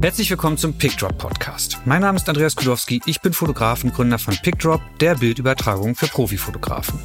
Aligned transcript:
Herzlich 0.00 0.30
willkommen 0.30 0.56
zum 0.56 0.74
PickDrop 0.74 1.18
Podcast. 1.18 1.78
Mein 1.84 2.02
Name 2.02 2.16
ist 2.16 2.28
Andreas 2.28 2.54
Kudowski, 2.54 3.00
ich 3.04 3.20
bin 3.20 3.32
Fotograf 3.32 3.82
und 3.82 3.92
Gründer 3.92 4.20
von 4.20 4.32
PickDrop, 4.36 4.80
der 5.00 5.16
Bildübertragung 5.16 5.96
für 5.96 6.06
Profifotografen. 6.06 7.00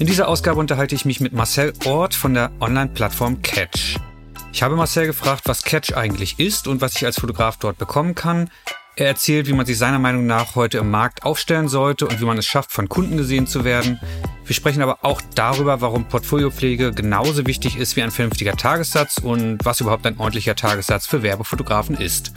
In 0.00 0.08
dieser 0.08 0.26
Ausgabe 0.26 0.58
unterhalte 0.58 0.96
ich 0.96 1.04
mich 1.04 1.20
mit 1.20 1.32
Marcel 1.32 1.72
Ort 1.84 2.12
von 2.12 2.34
der 2.34 2.50
Online-Plattform 2.58 3.40
Catch. 3.42 3.98
Ich 4.52 4.64
habe 4.64 4.74
Marcel 4.74 5.06
gefragt, 5.06 5.42
was 5.44 5.62
Catch 5.62 5.96
eigentlich 5.96 6.40
ist 6.40 6.66
und 6.66 6.80
was 6.80 6.96
ich 6.96 7.06
als 7.06 7.20
Fotograf 7.20 7.56
dort 7.56 7.78
bekommen 7.78 8.16
kann. 8.16 8.50
Er 8.96 9.06
erzählt, 9.06 9.46
wie 9.46 9.52
man 9.52 9.64
sich 9.64 9.78
seiner 9.78 10.00
Meinung 10.00 10.26
nach 10.26 10.56
heute 10.56 10.78
im 10.78 10.90
Markt 10.90 11.22
aufstellen 11.22 11.68
sollte 11.68 12.04
und 12.06 12.20
wie 12.20 12.24
man 12.24 12.38
es 12.38 12.46
schafft, 12.46 12.72
von 12.72 12.88
Kunden 12.88 13.16
gesehen 13.16 13.46
zu 13.46 13.64
werden. 13.64 14.00
Wir 14.46 14.54
sprechen 14.54 14.82
aber 14.82 14.98
auch 15.04 15.22
darüber, 15.34 15.80
warum 15.80 16.04
Portfoliopflege 16.04 16.92
genauso 16.92 17.46
wichtig 17.46 17.78
ist 17.78 17.96
wie 17.96 18.02
ein 18.02 18.10
vernünftiger 18.10 18.52
Tagessatz 18.52 19.18
und 19.18 19.64
was 19.64 19.80
überhaupt 19.80 20.06
ein 20.06 20.18
ordentlicher 20.18 20.54
Tagessatz 20.54 21.06
für 21.06 21.22
Werbefotografen 21.22 21.96
ist. 21.96 22.32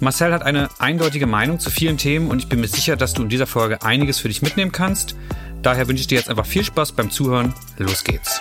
Marcel 0.00 0.32
hat 0.32 0.42
eine 0.42 0.68
eindeutige 0.78 1.26
Meinung 1.26 1.58
zu 1.58 1.70
vielen 1.70 1.98
Themen 1.98 2.30
und 2.30 2.38
ich 2.38 2.48
bin 2.48 2.60
mir 2.60 2.68
sicher, 2.68 2.96
dass 2.96 3.12
du 3.12 3.22
in 3.22 3.28
dieser 3.28 3.46
Folge 3.46 3.82
einiges 3.82 4.18
für 4.18 4.28
dich 4.28 4.40
mitnehmen 4.40 4.72
kannst. 4.72 5.14
Daher 5.62 5.88
wünsche 5.88 6.02
ich 6.02 6.06
dir 6.06 6.16
jetzt 6.16 6.30
einfach 6.30 6.46
viel 6.46 6.64
Spaß 6.64 6.92
beim 6.92 7.10
Zuhören. 7.10 7.52
Los 7.76 8.02
geht's. 8.04 8.40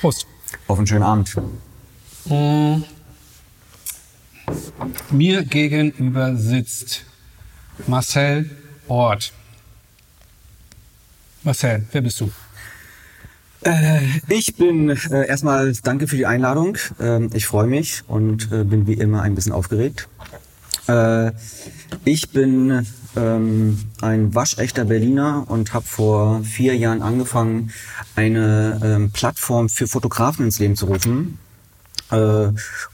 Prost. 0.00 0.26
Auf 0.68 0.78
einen 0.78 0.86
schönen 0.86 1.02
Abend. 1.02 1.36
Mm. 2.26 2.82
Mir 5.10 5.44
gegenüber 5.44 6.36
sitzt 6.36 7.04
Marcel 7.86 8.50
Ort. 8.88 9.32
Marcel, 11.46 11.84
wer 11.92 12.00
bist 12.00 12.20
du? 12.20 12.30
Äh, 13.64 14.00
ich 14.28 14.56
bin 14.56 14.90
äh, 14.90 15.28
erstmal 15.28 15.72
danke 15.84 16.08
für 16.08 16.16
die 16.16 16.26
Einladung. 16.26 16.76
Ähm, 17.00 17.30
ich 17.34 17.46
freue 17.46 17.68
mich 17.68 18.02
und 18.08 18.50
äh, 18.50 18.64
bin 18.64 18.88
wie 18.88 18.94
immer 18.94 19.22
ein 19.22 19.36
bisschen 19.36 19.52
aufgeregt. 19.52 20.08
Äh, 20.88 21.30
ich 22.04 22.30
bin 22.30 22.84
ähm, 23.14 23.78
ein 24.00 24.34
waschechter 24.34 24.86
Berliner 24.86 25.44
und 25.46 25.72
habe 25.72 25.86
vor 25.86 26.42
vier 26.42 26.76
Jahren 26.76 27.00
angefangen, 27.00 27.70
eine 28.16 28.80
ähm, 28.82 29.12
Plattform 29.12 29.68
für 29.68 29.86
Fotografen 29.86 30.46
ins 30.46 30.58
Leben 30.58 30.74
zu 30.74 30.86
rufen, 30.86 31.38
äh, 32.10 32.48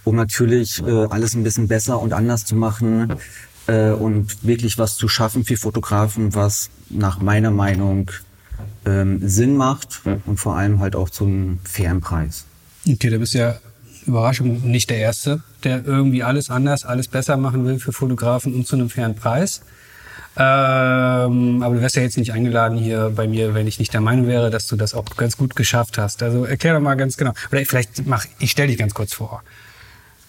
um 0.05 0.15
natürlich 0.15 0.83
alles 0.85 1.35
ein 1.35 1.43
bisschen 1.43 1.69
besser 1.69 2.01
und 2.03 2.13
anders 2.13 2.45
zu 2.45 2.55
machen 2.55 3.17
und 3.67 4.45
wirklich 4.45 4.77
was 4.77 4.97
zu 4.97 5.07
schaffen 5.07 5.45
für 5.45 5.57
Fotografen, 5.57 6.35
was 6.35 6.69
nach 6.91 7.21
meiner 7.21 7.53
Meinung 7.53 8.11
ähm, 8.87 9.21
Sinn 9.27 9.57
macht 9.57 10.03
und 10.27 10.39
vor 10.39 10.57
allem 10.57 10.81
halt 10.81 10.97
auch 10.97 11.11
zum 11.11 11.61
fairen 11.65 12.01
Preis. 12.01 12.45
Okay, 12.89 13.11
da 13.11 13.19
bist 13.19 13.35
ja 13.35 13.57
Überraschung 14.07 14.63
nicht 14.63 14.91
der 14.91 14.99
Erste, 14.99 15.43
der 15.65 15.85
irgendwie 15.85 16.23
alles 16.23 16.51
anders, 16.51 16.85
alles 16.85 17.09
besser 17.09 17.37
machen 17.37 17.65
will 17.65 17.79
für 17.79 17.93
Fotografen 17.93 18.55
und 18.55 18.67
zu 18.67 18.77
einem 18.77 18.91
fairen 18.91 19.15
Preis. 19.15 19.63
Ähm, 20.35 21.63
aber 21.63 21.75
du 21.75 21.83
wärst 21.83 21.97
ja 21.97 22.03
jetzt 22.03 22.17
nicht 22.17 22.33
eingeladen 22.33 22.79
hier 22.79 23.13
bei 23.15 23.29
mir, 23.29 23.55
wenn 23.55 23.67
ich 23.67 23.79
nicht 23.79 23.93
der 23.93 24.01
Meinung 24.01 24.27
wäre, 24.27 24.49
dass 24.51 24.67
du 24.67 24.77
das 24.77 24.95
auch 24.95 25.05
ganz 25.17 25.37
gut 25.37 25.55
geschafft 25.55 25.99
hast. 25.99 26.23
Also 26.23 26.47
erklär 26.47 26.73
doch 26.75 26.81
mal 26.81 26.95
ganz 26.95 27.19
genau. 27.19 27.33
Oder 27.51 27.65
vielleicht 27.67 28.07
mach, 28.07 28.25
ich 28.39 28.51
stell 28.51 28.69
dich 28.69 28.79
ganz 28.79 28.95
kurz 28.95 29.13
vor. 29.13 29.43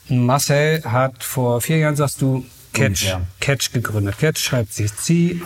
Marcel 0.10 0.84
hat 0.84 1.24
vor 1.24 1.62
vier 1.62 1.78
Jahren, 1.78 1.96
sagst 1.96 2.22
du, 2.22 2.46
Catch. 2.74 3.16
Catch 3.40 3.72
gegründet. 3.72 4.18
Catch 4.18 4.40
schreibt 4.40 4.74
sich 4.74 4.94
C-A-I-T-C-H. 4.96 5.40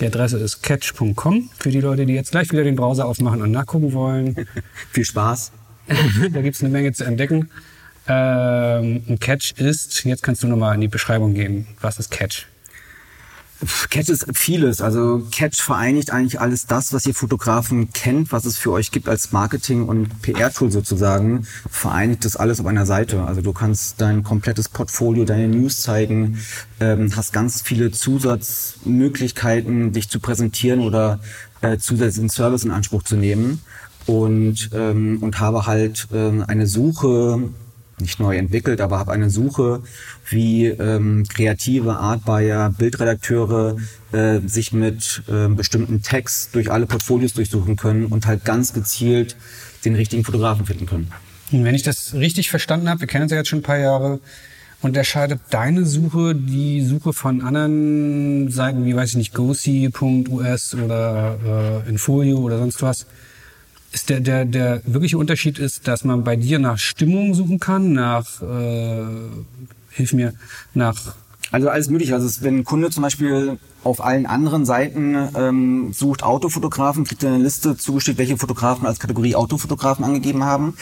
Die 0.00 0.06
Adresse 0.06 0.38
ist 0.38 0.62
catch.com 0.62 1.50
für 1.58 1.70
die 1.70 1.80
Leute, 1.80 2.06
die 2.06 2.14
jetzt 2.14 2.30
gleich 2.30 2.50
wieder 2.52 2.62
den 2.62 2.76
Browser 2.76 3.06
aufmachen 3.06 3.42
und 3.42 3.50
nachgucken 3.50 3.92
wollen. 3.92 4.46
Viel 4.92 5.04
Spaß. 5.04 5.50
da 6.32 6.40
gibt's 6.40 6.60
eine 6.62 6.70
Menge 6.70 6.92
zu 6.92 7.04
entdecken. 7.04 7.50
Ähm, 8.06 9.02
ein 9.08 9.18
Catch 9.18 9.54
ist, 9.58 10.04
jetzt 10.04 10.22
kannst 10.22 10.42
du 10.42 10.46
nochmal 10.46 10.74
in 10.76 10.80
die 10.80 10.88
Beschreibung 10.88 11.34
gehen. 11.34 11.66
Was 11.80 11.98
ist 11.98 12.10
Catch? 12.10 12.46
Catch 13.90 14.08
ist 14.08 14.26
vieles. 14.34 14.80
Also 14.80 15.26
Catch 15.32 15.60
vereinigt 15.60 16.12
eigentlich 16.12 16.40
alles 16.40 16.66
das, 16.66 16.92
was 16.92 17.06
ihr 17.06 17.14
Fotografen 17.14 17.92
kennt, 17.92 18.30
was 18.30 18.44
es 18.44 18.56
für 18.56 18.70
euch 18.70 18.92
gibt 18.92 19.08
als 19.08 19.32
Marketing- 19.32 19.86
und 19.86 20.22
PR-Tool 20.22 20.70
sozusagen, 20.70 21.46
vereinigt 21.68 22.24
das 22.24 22.36
alles 22.36 22.60
auf 22.60 22.66
einer 22.66 22.86
Seite. 22.86 23.24
Also 23.24 23.40
du 23.40 23.52
kannst 23.52 24.00
dein 24.00 24.22
komplettes 24.22 24.68
Portfolio, 24.68 25.24
deine 25.24 25.48
News 25.48 25.82
zeigen, 25.82 26.38
ähm, 26.78 27.10
hast 27.16 27.32
ganz 27.32 27.60
viele 27.60 27.90
Zusatzmöglichkeiten, 27.90 29.92
dich 29.92 30.08
zu 30.08 30.20
präsentieren 30.20 30.80
oder 30.80 31.18
äh, 31.60 31.78
zusätzlichen 31.78 32.30
Service 32.30 32.64
in 32.64 32.70
Anspruch 32.70 33.02
zu 33.02 33.16
nehmen. 33.16 33.60
Und, 34.06 34.70
ähm, 34.72 35.18
und 35.20 35.40
habe 35.40 35.66
halt 35.66 36.08
ähm, 36.14 36.44
eine 36.46 36.66
Suche 36.66 37.50
nicht 38.00 38.20
neu 38.20 38.36
entwickelt, 38.36 38.80
aber 38.80 38.98
habe 38.98 39.12
eine 39.12 39.30
Suche, 39.30 39.82
wie 40.28 40.66
ähm, 40.66 41.24
kreative 41.28 41.96
Artbuyer, 41.96 42.70
Bildredakteure 42.76 43.76
äh, 44.12 44.40
sich 44.46 44.72
mit 44.72 45.22
äh, 45.28 45.48
bestimmten 45.48 46.02
Tags 46.02 46.50
durch 46.52 46.70
alle 46.70 46.86
Portfolios 46.86 47.34
durchsuchen 47.34 47.76
können 47.76 48.06
und 48.06 48.26
halt 48.26 48.44
ganz 48.44 48.72
gezielt 48.72 49.36
den 49.84 49.94
richtigen 49.94 50.24
Fotografen 50.24 50.66
finden 50.66 50.86
können. 50.86 51.12
Und 51.52 51.64
wenn 51.64 51.74
ich 51.74 51.82
das 51.82 52.14
richtig 52.14 52.50
verstanden 52.50 52.88
habe, 52.88 53.00
wir 53.00 53.06
kennen 53.06 53.22
uns 53.22 53.32
ja 53.32 53.38
jetzt 53.38 53.48
schon 53.48 53.60
ein 53.60 53.62
paar 53.62 53.78
Jahre, 53.78 54.20
unterscheidet 54.80 55.40
deine 55.50 55.84
Suche 55.84 56.34
die 56.34 56.84
Suche 56.84 57.12
von 57.12 57.42
anderen 57.42 58.50
Seiten, 58.50 58.84
wie 58.84 58.94
weiß 58.94 59.10
ich 59.10 59.16
nicht, 59.16 59.34
gosi.us 59.34 60.74
oder 60.74 61.84
äh, 61.86 61.88
Infolio 61.88 62.38
oder 62.38 62.58
sonst 62.58 62.82
was? 62.82 63.06
Ist 63.90 64.10
der, 64.10 64.20
der, 64.20 64.44
der 64.44 64.82
wirkliche 64.84 65.16
Unterschied 65.16 65.58
ist, 65.58 65.88
dass 65.88 66.04
man 66.04 66.22
bei 66.22 66.36
dir 66.36 66.58
nach 66.58 66.78
Stimmung 66.78 67.34
suchen 67.34 67.58
kann, 67.58 67.92
nach, 67.92 68.42
äh, 68.42 69.04
hilf 69.90 70.12
mir, 70.12 70.34
nach 70.74 71.14
Also 71.50 71.68
alles 71.68 71.88
mögliche. 71.88 72.14
Also 72.14 72.26
es- 72.26 72.42
wenn 72.42 72.58
ein 72.58 72.64
Kunde 72.64 72.90
zum 72.90 73.02
Beispiel 73.02 73.58
auf 73.84 74.04
allen 74.04 74.26
anderen 74.26 74.66
Seiten 74.66 75.16
ähm, 75.36 75.92
sucht 75.94 76.22
Autofotografen, 76.22 77.04
kriegt 77.04 77.22
er 77.22 77.32
eine 77.32 77.42
Liste 77.42 77.76
zugeschickt, 77.76 78.18
welche 78.18 78.36
Fotografen 78.36 78.86
als 78.86 78.98
Kategorie 78.98 79.34
Autofotografen 79.36 80.04
angegeben 80.04 80.44
haben. 80.44 80.74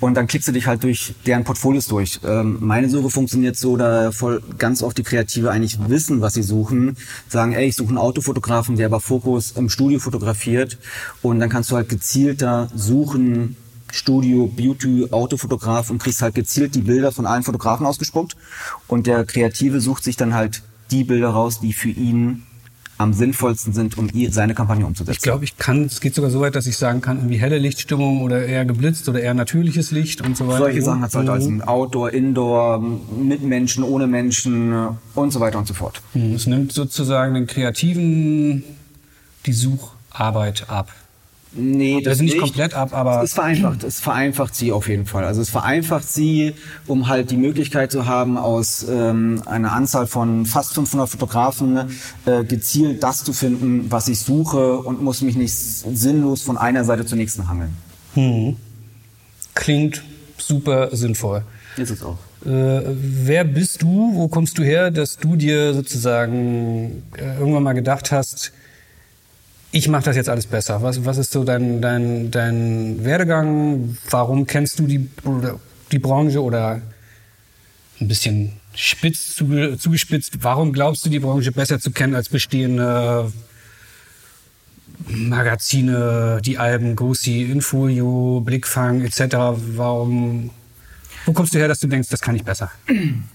Und 0.00 0.14
dann 0.14 0.26
klickst 0.26 0.48
du 0.48 0.52
dich 0.52 0.66
halt 0.66 0.82
durch 0.82 1.14
deren 1.26 1.44
Portfolios 1.44 1.86
durch. 1.86 2.18
Ähm, 2.24 2.56
meine 2.60 2.88
Suche 2.88 3.10
funktioniert 3.10 3.56
so, 3.56 3.76
da 3.76 4.10
voll 4.10 4.42
ganz 4.58 4.82
oft 4.82 4.96
die 4.98 5.02
Kreative 5.02 5.50
eigentlich 5.50 5.78
wissen, 5.88 6.22
was 6.22 6.34
sie 6.34 6.42
suchen. 6.42 6.96
Sagen, 7.28 7.52
ey, 7.52 7.68
ich 7.68 7.76
suche 7.76 7.90
einen 7.90 7.98
Autofotografen, 7.98 8.76
der 8.76 8.86
aber 8.86 9.00
Fokus 9.00 9.52
im 9.52 9.68
Studio 9.68 9.98
fotografiert. 10.00 10.78
Und 11.22 11.38
dann 11.40 11.50
kannst 11.50 11.70
du 11.70 11.76
halt 11.76 11.88
gezielter 11.90 12.68
suchen, 12.74 13.54
Studio, 13.94 14.46
Beauty, 14.46 15.08
Autofotograf 15.10 15.90
und 15.90 15.98
kriegst 15.98 16.22
halt 16.22 16.34
gezielt 16.34 16.74
die 16.74 16.82
Bilder 16.82 17.12
von 17.12 17.26
allen 17.26 17.42
Fotografen 17.42 17.86
ausgespuckt. 17.86 18.36
Und 18.86 19.06
der 19.06 19.24
Kreative 19.24 19.80
sucht 19.80 20.04
sich 20.04 20.16
dann 20.16 20.34
halt 20.34 20.62
die 20.90 21.04
Bilder 21.04 21.28
raus, 21.30 21.60
die 21.60 21.72
für 21.72 21.90
ihn 21.90 22.42
am 22.98 23.14
sinnvollsten 23.14 23.72
sind, 23.72 23.96
um 23.96 24.10
seine 24.30 24.52
Kampagne 24.54 24.84
umzusetzen. 24.84 25.16
Ich 25.16 25.22
glaube, 25.22 25.42
ich 25.44 25.56
kann, 25.56 25.84
es 25.84 26.02
geht 26.02 26.14
sogar 26.14 26.30
so 26.30 26.42
weit, 26.42 26.54
dass 26.54 26.66
ich 26.66 26.76
sagen 26.76 27.00
kann, 27.00 27.16
irgendwie 27.16 27.38
helle 27.38 27.56
Lichtstimmung 27.56 28.20
oder 28.20 28.44
eher 28.44 28.66
geblitzt 28.66 29.08
oder 29.08 29.22
eher 29.22 29.32
natürliches 29.32 29.90
Licht 29.90 30.20
und 30.20 30.36
so 30.36 30.46
weiter. 30.46 30.58
Solche 30.58 30.82
Sachen 30.82 31.00
hat 31.00 31.08
es 31.08 31.14
halt 31.14 31.26
Mhm. 31.28 31.60
als 31.60 31.68
Outdoor, 31.68 32.10
Indoor, 32.12 32.78
mit 32.78 33.42
Menschen, 33.42 33.84
ohne 33.84 34.06
Menschen 34.06 34.74
und 35.14 35.32
so 35.32 35.40
weiter 35.40 35.58
und 35.58 35.66
so 35.66 35.72
fort. 35.72 36.02
Mhm. 36.12 36.34
Es 36.34 36.46
nimmt 36.46 36.72
sozusagen 36.72 37.32
den 37.32 37.46
Kreativen 37.46 38.64
die 39.46 39.54
Sucharbeit 39.54 40.68
ab. 40.68 40.92
Nee, 41.52 42.00
Das 42.02 42.18
ist 42.18 42.22
nicht 42.22 42.38
komplett 42.38 42.74
ab, 42.74 42.90
aber- 42.94 43.22
es 43.24 43.32
vereinfacht, 43.32 43.82
es 43.82 43.98
vereinfacht 43.98 44.54
sie 44.54 44.70
auf 44.70 44.88
jeden 44.88 45.06
Fall. 45.06 45.24
Also 45.24 45.40
es 45.40 45.50
vereinfacht 45.50 46.08
sie, 46.08 46.54
um 46.86 47.08
halt 47.08 47.32
die 47.32 47.36
Möglichkeit 47.36 47.90
zu 47.90 48.06
haben, 48.06 48.38
aus 48.38 48.86
ähm, 48.88 49.42
einer 49.46 49.72
Anzahl 49.72 50.06
von 50.06 50.46
fast 50.46 50.74
500 50.74 51.08
Fotografen 51.08 51.90
äh, 52.24 52.44
gezielt 52.44 53.02
das 53.02 53.24
zu 53.24 53.32
finden, 53.32 53.86
was 53.90 54.06
ich 54.06 54.20
suche 54.20 54.78
und 54.78 55.02
muss 55.02 55.22
mich 55.22 55.34
nicht 55.34 55.52
sinnlos 55.54 56.42
von 56.42 56.56
einer 56.56 56.84
Seite 56.84 57.04
zur 57.04 57.18
nächsten 57.18 57.48
hangeln. 57.48 58.56
Klingt 59.54 60.02
super 60.38 60.94
sinnvoll. 60.94 61.42
Ist 61.76 61.90
es 61.90 62.02
auch. 62.02 62.18
Äh, 62.46 62.82
wer 62.86 63.44
bist 63.44 63.82
du? 63.82 64.12
Wo 64.14 64.28
kommst 64.28 64.56
du 64.58 64.62
her, 64.62 64.90
dass 64.90 65.16
du 65.18 65.36
dir 65.36 65.74
sozusagen 65.74 67.02
äh, 67.16 67.38
irgendwann 67.38 67.62
mal 67.62 67.72
gedacht 67.74 68.12
hast, 68.12 68.52
ich 69.72 69.88
mache 69.88 70.04
das 70.04 70.16
jetzt 70.16 70.28
alles 70.28 70.46
besser? 70.46 70.82
Was, 70.82 71.04
was 71.04 71.18
ist 71.18 71.32
so 71.32 71.44
dein, 71.44 71.80
dein, 71.80 72.30
dein 72.30 73.04
Werdegang? 73.04 73.96
Warum 74.10 74.46
kennst 74.46 74.78
du 74.78 74.86
die, 74.86 75.08
die 75.92 75.98
Branche 75.98 76.42
oder 76.42 76.82
ein 78.00 78.08
bisschen 78.08 78.52
spitz 78.74 79.34
zuge, 79.36 79.78
zugespitzt? 79.78 80.42
Warum 80.42 80.72
glaubst 80.72 81.04
du, 81.04 81.10
die 81.10 81.20
Branche 81.20 81.52
besser 81.52 81.78
zu 81.78 81.92
kennen 81.92 82.14
als 82.14 82.28
bestehende 82.28 83.32
Magazine, 85.06 86.40
die 86.44 86.58
Alben, 86.58 86.96
Gosi, 86.96 87.42
Infolio, 87.42 88.42
Blickfang 88.44 89.02
etc.? 89.02 89.36
Warum? 89.76 90.50
Wo 91.26 91.32
kommst 91.32 91.54
du 91.54 91.58
her, 91.58 91.68
dass 91.68 91.78
du 91.78 91.86
denkst, 91.86 92.08
das 92.08 92.20
kann 92.20 92.34
ich 92.34 92.44
besser? 92.44 92.72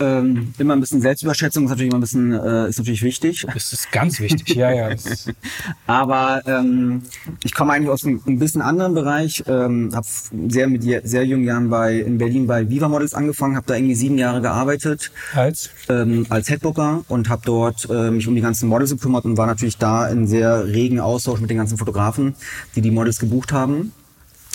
Ähm, 0.00 0.54
immer 0.58 0.74
ein 0.74 0.80
bisschen 0.80 1.00
Selbstüberschätzung 1.00 1.64
ist 1.64 1.70
natürlich 1.70 1.90
immer 1.90 1.98
ein 1.98 2.02
bisschen 2.02 2.32
äh, 2.32 2.68
ist 2.68 2.78
natürlich 2.78 3.02
wichtig. 3.02 3.46
Das 3.52 3.72
ist 3.72 3.90
ganz 3.92 4.20
wichtig, 4.20 4.54
ja, 4.54 4.70
ja. 4.72 4.96
Aber 5.86 6.42
ähm, 6.46 7.02
ich 7.42 7.54
komme 7.54 7.72
eigentlich 7.72 7.90
aus 7.90 8.04
einem 8.04 8.20
ein 8.26 8.38
bisschen 8.38 8.62
anderen 8.62 8.94
Bereich. 8.94 9.44
Ähm, 9.46 9.90
habe 9.94 10.06
sehr 10.48 10.68
mit 10.68 10.82
sehr 10.82 11.24
jungen 11.24 11.44
Jahren 11.44 11.70
bei 11.70 11.96
in 11.96 12.18
Berlin 12.18 12.46
bei 12.46 12.68
Viva 12.68 12.88
Models 12.88 13.14
angefangen, 13.14 13.56
habe 13.56 13.66
da 13.66 13.74
irgendwie 13.74 13.94
sieben 13.94 14.18
Jahre 14.18 14.40
gearbeitet 14.40 15.10
als 15.34 15.70
ähm, 15.88 16.26
als 16.28 16.48
Headbooker 16.50 17.04
und 17.08 17.28
habe 17.28 17.42
dort 17.44 17.88
äh, 17.90 18.10
mich 18.10 18.26
um 18.28 18.34
die 18.34 18.40
ganzen 18.40 18.68
Models 18.68 18.90
gekümmert 18.90 19.24
und 19.24 19.36
war 19.36 19.46
natürlich 19.46 19.78
da 19.78 20.08
in 20.08 20.26
sehr 20.26 20.66
regen 20.66 21.00
Austausch 21.00 21.40
mit 21.40 21.50
den 21.50 21.58
ganzen 21.58 21.78
Fotografen, 21.78 22.34
die 22.74 22.80
die 22.80 22.90
Models 22.90 23.18
gebucht 23.18 23.52
haben. 23.52 23.92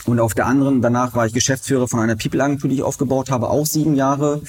Und 0.05 0.19
auf 0.19 0.33
der 0.33 0.47
anderen, 0.47 0.81
danach 0.81 1.15
war 1.15 1.25
ich 1.25 1.33
Geschäftsführer 1.33 1.87
von 1.87 1.99
einer 1.99 2.15
People-Agentur, 2.15 2.69
die 2.69 2.77
ich 2.77 2.83
aufgebaut 2.83 3.31
habe, 3.31 3.49
auch 3.49 3.65
sieben 3.65 3.95
Jahre. 3.95 4.41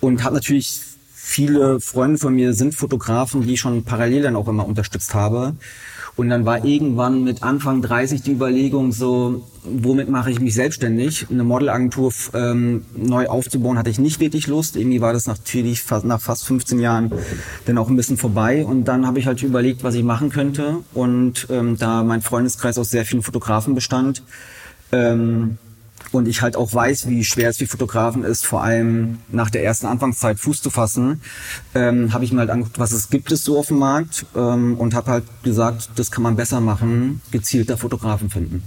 Und 0.00 0.24
habe 0.24 0.34
natürlich 0.34 0.80
viele 1.12 1.80
Freunde 1.80 2.18
von 2.18 2.34
mir 2.34 2.54
sind 2.54 2.74
Fotografen, 2.74 3.42
die 3.42 3.54
ich 3.54 3.60
schon 3.60 3.84
parallel 3.84 4.22
dann 4.22 4.36
auch 4.36 4.48
immer 4.48 4.66
unterstützt 4.66 5.14
habe. 5.14 5.54
Und 6.16 6.28
dann 6.28 6.44
war 6.46 6.64
irgendwann 6.64 7.24
mit 7.24 7.42
Anfang 7.42 7.82
30 7.82 8.22
die 8.22 8.32
Überlegung 8.32 8.92
so, 8.92 9.42
womit 9.64 10.08
mache 10.08 10.30
ich 10.30 10.40
mich 10.40 10.54
selbstständig? 10.54 11.26
Eine 11.28 11.42
Modelagentur 11.42 12.12
ähm, 12.34 12.84
neu 12.94 13.26
aufzubauen, 13.26 13.78
hatte 13.78 13.90
ich 13.90 13.98
nicht 13.98 14.20
wirklich 14.20 14.46
Lust. 14.46 14.76
Irgendwie 14.76 15.00
war 15.00 15.12
das 15.12 15.26
natürlich 15.26 15.82
fast, 15.82 16.04
nach 16.04 16.20
fast 16.20 16.46
15 16.46 16.78
Jahren 16.78 17.10
dann 17.64 17.78
auch 17.78 17.88
ein 17.88 17.96
bisschen 17.96 18.16
vorbei. 18.16 18.64
Und 18.64 18.84
dann 18.84 19.06
habe 19.06 19.18
ich 19.18 19.26
halt 19.26 19.42
überlegt, 19.42 19.82
was 19.82 19.96
ich 19.96 20.04
machen 20.04 20.30
könnte. 20.30 20.76
Und 20.92 21.48
ähm, 21.50 21.78
da 21.78 22.04
mein 22.04 22.22
Freundeskreis 22.22 22.78
aus 22.78 22.90
sehr 22.90 23.04
vielen 23.04 23.22
Fotografen 23.22 23.74
bestand, 23.74 24.22
ähm, 24.94 25.58
und 26.12 26.28
ich 26.28 26.42
halt 26.42 26.56
auch 26.56 26.72
weiß, 26.72 27.08
wie 27.08 27.24
schwer 27.24 27.50
es 27.50 27.58
für 27.58 27.66
Fotografen 27.66 28.24
ist, 28.24 28.46
vor 28.46 28.62
allem 28.62 29.18
nach 29.28 29.50
der 29.50 29.64
ersten 29.64 29.86
Anfangszeit 29.86 30.38
Fuß 30.38 30.62
zu 30.62 30.70
fassen, 30.70 31.20
ähm, 31.74 32.12
habe 32.12 32.24
ich 32.24 32.32
mir 32.32 32.40
halt 32.40 32.50
angeguckt, 32.50 32.78
was 32.78 32.92
es 32.92 33.10
gibt 33.10 33.32
es 33.32 33.44
so 33.44 33.58
auf 33.58 33.68
dem 33.68 33.78
Markt 33.78 34.24
ähm, 34.36 34.76
und 34.78 34.94
habe 34.94 35.10
halt 35.10 35.24
gesagt, 35.42 35.90
das 35.96 36.10
kann 36.10 36.22
man 36.22 36.36
besser 36.36 36.60
machen, 36.60 37.20
gezielter 37.30 37.76
Fotografen 37.76 38.30
finden. 38.30 38.62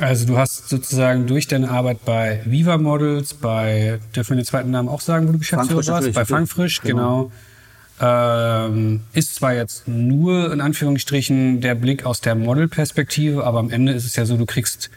Also 0.00 0.26
du 0.26 0.38
hast 0.38 0.68
sozusagen 0.68 1.26
durch 1.26 1.48
deine 1.48 1.70
Arbeit 1.70 2.04
bei 2.04 2.42
Viva 2.44 2.78
Models, 2.78 3.34
bei, 3.34 3.98
dürfen 4.14 4.30
wir 4.30 4.36
den 4.36 4.46
zweiten 4.46 4.70
Namen 4.70 4.88
auch 4.88 5.00
sagen, 5.00 5.28
wo 5.28 5.32
du 5.32 5.38
Geschäftsführer 5.38 5.86
warst? 5.86 6.12
Bei 6.12 6.24
Fangfrisch, 6.24 6.80
genau. 6.80 7.24
genau. 7.24 7.32
Ähm, 8.02 9.02
ist 9.12 9.34
zwar 9.34 9.54
jetzt 9.54 9.86
nur 9.86 10.52
in 10.52 10.62
Anführungsstrichen 10.62 11.60
der 11.60 11.74
Blick 11.74 12.06
aus 12.06 12.22
der 12.22 12.34
Modelperspektive, 12.34 13.44
aber 13.44 13.58
am 13.58 13.70
Ende 13.70 13.92
ist 13.92 14.06
es 14.06 14.16
ja 14.16 14.24
so, 14.24 14.38
du 14.38 14.46
kriegst 14.46 14.90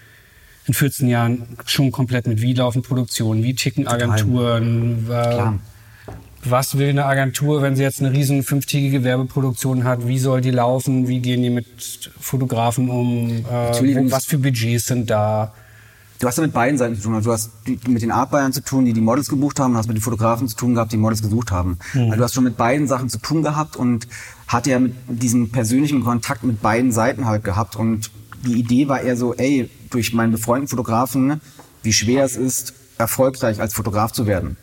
in 0.65 0.73
14 0.73 1.09
Jahren 1.09 1.57
schon 1.65 1.91
komplett 1.91 2.27
mit, 2.27 2.41
wie 2.41 2.53
laufen 2.53 2.81
Produktionen, 2.81 3.43
wie 3.43 3.55
ticken 3.55 3.87
Agenturen, 3.87 5.09
äh, 5.11 5.51
was 6.45 6.77
will 6.77 6.89
eine 6.89 7.05
Agentur, 7.05 7.61
wenn 7.61 7.75
sie 7.75 7.83
jetzt 7.83 7.99
eine 7.99 8.13
riesen 8.13 8.43
fünftägige 8.43 9.03
Werbeproduktion 9.03 9.83
hat, 9.83 10.07
wie 10.07 10.19
soll 10.19 10.39
die 10.39 10.51
laufen, 10.51 11.09
wie 11.09 11.19
gehen 11.19 11.41
die 11.41 11.49
mit 11.49 12.11
Fotografen 12.19 12.89
um, 12.89 13.45
äh, 13.45 14.11
was 14.11 14.25
für 14.25 14.37
Budgets 14.37 14.87
sind 14.87 15.09
da. 15.09 15.53
Du 16.23 16.29
hast 16.29 16.37
ja 16.37 16.43
mit 16.43 16.53
beiden 16.53 16.77
Seiten 16.77 16.95
zu 16.95 17.01
tun. 17.01 17.15
Also 17.15 17.29
du 17.29 17.33
hast 17.33 17.51
mit 17.85 18.01
den 18.01 18.09
Artbuyern 18.09 18.53
zu 18.53 18.63
tun, 18.63 18.85
die 18.85 18.93
die 18.93 19.01
Models 19.01 19.27
gebucht 19.27 19.59
haben, 19.59 19.73
und 19.73 19.77
hast 19.77 19.87
mit 19.87 19.97
den 19.97 20.01
Fotografen 20.01 20.47
zu 20.47 20.55
tun 20.55 20.73
gehabt, 20.73 20.93
die 20.93 20.97
Models 20.97 21.21
gesucht 21.21 21.51
haben. 21.51 21.77
Mhm. 21.93 22.03
Also 22.03 22.15
du 22.15 22.23
hast 22.23 22.33
schon 22.33 22.45
mit 22.45 22.55
beiden 22.55 22.87
Sachen 22.87 23.09
zu 23.09 23.17
tun 23.17 23.43
gehabt 23.43 23.75
und 23.75 24.07
hat 24.47 24.65
ja 24.65 24.79
mit 24.79 24.95
diesem 25.09 25.49
persönlichen 25.49 26.01
Kontakt 26.01 26.45
mit 26.45 26.61
beiden 26.61 26.93
Seiten 26.93 27.25
halt 27.25 27.43
gehabt 27.43 27.75
und 27.75 28.09
die 28.45 28.53
Idee 28.53 28.87
war 28.87 29.01
eher 29.01 29.17
so, 29.17 29.33
ey, 29.33 29.69
durch 29.89 30.13
meinen 30.13 30.31
befreundeten 30.31 30.69
Fotografen, 30.69 31.41
wie 31.81 31.91
schwer 31.91 32.23
es 32.23 32.37
ist, 32.37 32.73
erfolgreich 32.97 33.59
als 33.59 33.73
Fotograf 33.73 34.13
zu 34.13 34.25
werden. 34.25 34.55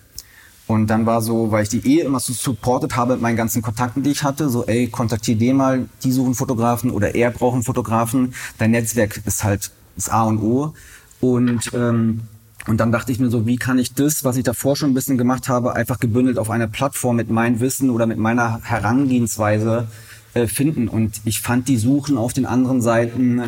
Und 0.66 0.86
dann 0.86 1.04
war 1.04 1.20
so, 1.20 1.52
weil 1.52 1.64
ich 1.64 1.68
die 1.68 1.86
eh 1.86 2.00
immer 2.00 2.20
so 2.20 2.32
supportet 2.32 2.96
habe 2.96 3.12
mit 3.12 3.22
meinen 3.22 3.36
ganzen 3.36 3.60
Kontakten, 3.60 4.02
die 4.02 4.12
ich 4.12 4.22
hatte, 4.22 4.48
so, 4.48 4.64
ey, 4.64 4.86
kontaktier 4.88 5.36
den 5.36 5.56
mal, 5.56 5.90
die 6.04 6.12
suchen 6.12 6.34
Fotografen 6.34 6.90
oder 6.90 7.14
er 7.14 7.30
braucht 7.30 7.52
einen 7.52 7.64
Fotografen. 7.64 8.32
Dein 8.56 8.70
Netzwerk 8.70 9.20
ist 9.26 9.44
halt 9.44 9.72
das 9.96 10.08
A 10.08 10.22
und 10.22 10.38
O. 10.38 10.72
Und, 11.20 11.70
ähm, 11.74 12.20
und 12.66 12.78
dann 12.78 12.92
dachte 12.92 13.12
ich 13.12 13.18
mir 13.18 13.30
so, 13.30 13.46
wie 13.46 13.56
kann 13.56 13.78
ich 13.78 13.94
das, 13.94 14.24
was 14.24 14.36
ich 14.36 14.44
davor 14.44 14.76
schon 14.76 14.90
ein 14.90 14.94
bisschen 14.94 15.18
gemacht 15.18 15.48
habe, 15.48 15.74
einfach 15.74 15.98
gebündelt 15.98 16.38
auf 16.38 16.50
einer 16.50 16.66
Plattform 16.66 17.16
mit 17.16 17.30
meinem 17.30 17.60
Wissen 17.60 17.90
oder 17.90 18.06
mit 18.06 18.18
meiner 18.18 18.60
Herangehensweise 18.62 19.88
äh, 20.34 20.46
finden. 20.46 20.88
Und 20.88 21.20
ich 21.24 21.40
fand 21.40 21.68
die 21.68 21.76
Suchen 21.76 22.16
auf 22.16 22.32
den 22.32 22.46
anderen 22.46 22.80
Seiten 22.82 23.42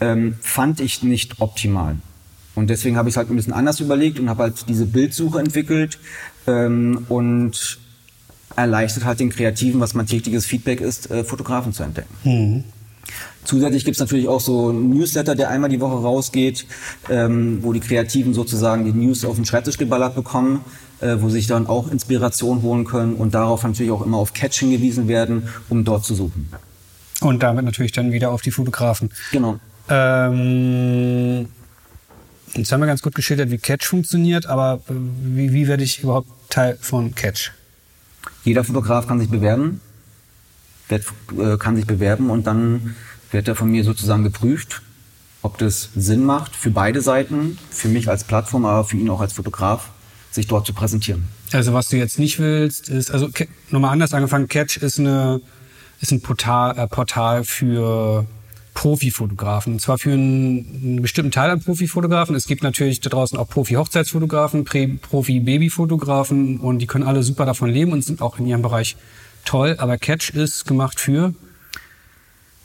ähm, 0.00 0.36
fand 0.40 0.80
ich 0.80 1.02
nicht 1.02 1.40
optimal. 1.40 1.96
Und 2.54 2.70
deswegen 2.70 2.96
habe 2.96 3.08
ich 3.08 3.14
es 3.14 3.16
halt 3.16 3.30
ein 3.30 3.36
bisschen 3.36 3.52
anders 3.52 3.80
überlegt 3.80 4.18
und 4.20 4.28
habe 4.28 4.44
halt 4.44 4.68
diese 4.68 4.86
Bildsuche 4.86 5.40
entwickelt 5.40 5.98
ähm, 6.46 7.04
und 7.08 7.78
erleichtert 8.56 9.04
halt 9.04 9.18
den 9.18 9.30
Kreativen, 9.30 9.80
was 9.80 9.94
mein 9.94 10.06
tägliches 10.06 10.46
Feedback 10.46 10.80
ist, 10.80 11.10
äh, 11.10 11.24
Fotografen 11.24 11.72
zu 11.72 11.82
entdecken. 11.82 12.14
Mhm. 12.22 12.64
Zusätzlich 13.44 13.84
gibt 13.84 13.96
es 13.96 14.00
natürlich 14.00 14.28
auch 14.28 14.40
so 14.40 14.70
ein 14.70 14.90
Newsletter, 14.90 15.34
der 15.34 15.50
einmal 15.50 15.70
die 15.70 15.80
Woche 15.80 16.02
rausgeht, 16.02 16.66
ähm, 17.10 17.58
wo 17.62 17.72
die 17.72 17.80
Kreativen 17.80 18.34
sozusagen 18.34 18.84
die 18.84 18.92
News 18.92 19.24
auf 19.24 19.36
den 19.36 19.44
Schreibtisch 19.44 19.76
geballert 19.76 20.14
bekommen, 20.14 20.64
äh, 21.00 21.16
wo 21.20 21.28
sie 21.28 21.36
sich 21.36 21.46
dann 21.46 21.66
auch 21.66 21.90
Inspiration 21.90 22.62
holen 22.62 22.84
können 22.84 23.14
und 23.14 23.34
darauf 23.34 23.62
natürlich 23.62 23.92
auch 23.92 24.04
immer 24.04 24.18
auf 24.18 24.32
Catch 24.32 24.60
hingewiesen 24.60 25.08
werden, 25.08 25.48
um 25.68 25.84
dort 25.84 26.04
zu 26.04 26.14
suchen. 26.14 26.48
Und 27.20 27.42
damit 27.42 27.64
natürlich 27.64 27.92
dann 27.92 28.12
wieder 28.12 28.30
auf 28.30 28.42
die 28.42 28.50
Fotografen. 28.50 29.10
Genau. 29.30 29.58
Ähm, 29.88 31.48
jetzt 32.54 32.72
haben 32.72 32.80
wir 32.80 32.86
ganz 32.86 33.02
gut 33.02 33.14
geschildert, 33.14 33.50
wie 33.50 33.58
Catch 33.58 33.84
funktioniert, 33.84 34.46
aber 34.46 34.80
wie, 34.88 35.52
wie 35.52 35.68
werde 35.68 35.84
ich 35.84 36.02
überhaupt 36.02 36.28
Teil 36.50 36.78
von 36.80 37.14
Catch? 37.14 37.52
Jeder 38.44 38.64
Fotograf 38.64 39.06
kann 39.06 39.20
sich 39.20 39.28
bewerben, 39.28 39.80
wird, 40.88 41.04
äh, 41.38 41.56
kann 41.58 41.76
sich 41.76 41.86
bewerben 41.86 42.30
und 42.30 42.46
dann 42.46 42.94
wird 43.34 43.48
er 43.48 43.54
von 43.54 43.70
mir 43.70 43.84
sozusagen 43.84 44.22
geprüft, 44.22 44.80
ob 45.42 45.58
das 45.58 45.90
Sinn 45.94 46.24
macht 46.24 46.56
für 46.56 46.70
beide 46.70 47.02
Seiten, 47.02 47.58
für 47.70 47.88
mich 47.88 48.08
als 48.08 48.24
Plattform, 48.24 48.64
aber 48.64 48.84
für 48.84 48.96
ihn 48.96 49.10
auch 49.10 49.20
als 49.20 49.34
Fotograf, 49.34 49.90
sich 50.30 50.46
dort 50.46 50.66
zu 50.66 50.72
präsentieren. 50.72 51.24
Also 51.52 51.74
was 51.74 51.88
du 51.88 51.98
jetzt 51.98 52.18
nicht 52.18 52.38
willst, 52.38 52.88
ist, 52.88 53.10
also 53.10 53.28
nochmal 53.70 53.92
anders 53.92 54.14
angefangen, 54.14 54.48
Catch 54.48 54.78
ist, 54.78 54.98
eine, 54.98 55.42
ist 56.00 56.12
ein 56.12 56.22
Portal, 56.22 56.78
äh, 56.78 56.86
Portal 56.88 57.44
für 57.44 58.24
Profifotografen. 58.72 59.74
Und 59.74 59.80
zwar 59.80 59.98
für 59.98 60.12
einen, 60.12 60.80
einen 60.82 61.02
bestimmten 61.02 61.30
Teil 61.30 61.50
an 61.50 61.60
Profifotografen. 61.60 62.34
Es 62.34 62.46
gibt 62.46 62.62
natürlich 62.62 63.00
da 63.00 63.10
draußen 63.10 63.38
auch 63.38 63.48
Profi-Hochzeitsfotografen, 63.48 64.64
Profi-Babyfotografen 64.64 66.58
und 66.58 66.78
die 66.78 66.86
können 66.86 67.04
alle 67.04 67.22
super 67.22 67.44
davon 67.46 67.70
leben 67.70 67.92
und 67.92 68.02
sind 68.04 68.20
auch 68.22 68.38
in 68.38 68.46
ihrem 68.46 68.62
Bereich 68.62 68.96
toll. 69.44 69.76
Aber 69.78 69.98
Catch 69.98 70.30
ist 70.30 70.66
gemacht 70.66 70.98
für 70.98 71.34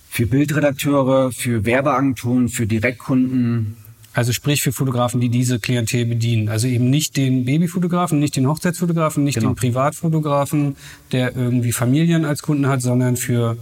für 0.10 0.26
Bildredakteure, 0.26 1.32
für 1.32 1.66
Werbeagenturen, 1.66 2.50
für 2.50 2.66
Direktkunden. 2.66 3.78
Also 4.12 4.34
sprich 4.34 4.64
für 4.64 4.74
Fotografen, 4.74 5.22
die 5.22 5.30
diese 5.30 5.60
Klientel 5.60 6.06
bedienen. 6.06 6.50
Also 6.50 6.68
eben 6.68 6.90
nicht 6.90 7.16
den 7.16 7.46
Babyfotografen, 7.46 8.20
nicht 8.20 8.36
den 8.36 8.48
Hochzeitsfotografen, 8.48 9.24
nicht 9.24 9.36
genau. 9.36 9.52
den 9.52 9.56
Privatfotografen, 9.56 10.76
der 11.12 11.36
irgendwie 11.36 11.72
Familien 11.72 12.26
als 12.26 12.42
Kunden 12.42 12.68
hat, 12.68 12.82
sondern 12.82 13.18
für 13.18 13.56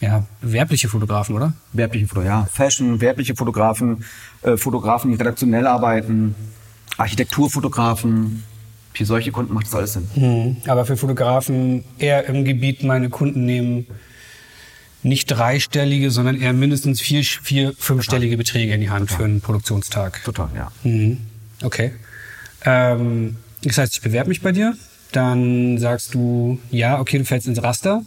ja, 0.00 0.26
werbliche 0.42 0.88
Fotografen, 0.88 1.34
oder? 1.34 1.54
Werbliche 1.72 2.06
Fotografen, 2.06 2.46
ja. 2.46 2.48
Fashion, 2.52 3.00
werbliche 3.00 3.34
Fotografen, 3.34 4.04
äh, 4.42 4.56
Fotografen, 4.58 5.10
die 5.10 5.16
redaktionell 5.16 5.66
arbeiten, 5.66 6.34
Architekturfotografen. 6.98 8.42
Für 8.92 9.06
solche 9.06 9.32
Kunden 9.32 9.54
macht 9.54 9.66
das 9.66 9.74
alles 9.74 9.92
Sinn. 9.94 10.08
Mhm. 10.14 10.56
Aber 10.68 10.84
für 10.84 10.98
Fotografen 10.98 11.82
eher 11.98 12.26
im 12.26 12.44
Gebiet 12.44 12.82
meine 12.82 13.08
Kunden 13.08 13.46
nehmen 13.46 13.86
nicht 15.02 15.26
dreistellige, 15.26 16.10
sondern 16.10 16.40
eher 16.40 16.52
mindestens 16.52 17.00
vier, 17.00 17.24
vier 17.24 17.72
fünfstellige. 17.78 18.36
Beträge 18.36 18.72
in 18.72 18.80
die 18.80 18.90
Hand 18.90 19.08
Total. 19.08 19.16
für 19.16 19.24
einen 19.24 19.40
Produktionstag. 19.40 20.22
Total, 20.24 20.48
ja. 20.54 20.72
Mhm. 20.84 21.18
Okay. 21.62 21.92
Ähm, 22.64 23.36
das 23.64 23.78
heißt, 23.78 23.94
ich 23.94 24.00
bewerbe 24.02 24.28
mich 24.28 24.42
bei 24.42 24.52
dir. 24.52 24.76
Dann 25.12 25.78
sagst 25.78 26.14
du, 26.14 26.58
ja, 26.70 26.98
okay, 27.00 27.18
du 27.18 27.24
fällst 27.24 27.46
ins 27.46 27.62
Raster 27.62 28.02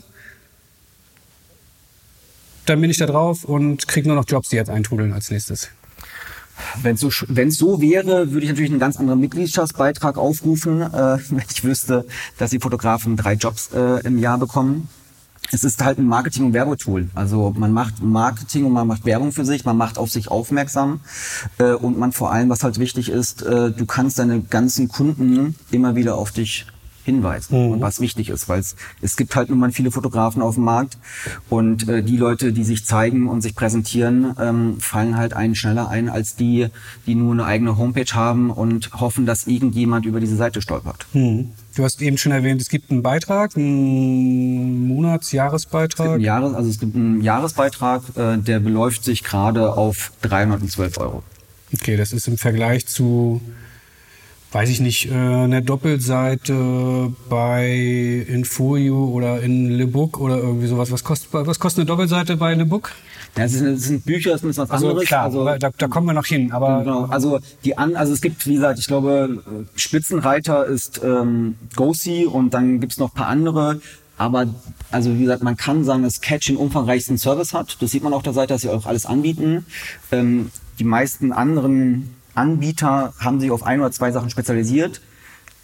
dann 2.66 2.82
bin 2.82 2.90
ich 2.90 2.98
da 2.98 3.06
drauf 3.06 3.44
und 3.44 3.88
kriege 3.88 4.08
nur 4.08 4.18
noch 4.18 4.26
Jobs, 4.28 4.50
die 4.50 4.56
jetzt 4.56 4.70
eintrudeln 4.70 5.14
als 5.14 5.30
nächstes. 5.30 5.70
Wenn 6.82 6.96
es 6.96 7.02
so, 7.02 7.10
wenn's 7.28 7.58
so 7.58 7.82
wäre, 7.82 8.32
würde 8.32 8.46
ich 8.46 8.50
natürlich 8.50 8.72
einen 8.72 8.80
ganz 8.80 8.98
anderen 8.98 9.20
Mitgliedschaftsbeitrag 9.20 10.18
aufrufen, 10.18 10.82
äh, 10.82 11.18
wenn 11.30 11.44
ich 11.50 11.64
wüsste, 11.64 12.06
dass 12.38 12.52
die 12.52 12.60
Fotografen 12.60 13.18
drei 13.18 13.34
Jobs 13.34 13.72
äh, 13.74 14.06
im 14.06 14.18
Jahr 14.20 14.38
bekommen. 14.38 14.90
Es 15.52 15.64
ist 15.64 15.84
halt 15.84 16.00
ein 16.00 16.08
Marketing- 16.08 16.46
und 16.46 16.54
Werbetool. 16.54 17.10
Also 17.16 17.54
man 17.56 17.72
macht 17.72 18.02
Marketing 18.02 18.66
und 18.66 18.74
man 18.74 18.88
macht 18.88 19.06
Werbung 19.06 19.32
für 19.32 19.46
sich, 19.46 19.66
man 19.66 19.78
macht 19.78 19.98
auf 19.98 20.12
sich 20.12 20.30
aufmerksam 20.30 21.00
äh, 21.58 21.74
und 21.74 21.98
man 21.98 22.12
vor 22.12 22.32
allem, 22.32 22.50
was 22.50 22.64
halt 22.64 22.80
wichtig 22.80 23.10
ist, 23.10 23.44
äh, 23.44 23.72
du 23.72 23.86
kannst 23.86 24.20
deine 24.20 24.42
ganzen 24.42 24.88
Kunden 24.88 25.56
immer 25.72 25.96
wieder 25.96 26.16
auf 26.16 26.32
dich 26.32 26.66
hinweisen 27.06 27.72
und 27.72 27.82
was 27.82 28.00
wichtig 28.00 28.30
ist, 28.30 28.50
weil 28.50 28.60
es, 28.60 28.76
es 29.02 29.16
gibt 29.16 29.36
halt 29.36 29.50
nun 29.50 29.60
mal 29.60 29.72
viele 29.72 29.92
Fotografen 29.92 30.42
auf 30.42 30.56
dem 30.56 30.64
Markt 30.64 30.98
und 31.50 31.88
äh, 31.88 32.02
die 32.04 32.18
Leute, 32.18 32.52
die 32.52 32.64
sich 32.64 32.86
zeigen 32.86 33.30
und 33.30 33.42
sich 33.42 33.56
präsentieren, 33.56 34.36
ähm, 34.40 34.80
fallen 34.80 35.16
halt 35.16 35.34
einen 35.34 35.56
schneller 35.56 35.88
ein 35.88 36.10
als 36.10 36.36
die, 36.36 36.68
die 37.06 37.16
nur 37.16 37.34
eine 37.34 37.46
eigene 37.46 37.78
Homepage 37.78 38.14
haben 38.14 38.50
und 38.50 38.92
hoffen, 38.94 39.26
dass 39.26 39.46
irgendjemand 39.46 40.06
über 40.06 40.20
diese 40.20 40.36
Seite 40.36 40.62
stolpert. 40.62 41.06
Hm. 41.14 41.52
Du 41.76 41.84
hast 41.84 42.02
eben 42.02 42.18
schon 42.18 42.32
erwähnt, 42.32 42.62
es 42.62 42.70
gibt 42.70 42.90
einen 42.90 43.04
Beitrag, 43.04 43.58
einen 43.58 44.88
Monats-, 44.88 45.34
Jahresbeitrag. 45.34 46.16
Ein 46.16 46.22
Jahres, 46.22 46.54
also 46.54 46.70
es 46.70 46.80
gibt 46.80 46.96
einen 46.96 47.22
Jahresbeitrag, 47.22 48.02
äh, 48.16 48.38
der 48.38 48.62
beläuft 48.62 49.04
sich 49.04 49.24
gerade 49.26 49.74
auf 49.74 50.14
312 50.22 50.98
Euro. 51.00 51.24
Okay, 51.74 51.98
das 51.98 52.14
ist 52.14 52.30
im 52.30 52.38
Vergleich 52.38 52.88
zu, 52.88 53.42
weiß 54.54 54.70
ich 54.70 54.80
nicht, 54.80 55.12
äh, 55.12 55.14
einer 55.14 55.60
Doppelseite 55.60 57.12
bei 57.30 58.05
Infolio 58.28 59.06
oder 59.06 59.42
in 59.42 59.70
Le 59.70 59.88
Book 59.88 60.20
oder 60.20 60.38
irgendwie 60.38 60.68
sowas. 60.68 60.92
Was 60.92 61.04
kostet, 61.04 61.30
was 61.34 61.60
kostet 61.60 61.82
eine 61.82 61.86
Doppelseite 61.88 62.38
bei 62.38 62.54
Le 62.54 62.66
Book? 62.66 62.92
Ja, 63.38 63.44
es, 63.44 63.54
sind, 63.54 64.06
Bücher, 64.06 64.34
es 64.34 64.44
ist 64.44 64.58
was 64.58 64.72
Also 64.72 64.90
anderes. 64.90 65.08
klar, 65.08 65.24
also, 65.26 65.44
da, 65.46 65.70
da 65.78 65.88
kommen 65.88 66.08
wir 66.08 66.14
noch 66.14 66.26
hin. 66.26 66.52
Aber 66.52 66.80
Genau, 66.84 67.06
also 67.06 67.40
die 67.66 67.78
an, 67.78 67.96
also 67.96 68.14
es 68.14 68.22
gibt, 68.22 68.48
wie 68.48 68.56
gesagt, 68.56 68.80
ich 68.80 68.88
glaube, 68.88 69.44
Spitzenreiter 69.76 70.66
ist 70.66 71.02
ähm, 71.04 71.56
Gosi 71.76 72.26
und 72.26 72.54
dann 72.54 72.80
gibt's 72.80 72.98
noch 72.98 73.14
paar 73.14 73.28
andere. 73.28 73.82
Aber 74.18 74.48
also 74.92 75.14
wie 75.16 75.24
gesagt, 75.24 75.44
man 75.44 75.58
kann 75.58 75.84
sagen, 75.84 76.04
dass 76.04 76.22
Catch 76.22 76.48
den 76.48 76.56
umfangreichsten 76.58 77.18
Service 77.18 77.54
hat. 77.54 77.78
Das 77.82 77.92
sieht 77.92 78.04
man 78.04 78.14
auf 78.14 78.24
der 78.24 78.32
Seite, 78.34 78.54
dass 78.54 78.62
sie 78.62 78.70
auch 78.70 78.86
alles 78.86 79.06
anbieten. 79.06 79.66
Ähm, 80.12 80.52
die 80.80 80.86
meisten 80.86 81.34
anderen 81.34 82.16
Anbieter 82.34 83.14
haben 83.20 83.40
sich 83.40 83.52
auf 83.52 83.64
ein 83.64 83.80
oder 83.82 83.92
zwei 83.92 84.12
Sachen 84.12 84.30
spezialisiert. 84.30 85.02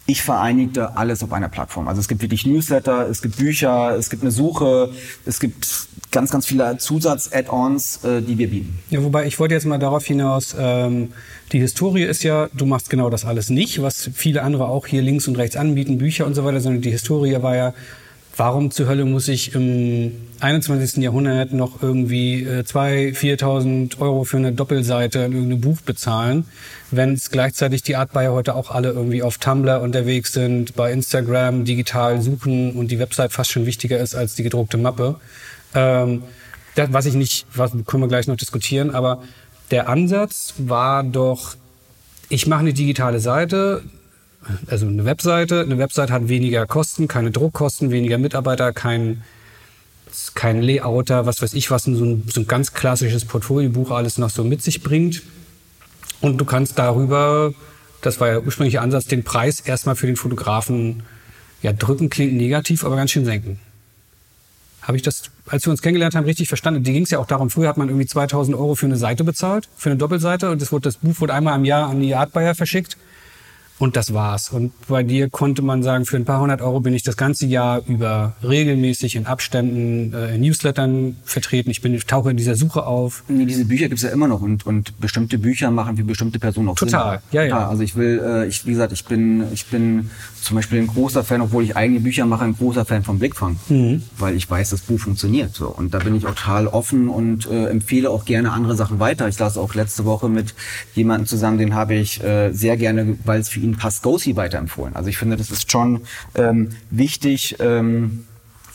Ich 0.06 0.22
vereinigte 0.22 0.96
alles 0.96 1.22
auf 1.22 1.32
einer 1.32 1.48
Plattform. 1.48 1.86
Also 1.86 2.00
es 2.00 2.08
gibt 2.08 2.22
wirklich 2.22 2.44
Newsletter, 2.44 3.08
es 3.08 3.22
gibt 3.22 3.36
Bücher, 3.36 3.96
es 3.96 4.10
gibt 4.10 4.22
eine 4.22 4.32
Suche, 4.32 4.90
es 5.24 5.38
gibt 5.38 5.66
ganz, 6.10 6.30
ganz 6.30 6.46
viele 6.46 6.76
Zusatz-Add-ons, 6.76 8.04
äh, 8.04 8.20
die 8.20 8.36
wir 8.36 8.50
bieten. 8.50 8.78
Ja, 8.90 9.02
wobei 9.02 9.26
ich 9.26 9.38
wollte 9.38 9.54
jetzt 9.54 9.64
mal 9.64 9.78
darauf 9.78 10.04
hinaus, 10.04 10.54
ähm, 10.58 11.12
die 11.52 11.60
Historie 11.60 12.04
ist 12.04 12.22
ja, 12.24 12.48
du 12.52 12.66
machst 12.66 12.90
genau 12.90 13.10
das 13.10 13.24
alles 13.24 13.48
nicht, 13.48 13.80
was 13.80 14.10
viele 14.12 14.42
andere 14.42 14.68
auch 14.68 14.86
hier 14.86 15.02
links 15.02 15.28
und 15.28 15.38
rechts 15.38 15.56
anbieten, 15.56 15.98
Bücher 15.98 16.26
und 16.26 16.34
so 16.34 16.44
weiter, 16.44 16.60
sondern 16.60 16.82
die 16.82 16.90
Historie 16.90 17.40
war 17.40 17.56
ja, 17.56 17.74
warum 18.36 18.70
zur 18.70 18.86
Hölle 18.86 19.04
muss 19.04 19.28
ich 19.28 19.54
im 19.54 20.12
21. 20.40 21.02
Jahrhundert 21.02 21.52
noch 21.52 21.82
irgendwie 21.82 22.42
äh, 22.42 22.60
2.000, 22.60 23.16
4.000 23.16 24.00
Euro 24.00 24.24
für 24.24 24.38
eine 24.38 24.52
Doppelseite 24.52 25.20
in 25.20 25.32
irgendeinem 25.32 25.60
Buch 25.60 25.80
bezahlen, 25.82 26.46
wenn 26.90 27.12
es 27.12 27.30
gleichzeitig 27.30 27.82
die 27.82 27.96
Art 27.96 28.12
Buyer 28.12 28.32
heute 28.32 28.54
auch 28.54 28.70
alle 28.70 28.90
irgendwie 28.90 29.22
auf 29.22 29.38
Tumblr 29.38 29.80
unterwegs 29.80 30.32
sind, 30.32 30.74
bei 30.74 30.92
Instagram 30.92 31.64
digital 31.64 32.20
suchen 32.20 32.72
und 32.72 32.90
die 32.90 32.98
Website 32.98 33.32
fast 33.32 33.50
schon 33.50 33.66
wichtiger 33.66 33.98
ist 33.98 34.14
als 34.14 34.34
die 34.34 34.42
gedruckte 34.42 34.78
Mappe. 34.78 35.16
Ähm, 35.74 36.22
das, 36.74 36.92
was 36.92 37.06
ich 37.06 37.14
nicht, 37.14 37.46
was 37.54 37.72
können 37.86 38.02
wir 38.02 38.08
gleich 38.08 38.26
noch 38.26 38.36
diskutieren, 38.36 38.90
aber 38.90 39.22
der 39.70 39.88
Ansatz 39.88 40.54
war 40.58 41.04
doch, 41.04 41.54
ich 42.28 42.46
mache 42.46 42.60
eine 42.60 42.72
digitale 42.72 43.20
Seite, 43.20 43.82
also 44.66 44.86
eine 44.86 45.04
Webseite. 45.04 45.60
Eine 45.60 45.78
Webseite 45.78 46.12
hat 46.12 46.28
weniger 46.28 46.66
Kosten, 46.66 47.08
keine 47.08 47.30
Druckkosten, 47.30 47.90
weniger 47.90 48.18
Mitarbeiter, 48.18 48.72
kein, 48.72 49.22
kein 50.34 50.62
Layouter, 50.62 51.26
was 51.26 51.42
weiß 51.42 51.54
ich, 51.54 51.70
was 51.70 51.84
so 51.84 51.90
ein, 51.90 52.24
so 52.28 52.40
ein 52.40 52.46
ganz 52.46 52.72
klassisches 52.72 53.24
Portfoliobuch 53.24 53.90
alles 53.90 54.18
noch 54.18 54.30
so 54.30 54.44
mit 54.44 54.62
sich 54.62 54.82
bringt. 54.82 55.22
Und 56.20 56.38
du 56.38 56.44
kannst 56.44 56.78
darüber, 56.78 57.52
das 58.00 58.20
war 58.20 58.28
ja 58.28 58.34
der 58.34 58.44
ursprüngliche 58.44 58.80
Ansatz, 58.80 59.06
den 59.06 59.24
Preis 59.24 59.60
erstmal 59.60 59.96
für 59.96 60.06
den 60.06 60.16
Fotografen 60.16 61.02
ja 61.62 61.72
drücken, 61.72 62.10
klingt 62.10 62.34
negativ, 62.34 62.84
aber 62.84 62.96
ganz 62.96 63.10
schön 63.10 63.24
senken. 63.24 63.60
Habe 64.82 64.96
ich 64.96 65.02
das, 65.02 65.30
als 65.46 65.64
wir 65.64 65.70
uns 65.70 65.80
kennengelernt 65.80 66.16
haben, 66.16 66.24
richtig 66.24 66.48
verstanden? 66.48 66.82
Die 66.82 66.92
ging 66.92 67.04
es 67.04 67.10
ja 67.10 67.20
auch 67.20 67.26
darum, 67.26 67.50
früher 67.50 67.68
hat 67.68 67.76
man 67.76 67.88
irgendwie 67.88 68.06
2000 68.06 68.56
Euro 68.56 68.74
für 68.74 68.86
eine 68.86 68.96
Seite 68.96 69.22
bezahlt, 69.22 69.68
für 69.76 69.90
eine 69.90 69.96
Doppelseite 69.96 70.50
und 70.50 70.60
das, 70.60 70.72
wurde, 70.72 70.82
das 70.82 70.96
Buch 70.96 71.20
wurde 71.20 71.34
einmal 71.34 71.56
im 71.56 71.64
Jahr 71.64 71.88
an 71.88 72.00
die 72.00 72.16
Art 72.16 72.32
Buyer 72.32 72.56
verschickt 72.56 72.96
und 73.82 73.96
das 73.96 74.14
war's. 74.14 74.50
Und 74.50 74.72
bei 74.86 75.02
dir 75.02 75.28
konnte 75.28 75.60
man 75.60 75.82
sagen, 75.82 76.06
für 76.06 76.16
ein 76.16 76.24
paar 76.24 76.40
hundert 76.40 76.62
Euro 76.62 76.78
bin 76.78 76.94
ich 76.94 77.02
das 77.02 77.16
ganze 77.16 77.46
Jahr 77.46 77.82
über 77.88 78.34
regelmäßig 78.44 79.16
in 79.16 79.26
Abständen, 79.26 80.14
äh, 80.14 80.36
in 80.36 80.42
Newslettern 80.42 81.16
vertreten. 81.24 81.68
Ich 81.68 81.82
bin, 81.82 81.92
ich 81.92 82.06
tauche 82.06 82.30
in 82.30 82.36
dieser 82.36 82.54
Suche 82.54 82.86
auf. 82.86 83.24
Nee, 83.26 83.44
diese 83.44 83.64
Bücher 83.64 83.88
gibt's 83.88 84.04
ja 84.04 84.10
immer 84.10 84.28
noch 84.28 84.40
und, 84.40 84.64
und 84.66 85.00
bestimmte 85.00 85.36
Bücher 85.36 85.72
machen 85.72 85.96
für 85.96 86.04
bestimmte 86.04 86.38
Personen 86.38 86.68
auch 86.68 86.76
Total, 86.76 87.22
Sinn. 87.32 87.40
ja, 87.40 87.42
ja. 87.42 87.68
Also 87.68 87.82
ich 87.82 87.96
will, 87.96 88.22
äh, 88.24 88.46
ich, 88.46 88.64
wie 88.66 88.70
gesagt, 88.70 88.92
ich 88.92 89.04
bin, 89.04 89.52
ich 89.52 89.66
bin 89.66 90.10
zum 90.42 90.56
Beispiel 90.56 90.80
ein 90.80 90.86
großer 90.88 91.24
Fan, 91.24 91.40
obwohl 91.40 91.64
ich 91.64 91.76
eigene 91.76 92.00
Bücher 92.00 92.26
mache, 92.26 92.44
ein 92.44 92.56
großer 92.56 92.84
Fan 92.84 93.02
vom 93.04 93.18
Blickfang, 93.18 93.56
Mhm. 93.68 94.02
weil 94.18 94.36
ich 94.36 94.50
weiß, 94.50 94.70
das 94.70 94.80
Buch 94.82 94.98
funktioniert. 94.98 95.54
So 95.54 95.68
und 95.68 95.94
da 95.94 95.98
bin 95.98 96.14
ich 96.14 96.26
auch 96.26 96.34
total 96.34 96.66
offen 96.66 97.08
und 97.08 97.46
äh, 97.50 97.66
empfehle 97.66 98.10
auch 98.10 98.24
gerne 98.24 98.52
andere 98.52 98.76
Sachen 98.76 98.98
weiter. 98.98 99.28
Ich 99.28 99.38
las 99.38 99.56
auch 99.56 99.74
letzte 99.74 100.04
Woche 100.04 100.28
mit 100.28 100.54
jemandem 100.94 101.26
zusammen, 101.26 101.58
den 101.58 101.74
habe 101.74 101.94
ich 101.94 102.22
äh, 102.22 102.52
sehr 102.52 102.76
gerne, 102.76 103.16
weil 103.24 103.40
es 103.40 103.48
für 103.48 103.60
ihn 103.60 103.76
passt, 103.76 104.02
Gosi 104.02 104.36
weiterempfohlen. 104.36 104.96
Also 104.96 105.08
ich 105.08 105.16
finde, 105.18 105.36
das 105.36 105.50
ist 105.50 105.70
schon 105.70 106.00
ähm, 106.34 106.70
wichtig. 106.90 107.56
Ähm, 107.60 108.24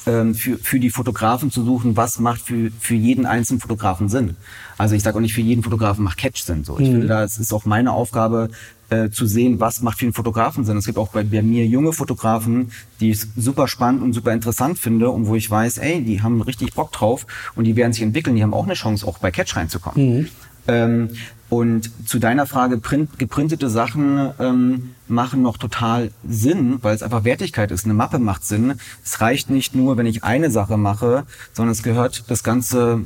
ähm, 0.08 0.34
für, 0.34 0.58
für 0.58 0.80
die 0.80 0.90
Fotografen 0.90 1.52
zu 1.52 1.64
suchen, 1.64 1.98
was 1.98 2.20
macht 2.20 2.42
für, 2.42 2.72
für 2.80 2.96
jeden 2.96 3.26
einzelnen 3.26 3.60
Fotografen 3.60 4.10
Sinn. 4.10 4.36
Also 4.78 4.96
ich 4.96 5.04
sage 5.04 5.18
auch 5.18 5.22
nicht, 5.22 5.34
für 5.34 5.42
jeden 5.42 5.64
Fotografen 5.64 6.04
macht 6.04 6.18
Catch 6.18 6.42
Sinn. 6.44 6.64
So. 6.64 6.80
Ich 6.80 6.90
finde, 6.90 7.08
da 7.08 7.24
es 7.24 7.38
ist 7.38 7.54
auch 7.54 7.66
meine 7.66 7.92
Aufgabe, 7.92 8.50
äh, 8.90 9.10
zu 9.10 9.26
sehen, 9.26 9.60
was 9.60 9.82
macht 9.82 10.00
für 10.00 10.06
den 10.06 10.14
Fotografen 10.14 10.64
Sinn. 10.64 10.78
Es 10.78 10.86
gibt 10.86 10.98
auch 10.98 11.10
bei, 11.10 11.24
bei 11.24 11.42
mir 11.42 11.66
junge 11.66 11.92
Fotografen, 11.92 12.72
die 13.02 13.12
ich 13.12 13.20
super 13.36 13.68
spannend 13.68 14.02
und 14.02 14.14
super 14.14 14.32
interessant 14.32 14.80
finde 14.80 15.10
und 15.10 15.28
wo 15.28 15.36
ich 15.36 15.50
weiß, 15.50 15.80
ey, 15.80 16.02
die 16.02 16.22
haben 16.22 16.42
richtig 16.42 16.74
Bock 16.74 16.94
drauf 16.94 17.28
und 17.56 17.66
die 17.66 17.76
werden 17.76 17.92
sich 17.92 18.02
entwickeln, 18.02 18.38
die 18.38 18.44
haben 18.44 18.54
auch 18.54 18.64
eine 18.64 18.76
Chance, 18.76 19.06
auch 19.06 19.18
bei 19.18 19.30
Catch 19.30 19.58
reinzukommen. 19.58 20.30
Ähm, 20.68 21.10
und 21.50 21.92
zu 22.10 22.20
deiner 22.20 22.46
Frage, 22.46 22.78
print, 22.78 23.20
geprintete 23.20 23.70
Sachen 23.70 24.32
ähm, 24.38 24.96
machen 25.08 25.42
noch 25.42 25.58
total 25.58 26.12
Sinn, 26.28 26.80
weil 26.82 26.94
es 26.94 27.04
einfach 27.04 27.24
Wertigkeit 27.24 27.72
ist. 27.72 27.86
Eine 27.86 27.94
Mappe 27.94 28.20
macht 28.20 28.44
Sinn. 28.44 28.74
Es 29.04 29.22
reicht 29.22 29.50
nicht 29.50 29.74
nur, 29.74 29.96
wenn 29.96 30.06
ich 30.06 30.26
eine 30.26 30.52
Sache 30.52 30.76
mache, 30.76 31.26
sondern 31.54 31.72
es 31.72 31.84
gehört 31.84 32.30
das 32.30 32.44
ganze 32.44 33.06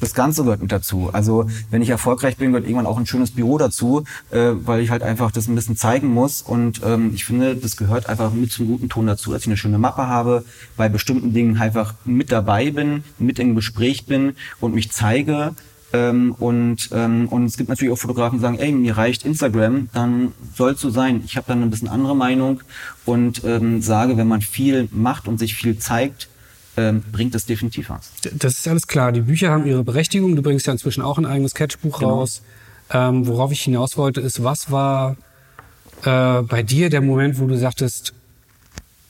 das 0.00 0.12
Ganze 0.12 0.44
gehört 0.44 0.60
mit 0.60 0.72
dazu. 0.72 1.10
Also 1.12 1.46
wenn 1.70 1.80
ich 1.80 1.88
erfolgreich 1.88 2.36
bin, 2.36 2.52
gehört 2.52 2.64
irgendwann 2.64 2.86
auch 2.86 2.98
ein 2.98 3.06
schönes 3.06 3.30
Büro 3.30 3.56
dazu, 3.56 4.04
äh, 4.30 4.50
weil 4.54 4.80
ich 4.82 4.90
halt 4.90 5.02
einfach 5.02 5.30
das 5.30 5.48
ein 5.48 5.54
bisschen 5.54 5.76
zeigen 5.76 6.08
muss. 6.08 6.42
Und 6.42 6.82
ähm, 6.84 7.12
ich 7.14 7.24
finde, 7.24 7.56
das 7.56 7.76
gehört 7.76 8.08
einfach 8.08 8.32
mit 8.32 8.52
zum 8.52 8.66
guten 8.66 8.88
Ton 8.88 9.06
dazu, 9.06 9.32
dass 9.32 9.42
ich 9.42 9.46
eine 9.46 9.56
schöne 9.56 9.78
Mappe 9.78 10.06
habe, 10.06 10.44
bei 10.76 10.88
bestimmten 10.88 11.32
Dingen 11.32 11.56
einfach 11.58 11.94
mit 12.04 12.30
dabei 12.30 12.70
bin, 12.70 13.04
mit 13.18 13.38
im 13.38 13.54
Gespräch 13.54 14.06
bin 14.06 14.36
und 14.60 14.74
mich 14.74 14.92
zeige. 14.92 15.54
Ähm, 15.96 16.34
und, 16.38 16.90
ähm, 16.92 17.28
und 17.28 17.46
es 17.46 17.56
gibt 17.56 17.68
natürlich 17.68 17.92
auch 17.92 17.98
Fotografen, 17.98 18.38
die 18.38 18.42
sagen, 18.42 18.58
ey, 18.58 18.72
mir 18.72 18.96
reicht 18.96 19.24
Instagram, 19.24 19.88
dann 19.92 20.32
soll 20.54 20.72
es 20.72 20.80
so 20.80 20.90
sein. 20.90 21.22
Ich 21.24 21.36
habe 21.36 21.46
dann 21.48 21.62
ein 21.62 21.70
bisschen 21.70 21.88
andere 21.88 22.14
Meinung 22.14 22.60
und 23.04 23.42
ähm, 23.44 23.80
sage, 23.82 24.16
wenn 24.16 24.28
man 24.28 24.42
viel 24.42 24.88
macht 24.92 25.26
und 25.28 25.38
sich 25.38 25.54
viel 25.54 25.78
zeigt, 25.78 26.28
ähm, 26.76 27.02
bringt 27.12 27.34
das 27.34 27.46
definitiv 27.46 27.88
was. 27.88 28.10
Das 28.34 28.58
ist 28.58 28.68
alles 28.68 28.86
klar. 28.86 29.12
Die 29.12 29.22
Bücher 29.22 29.50
haben 29.50 29.64
ihre 29.66 29.82
Berechtigung. 29.84 30.36
Du 30.36 30.42
bringst 30.42 30.66
ja 30.66 30.72
inzwischen 30.72 31.02
auch 31.02 31.16
ein 31.18 31.24
eigenes 31.26 31.52
Sketchbuch 31.52 32.00
Genau. 32.00 32.18
raus. 32.20 32.42
Ähm, 32.90 33.26
worauf 33.26 33.50
ich 33.52 33.62
hinaus 33.62 33.96
wollte, 33.96 34.20
ist, 34.20 34.44
was 34.44 34.70
war 34.70 35.16
äh, 36.04 36.42
bei 36.42 36.62
dir 36.62 36.90
der 36.90 37.00
Moment, 37.00 37.38
wo 37.40 37.46
du 37.46 37.56
sagtest, 37.56 38.12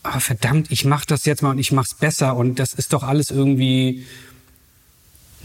ah, 0.04 0.20
verdammt, 0.20 0.70
ich 0.70 0.84
mach 0.84 1.04
das 1.04 1.24
jetzt 1.24 1.42
mal 1.42 1.50
und 1.50 1.58
ich 1.58 1.72
mach's 1.72 1.94
besser 1.94 2.36
und 2.36 2.58
das 2.58 2.72
ist 2.72 2.92
doch 2.92 3.02
alles 3.02 3.30
irgendwie 3.30 4.04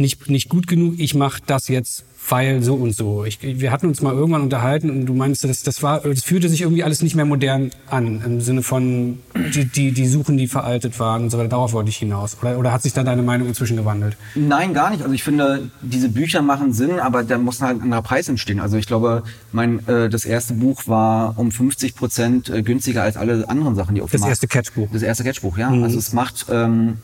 nicht, 0.01 0.29
nicht 0.29 0.50
gut 0.50 0.67
genug, 0.67 0.96
ich 0.98 1.15
mach 1.15 1.39
das 1.39 1.67
jetzt, 1.67 2.03
weil 2.29 2.62
so 2.62 2.75
und 2.75 2.96
so. 2.96 3.25
Ich, 3.25 3.39
wir 3.41 3.72
hatten 3.72 3.88
uns 3.88 4.01
mal 4.01 4.13
irgendwann 4.13 4.41
unterhalten 4.41 4.89
und 4.91 5.05
du 5.08 5.13
meinst, 5.15 5.43
das, 5.43 5.63
das 5.63 5.81
war, 5.81 6.01
das 6.01 6.24
fühlte 6.24 6.50
sich 6.50 6.62
irgendwie 6.62 6.84
alles 6.84 7.01
nicht 7.01 7.15
mehr 7.15 7.25
modern 7.25 7.72
an, 7.89 8.22
im 8.24 8.41
Sinne 8.41 8.62
von 8.62 9.17
die, 9.55 9.65
die, 9.65 9.91
die 9.91 10.08
Suchen, 10.08 10.38
die 10.38 10.48
veraltet 10.48 11.00
waren 11.00 11.24
und 11.24 11.29
so 11.31 11.38
weiter. 11.39 11.50
Darauf 11.50 11.74
wollte 11.74 11.89
ich 11.89 11.98
hinaus. 11.98 12.38
Oder, 12.41 12.60
oder 12.60 12.72
hat 12.72 12.84
sich 12.84 12.93
da 12.93 13.03
deine 13.03 13.24
Meinung 13.24 13.48
inzwischen 13.48 13.75
gewandelt? 13.75 14.17
Nein, 14.36 14.74
gar 14.75 14.91
nicht. 14.91 15.01
Also 15.01 15.13
ich 15.13 15.24
finde, 15.24 15.72
diese 15.81 16.10
Bücher 16.10 16.41
machen 16.43 16.74
Sinn, 16.74 17.00
aber 17.00 17.24
da 17.24 17.38
muss 17.39 17.60
halt 17.62 17.77
ein 17.79 17.84
anderer 17.84 18.03
Preis 18.03 18.29
entstehen. 18.29 18.60
Also 18.60 18.77
ich 18.77 18.86
glaube, 18.86 19.24
mein 19.51 19.86
äh, 19.88 20.08
das 20.10 20.24
erste 20.25 20.53
Buch 20.53 20.84
war 20.88 21.38
um 21.39 21.51
50 21.51 21.96
Prozent 21.96 22.50
äh, 22.50 22.62
günstiger 22.62 23.01
als 23.01 23.17
alle 23.17 23.50
anderen 23.50 23.75
Sachen, 23.75 23.96
die 23.96 24.01
auf 24.01 24.10
dem 24.12 24.13
Das 24.13 24.22
Markt- 24.22 24.31
erste 24.31 24.48
Catchbuch. 24.48 24.89
Das 24.93 25.01
erste 25.01 25.24
Catchbuch, 25.24 25.58
ja. 25.58 25.70
Also 25.72 25.98
es 25.98 26.13
macht 26.13 26.46
ähm, 26.51 26.98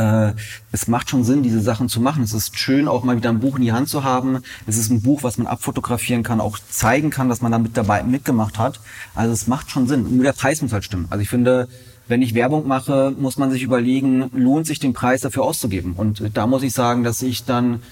äh, 0.00 0.32
es 0.72 0.88
macht 0.88 1.10
schon 1.10 1.24
Sinn, 1.24 1.42
diese 1.42 1.60
Sachen 1.60 1.88
zu 1.88 2.00
machen. 2.00 2.22
Es 2.22 2.32
ist 2.32 2.58
schön, 2.58 2.88
auch 2.88 3.04
mal 3.04 3.16
wieder 3.16 3.28
ein 3.28 3.40
Buch 3.40 3.56
in 3.56 3.62
die 3.62 3.72
Hand 3.72 3.88
zu 3.88 4.02
haben. 4.02 4.38
Es 4.66 4.78
ist 4.78 4.90
ein 4.90 5.02
Buch, 5.02 5.22
was 5.22 5.36
man 5.36 5.46
abfotografieren 5.46 6.22
kann, 6.22 6.40
auch 6.40 6.58
zeigen 6.70 7.10
kann, 7.10 7.28
dass 7.28 7.42
man 7.42 7.52
da 7.52 7.58
mit 7.58 7.76
dabei 7.76 8.02
mitgemacht 8.02 8.58
hat. 8.58 8.80
Also 9.14 9.32
es 9.32 9.46
macht 9.46 9.70
schon 9.70 9.86
Sinn. 9.86 10.16
Nur 10.16 10.24
der 10.24 10.32
Preis 10.32 10.62
muss 10.62 10.72
halt 10.72 10.84
stimmen. 10.84 11.06
Also 11.10 11.22
ich 11.22 11.28
finde, 11.28 11.68
wenn 12.08 12.22
ich 12.22 12.34
Werbung 12.34 12.66
mache, 12.66 13.14
muss 13.18 13.36
man 13.36 13.50
sich 13.50 13.62
überlegen, 13.62 14.30
lohnt 14.32 14.66
sich 14.66 14.78
den 14.78 14.94
Preis 14.94 15.20
dafür 15.20 15.44
auszugeben. 15.44 15.92
Und 15.96 16.30
da 16.34 16.46
muss 16.46 16.62
ich 16.62 16.72
sagen, 16.72 17.04
dass 17.04 17.20
ich 17.20 17.44
dann 17.44 17.82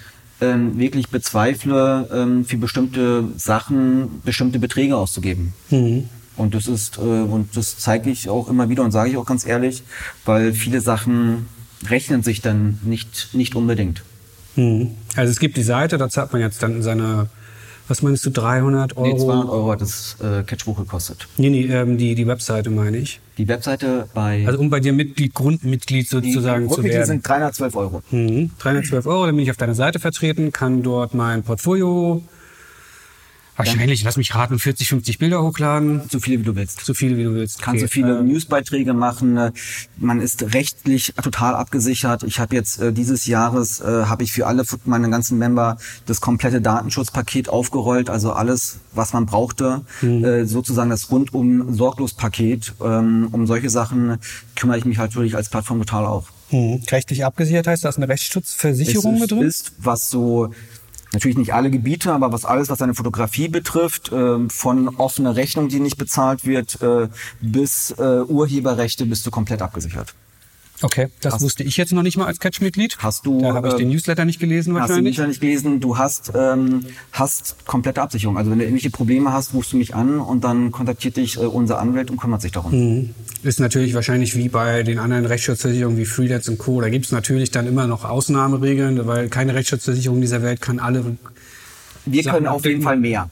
ähm, 0.41 0.79
wirklich 0.79 1.11
bezweifle, 1.11 2.09
ähm, 2.12 2.45
für 2.45 2.57
bestimmte 2.57 3.25
Sachen 3.37 4.23
bestimmte 4.25 4.59
Beträge 4.59 4.97
auszugeben. 4.97 5.53
Und 6.37 6.55
das 6.55 6.69
ist, 6.69 6.99
äh, 6.99 7.00
und 7.00 7.57
das 7.57 7.79
zeige 7.79 8.11
ich 8.11 8.29
auch 8.29 8.49
immer 8.49 8.69
wieder 8.69 8.85
und 8.85 8.93
sage 8.93 9.11
ich 9.11 9.17
auch 9.17 9.27
ganz 9.27 9.45
ehrlich, 9.45 9.83
weil 10.25 10.53
viele 10.53 10.81
Sachen 10.81 11.47
rechnen 11.88 12.23
sich 12.23 12.40
dann 12.40 12.78
nicht, 12.82 13.30
nicht 13.32 13.54
unbedingt. 13.54 14.02
Mhm. 14.56 14.90
Also 15.16 15.30
es 15.30 15.38
gibt 15.38 15.56
die 15.56 15.62
Seite, 15.62 15.99
da 15.99 16.08
zahlt 16.08 16.32
man 16.32 16.42
jetzt 16.42 16.62
dann 16.62 16.82
seine, 16.82 17.28
was 17.87 18.02
meinst 18.02 18.26
du, 18.26 18.30
300 18.30 18.97
Euro? 18.97 19.06
Nee, 19.06 19.18
200 19.18 19.49
Euro 19.49 19.70
hat 19.73 19.80
das 19.80 20.16
äh, 20.20 20.42
Catchbuch 20.42 20.78
gekostet. 20.78 21.28
Nee, 21.37 21.50
nee, 21.50 21.66
ähm, 21.66 21.97
die, 21.97 22.14
die 22.14 22.26
Webseite 22.26 22.70
meine 22.70 22.99
ich. 22.99 23.20
Die 23.38 23.47
Webseite 23.47 24.08
bei... 24.14 24.44
Also 24.47 24.58
um 24.58 24.70
bei 24.70 24.80
dir 24.80 24.92
Mitglied, 24.92 25.35
Grundmitglied 25.35 26.08
sozusagen 26.08 26.68
die 26.68 26.75
zu 26.75 26.82
werden. 26.82 27.06
sind 27.06 27.28
312 27.28 27.76
Euro. 27.76 28.02
Mhm. 28.11 28.50
312 28.58 29.06
Euro, 29.06 29.26
dann 29.26 29.37
bin 29.37 29.44
ich 29.44 29.50
auf 29.50 29.56
deiner 29.56 29.75
Seite 29.75 30.00
vertreten, 30.00 30.52
kann 30.52 30.82
dort 30.82 31.14
mein 31.14 31.42
Portfolio 31.44 32.23
Wahrscheinlich, 33.59 34.05
lass 34.05 34.17
mich 34.17 34.35
raten, 34.35 34.59
40, 34.59 34.88
50 34.88 35.19
Bilder 35.19 35.43
hochladen. 35.43 36.03
So 36.11 36.21
viele 36.21 36.41
wie 36.41 36.45
du 36.45 36.55
willst. 36.55 36.85
So 36.85 36.95
viele 36.95 37.17
wie 37.17 37.25
du 37.25 37.35
willst. 37.35 37.61
Kannst 37.61 37.83
Okay. 37.83 37.87
so 37.88 37.93
viele 37.93 38.19
Ähm, 38.21 38.29
Newsbeiträge 38.29 38.95
machen. 38.95 39.38
Man 39.97 40.21
ist 40.21 40.55
rechtlich 40.55 41.12
total 41.23 41.55
abgesichert. 41.55 42.23
Ich 42.23 42.38
habe 42.38 42.55
jetzt 42.55 42.81
äh, 42.81 42.93
dieses 42.93 43.27
Jahres 43.27 43.81
äh, 43.81 43.85
habe 44.05 44.23
ich 44.23 44.33
für 44.33 44.47
alle 44.47 44.62
meine 44.85 45.11
ganzen 45.11 45.38
Member 45.38 45.77
das 46.07 46.21
komplette 46.21 46.61
Datenschutzpaket 46.61 47.49
aufgerollt, 47.49 48.11
also 48.11 48.33
alles, 48.33 48.79
was 48.95 49.12
man 49.12 49.27
brauchte, 49.27 49.83
äh, 50.03 50.45
sozusagen 50.45 50.91
das 50.91 51.11
rundum 51.11 51.75
sorglos 51.75 52.15
Paket. 52.15 52.75
Ähm, 52.81 53.29
um 53.33 53.47
solche 53.47 53.71
Sachen 53.71 54.19
kümmere 54.55 54.79
ich 54.79 54.85
mich 54.85 54.99
halt 54.99 55.15
wirklich 55.17 55.35
als 55.35 55.49
Plattform 55.49 55.79
total 55.81 56.07
auch. 56.07 56.29
Mhm. 56.50 56.81
Rechtlich 56.91 57.25
abgesichert 57.25 57.67
heißt, 57.67 57.85
da 57.85 57.88
ist 57.91 57.97
eine 57.97 58.09
Rechtsschutzversicherung 58.09 59.15
es 59.17 59.21
mit 59.21 59.31
drin? 59.33 59.43
ist, 59.43 59.73
was 59.79 60.09
so 60.09 60.53
natürlich 61.12 61.38
nicht 61.38 61.55
alle 61.55 61.71
Gebiete, 61.71 62.12
aber 62.12 62.33
was 62.33 62.45
alles, 62.45 62.69
was 62.69 62.79
deine 62.79 62.95
Fotografie 62.95 63.49
betrifft, 63.49 64.12
äh, 64.12 64.49
von 64.49 64.88
offener 64.97 65.37
Rechnung, 65.37 65.69
die 65.69 65.81
nicht 65.81 65.97
bezahlt 65.97 66.45
wird, 66.45 66.81
äh, 66.83 67.09
bis 67.41 67.91
äh, 67.93 68.23
Urheberrechte, 68.23 69.07
bist 69.07 69.27
du 69.27 69.31
komplett 69.31 69.62
abgesichert. 69.62 70.15
Okay, 70.82 71.08
das 71.20 71.35
Hast- 71.35 71.42
wusste 71.42 71.64
ich 71.64 71.76
jetzt 71.76 71.92
noch 71.92 72.02
nicht 72.02 72.16
mal 72.16 72.26
als 72.26 72.38
Catch-Mitglied. 72.38 72.99
Hast 73.00 73.26
du, 73.26 73.40
Da 73.40 73.54
habe 73.54 73.68
ich 73.68 73.75
äh, 73.75 73.78
den 73.78 73.88
Newsletter 73.88 74.25
nicht 74.25 74.38
gelesen 74.38 74.75
Hast 74.75 74.88
du 74.88 74.94
wahrscheinlich. 74.94 75.12
mich 75.12 75.18
ja 75.18 75.26
nicht 75.26 75.40
gelesen, 75.40 75.80
du 75.80 75.99
hast, 75.99 76.32
ähm, 76.37 76.85
hast 77.12 77.66
komplette 77.66 78.00
Absicherung. 78.00 78.37
Also 78.38 78.50
wenn 78.50 78.58
du 78.58 78.64
irgendwelche 78.64 78.90
Probleme 78.90 79.32
hast, 79.32 79.54
rufst 79.54 79.73
du 79.73 79.76
mich 79.76 79.94
an 79.94 80.20
und 80.20 80.44
dann 80.44 80.70
kontaktiert 80.70 81.16
dich 81.16 81.37
äh, 81.37 81.40
unser 81.40 81.80
Anwalt 81.80 82.11
und 82.11 82.16
kümmert 82.18 82.42
sich 82.42 82.52
darum. 82.52 82.73
Mhm. 82.73 83.11
Ist 83.42 83.61
natürlich 83.61 83.94
wahrscheinlich 83.94 84.37
wie 84.37 84.49
bei 84.49 84.82
den 84.82 84.99
anderen 84.99 85.25
Rechtsschutzversicherungen 85.26 85.99
wie 85.99 86.04
Freelance 86.04 86.50
und 86.50 86.58
Co. 86.58 86.80
Da 86.80 86.88
gibt 86.88 87.06
es 87.06 87.12
natürlich 87.12 87.50
dann 87.50 87.66
immer 87.66 87.87
noch 87.87 88.04
Ausnahmeregeln, 88.04 89.06
weil 89.06 89.28
keine 89.28 89.54
Rechtsschutzversicherung 89.54 90.20
dieser 90.20 90.42
Welt 90.42 90.61
kann 90.61 90.78
alle. 90.80 91.16
Wir 92.06 92.23
Sachen 92.23 92.35
können 92.37 92.47
auf 92.49 92.64
jeden. 92.64 92.82
Fall 92.82 92.97
mehr. 92.97 93.28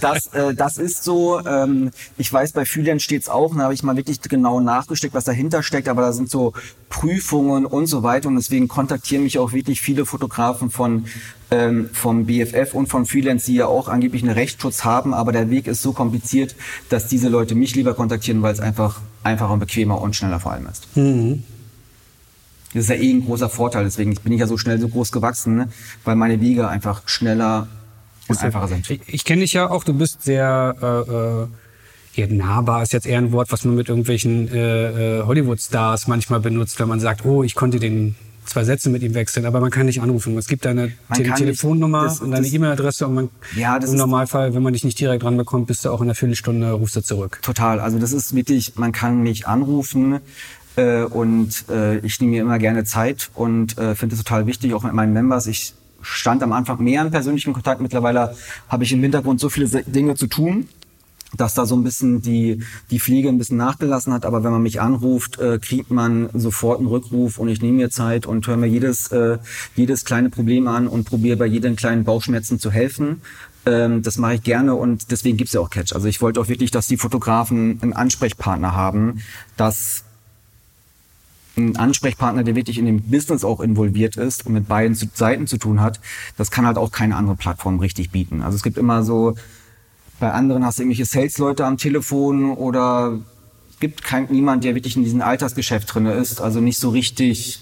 Das, 0.00 0.26
äh, 0.28 0.54
das 0.54 0.78
ist 0.78 1.04
so. 1.04 1.40
Ähm, 1.46 1.90
ich 2.16 2.32
weiß, 2.32 2.52
bei 2.52 2.64
Freelance 2.64 3.04
steht's 3.04 3.28
auch. 3.28 3.54
Da 3.54 3.64
habe 3.64 3.74
ich 3.74 3.82
mal 3.82 3.96
wirklich 3.96 4.20
genau 4.20 4.60
nachgesteckt, 4.60 5.14
was 5.14 5.24
dahinter 5.24 5.62
steckt. 5.62 5.88
Aber 5.88 6.02
da 6.02 6.12
sind 6.12 6.30
so 6.30 6.52
Prüfungen 6.88 7.66
und 7.66 7.86
so 7.86 8.02
weiter. 8.02 8.28
Und 8.28 8.36
deswegen 8.36 8.68
kontaktieren 8.68 9.24
mich 9.24 9.38
auch 9.38 9.52
wirklich 9.52 9.80
viele 9.80 10.06
Fotografen 10.06 10.70
von 10.70 11.06
ähm, 11.50 11.90
vom 11.92 12.26
BFF 12.26 12.74
und 12.74 12.88
von 12.88 13.06
Freelance, 13.06 13.46
die 13.46 13.56
ja 13.56 13.66
auch 13.66 13.88
angeblich 13.88 14.22
einen 14.22 14.32
Rechtsschutz 14.32 14.84
haben. 14.84 15.12
Aber 15.12 15.32
der 15.32 15.50
Weg 15.50 15.66
ist 15.66 15.82
so 15.82 15.92
kompliziert, 15.92 16.56
dass 16.88 17.08
diese 17.08 17.28
Leute 17.28 17.54
mich 17.54 17.74
lieber 17.74 17.94
kontaktieren, 17.94 18.42
weil 18.42 18.52
es 18.52 18.60
einfach 18.60 19.00
einfacher 19.22 19.52
und 19.52 19.60
bequemer 19.60 20.00
und 20.00 20.16
schneller 20.16 20.40
vor 20.40 20.52
allem 20.52 20.66
ist. 20.66 20.88
Das 22.74 22.84
ist 22.84 22.90
ja 22.90 22.96
eh 22.96 23.12
ein 23.12 23.24
großer 23.24 23.48
Vorteil. 23.48 23.84
Deswegen 23.84 24.14
bin 24.14 24.32
ich 24.32 24.40
ja 24.40 24.46
so 24.46 24.58
schnell 24.58 24.80
so 24.80 24.88
groß 24.88 25.12
gewachsen, 25.12 25.56
ne? 25.56 25.68
weil 26.04 26.16
meine 26.16 26.40
Wege 26.40 26.68
einfach 26.68 27.02
schneller 27.06 27.68
und 28.28 28.42
einfacher 28.42 28.68
sind. 28.68 28.88
Ich, 28.90 29.00
ich 29.06 29.24
kenne 29.24 29.42
dich 29.42 29.52
ja 29.52 29.68
auch, 29.70 29.84
du 29.84 29.92
bist 29.94 30.22
sehr 30.22 30.74
äh, 32.16 32.20
äh, 32.20 32.26
ja, 32.26 32.32
nahbar 32.32 32.82
ist 32.82 32.92
jetzt 32.92 33.06
eher 33.06 33.18
ein 33.18 33.32
Wort, 33.32 33.50
was 33.50 33.64
man 33.64 33.74
mit 33.74 33.88
irgendwelchen 33.88 34.48
äh, 34.52 35.18
äh, 35.20 35.22
Hollywood-Stars 35.24 36.06
manchmal 36.06 36.40
benutzt, 36.40 36.78
wenn 36.78 36.88
man 36.88 37.00
sagt, 37.00 37.24
oh, 37.24 37.42
ich 37.42 37.54
konnte 37.54 37.78
den 37.80 38.14
zwei 38.44 38.62
Sätze 38.62 38.90
mit 38.90 39.02
ihm 39.02 39.14
wechseln, 39.14 39.46
aber 39.46 39.58
man 39.58 39.70
kann 39.70 39.86
nicht 39.86 40.00
anrufen. 40.02 40.36
Es 40.38 40.46
gibt 40.46 40.64
deine 40.64 40.92
Man 41.08 41.16
Tele 41.16 41.28
kann 41.30 41.38
nicht- 41.38 41.38
Telefonnummer 41.38 42.04
das- 42.04 42.20
und 42.20 42.30
deine 42.30 42.46
E-Mail-Adresse 42.46 43.06
und 43.08 43.14
man, 43.14 43.30
Ja, 43.56 43.76
im 43.76 43.82
ist- 43.82 43.92
Normalfall, 43.94 44.54
wenn 44.54 44.62
man 44.62 44.74
dich 44.74 44.84
nicht 44.84 45.00
direkt 45.00 45.24
ranbekommt, 45.24 45.66
bist 45.66 45.84
du 45.84 45.90
auch 45.90 46.00
in 46.02 46.06
einer 46.08 46.14
Viertelstunde, 46.14 46.70
rufst 46.72 46.94
du 46.94 47.00
zurück. 47.02 47.38
Total. 47.42 47.80
Also 47.80 47.98
das 47.98 48.12
ist 48.12 48.34
wirklich, 48.36 48.76
man 48.76 48.92
kann 48.92 49.22
mich 49.22 49.48
anrufen 49.48 50.20
äh, 50.76 51.02
und 51.04 51.64
äh, 51.70 51.98
ich 52.00 52.20
nehme 52.20 52.32
mir 52.32 52.42
immer 52.42 52.58
gerne 52.58 52.84
Zeit 52.84 53.30
und 53.34 53.76
äh, 53.78 53.94
finde 53.94 54.14
es 54.14 54.22
total 54.22 54.46
wichtig, 54.46 54.74
auch 54.74 54.82
mit 54.84 54.92
meinen 54.92 55.14
Members. 55.14 55.46
Ich 55.46 55.72
stand 56.04 56.42
am 56.42 56.52
Anfang 56.52 56.82
mehr 56.82 57.02
in 57.02 57.10
persönlichem 57.10 57.52
Kontakt. 57.52 57.80
Mittlerweile 57.80 58.36
habe 58.68 58.84
ich 58.84 58.92
im 58.92 59.00
Hintergrund 59.00 59.40
so 59.40 59.48
viele 59.48 59.66
Dinge 59.84 60.14
zu 60.14 60.26
tun, 60.26 60.68
dass 61.36 61.54
da 61.54 61.66
so 61.66 61.74
ein 61.74 61.82
bisschen 61.82 62.22
die, 62.22 62.62
die 62.90 63.00
Pflege 63.00 63.28
ein 63.28 63.38
bisschen 63.38 63.56
nachgelassen 63.56 64.12
hat. 64.12 64.24
Aber 64.24 64.44
wenn 64.44 64.52
man 64.52 64.62
mich 64.62 64.80
anruft, 64.80 65.38
äh, 65.38 65.58
kriegt 65.58 65.90
man 65.90 66.28
sofort 66.32 66.78
einen 66.78 66.88
Rückruf 66.88 67.38
und 67.38 67.48
ich 67.48 67.60
nehme 67.60 67.78
mir 67.78 67.90
Zeit 67.90 68.26
und 68.26 68.46
höre 68.46 68.56
mir 68.56 68.68
jedes, 68.68 69.08
äh, 69.08 69.38
jedes 69.74 70.04
kleine 70.04 70.30
Problem 70.30 70.68
an 70.68 70.86
und 70.86 71.04
probiere 71.04 71.36
bei 71.36 71.46
jedem 71.46 71.76
kleinen 71.76 72.04
Bauchschmerzen 72.04 72.58
zu 72.58 72.70
helfen. 72.70 73.22
Ähm, 73.66 74.02
das 74.02 74.18
mache 74.18 74.34
ich 74.34 74.42
gerne 74.42 74.74
und 74.74 75.10
deswegen 75.10 75.36
gibt's 75.36 75.54
ja 75.54 75.60
auch 75.60 75.70
Catch. 75.70 75.94
Also 75.94 76.08
ich 76.08 76.20
wollte 76.20 76.40
auch 76.40 76.48
wirklich, 76.48 76.70
dass 76.70 76.86
die 76.86 76.96
Fotografen 76.96 77.78
einen 77.80 77.92
Ansprechpartner 77.92 78.74
haben, 78.74 79.22
dass 79.56 80.03
ein 81.56 81.76
Ansprechpartner, 81.76 82.42
der 82.42 82.56
wirklich 82.56 82.78
in 82.78 82.86
dem 82.86 83.02
Business 83.02 83.44
auch 83.44 83.60
involviert 83.60 84.16
ist 84.16 84.46
und 84.46 84.54
mit 84.54 84.68
beiden 84.68 84.94
Seiten 84.94 85.46
zu 85.46 85.58
tun 85.58 85.80
hat, 85.80 86.00
das 86.36 86.50
kann 86.50 86.66
halt 86.66 86.78
auch 86.78 86.90
keine 86.90 87.16
andere 87.16 87.36
Plattform 87.36 87.78
richtig 87.78 88.10
bieten. 88.10 88.42
Also 88.42 88.56
es 88.56 88.62
gibt 88.62 88.76
immer 88.76 89.02
so, 89.02 89.34
bei 90.20 90.32
anderen 90.32 90.64
hast 90.64 90.78
du 90.78 90.82
irgendwelche 90.82 91.04
Sales-Leute 91.04 91.64
am 91.64 91.76
Telefon 91.76 92.52
oder 92.52 93.18
es 93.70 93.80
gibt 93.80 94.02
kein, 94.02 94.26
niemand, 94.30 94.64
der 94.64 94.74
wirklich 94.74 94.96
in 94.96 95.04
diesem 95.04 95.22
Altersgeschäft 95.22 95.92
drinne 95.92 96.12
ist. 96.14 96.40
Also 96.40 96.60
nicht 96.60 96.78
so 96.78 96.90
richtig, 96.90 97.60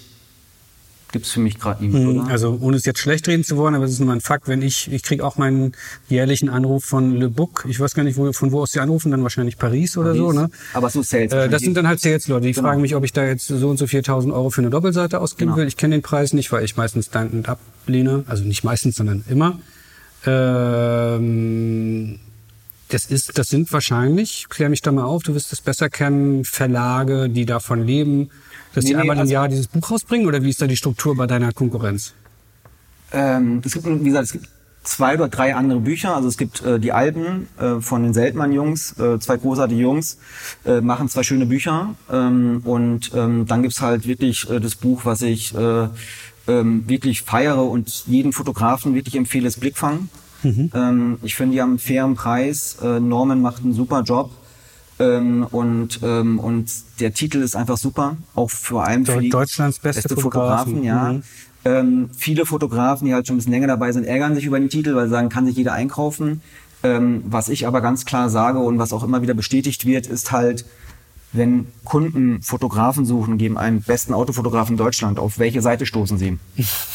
gibt's 1.13 1.31
für 1.31 1.39
mich 1.39 1.57
gerade 1.59 1.81
niemand, 1.81 2.07
oder? 2.07 2.29
Also 2.29 2.57
ohne 2.59 2.75
es 2.75 2.83
jetzt 2.85 2.99
schlecht 2.99 3.25
reden 3.29 3.45
zu 3.45 3.55
wollen, 3.55 3.73
aber 3.75 3.85
es 3.85 3.91
ist 3.91 3.99
nur 4.01 4.11
ein 4.11 4.19
Fakt, 4.19 4.49
wenn 4.49 4.61
ich, 4.61 4.91
ich 4.91 5.01
kriege 5.03 5.23
auch 5.25 5.37
meinen 5.37 5.71
jährlichen 6.09 6.49
Anruf 6.49 6.83
von 6.83 7.15
Le 7.15 7.29
Book. 7.29 7.65
Ich 7.69 7.79
weiß 7.79 7.93
gar 7.93 8.03
nicht, 8.03 8.17
wo, 8.17 8.33
von 8.33 8.51
wo 8.51 8.61
aus 8.61 8.73
sie 8.73 8.81
anrufen, 8.81 9.11
dann 9.11 9.23
wahrscheinlich 9.23 9.57
Paris 9.57 9.95
oder 9.95 10.13
so, 10.15 10.33
ne? 10.33 10.49
Aber 10.73 10.89
so 10.89 11.01
Sales. 11.01 11.31
Äh, 11.31 11.47
das 11.47 11.61
sind 11.61 11.77
dann 11.77 11.87
halt 11.87 12.01
Sales-Leute, 12.01 12.47
die 12.47 12.51
Genau. 12.51 12.67
fragen 12.67 12.81
mich, 12.81 12.95
ob 12.95 13.05
ich 13.05 13.13
da 13.13 13.23
jetzt 13.25 13.47
so 13.47 13.69
und 13.69 13.77
so 13.77 13.85
4.000 13.85 14.33
Euro 14.33 14.49
für 14.49 14.59
eine 14.61 14.69
Doppelseite 14.69 15.21
ausgeben 15.21 15.51
Genau. 15.51 15.61
will. 15.61 15.67
Ich 15.67 15.77
kenne 15.77 15.95
den 15.95 16.01
Preis 16.01 16.33
nicht, 16.33 16.51
weil 16.51 16.65
ich 16.65 16.75
meistens 16.75 17.09
dankend 17.09 17.47
ablehne. 17.47 18.25
Also 18.27 18.43
nicht 18.43 18.63
meistens, 18.65 18.95
sondern 18.95 19.23
immer. 19.29 19.59
Ähm, 21.13 22.19
das 22.89 23.05
ist, 23.05 23.37
das 23.37 23.47
sind 23.47 23.71
wahrscheinlich, 23.73 24.47
klär 24.49 24.69
mich 24.69 24.81
da 24.81 24.91
mal 24.91 25.03
auf, 25.05 25.23
du 25.23 25.33
wirst 25.33 25.51
es 25.51 25.61
besser 25.61 25.89
kennen, 25.89 26.43
Verlage, 26.45 27.29
die 27.29 27.45
davon 27.45 27.85
leben, 27.85 28.29
dass 28.73 28.83
Nee, 28.83 28.89
die 28.91 28.95
nee, 28.95 29.01
einmal 29.01 29.15
im 29.17 29.21
also- 29.21 29.33
Jahr 29.33 29.47
dieses 29.47 29.67
Buch 29.67 29.89
rausbringen 29.91 30.27
oder 30.27 30.41
wie 30.43 30.49
ist 30.49 30.61
da 30.61 30.67
die 30.67 30.77
Struktur 30.77 31.15
bei 31.15 31.27
deiner 31.27 31.51
Konkurrenz? 31.51 32.13
Ähm, 33.11 33.61
es 33.63 33.73
gibt, 33.73 33.85
wie 33.85 34.03
gesagt, 34.03 34.25
es 34.25 34.31
gibt 34.33 34.47
zwei 34.83 35.13
oder 35.15 35.29
drei 35.29 35.55
andere 35.55 35.79
Bücher. 35.79 36.15
Also 36.15 36.27
es 36.27 36.37
gibt 36.37 36.61
äh, 36.63 36.79
die 36.79 36.91
Alben 36.91 37.47
äh, 37.59 37.79
von 37.79 38.03
den 38.03 38.13
Seltmann-Jungs, 38.13 38.97
äh, 38.99 39.19
zwei 39.19 39.37
großartige 39.37 39.79
Jungs, 39.81 40.17
äh, 40.65 40.81
machen 40.81 41.07
zwei 41.09 41.23
schöne 41.23 41.45
Bücher. 41.45 41.95
Ähm, 42.11 42.61
und 42.65 43.11
ähm, 43.15 43.45
dann 43.45 43.61
gibt's 43.61 43.81
halt 43.81 44.07
wirklich 44.07 44.49
äh, 44.49 44.59
das 44.59 44.75
Buch, 44.75 45.05
was 45.05 45.21
ich 45.21 45.55
äh, 45.55 45.87
ähm, 46.47 46.83
wirklich 46.89 47.21
feiere 47.21 47.63
und 47.63 48.03
jeden 48.07 48.33
Fotografen 48.33 48.95
wirklich 48.95 49.15
empfehle, 49.15 49.47
ist 49.47 49.59
Blickfang. 49.59 50.09
Ähm, 50.43 51.19
ich 51.21 51.35
finde, 51.35 51.53
die 51.55 51.61
haben 51.61 51.69
einen 51.69 51.79
fairen 51.79 52.15
Preis. 52.15 52.75
Äh, 52.83 52.99
Norman 52.99 53.41
macht 53.41 53.63
einen 53.63 53.71
super 53.71 54.01
Job. 54.01 54.29
Ähm, 54.99 55.47
und, 55.49 55.99
ähm, 56.03 56.39
und 56.39 56.71
der 56.99 57.13
Titel 57.13 57.39
ist 57.39 57.55
einfach 57.55 57.77
super, 57.77 58.17
auch 58.35 58.49
vor 58.49 58.85
allem 58.85 59.05
für 59.05 59.19
die 59.19 59.29
Deutschlands 59.29 59.79
beste 59.79 60.15
Fotografen. 60.15 60.83
ja. 60.83 61.13
Mhm. 61.13 61.23
Ähm, 61.65 62.09
viele 62.15 62.45
Fotografen, 62.45 63.07
die 63.07 63.13
halt 63.13 63.25
schon 63.25 63.35
ein 63.35 63.37
bisschen 63.37 63.53
länger 63.53 63.67
dabei 63.67 63.91
sind, 63.91 64.05
ärgern 64.05 64.35
sich 64.35 64.45
über 64.45 64.59
den 64.59 64.69
Titel, 64.69 64.95
weil 64.95 65.05
sie 65.05 65.11
sagen, 65.11 65.29
kann 65.29 65.45
sich 65.45 65.55
jeder 65.55 65.73
einkaufen. 65.73 66.41
Ähm, 66.83 67.23
was 67.25 67.47
ich 67.47 67.65
aber 67.65 67.79
ganz 67.79 68.03
klar 68.03 68.29
sage 68.29 68.59
und 68.59 68.77
was 68.77 68.91
auch 68.91 69.03
immer 69.03 69.21
wieder 69.21 69.33
bestätigt 69.33 69.85
wird, 69.85 70.05
ist 70.05 70.33
halt, 70.33 70.65
wenn 71.33 71.67
Kunden 71.83 72.41
Fotografen 72.41 73.05
suchen, 73.05 73.37
geben 73.37 73.57
einen 73.57 73.81
besten 73.81 74.13
Autofotografen 74.13 74.77
Deutschland, 74.77 75.19
auf 75.19 75.39
welche 75.39 75.61
Seite 75.61 75.85
stoßen 75.85 76.17
sie? 76.17 76.37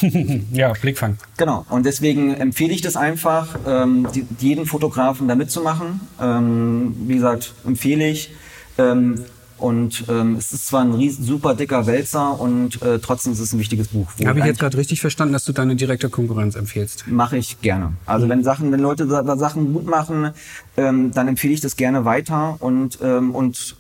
Ja, 0.53 0.72
Blickfang. 0.72 1.18
Genau. 1.37 1.66
Und 1.68 1.85
deswegen 1.87 2.35
empfehle 2.35 2.72
ich 2.72 2.81
das 2.81 2.96
einfach, 2.96 3.59
ähm, 3.66 4.07
die, 4.14 4.24
jeden 4.38 4.66
Fotografen 4.66 5.29
da 5.29 5.35
mitzumachen. 5.35 6.01
Ähm, 6.20 6.94
wie 7.07 7.14
gesagt, 7.14 7.55
empfehle 7.66 8.09
ich. 8.09 8.33
Ähm, 8.79 9.24
und 9.59 10.05
ähm, 10.09 10.37
es 10.37 10.53
ist 10.53 10.68
zwar 10.68 10.83
ein 10.83 10.94
riesen, 10.94 11.24
super 11.24 11.57
dicker 11.57 11.85
Wälzer 11.88 12.38
und 12.38 12.81
äh, 12.81 13.01
trotzdem 13.01 13.33
ist 13.33 13.40
es 13.40 13.53
ein 13.53 13.59
wichtiges 13.59 13.88
Buch. 13.88 14.07
Habe 14.24 14.38
ich 14.38 14.44
jetzt 14.44 14.61
gerade 14.61 14.77
richtig 14.79 15.01
verstanden, 15.01 15.33
dass 15.33 15.44
du 15.44 15.53
deine 15.53 15.74
direkte 15.74 16.09
Konkurrenz 16.11 16.55
empfiehlst? 16.55 17.09
mache 17.09 17.37
ich 17.38 17.61
gerne. 17.61 17.94
Also 18.07 18.27
Mhm. 18.27 18.31
wenn 18.31 18.44
Sachen, 18.44 18.70
wenn 18.70 18.79
Leute 18.79 19.09
da, 19.09 19.22
da 19.24 19.37
Sachen 19.37 19.72
gut 19.72 19.87
machen, 19.87 20.31
ähm, 20.77 21.11
dann 21.12 21.27
empfehle 21.27 21.55
ich 21.55 21.61
das 21.61 21.74
gerne 21.74 22.05
weiter 22.05 22.57
und 22.61 23.01
ähm, 23.03 23.35
und 23.35 23.74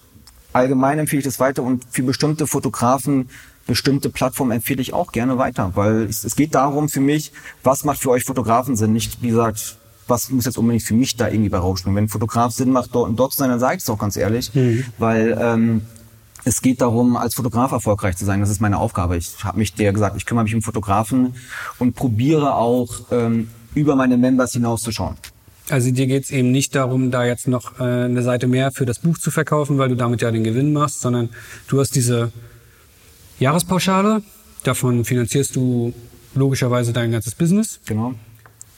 allgemein 0.52 0.98
empfehle 0.98 1.20
ich 1.20 1.24
das 1.24 1.40
weiter 1.40 1.62
und 1.62 1.84
für 1.90 2.02
bestimmte 2.02 2.46
Fotografen 2.46 3.28
bestimmte 3.66 4.08
Plattformen 4.08 4.52
empfehle 4.52 4.80
ich 4.80 4.94
auch 4.94 5.12
gerne 5.12 5.36
weiter, 5.36 5.72
weil 5.74 6.04
es, 6.04 6.24
es 6.24 6.36
geht 6.36 6.54
darum 6.54 6.88
für 6.88 7.00
mich, 7.00 7.32
was 7.62 7.84
macht 7.84 8.00
für 8.00 8.10
euch 8.10 8.24
Fotografen 8.24 8.76
Sinn, 8.76 8.94
nicht 8.94 9.22
wie 9.22 9.28
gesagt 9.28 9.76
was 10.08 10.30
muss 10.30 10.46
jetzt 10.46 10.58
unbedingt 10.58 10.82
für 10.82 10.94
mich 10.94 11.16
da 11.16 11.28
irgendwie 11.28 11.50
bei 11.50 11.58
rausspringen. 11.58 11.96
Wenn 11.96 12.04
ein 12.04 12.08
Fotograf 12.08 12.52
Sinn 12.52 12.70
macht, 12.70 12.94
dort 12.94 13.08
und 13.08 13.16
dort 13.16 13.32
zu 13.32 13.38
sein, 13.38 13.50
dann 13.50 13.60
sage 13.60 13.76
ich 13.76 13.82
es 13.82 13.90
auch 13.90 13.98
ganz 13.98 14.16
ehrlich, 14.16 14.54
mhm. 14.54 14.84
weil 14.96 15.38
ähm, 15.40 15.82
es 16.44 16.62
geht 16.62 16.80
darum, 16.80 17.16
als 17.16 17.34
Fotograf 17.34 17.72
erfolgreich 17.72 18.16
zu 18.16 18.24
sein. 18.24 18.40
Das 18.40 18.50
ist 18.50 18.60
meine 18.60 18.78
Aufgabe. 18.78 19.16
Ich 19.16 19.44
habe 19.44 19.58
mich 19.58 19.74
der 19.74 19.92
gesagt, 19.92 20.16
ich 20.16 20.24
kümmere 20.24 20.44
mich 20.44 20.54
um 20.54 20.62
Fotografen 20.62 21.34
und 21.78 21.94
probiere 21.94 22.54
auch 22.54 22.88
ähm, 23.10 23.50
über 23.74 23.96
meine 23.96 24.16
Members 24.16 24.52
hinauszuschauen. 24.52 25.16
Also 25.70 25.90
dir 25.90 26.06
geht 26.06 26.24
es 26.24 26.30
eben 26.30 26.50
nicht 26.50 26.74
darum, 26.74 27.10
da 27.10 27.24
jetzt 27.24 27.46
noch 27.46 27.78
äh, 27.78 27.82
eine 27.82 28.22
Seite 28.22 28.46
mehr 28.46 28.70
für 28.72 28.86
das 28.86 29.00
Buch 29.00 29.18
zu 29.18 29.30
verkaufen, 29.30 29.78
weil 29.78 29.88
du 29.88 29.96
damit 29.96 30.22
ja 30.22 30.30
den 30.30 30.44
Gewinn 30.44 30.72
machst, 30.72 31.00
sondern 31.00 31.28
du 31.68 31.78
hast 31.80 31.94
diese 31.94 32.32
Jahrespauschale, 33.38 34.22
davon 34.64 35.04
finanzierst 35.04 35.54
du 35.56 35.92
logischerweise 36.34 36.92
dein 36.92 37.12
ganzes 37.12 37.34
Business. 37.34 37.80
Genau. 37.86 38.14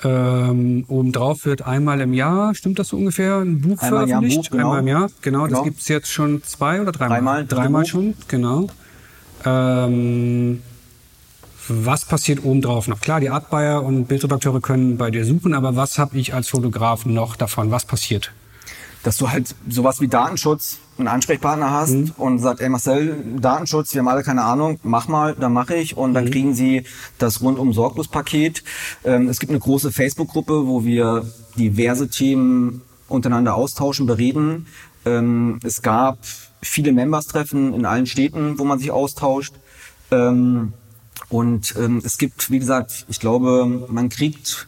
Ähm, 0.03 0.85
obendrauf 0.89 1.45
wird 1.45 1.63
einmal 1.63 2.01
im 2.01 2.15
Jahr, 2.15 2.55
stimmt 2.55 2.79
das 2.79 2.89
so 2.89 2.97
ungefähr, 2.97 3.39
ein 3.39 3.61
Buch 3.61 3.79
einmal 3.83 4.07
veröffentlicht? 4.07 4.43
Buch, 4.43 4.51
genau. 4.51 4.65
Einmal 4.65 4.81
im 4.81 4.89
Jahr, 4.89 5.11
genau. 5.21 5.45
genau. 5.45 5.47
Das 5.47 5.65
gibt's 5.65 5.89
jetzt 5.89 6.11
schon 6.11 6.43
zwei 6.43 6.81
oder 6.81 6.93
dreimal? 6.93 7.19
Dreimal. 7.19 7.47
Dreimal 7.47 7.87
schon, 7.87 8.15
genau. 8.27 8.69
Ähm, 9.45 10.63
was 11.71 12.05
passiert 12.05 12.45
obendrauf 12.45 12.89
noch? 12.89 13.01
Klar, 13.01 13.21
die 13.21 13.31
Artbuyer 13.31 13.83
und 13.83 14.07
Bildredakteure 14.07 14.61
können 14.61 14.97
bei 14.97 15.11
dir 15.11 15.25
suchen, 15.25 15.55
aber 15.55 15.77
was 15.77 15.99
habe 15.99 16.19
ich 16.19 16.35
als 16.35 16.49
Fotograf 16.49 17.07
noch 17.07 17.37
davon? 17.37 17.71
Was 17.71 17.85
passiert? 17.85 18.33
Dass 19.03 19.17
du 19.17 19.31
halt 19.31 19.55
sowas 19.69 20.01
wie 20.01 20.09
Datenschutz 20.09 20.79
einen 20.99 21.09
Ansprechpartner 21.09 21.71
hast 21.71 21.93
mhm. 21.93 22.13
und 22.19 22.39
sagt, 22.39 22.61
ey 22.61 22.69
Marcel, 22.69 23.17
Datenschutz, 23.41 23.95
wir 23.95 24.01
haben 24.01 24.09
alle 24.09 24.23
keine 24.23 24.43
Ahnung, 24.45 24.79
mach 24.83 25.09
mal, 25.09 25.35
dann 25.35 25.53
mache 25.53 25.75
ich 25.75 25.97
und 25.97 26.13
dann 26.13 26.27
mhm. 26.27 26.31
kriegen 26.31 26.55
sie 26.55 26.85
das 27.19 27.41
rundum 27.41 27.73
sorglos 27.73 28.09
Paket. 28.09 28.63
Ähm, 29.05 29.29
es 29.29 29.41
gibt 29.41 29.51
eine 29.51 29.61
große 29.61 29.93
Facebook-Gruppe, 29.93 30.67
wo 30.67 30.85
wir 30.85 31.25
diverse 31.57 32.09
Themen 32.09 32.83
untereinander 33.09 33.55
austauschen, 33.55 34.07
bereden. 34.07 34.67
Ähm, 35.07 35.59
es 35.65 35.81
gab 35.83 36.19
viele 36.63 36.93
Members-Treffen 36.93 37.75
in 37.75 37.87
allen 37.87 38.07
Städten, 38.07 38.59
wo 38.59 38.65
man 38.65 38.79
sich 38.79 38.91
austauscht. 38.91 39.55
Ähm, 40.11 40.75
und 41.29 41.75
ähm, 41.79 42.03
es 42.05 42.19
gibt, 42.19 42.51
wie 42.51 42.59
gesagt, 42.59 43.07
ich 43.09 43.21
glaube, 43.21 43.87
man 43.89 44.09
kriegt 44.09 44.67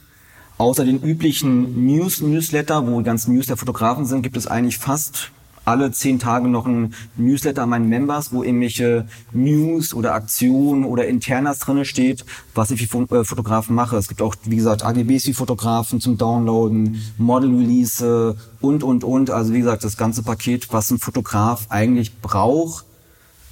außer 0.59 0.85
den 0.85 1.03
üblichen 1.03 1.87
News-Newsletter, 1.87 2.87
wo 2.87 2.99
die 2.99 3.05
ganzen 3.05 3.35
News 3.35 3.47
der 3.47 3.57
Fotografen 3.57 4.07
sind, 4.07 4.23
gibt 4.23 4.37
es 4.37 4.47
eigentlich 4.47 4.79
fast 4.79 5.33
alle 5.65 5.93
zehn 5.93 6.19
Tage 6.19 6.49
noch 6.49 6.67
ein 6.67 6.95
Newsletter 7.17 7.63
an 7.63 7.69
meinen 7.69 7.89
Members, 7.89 8.33
wo 8.33 8.43
irgendwelche 8.43 9.07
News 9.33 9.95
oder 9.95 10.15
Aktionen 10.15 10.85
oder 10.85 11.07
Internas 11.07 11.61
drinne 11.61 11.85
steht, 11.85 12.25
was 12.55 12.71
ich 12.71 12.87
für 12.87 13.03
äh, 13.15 13.25
Fotografen 13.25 13.75
mache. 13.75 13.97
Es 13.97 14.09
gibt 14.09 14.23
auch, 14.23 14.35
wie 14.45 14.57
gesagt, 14.57 14.85
AGBs 14.85 15.27
wie 15.27 15.35
Fotografen 15.35 16.01
zum 16.01 16.19
Downloaden, 16.19 17.01
Model-Release 17.19 18.37
und, 18.61 18.83
und, 18.83 19.05
und. 19.05 19.31
Also 19.31 19.53
wie 19.53 19.61
gesagt, 19.61 19.85
das 19.85 19.97
ganze 19.97 20.23
Paket, 20.23 20.73
was 20.73 20.91
ein 20.91 20.99
Fotograf 20.99 21.67
eigentlich 21.69 22.21
braucht, 22.21 22.85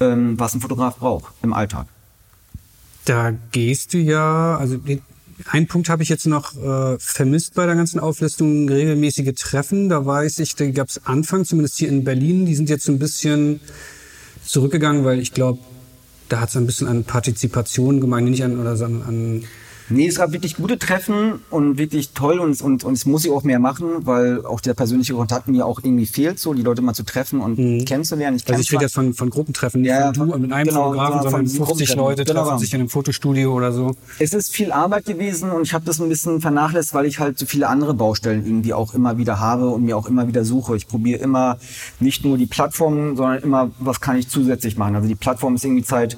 ähm, 0.00 0.38
was 0.38 0.54
ein 0.54 0.60
Fotograf 0.60 0.96
braucht 0.96 1.32
im 1.42 1.52
Alltag. 1.52 1.86
Da 3.04 3.32
gehst 3.52 3.94
du 3.94 3.98
ja, 3.98 4.56
also 4.56 4.78
ein 5.46 5.66
Punkt 5.66 5.88
habe 5.88 6.02
ich 6.02 6.08
jetzt 6.08 6.26
noch 6.26 6.56
äh, 6.56 6.98
vermisst 6.98 7.54
bei 7.54 7.66
der 7.66 7.74
ganzen 7.74 7.98
Auflistung, 7.98 8.68
regelmäßige 8.68 9.34
Treffen. 9.34 9.88
Da 9.88 10.04
weiß 10.04 10.38
ich, 10.40 10.54
da 10.54 10.70
gab 10.70 10.88
es 10.88 11.06
Anfang, 11.06 11.44
zumindest 11.44 11.78
hier 11.78 11.88
in 11.88 12.04
Berlin, 12.04 12.46
die 12.46 12.54
sind 12.54 12.68
jetzt 12.68 12.84
so 12.84 12.92
ein 12.92 12.98
bisschen 12.98 13.60
zurückgegangen, 14.44 15.04
weil 15.04 15.18
ich 15.18 15.32
glaube, 15.32 15.60
da 16.28 16.40
hat 16.40 16.50
es 16.50 16.56
ein 16.56 16.66
bisschen 16.66 16.88
an 16.88 17.04
Partizipation 17.04 18.00
gemeint, 18.00 18.30
nicht 18.30 18.44
an, 18.44 18.58
oder 18.60 18.72
an, 18.84 19.02
an 19.02 19.44
Nee, 19.90 20.06
es 20.06 20.16
gab 20.16 20.32
wirklich 20.32 20.56
gute 20.56 20.78
Treffen 20.78 21.40
und 21.50 21.78
wirklich 21.78 22.10
toll 22.12 22.38
und, 22.38 22.60
und, 22.62 22.84
und 22.84 22.92
es 22.92 23.06
muss 23.06 23.24
ich 23.24 23.30
auch 23.30 23.42
mehr 23.42 23.58
machen, 23.58 24.06
weil 24.06 24.44
auch 24.46 24.60
der 24.60 24.74
persönliche 24.74 25.14
Kontakt 25.14 25.48
mir 25.48 25.66
auch 25.66 25.80
irgendwie 25.82 26.06
fehlt, 26.06 26.38
so 26.38 26.54
die 26.54 26.62
Leute 26.62 26.80
mal 26.80 26.94
zu 26.94 27.02
treffen 27.02 27.40
und 27.40 27.58
mhm. 27.58 27.84
kennenzulernen. 27.84 28.36
Ich 28.36 28.48
also 28.48 28.60
ich 28.60 28.72
rede 28.72 28.82
jetzt 28.82 28.94
von, 28.94 29.14
von 29.14 29.30
Gruppentreffen, 29.30 29.80
nicht 29.80 29.90
ja, 29.90 30.12
von 30.12 30.28
du 30.28 30.34
und 30.34 30.42
mit 30.42 30.52
einem 30.52 30.68
genau, 30.68 30.90
Fotografen, 30.90 31.30
sondern 31.30 31.46
50 31.48 31.94
Leute 31.96 32.24
genau, 32.24 32.44
treffen 32.44 32.58
sich 32.60 32.72
in 32.72 32.80
einem 32.80 32.88
Fotostudio 32.88 33.52
oder 33.52 33.72
so. 33.72 33.96
Es 34.18 34.32
ist 34.32 34.54
viel 34.54 34.72
Arbeit 34.72 35.06
gewesen 35.06 35.50
und 35.50 35.62
ich 35.62 35.74
habe 35.74 35.84
das 35.84 36.00
ein 36.00 36.08
bisschen 36.08 36.40
vernachlässigt, 36.40 36.94
weil 36.94 37.06
ich 37.06 37.18
halt 37.18 37.38
so 37.38 37.46
viele 37.46 37.68
andere 37.68 37.94
Baustellen 37.94 38.44
irgendwie 38.44 38.72
auch 38.72 38.94
immer 38.94 39.18
wieder 39.18 39.40
habe 39.40 39.68
und 39.70 39.84
mir 39.84 39.96
auch 39.96 40.06
immer 40.06 40.28
wieder 40.28 40.44
suche. 40.44 40.76
Ich 40.76 40.86
probiere 40.86 41.20
immer 41.20 41.58
nicht 41.98 42.24
nur 42.24 42.38
die 42.38 42.46
Plattformen, 42.46 43.16
sondern 43.16 43.42
immer, 43.42 43.70
was 43.78 44.00
kann 44.00 44.16
ich 44.16 44.28
zusätzlich 44.28 44.76
machen. 44.76 44.94
Also 44.94 45.08
die 45.08 45.14
Plattform 45.14 45.56
ist 45.56 45.64
irgendwie 45.64 45.84
Zeit 45.84 46.16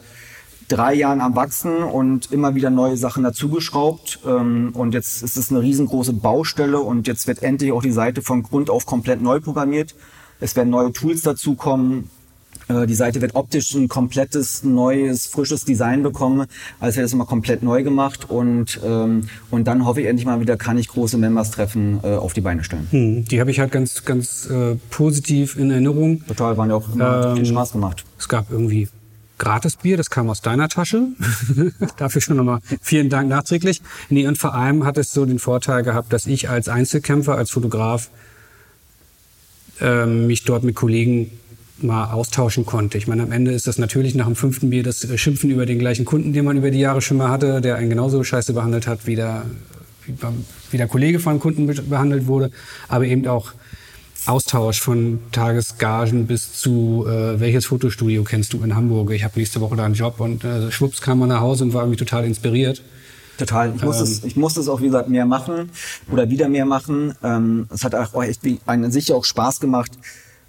drei 0.73 0.95
Jahren 0.95 1.21
am 1.21 1.37
Wachsen 1.37 1.83
und 1.83 2.33
immer 2.33 2.55
wieder 2.55 2.71
neue 2.71 2.97
Sachen 2.97 3.23
dazugeschraubt. 3.23 4.21
Ähm, 4.27 4.71
und 4.75 4.95
jetzt 4.95 5.23
ist 5.23 5.37
es 5.37 5.51
eine 5.51 5.61
riesengroße 5.61 6.15
Baustelle 6.15 6.81
und 6.81 7.07
jetzt 7.07 7.27
wird 7.27 7.43
endlich 7.43 7.73
auch 7.73 7.83
die 7.83 7.93
Seite 7.93 8.23
von 8.23 8.43
Grund 8.43 8.71
auf 8.71 8.87
komplett 8.87 9.21
neu 9.21 9.41
programmiert. 9.41 9.95
Es 10.41 10.57
werden 10.57 10.71
neue 10.71 10.93
Tools 10.93 11.23
dazukommen. 11.23 12.11
Äh, 12.69 12.87
die 12.87 12.95
Seite 12.95 13.21
wird 13.21 13.35
optisch 13.35 13.75
ein 13.75 13.89
komplettes, 13.89 14.65
neues, 14.65 15.27
frisches 15.27 15.65
Design 15.65 16.03
bekommen. 16.03 16.47
Also 16.81 16.97
wird 16.97 17.05
das 17.05 17.13
immer 17.13 17.27
komplett 17.27 17.63
neu 17.63 17.83
gemacht 17.83 18.31
und, 18.31 18.81
ähm, 18.85 19.29
und 19.51 19.67
dann 19.67 19.85
hoffe 19.85 20.01
ich 20.01 20.07
endlich 20.07 20.27
mal 20.27 20.41
wieder, 20.41 20.57
kann 20.57 20.79
ich 20.79 20.89
große 20.89 21.19
Members-Treffen 21.19 22.01
äh, 22.03 22.15
auf 22.15 22.33
die 22.33 22.41
Beine 22.41 22.65
stellen. 22.65 22.87
Hm, 22.91 23.25
die 23.27 23.41
habe 23.41 23.51
ich 23.51 23.61
halt 23.61 23.73
ganz, 23.73 24.05
ganz 24.05 24.47
äh, 24.47 24.77
positiv 24.91 25.57
in 25.57 25.71
Erinnerung. 25.71 26.27
Total, 26.27 26.57
waren 26.57 26.71
ja 26.71 26.77
auch 26.77 26.95
immer 26.95 27.29
ähm, 27.29 27.37
viel 27.37 27.47
Spaß 27.47 27.73
gemacht. 27.73 28.05
Es 28.19 28.29
gab 28.29 28.51
irgendwie 28.51 28.89
Gratisbier, 29.43 29.97
das 29.97 30.09
kam 30.09 30.31
aus 30.31 30.41
deiner 30.41 30.69
Tasche. 30.69 31.09
Dafür 31.97 32.21
schon 32.21 32.37
nochmal 32.37 32.61
vielen 32.81 33.09
Dank 33.09 33.29
nachträglich. 33.29 33.83
Nee, 34.09 34.29
und 34.29 34.39
vor 34.39 34.55
allem 34.55 34.85
hat 34.85 34.97
es 34.99 35.13
so 35.13 35.25
den 35.25 35.41
Vorteil 35.41 35.83
gehabt, 35.83 36.13
dass 36.13 36.27
ich 36.27 36.49
als 36.49 36.69
Einzelkämpfer, 36.69 37.37
als 37.37 37.51
Fotograf 37.51 38.09
äh, 39.81 40.07
mich 40.07 40.45
dort 40.45 40.63
mit 40.63 40.77
Kollegen 40.77 41.33
mal 41.81 42.13
austauschen 42.13 42.65
konnte. 42.65 42.99
Ich 42.99 43.09
meine, 43.09 43.25
am 43.25 43.33
Ende 43.33 43.51
ist 43.51 43.67
das 43.67 43.79
natürlich 43.79 44.15
nach 44.15 44.27
dem 44.27 44.37
fünften 44.37 44.71
Bier 44.71 44.85
das 44.85 45.05
Schimpfen 45.21 45.51
über 45.51 45.67
den 45.67 45.81
gleichen 45.81 46.05
Kunden, 46.05 46.33
den 46.33 46.45
man 46.45 46.57
über 46.57 46.71
die 46.71 46.79
Jahre 46.79 47.03
schon 47.03 47.17
mal 47.17 47.29
hatte, 47.29 47.61
der 47.61 47.75
einen 47.75 47.91
genauso 47.91 48.23
scheiße 48.23 48.53
behandelt 48.53 48.87
hat, 48.87 49.09
wie 49.09 49.17
der, 49.17 49.43
wie 50.71 50.77
der 50.77 50.87
Kollege 50.87 51.19
von 51.19 51.41
Kunden 51.41 51.67
behandelt 51.67 52.29
wurde, 52.29 52.53
aber 52.87 53.07
eben 53.07 53.27
auch 53.27 53.55
Austausch 54.27 54.81
von 54.81 55.21
Tagesgagen 55.33 56.27
bis 56.27 56.53
zu, 56.53 57.05
äh, 57.09 57.41
welches 57.41 57.67
Fotostudio 57.67 58.23
kennst 58.23 58.53
du 58.53 58.63
in 58.63 58.75
Hamburg? 58.75 59.11
Ich 59.11 59.25
habe 59.25 59.39
nächste 59.39 59.61
Woche 59.61 59.77
da 59.77 59.85
einen 59.85 59.95
Job 59.95 60.21
und 60.21 60.45
äh, 60.45 60.71
schwupps 60.71 61.01
kam 61.01 61.19
man 61.19 61.29
nach 61.29 61.41
Hause 61.41 61.65
und 61.65 61.75
war 61.75 61.83
irgendwie 61.83 61.99
total 61.99 62.25
inspiriert. 62.25 62.83
Total. 63.39 63.73
Ich 63.75 63.83
muss 63.83 63.97
ähm, 63.99 64.03
es, 64.05 64.25
ich 64.25 64.37
muss 64.37 64.57
es 64.57 64.69
auch 64.69 64.81
wie 64.81 64.87
gesagt 64.87 65.09
mehr 65.09 65.27
machen 65.27 65.71
oder 66.11 66.31
wieder 66.31 66.49
mehr 66.49 66.67
machen. 66.67 67.15
Ähm, 67.23 67.67
es 67.73 67.83
hat 67.83 67.95
auch 67.95 68.23
echt 68.23 68.43
einen 68.67 68.93
sicher 68.93 69.17
auch 69.17 69.25
Spaß 69.25 69.59
gemacht, 69.59 69.93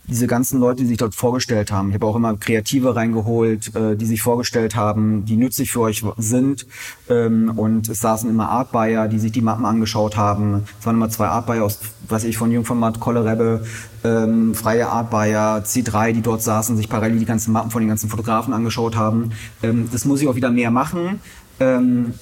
diese 0.08 0.28
ganzen 0.28 0.60
Leute, 0.60 0.82
die 0.82 0.88
sich 0.88 0.98
dort 0.98 1.16
vorgestellt 1.16 1.72
haben. 1.72 1.90
Ich 1.90 1.96
habe 1.96 2.06
auch 2.06 2.16
immer 2.16 2.36
Kreative 2.36 2.96
reingeholt, 2.96 3.76
äh, 3.76 3.96
die 3.96 4.06
sich 4.06 4.22
vorgestellt 4.22 4.76
haben, 4.76 5.26
die 5.26 5.38
nützlich 5.38 5.72
für 5.72 5.82
euch 5.82 6.04
sind. 6.18 6.68
Ähm, 7.10 7.54
und 7.56 7.88
es 7.90 8.02
saßen 8.02 8.30
immer 8.30 8.50
Artbuyer, 8.50 9.08
die 9.08 9.20
sich 9.20 9.32
die 9.32 9.42
Mappen 9.42 9.66
angeschaut 9.66 10.18
haben. 10.18 10.64
Es 10.80 10.86
waren 10.86 10.96
immer 10.96 11.10
zwei 11.10 11.28
Artbuyer 11.28 11.64
aus, 11.64 11.80
was 12.10 12.26
ich 12.26 12.38
von 12.38 12.52
Jungformat, 12.52 13.00
Kolle 13.00 13.24
Rebbe, 13.24 13.66
ähm, 14.04 14.54
freie 14.54 14.90
Artbuyer, 14.90 15.64
C3, 15.64 16.12
die 16.12 16.22
dort 16.22 16.42
saßen, 16.42 16.76
sich 16.76 16.90
parallel 16.90 17.20
die 17.20 17.26
ganzen 17.26 17.54
Mappen 17.54 17.72
von 17.72 17.82
den 17.82 17.90
ganzen 17.90 18.10
Fotografen 18.10 18.54
angeschaut 18.54 18.98
haben. 18.98 19.32
Ähm, 19.62 19.90
das 19.92 20.04
muss 20.06 20.22
ich 20.22 20.28
auch 20.28 20.36
wieder 20.36 20.52
mehr 20.52 20.72
machen. 20.72 21.22
Ähm, 21.60 22.14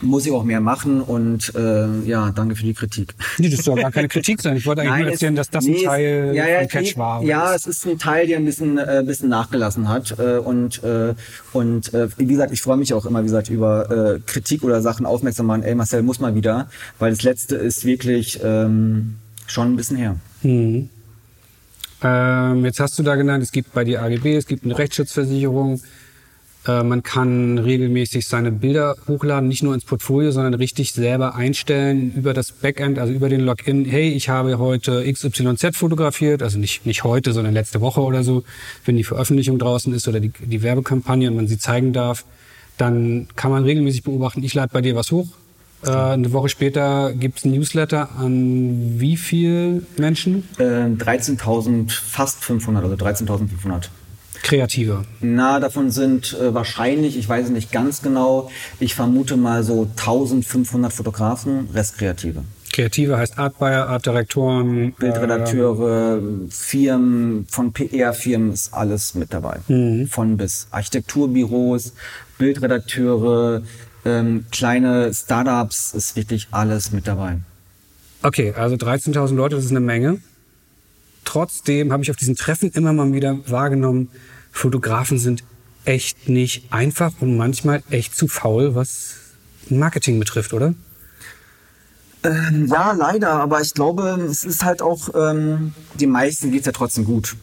muss 0.00 0.26
ich 0.26 0.32
auch 0.32 0.44
mehr 0.44 0.60
machen 0.60 1.00
und 1.00 1.54
äh, 1.54 1.86
ja, 2.04 2.30
danke 2.30 2.54
für 2.54 2.64
die 2.64 2.74
Kritik. 2.74 3.14
Nee, 3.38 3.48
das 3.48 3.64
soll 3.64 3.80
gar 3.80 3.90
keine 3.90 4.08
Kritik 4.08 4.42
sein. 4.42 4.56
Ich 4.56 4.66
wollte 4.66 4.82
eigentlich 4.82 4.92
Nein, 4.92 5.02
nur 5.02 5.10
erzählen, 5.12 5.36
dass 5.36 5.50
das 5.50 5.64
nee, 5.64 5.78
ein 5.78 5.84
Teil 5.84 6.32
ja, 6.34 6.46
ja, 6.46 6.66
Catch 6.66 6.94
nee, 6.94 6.96
war. 6.96 7.22
Ja, 7.22 7.54
es 7.54 7.66
ist 7.66 7.86
ein 7.86 7.98
Teil, 7.98 8.26
der 8.26 8.38
ein 8.38 8.44
bisschen, 8.44 8.78
äh, 8.78 9.02
bisschen 9.06 9.28
nachgelassen 9.28 9.88
hat 9.88 10.18
äh, 10.18 10.38
und 10.38 10.82
äh, 10.84 11.14
und 11.52 11.94
äh, 11.94 12.08
wie 12.16 12.26
gesagt, 12.26 12.52
ich 12.52 12.62
freue 12.62 12.76
mich 12.76 12.92
auch 12.92 13.06
immer, 13.06 13.20
wie 13.20 13.26
gesagt, 13.26 13.48
über 13.48 14.16
äh, 14.16 14.20
Kritik 14.26 14.62
oder 14.62 14.82
Sachen 14.82 15.06
aufmerksam 15.06 15.46
machen. 15.46 15.62
Ey, 15.62 15.74
Marcel 15.74 16.02
muss 16.02 16.20
mal 16.20 16.34
wieder, 16.34 16.68
weil 16.98 17.10
das 17.10 17.22
letzte 17.22 17.56
ist 17.56 17.84
wirklich 17.84 18.40
ähm, 18.44 19.16
schon 19.46 19.72
ein 19.72 19.76
bisschen 19.76 19.96
her. 19.96 20.16
Mhm. 20.42 20.90
Ähm, 22.02 22.64
jetzt 22.64 22.80
hast 22.80 22.98
du 22.98 23.02
da 23.02 23.14
genannt, 23.14 23.42
es 23.42 23.52
gibt 23.52 23.72
bei 23.72 23.84
dir 23.84 24.02
AGB, 24.02 24.36
es 24.36 24.46
gibt 24.46 24.64
eine 24.64 24.76
Rechtsschutzversicherung. 24.76 25.80
Äh, 26.66 26.82
man 26.82 27.02
kann 27.02 27.58
regelmäßig 27.58 28.26
seine 28.26 28.50
Bilder 28.50 28.96
hochladen, 29.06 29.48
nicht 29.48 29.62
nur 29.62 29.74
ins 29.74 29.84
Portfolio, 29.84 30.30
sondern 30.30 30.54
richtig 30.54 30.92
selber 30.92 31.34
einstellen 31.34 32.12
über 32.14 32.34
das 32.34 32.52
Backend, 32.52 32.98
also 32.98 33.12
über 33.12 33.28
den 33.28 33.40
Login. 33.40 33.84
Hey, 33.84 34.10
ich 34.10 34.28
habe 34.28 34.58
heute 34.58 35.10
XYZ 35.10 35.76
fotografiert, 35.76 36.42
also 36.42 36.58
nicht, 36.58 36.86
nicht 36.86 37.04
heute, 37.04 37.32
sondern 37.32 37.54
letzte 37.54 37.80
Woche 37.80 38.00
oder 38.00 38.22
so, 38.22 38.44
wenn 38.84 38.96
die 38.96 39.04
Veröffentlichung 39.04 39.58
draußen 39.58 39.92
ist 39.94 40.08
oder 40.08 40.20
die, 40.20 40.32
die 40.40 40.62
Werbekampagne 40.62 41.28
und 41.30 41.36
man 41.36 41.46
sie 41.46 41.58
zeigen 41.58 41.92
darf. 41.92 42.24
Dann 42.78 43.28
kann 43.36 43.50
man 43.50 43.64
regelmäßig 43.64 44.02
beobachten, 44.02 44.42
ich 44.42 44.54
lade 44.54 44.70
bei 44.72 44.82
dir 44.82 44.96
was 44.96 45.10
hoch, 45.10 45.28
äh, 45.84 45.90
eine 45.90 46.32
Woche 46.32 46.48
später 46.48 47.12
gibt 47.12 47.38
es 47.38 47.44
ein 47.44 47.52
Newsletter 47.52 48.10
an 48.18 48.98
wie 48.98 49.16
viel 49.16 49.86
Menschen? 49.98 50.48
Äh, 50.58 50.62
13.000, 50.62 51.90
fast 51.90 52.44
500, 52.44 52.84
also 52.84 52.96
13.500. 52.96 53.88
Kreative? 54.42 55.04
Na, 55.20 55.60
davon 55.60 55.90
sind 55.90 56.36
äh, 56.40 56.54
wahrscheinlich, 56.54 57.18
ich 57.18 57.28
weiß 57.28 57.46
es 57.46 57.50
nicht 57.50 57.72
ganz 57.72 58.02
genau, 58.02 58.50
ich 58.80 58.94
vermute 58.94 59.36
mal 59.36 59.62
so 59.62 59.88
1500 59.96 60.92
Fotografen, 60.92 61.68
Rest 61.72 61.98
Kreative. 61.98 62.44
Kreative 62.72 63.16
heißt 63.16 63.38
Art 63.38 63.58
Buyer, 63.58 63.88
Artdirektoren, 63.88 64.92
Bildredakteure, 64.92 66.18
äh, 66.18 66.50
Firmen, 66.50 67.46
von 67.48 67.72
PR-Firmen 67.72 68.52
ist 68.52 68.74
alles 68.74 69.14
mit 69.14 69.32
dabei. 69.32 69.60
Mhm. 69.68 70.08
Von 70.08 70.36
bis 70.36 70.66
Architekturbüros, 70.70 71.94
Bildredakteure, 72.36 73.62
ähm, 74.04 74.44
kleine 74.52 75.14
Startups, 75.14 75.94
ist 75.94 76.16
wirklich 76.16 76.48
alles 76.50 76.92
mit 76.92 77.06
dabei. 77.06 77.38
Okay, 78.22 78.52
also 78.54 78.76
13.000 78.76 79.34
Leute, 79.34 79.56
das 79.56 79.64
ist 79.64 79.70
eine 79.70 79.80
Menge. 79.80 80.18
Trotzdem 81.36 81.92
habe 81.92 82.02
ich 82.02 82.10
auf 82.10 82.16
diesen 82.16 82.34
Treffen 82.34 82.70
immer 82.70 82.94
mal 82.94 83.12
wieder 83.12 83.38
wahrgenommen, 83.46 84.08
Fotografen 84.52 85.18
sind 85.18 85.44
echt 85.84 86.30
nicht 86.30 86.72
einfach 86.72 87.12
und 87.20 87.36
manchmal 87.36 87.82
echt 87.90 88.16
zu 88.16 88.26
faul, 88.26 88.74
was 88.74 89.16
Marketing 89.68 90.18
betrifft, 90.18 90.54
oder? 90.54 90.72
Ähm, 92.22 92.68
ja, 92.68 92.92
leider, 92.92 93.32
aber 93.32 93.60
ich 93.60 93.74
glaube, 93.74 94.18
es 94.26 94.44
ist 94.44 94.64
halt 94.64 94.80
auch, 94.80 95.10
ähm, 95.14 95.74
den 96.00 96.08
meisten 96.08 96.52
geht 96.52 96.60
es 96.60 96.66
ja 96.66 96.72
trotzdem 96.72 97.04
gut. 97.04 97.36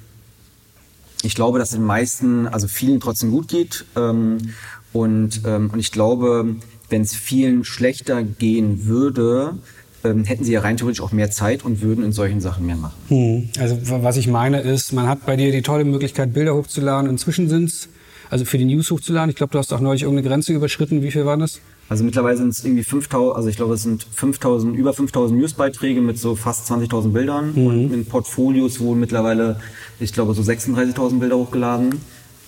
Ich 1.21 1.35
glaube, 1.35 1.59
dass 1.59 1.69
den 1.69 1.83
meisten, 1.83 2.47
also 2.47 2.67
vielen 2.67 2.99
trotzdem 2.99 3.29
gut 3.29 3.47
geht. 3.47 3.85
Ähm, 3.95 4.55
und, 4.91 5.41
ähm, 5.45 5.69
und 5.71 5.77
ich 5.77 5.91
glaube, 5.91 6.55
wenn 6.89 7.03
es 7.03 7.13
vielen 7.13 7.63
schlechter 7.63 8.23
gehen 8.23 8.87
würde, 8.87 9.59
ähm, 10.03 10.23
hätten 10.23 10.43
sie 10.43 10.53
ja 10.53 10.61
rein 10.61 10.77
theoretisch 10.77 11.01
auch 11.01 11.11
mehr 11.11 11.31
Zeit 11.31 11.63
und 11.63 11.81
würden 11.81 12.03
in 12.03 12.11
solchen 12.11 12.41
Sachen 12.41 12.65
mehr 12.65 12.75
machen. 12.75 12.95
Hm. 13.09 13.49
Also 13.59 13.77
was 14.03 14.17
ich 14.17 14.27
meine 14.27 14.61
ist, 14.61 14.93
man 14.93 15.07
hat 15.07 15.25
bei 15.25 15.35
dir 15.35 15.51
die 15.51 15.61
tolle 15.61 15.85
Möglichkeit, 15.85 16.33
Bilder 16.33 16.55
hochzuladen. 16.55 17.09
Inzwischen 17.09 17.49
sind 17.49 17.65
es, 17.65 17.89
also 18.29 18.45
für 18.45 18.57
die 18.57 18.65
News 18.65 18.91
hochzuladen, 18.91 19.29
ich 19.29 19.35
glaube, 19.35 19.51
du 19.51 19.59
hast 19.59 19.71
auch 19.73 19.79
neulich 19.79 20.03
irgendeine 20.03 20.27
Grenze 20.27 20.53
überschritten. 20.53 21.01
Wie 21.01 21.11
viel 21.11 21.25
waren 21.25 21.39
das? 21.39 21.59
Also 21.89 22.03
mittlerweile 22.03 22.37
sind 22.37 22.49
es 22.49 22.63
irgendwie 22.63 22.83
5000, 22.83 23.35
also 23.35 23.49
ich 23.49 23.55
glaube, 23.55 23.73
es 23.73 23.83
sind 23.83 24.03
5000, 24.03 24.75
über 24.75 24.93
5000 24.93 25.39
Newsbeiträge 25.39 26.01
mit 26.01 26.17
so 26.17 26.35
fast 26.35 26.71
20.000 26.71 27.09
Bildern 27.09 27.53
mhm. 27.53 27.67
und 27.67 27.93
in 27.93 28.05
Portfolios 28.05 28.79
wurden 28.79 29.01
mittlerweile, 29.01 29.59
ich 29.99 30.13
glaube, 30.13 30.33
so 30.33 30.41
36.000 30.41 31.19
Bilder 31.19 31.37
hochgeladen. 31.37 31.99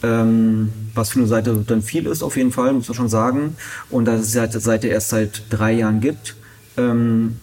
Ähm, 0.04 0.70
was 0.94 1.12
für 1.12 1.20
eine 1.20 1.28
Seite 1.28 1.64
dann 1.66 1.82
viel 1.82 2.06
ist, 2.06 2.22
auf 2.22 2.38
jeden 2.38 2.52
Fall, 2.52 2.74
muss 2.74 2.88
man 2.88 2.96
schon 2.96 3.10
sagen. 3.10 3.56
Und 3.90 4.06
dass 4.06 4.22
es 4.22 4.52
die 4.52 4.60
Seite 4.60 4.88
erst 4.88 5.10
seit 5.10 5.44
drei 5.50 5.74
Jahren 5.74 6.00
gibt. 6.00 6.36
Ähm, 6.78 7.38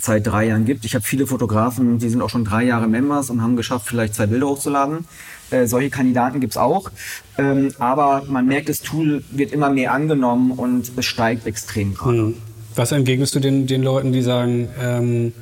seit 0.00 0.26
drei 0.26 0.46
Jahren 0.46 0.64
gibt. 0.64 0.84
Ich 0.84 0.94
habe 0.94 1.04
viele 1.04 1.26
Fotografen, 1.26 1.98
die 1.98 2.08
sind 2.08 2.22
auch 2.22 2.30
schon 2.30 2.44
drei 2.44 2.64
Jahre 2.64 2.88
Members 2.88 3.30
und 3.30 3.42
haben 3.42 3.56
geschafft, 3.56 3.86
vielleicht 3.88 4.14
zwei 4.14 4.26
Bilder 4.26 4.46
hochzuladen. 4.48 5.06
Äh, 5.50 5.66
solche 5.66 5.90
Kandidaten 5.90 6.40
gibt's 6.40 6.56
auch. 6.56 6.90
Ähm, 7.38 7.72
aber 7.78 8.24
man 8.28 8.46
merkt, 8.46 8.68
das 8.68 8.80
Tool 8.80 9.22
wird 9.30 9.52
immer 9.52 9.70
mehr 9.70 9.92
angenommen 9.92 10.50
und 10.50 10.92
es 10.96 11.04
steigt 11.04 11.46
extrem 11.46 11.94
gerade. 11.94 12.18
Mhm. 12.18 12.34
Was 12.74 12.92
entgegnest 12.92 13.34
du 13.34 13.40
den, 13.40 13.66
den 13.66 13.82
Leuten, 13.82 14.12
die 14.12 14.22
sagen, 14.22 14.68
ähm, 14.80 15.32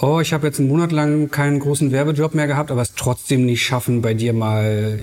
oh, 0.00 0.20
ich 0.20 0.32
habe 0.32 0.46
jetzt 0.46 0.58
einen 0.58 0.68
Monat 0.68 0.92
lang 0.92 1.30
keinen 1.30 1.58
großen 1.58 1.90
Werbejob 1.90 2.34
mehr 2.34 2.46
gehabt, 2.46 2.70
aber 2.70 2.82
es 2.82 2.94
trotzdem 2.94 3.46
nicht 3.46 3.64
schaffen, 3.64 4.02
bei 4.02 4.12
dir 4.14 4.32
mal 4.32 5.00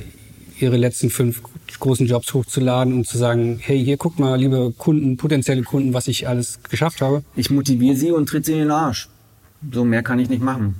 ihre 0.60 0.78
letzten 0.78 1.10
fünf 1.10 1.42
großen 1.80 2.08
Jobs 2.08 2.34
hochzuladen 2.34 2.94
und 2.94 3.08
zu 3.08 3.18
sagen, 3.18 3.60
hey, 3.62 3.84
hier 3.84 3.98
guckt 3.98 4.20
mal, 4.20 4.40
liebe 4.40 4.74
Kunden, 4.78 5.18
potenzielle 5.18 5.64
Kunden, 5.64 5.94
was 5.94 6.08
ich 6.08 6.28
alles 6.28 6.60
geschafft 6.70 7.02
habe? 7.02 7.24
Ich 7.36 7.50
motiviere 7.50 7.96
sie 7.96 8.12
und 8.12 8.28
tritt 8.28 8.46
sie 8.46 8.54
in 8.54 8.60
den 8.60 8.72
Arsch. 8.72 9.10
So 9.72 9.84
mehr 9.84 10.04
kann 10.04 10.20
ich 10.20 10.30
nicht 10.30 10.42
machen. 10.42 10.76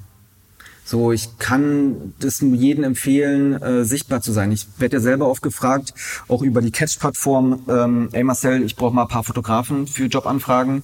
So, 0.88 1.12
ich 1.12 1.38
kann 1.38 2.14
das 2.22 2.40
jedem 2.40 2.86
empfehlen, 2.86 3.62
äh, 3.62 3.84
sichtbar 3.84 4.22
zu 4.22 4.32
sein. 4.32 4.54
Ich 4.54 4.68
werde 4.78 4.96
ja 4.96 5.02
selber 5.02 5.28
oft 5.28 5.42
gefragt, 5.42 5.94
auch 6.30 6.42
über 6.42 6.62
die 6.62 6.72
Catch-Plattform, 6.72 7.64
ähm, 7.68 8.10
ey 8.14 8.24
Marcel, 8.24 8.64
ich 8.64 8.78
brauche 8.78 8.96
mal 8.96 9.02
ein 9.02 9.10
paar 9.10 9.26
Fotografen 9.26 9.86
für 9.86 10.06
Jobanfragen. 10.06 10.84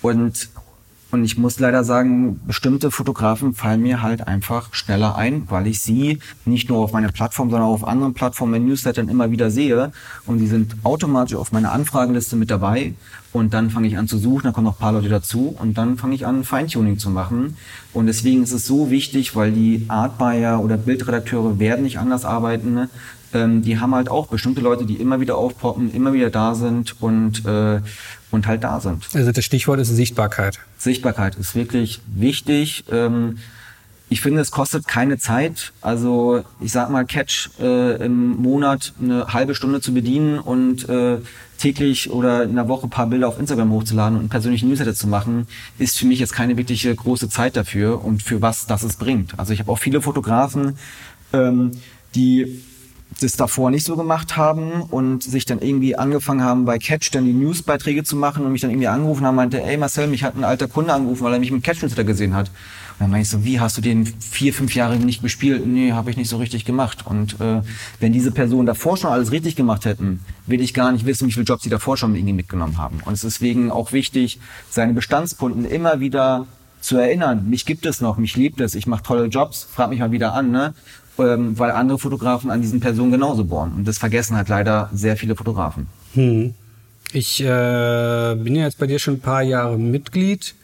Und 0.00 0.48
und 1.12 1.24
ich 1.24 1.36
muss 1.36 1.60
leider 1.60 1.84
sagen, 1.84 2.40
bestimmte 2.46 2.90
Fotografen 2.90 3.52
fallen 3.52 3.82
mir 3.82 4.00
halt 4.00 4.26
einfach 4.26 4.72
schneller 4.72 5.14
ein, 5.14 5.42
weil 5.50 5.66
ich 5.66 5.82
sie 5.82 6.20
nicht 6.46 6.70
nur 6.70 6.78
auf 6.78 6.92
meiner 6.92 7.12
Plattform, 7.12 7.50
sondern 7.50 7.68
auch 7.68 7.74
auf 7.74 7.86
anderen 7.86 8.14
Plattformen 8.14 8.54
in 8.54 8.66
Newslettern 8.66 9.10
immer 9.10 9.30
wieder 9.30 9.50
sehe. 9.50 9.92
Und 10.24 10.38
die 10.38 10.46
sind 10.46 10.74
automatisch 10.84 11.36
auf 11.36 11.52
meiner 11.52 11.70
Anfragenliste 11.72 12.36
mit 12.36 12.50
dabei. 12.50 12.94
Und 13.30 13.52
dann 13.52 13.68
fange 13.68 13.88
ich 13.88 13.98
an 13.98 14.08
zu 14.08 14.16
suchen, 14.16 14.44
dann 14.44 14.52
kommen 14.54 14.64
noch 14.64 14.76
ein 14.76 14.80
paar 14.80 14.92
Leute 14.92 15.10
dazu 15.10 15.54
und 15.58 15.76
dann 15.76 15.98
fange 15.98 16.14
ich 16.14 16.26
an, 16.26 16.44
Feintuning 16.44 16.98
zu 16.98 17.10
machen. 17.10 17.58
Und 17.92 18.06
deswegen 18.06 18.42
ist 18.42 18.52
es 18.52 18.66
so 18.66 18.90
wichtig, 18.90 19.36
weil 19.36 19.52
die 19.52 19.84
Artbuyer 19.88 20.64
oder 20.64 20.78
Bildredakteure 20.78 21.58
werden 21.58 21.82
nicht 21.82 21.98
anders 21.98 22.24
arbeiten. 22.24 22.88
Ähm, 23.34 23.62
die 23.62 23.78
haben 23.78 23.94
halt 23.94 24.08
auch 24.08 24.26
bestimmte 24.26 24.60
Leute, 24.60 24.84
die 24.84 24.96
immer 24.96 25.20
wieder 25.20 25.36
aufpoppen, 25.36 25.92
immer 25.92 26.12
wieder 26.12 26.30
da 26.30 26.54
sind 26.54 27.00
und, 27.00 27.44
äh, 27.44 27.80
und 28.30 28.46
halt 28.46 28.64
da 28.64 28.80
sind. 28.80 29.08
Also 29.14 29.32
das 29.32 29.44
Stichwort 29.44 29.80
ist 29.80 29.88
Sichtbarkeit. 29.88 30.58
Sichtbarkeit 30.78 31.36
ist 31.36 31.54
wirklich 31.54 32.00
wichtig. 32.06 32.84
Ähm, 32.90 33.38
ich 34.12 34.20
finde, 34.20 34.42
es 34.42 34.50
kostet 34.50 34.86
keine 34.86 35.16
Zeit. 35.16 35.72
Also 35.80 36.44
ich 36.60 36.70
sag 36.70 36.90
mal, 36.90 37.06
Catch 37.06 37.48
äh, 37.58 38.04
im 38.04 38.36
Monat 38.36 38.92
eine 39.00 39.32
halbe 39.32 39.54
Stunde 39.54 39.80
zu 39.80 39.94
bedienen 39.94 40.38
und 40.38 40.86
äh, 40.86 41.18
täglich 41.56 42.10
oder 42.10 42.42
in 42.42 42.54
der 42.54 42.68
Woche 42.68 42.88
ein 42.88 42.90
paar 42.90 43.06
Bilder 43.06 43.28
auf 43.28 43.38
Instagram 43.38 43.70
hochzuladen 43.72 44.14
und 44.16 44.20
einen 44.20 44.28
persönlichen 44.28 44.68
Newsletter 44.68 44.94
zu 44.94 45.06
machen, 45.06 45.46
ist 45.78 45.98
für 45.98 46.04
mich 46.04 46.18
jetzt 46.18 46.34
keine 46.34 46.58
wirkliche 46.58 46.94
große 46.94 47.30
Zeit 47.30 47.56
dafür 47.56 48.04
und 48.04 48.22
für 48.22 48.42
was 48.42 48.66
das 48.66 48.82
es 48.82 48.96
bringt. 48.96 49.38
Also 49.38 49.54
ich 49.54 49.60
habe 49.60 49.72
auch 49.72 49.78
viele 49.78 50.02
Fotografen, 50.02 50.76
ähm, 51.32 51.70
die 52.14 52.62
das 53.20 53.36
davor 53.36 53.70
nicht 53.70 53.84
so 53.84 53.96
gemacht 53.96 54.36
haben 54.36 54.82
und 54.82 55.22
sich 55.22 55.44
dann 55.44 55.60
irgendwie 55.60 55.96
angefangen 55.96 56.42
haben, 56.42 56.64
bei 56.64 56.78
Catch 56.78 57.10
dann 57.12 57.24
die 57.24 57.32
Newsbeiträge 57.32 58.04
zu 58.04 58.16
machen 58.16 58.44
und 58.44 58.52
mich 58.52 58.60
dann 58.60 58.70
irgendwie 58.70 58.88
angerufen 58.88 59.26
haben, 59.26 59.36
meinte, 59.36 59.62
ey 59.62 59.76
Marcel, 59.76 60.06
mich 60.06 60.24
hat 60.24 60.36
ein 60.36 60.44
alter 60.44 60.68
Kunde 60.68 60.92
angerufen, 60.92 61.24
weil 61.24 61.34
er 61.34 61.38
mich 61.38 61.50
mit 61.50 61.62
Catch 61.62 61.82
Newsletter 61.82 62.04
gesehen 62.04 62.34
hat. 62.34 62.48
Und 62.48 63.00
dann 63.00 63.10
meinte 63.10 63.22
ich 63.22 63.30
so, 63.30 63.44
wie 63.44 63.60
hast 63.60 63.76
du 63.76 63.80
den 63.80 64.06
vier, 64.06 64.52
fünf 64.52 64.74
Jahre 64.74 64.96
nicht 64.96 65.22
gespielt? 65.22 65.66
Nee, 65.66 65.92
habe 65.92 66.10
ich 66.10 66.16
nicht 66.16 66.28
so 66.28 66.36
richtig 66.36 66.64
gemacht. 66.64 67.06
Und 67.06 67.40
äh, 67.40 67.62
wenn 68.00 68.12
diese 68.12 68.30
Personen 68.30 68.66
davor 68.66 68.96
schon 68.96 69.10
alles 69.10 69.32
richtig 69.32 69.56
gemacht 69.56 69.84
hätten, 69.84 70.20
will 70.46 70.60
ich 70.60 70.74
gar 70.74 70.92
nicht 70.92 71.06
wissen, 71.06 71.26
wie 71.26 71.32
viele 71.32 71.44
Jobs 71.44 71.64
sie 71.64 71.70
davor 71.70 71.96
schon 71.96 72.14
irgendwie 72.14 72.34
mitgenommen 72.34 72.78
haben. 72.78 73.00
Und 73.04 73.14
es 73.14 73.24
ist 73.24 73.40
deswegen 73.40 73.70
auch 73.70 73.92
wichtig, 73.92 74.40
seine 74.70 74.92
Bestandskunden 74.92 75.64
immer 75.64 76.00
wieder 76.00 76.46
zu 76.82 76.96
erinnern, 76.96 77.48
mich 77.48 77.64
gibt 77.64 77.86
es 77.86 78.00
noch, 78.00 78.18
mich 78.18 78.36
liebt 78.36 78.60
es, 78.60 78.74
ich 78.74 78.88
mache 78.88 79.04
tolle 79.04 79.26
Jobs, 79.26 79.66
frag 79.72 79.90
mich 79.90 80.00
mal 80.00 80.10
wieder 80.10 80.34
an, 80.34 80.50
ne? 80.50 80.74
Ähm, 81.18 81.58
weil 81.58 81.70
andere 81.70 81.98
Fotografen 81.98 82.50
an 82.50 82.62
diesen 82.62 82.80
Personen 82.80 83.12
genauso 83.12 83.44
bohren. 83.44 83.72
Und 83.72 83.88
das 83.88 83.98
vergessen 83.98 84.36
halt 84.36 84.48
leider 84.48 84.90
sehr 84.92 85.16
viele 85.16 85.36
Fotografen. 85.36 85.86
Hm. 86.14 86.54
Ich 87.12 87.40
äh, 87.40 88.34
bin 88.36 88.56
ja 88.56 88.64
jetzt 88.64 88.78
bei 88.78 88.86
dir 88.86 88.98
schon 88.98 89.14
ein 89.14 89.20
paar 89.20 89.42
Jahre 89.42 89.78
Mitglied. 89.78 90.54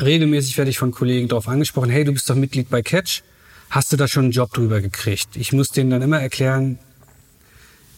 Regelmäßig 0.00 0.56
werde 0.58 0.70
ich 0.70 0.78
von 0.78 0.90
Kollegen 0.90 1.28
darauf 1.28 1.48
angesprochen, 1.48 1.90
hey, 1.90 2.04
du 2.04 2.12
bist 2.12 2.28
doch 2.28 2.34
Mitglied 2.34 2.70
bei 2.70 2.82
Catch. 2.82 3.22
Hast 3.70 3.92
du 3.92 3.96
da 3.96 4.08
schon 4.08 4.24
einen 4.24 4.32
Job 4.32 4.52
drüber 4.52 4.80
gekriegt? 4.80 5.36
Ich 5.36 5.52
muss 5.52 5.68
denen 5.68 5.90
dann 5.90 6.02
immer 6.02 6.20
erklären, 6.20 6.78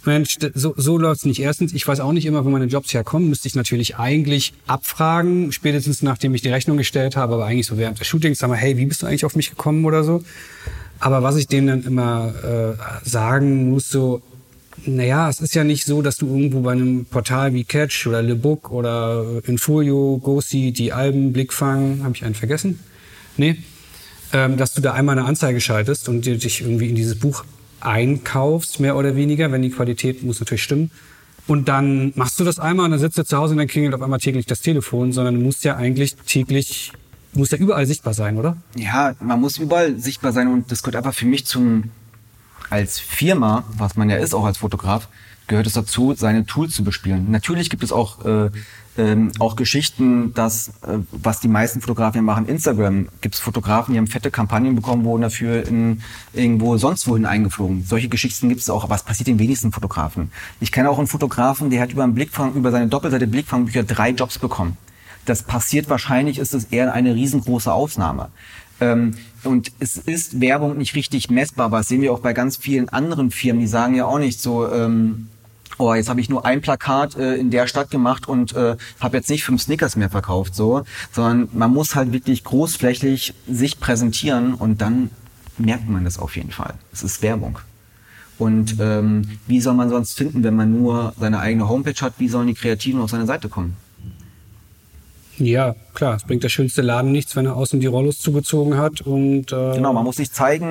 Mensch, 0.04 0.38
so, 0.54 0.74
so 0.76 0.96
läuft's 0.96 1.26
nicht. 1.26 1.40
Erstens, 1.40 1.74
ich 1.74 1.86
weiß 1.86 2.00
auch 2.00 2.12
nicht 2.12 2.24
immer, 2.24 2.44
wo 2.44 2.48
meine 2.48 2.64
Jobs 2.66 2.94
herkommen. 2.94 3.28
Müsste 3.28 3.48
ich 3.48 3.54
natürlich 3.54 3.96
eigentlich 3.96 4.54
abfragen, 4.66 5.52
spätestens 5.52 6.02
nachdem 6.02 6.34
ich 6.34 6.42
die 6.42 6.48
Rechnung 6.48 6.78
gestellt 6.78 7.16
habe, 7.16 7.34
aber 7.34 7.44
eigentlich 7.44 7.66
so 7.66 7.76
während 7.76 8.00
des 8.00 8.06
Shootings, 8.06 8.38
sag 8.38 8.48
mal, 8.48 8.56
hey, 8.56 8.76
wie 8.78 8.86
bist 8.86 9.02
du 9.02 9.06
eigentlich 9.06 9.24
auf 9.26 9.36
mich 9.36 9.50
gekommen 9.50 9.84
oder 9.84 10.02
so? 10.02 10.22
Aber 11.00 11.22
was 11.22 11.36
ich 11.36 11.46
denen 11.46 11.66
dann 11.66 11.82
immer 11.82 12.32
äh, 12.44 13.08
sagen 13.08 13.70
muss, 13.70 13.90
so, 13.90 14.22
naja, 14.86 15.28
es 15.28 15.40
ist 15.40 15.54
ja 15.54 15.64
nicht 15.64 15.84
so, 15.84 16.02
dass 16.02 16.16
du 16.16 16.26
irgendwo 16.26 16.60
bei 16.60 16.72
einem 16.72 17.06
Portal 17.06 17.52
wie 17.54 17.64
Catch 17.64 18.06
oder 18.06 18.22
Le 18.22 18.36
Book 18.36 18.70
oder 18.70 19.40
Infolio, 19.44 20.18
Gosi, 20.22 20.72
die 20.72 20.92
Alben, 20.92 21.32
Blickfang, 21.32 22.00
habe 22.02 22.14
ich 22.14 22.24
einen 22.24 22.34
vergessen? 22.34 22.80
Nee. 23.36 23.56
Ähm, 24.32 24.56
dass 24.56 24.74
du 24.74 24.80
da 24.80 24.92
einmal 24.92 25.18
eine 25.18 25.26
Anzeige 25.26 25.60
schaltest 25.60 26.08
und 26.08 26.24
dir 26.24 26.38
dich 26.38 26.60
irgendwie 26.60 26.88
in 26.88 26.94
dieses 26.94 27.18
Buch 27.18 27.44
einkaufst, 27.80 28.78
mehr 28.78 28.96
oder 28.96 29.16
weniger, 29.16 29.50
wenn 29.50 29.62
die 29.62 29.70
Qualität 29.70 30.22
muss 30.22 30.38
natürlich 30.38 30.62
stimmen. 30.62 30.90
Und 31.46 31.68
dann 31.68 32.12
machst 32.14 32.38
du 32.38 32.44
das 32.44 32.58
einmal 32.58 32.84
und 32.84 32.92
dann 32.92 33.00
sitzt 33.00 33.18
du 33.18 33.24
zu 33.24 33.36
Hause 33.36 33.52
und 33.52 33.58
dann 33.58 33.66
klingelt 33.66 33.94
auf 33.94 34.02
einmal 34.02 34.20
täglich 34.20 34.46
das 34.46 34.60
Telefon, 34.60 35.12
sondern 35.12 35.34
du 35.34 35.40
musst 35.40 35.64
ja 35.64 35.76
eigentlich 35.76 36.14
täglich 36.26 36.92
muss 37.32 37.50
ja 37.50 37.58
überall 37.58 37.86
sichtbar 37.86 38.14
sein, 38.14 38.36
oder? 38.36 38.56
Ja, 38.74 39.14
man 39.20 39.40
muss 39.40 39.58
überall 39.58 39.98
sichtbar 39.98 40.32
sein 40.32 40.48
und 40.48 40.70
das 40.70 40.82
gehört 40.82 40.96
einfach 40.96 41.14
für 41.14 41.26
mich 41.26 41.46
zum, 41.46 41.90
als 42.70 42.98
Firma, 42.98 43.64
was 43.76 43.96
man 43.96 44.10
ja 44.10 44.16
ist, 44.16 44.34
auch 44.34 44.44
als 44.44 44.58
Fotograf, 44.58 45.08
gehört 45.46 45.66
es 45.66 45.72
dazu, 45.72 46.14
seine 46.16 46.46
Tools 46.46 46.74
zu 46.74 46.84
bespielen. 46.84 47.30
Natürlich 47.30 47.70
gibt 47.70 47.82
es 47.82 47.92
auch, 47.92 48.24
äh, 48.24 48.50
ähm, 48.96 49.32
auch 49.38 49.56
Geschichten, 49.56 50.32
dass, 50.34 50.68
äh, 50.82 50.98
was 51.10 51.40
die 51.40 51.48
meisten 51.48 51.80
Fotografen 51.80 52.24
machen, 52.24 52.46
Instagram, 52.46 53.08
gibt 53.20 53.34
es 53.34 53.40
Fotografen, 53.40 53.92
die 53.92 53.98
haben 53.98 54.06
fette 54.06 54.30
Kampagnen 54.30 54.74
bekommen, 54.74 55.04
wurden 55.04 55.22
dafür 55.22 55.66
in, 55.66 56.02
irgendwo 56.32 56.76
sonst 56.76 57.06
wohin 57.08 57.26
eingeflogen. 57.26 57.84
Solche 57.84 58.08
Geschichten 58.08 58.48
gibt 58.48 58.60
es 58.60 58.70
auch, 58.70 58.84
aber 58.84 58.94
es 58.94 59.02
passiert 59.02 59.26
den 59.26 59.38
wenigsten 59.38 59.72
Fotografen. 59.72 60.30
Ich 60.60 60.70
kenne 60.72 60.90
auch 60.90 60.98
einen 60.98 61.06
Fotografen, 61.08 61.70
der 61.70 61.80
hat 61.82 61.92
über 61.92 62.04
einen 62.04 62.14
Blickfang, 62.14 62.54
über 62.54 62.70
seine 62.70 62.88
Doppelseite 62.88 63.26
Blickfangbücher 63.26 63.82
drei 63.82 64.10
Jobs 64.10 64.38
bekommen 64.38 64.76
das 65.24 65.42
passiert 65.42 65.88
wahrscheinlich, 65.88 66.38
ist 66.38 66.54
es 66.54 66.64
eher 66.64 66.92
eine 66.92 67.14
riesengroße 67.14 67.72
Ausnahme. 67.72 68.28
Ähm, 68.80 69.14
und 69.44 69.72
es 69.78 69.96
ist 69.96 70.40
Werbung 70.40 70.78
nicht 70.78 70.94
richtig 70.94 71.30
messbar, 71.30 71.70
das 71.70 71.88
sehen 71.88 72.02
wir 72.02 72.12
auch 72.12 72.20
bei 72.20 72.32
ganz 72.32 72.56
vielen 72.56 72.88
anderen 72.88 73.30
Firmen, 73.30 73.60
die 73.60 73.66
sagen 73.66 73.94
ja 73.94 74.06
auch 74.06 74.18
nicht 74.18 74.40
so, 74.40 74.70
ähm, 74.70 75.28
oh, 75.78 75.94
jetzt 75.94 76.08
habe 76.08 76.20
ich 76.20 76.28
nur 76.28 76.44
ein 76.44 76.60
Plakat 76.60 77.16
äh, 77.16 77.36
in 77.36 77.50
der 77.50 77.66
Stadt 77.66 77.90
gemacht 77.90 78.28
und 78.28 78.54
äh, 78.54 78.76
habe 79.00 79.16
jetzt 79.16 79.30
nicht 79.30 79.44
fünf 79.44 79.62
Snickers 79.62 79.96
mehr 79.96 80.10
verkauft, 80.10 80.54
so, 80.54 80.84
sondern 81.12 81.48
man 81.52 81.72
muss 81.72 81.94
halt 81.94 82.12
wirklich 82.12 82.44
großflächig 82.44 83.34
sich 83.48 83.80
präsentieren 83.80 84.54
und 84.54 84.80
dann 84.80 85.10
merkt 85.58 85.88
man 85.88 86.04
das 86.04 86.18
auf 86.18 86.36
jeden 86.36 86.50
Fall. 86.50 86.74
Es 86.92 87.02
ist 87.02 87.22
Werbung. 87.22 87.58
Und 88.38 88.76
ähm, 88.80 89.38
wie 89.46 89.60
soll 89.60 89.74
man 89.74 89.90
sonst 89.90 90.16
finden, 90.16 90.42
wenn 90.42 90.56
man 90.56 90.72
nur 90.72 91.12
seine 91.18 91.40
eigene 91.40 91.68
Homepage 91.68 92.00
hat? 92.00 92.14
Wie 92.16 92.28
sollen 92.28 92.46
die 92.46 92.54
Kreativen 92.54 93.00
auf 93.02 93.10
seine 93.10 93.26
Seite 93.26 93.50
kommen? 93.50 93.76
Ja, 95.40 95.74
klar. 95.94 96.16
Es 96.16 96.24
bringt 96.24 96.44
der 96.44 96.50
schönste 96.50 96.82
Laden 96.82 97.12
nichts, 97.12 97.34
wenn 97.34 97.46
er 97.46 97.56
außen 97.56 97.80
die 97.80 97.86
Rollos 97.86 98.18
zugezogen 98.18 98.76
hat. 98.76 99.00
Und, 99.00 99.52
äh 99.52 99.74
genau, 99.74 99.92
man 99.92 100.04
muss 100.04 100.16
sich 100.16 100.30
zeigen. 100.30 100.70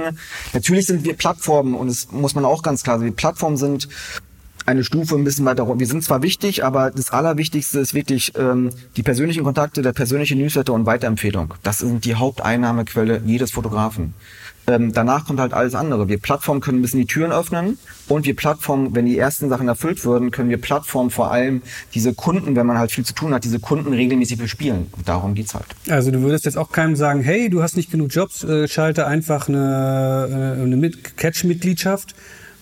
Natürlich 0.54 0.86
sind 0.86 1.04
wir 1.04 1.16
Plattformen 1.16 1.74
und 1.74 1.88
das 1.88 2.12
muss 2.12 2.36
man 2.36 2.46
auch 2.46 2.62
ganz 2.62 2.84
klar 2.84 3.00
sagen. 3.00 3.10
Die 3.10 3.16
Plattformen 3.16 3.58
sind 3.58 3.90
eine 4.68 4.84
Stufe 4.84 5.16
ein 5.16 5.24
bisschen 5.24 5.46
weiter 5.46 5.64
runter. 5.64 5.80
Wir 5.80 5.88
sind 5.88 6.04
zwar 6.04 6.22
wichtig, 6.22 6.64
aber 6.64 6.92
das 6.92 7.10
Allerwichtigste 7.10 7.80
ist 7.80 7.96
wirklich 7.96 8.34
ähm, 8.38 8.70
die 8.96 9.04
persönlichen 9.04 9.44
Kontakte, 9.44 9.82
der 9.82 9.94
persönliche 9.94 10.36
Newsletter 10.36 10.74
und 10.74 10.86
Weiterempfehlung. 10.86 11.56
Das 11.64 11.80
sind 11.80 12.06
die 12.06 12.14
Haupteinnahmequelle 12.16 13.24
jedes 13.26 13.52
Fotografen. 13.52 14.14
Ähm, 14.70 14.94
danach 14.94 15.26
kommt 15.26 15.40
halt 15.40 15.54
alles 15.54 15.74
andere. 15.74 16.08
Wir 16.08 16.20
Plattformen 16.20 16.62
können 16.62 16.80
ein 16.80 16.82
bisschen 16.84 17.00
die 17.00 17.08
Türen 17.08 17.32
öffnen 17.32 17.80
und 18.08 18.26
wir 18.26 18.36
Plattformen, 18.36 18.94
wenn 18.94 19.08
die 19.08 19.18
ersten 19.18 19.50
Sachen 19.50 19.68
erfüllt 19.68 20.06
würden, 20.06 20.30
können 20.30 20.50
wir 20.50 20.62
Plattformen 20.62 21.10
vor 21.10 21.32
allem 21.32 21.64
diese 21.96 22.14
Kunden, 22.14 22.56
wenn 22.56 22.68
man 22.68 22.78
halt 22.78 22.92
viel 22.92 23.04
zu 23.04 23.14
tun 23.14 23.34
hat, 23.34 23.44
diese 23.44 23.60
Kunden 23.60 23.94
regelmäßig 23.94 24.38
bespielen. 24.38 24.88
Und 24.96 25.10
darum 25.10 25.34
geht's 25.34 25.56
halt. 25.56 25.66
Also 25.90 26.12
du 26.12 26.22
würdest 26.22 26.46
jetzt 26.46 26.58
auch 26.58 26.72
keinem 26.72 26.96
sagen, 26.96 27.22
hey, 27.22 27.50
du 27.50 27.64
hast 27.64 27.78
nicht 27.78 27.90
genug 27.90 28.14
Jobs, 28.14 28.44
äh, 28.44 28.68
schalte 28.68 29.08
einfach 29.08 29.50
eine, 29.50 30.58
äh, 30.60 30.62
eine 30.62 30.92
Catch-Mitgliedschaft 31.18 32.14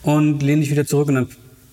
und 0.02 0.42
lehne 0.42 0.62
dich 0.62 0.72
wieder 0.72 0.86
zurück 0.86 1.10
und 1.10 1.16
dann 1.16 1.28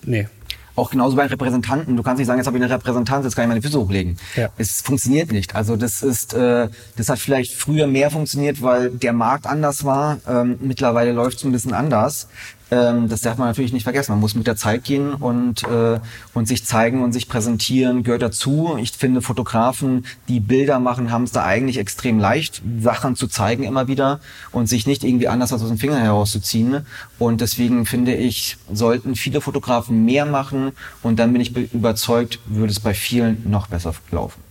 Nee. 0.05 0.27
Auch 0.75 0.91
genauso 0.91 1.15
bei 1.15 1.25
Repräsentanten. 1.25 1.95
Du 1.95 2.03
kannst 2.03 2.19
nicht 2.19 2.27
sagen, 2.27 2.39
jetzt 2.39 2.47
habe 2.47 2.57
ich 2.57 2.63
eine 2.63 2.73
Repräsentanz, 2.73 3.23
jetzt 3.23 3.35
kann 3.35 3.45
ich 3.45 3.49
meine 3.49 3.61
Füße 3.61 3.79
hochlegen. 3.79 4.17
Ja. 4.35 4.49
Es 4.57 4.81
funktioniert 4.81 5.31
nicht. 5.31 5.55
Also 5.55 5.75
das 5.75 6.03
ist, 6.03 6.33
äh, 6.33 6.67
das 6.97 7.09
hat 7.09 7.19
vielleicht 7.19 7.53
früher 7.53 7.87
mehr 7.87 8.11
funktioniert, 8.11 8.61
weil 8.61 8.89
der 8.89 9.13
Markt 9.13 9.47
anders 9.47 9.85
war. 9.85 10.19
Ähm, 10.27 10.57
mittlerweile 10.59 11.13
läuft 11.13 11.37
es 11.37 11.43
ein 11.45 11.51
bisschen 11.51 11.73
anders. 11.73 12.27
Ähm, 12.71 13.09
das 13.09 13.21
darf 13.21 13.37
man 13.37 13.47
natürlich 13.47 13.73
nicht 13.73 13.83
vergessen. 13.83 14.11
Man 14.11 14.19
muss 14.19 14.35
mit 14.35 14.47
der 14.47 14.55
Zeit 14.55 14.83
gehen 14.83 15.13
und, 15.13 15.63
äh, 15.63 15.99
und 16.33 16.47
sich 16.47 16.65
zeigen 16.65 17.03
und 17.03 17.11
sich 17.13 17.29
präsentieren, 17.29 18.03
gehört 18.03 18.23
dazu. 18.23 18.77
Ich 18.79 18.91
finde, 18.91 19.21
Fotografen, 19.21 20.05
die 20.27 20.39
Bilder 20.39 20.79
machen, 20.79 21.11
haben 21.11 21.23
es 21.23 21.31
da 21.31 21.43
eigentlich 21.43 21.77
extrem 21.77 22.17
leicht, 22.17 22.61
Sachen 22.79 23.15
zu 23.15 23.27
zeigen 23.27 23.63
immer 23.63 23.87
wieder 23.87 24.19
und 24.51 24.67
sich 24.67 24.87
nicht 24.87 25.03
irgendwie 25.03 25.27
anders 25.27 25.53
aus 25.53 25.67
dem 25.67 25.77
Finger 25.77 25.99
herauszuziehen. 25.99 26.85
Und 27.19 27.41
deswegen 27.41 27.85
finde 27.85 28.15
ich, 28.15 28.57
sollten 28.71 29.15
viele 29.15 29.41
Fotografen 29.41 30.03
mehr 30.05 30.25
machen 30.25 30.71
und 31.03 31.19
dann 31.19 31.33
bin 31.33 31.41
ich 31.41 31.55
überzeugt, 31.73 32.39
würde 32.45 32.71
es 32.71 32.79
bei 32.79 32.93
vielen 32.93 33.49
noch 33.49 33.67
besser 33.67 33.93
laufen. 34.11 34.41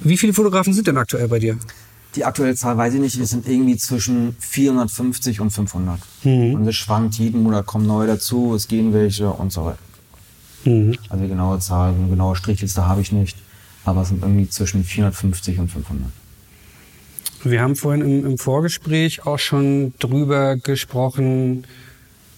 Wie 0.00 0.16
viele 0.16 0.32
Fotografen 0.32 0.72
sind 0.72 0.86
denn 0.86 0.96
aktuell 0.96 1.28
bei 1.28 1.38
dir? 1.38 1.58
Die 2.14 2.24
aktuelle 2.24 2.54
Zahl 2.54 2.76
weiß 2.76 2.94
ich 2.94 3.00
nicht, 3.00 3.18
wir 3.18 3.26
sind 3.26 3.48
irgendwie 3.48 3.76
zwischen 3.76 4.36
450 4.38 5.40
und 5.40 5.50
500. 5.50 5.98
Mhm. 6.24 6.54
Und 6.54 6.68
es 6.68 6.76
schwankt 6.76 7.14
jeden 7.14 7.42
Monat, 7.42 7.66
kommen 7.66 7.86
neue 7.86 8.06
dazu, 8.06 8.54
es 8.54 8.68
gehen 8.68 8.92
welche 8.92 9.30
und 9.30 9.52
so 9.52 9.64
weiter. 9.64 9.78
Mhm. 10.64 10.96
Also 11.08 11.24
die 11.24 11.30
genaue 11.30 11.58
Zahl, 11.58 11.94
eine 11.94 12.08
genaue 12.08 12.36
Strichliste 12.36 12.86
habe 12.86 13.00
ich 13.00 13.12
nicht, 13.12 13.36
aber 13.84 14.02
es 14.02 14.08
sind 14.08 14.22
irgendwie 14.22 14.48
zwischen 14.48 14.84
450 14.84 15.58
und 15.58 15.68
500. 15.68 16.08
Wir 17.44 17.60
haben 17.60 17.74
vorhin 17.74 18.02
im, 18.02 18.26
im 18.26 18.38
Vorgespräch 18.38 19.26
auch 19.26 19.38
schon 19.38 19.94
drüber 19.98 20.56
gesprochen, 20.56 21.64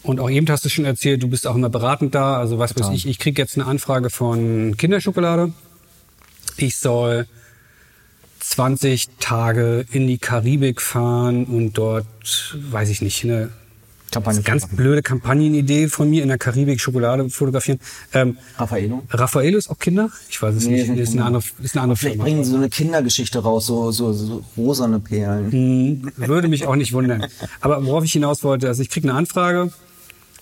und 0.05 0.21
auch 0.21 0.29
eben 0.29 0.47
hast 0.51 0.67
du 0.67 0.69
schon 0.69 0.85
erzählt, 0.85 1.23
du 1.23 1.29
bist 1.29 1.47
auch 1.47 1.55
immer 1.55 1.71
beratend 1.71 2.15
da. 2.15 2.37
Also 2.37 2.59
was 2.59 2.79
weiß 2.79 2.91
ich, 2.91 3.09
ich 3.09 3.19
kriege 3.19 3.41
jetzt 3.41 3.57
eine 3.57 3.67
Anfrage 3.67 4.11
von 4.11 4.77
Kinderschokolade. 4.77 5.55
Ich 6.59 6.77
soll 6.77 7.27
20 8.45 9.09
Tage 9.21 9.87
in 9.91 10.07
die 10.07 10.19
Karibik 10.19 10.83
fahren 10.83 11.45
und 11.45 11.73
dort, 11.79 12.07
weiß 12.71 12.91
ich 12.91 13.01
nicht, 13.01 13.25
eine 13.25 13.51
Kampagne 14.13 14.43
ganz 14.43 14.69
blöde 14.69 15.03
Kampagnenidee 15.03 15.89
von 15.89 16.09
mir 16.09 16.23
in 16.23 16.29
der 16.29 16.39
Karibik 16.39 16.81
Schokolade 16.81 17.29
fotografieren. 17.31 17.81
Ähm, 18.13 18.37
Raffaello? 18.57 19.03
Raffaello 19.11 19.59
ist 19.59 19.71
auch 19.71 19.79
Kinder? 19.79 20.11
Ich 20.29 20.41
weiß 20.41 20.55
es 20.55 20.67
nee, 20.67 20.85
nicht. 20.85 21.01
Ist 21.01 21.15
eine 21.15 21.25
andere, 21.25 21.43
ist 21.63 21.75
eine 21.75 21.83
andere 21.83 21.97
Vielleicht 21.97 22.17
Firma. 22.17 22.25
bringen 22.25 22.45
sie 22.45 22.51
so 22.51 22.57
eine 22.57 22.69
Kindergeschichte 22.69 23.41
raus, 23.41 23.67
so, 23.67 23.91
so, 23.91 24.13
so 24.13 24.45
rosane 24.57 25.01
Perlen. 25.01 25.51
Hm, 25.51 26.13
würde 26.17 26.49
mich 26.49 26.67
auch 26.67 26.77
nicht 26.77 26.93
wundern. 26.93 27.27
Aber 27.61 27.85
worauf 27.85 28.05
ich 28.05 28.13
hinaus 28.13 28.45
wollte, 28.45 28.69
also 28.69 28.83
ich 28.83 28.91
kriege 28.91 29.09
eine 29.09 29.19
Anfrage. 29.19 29.73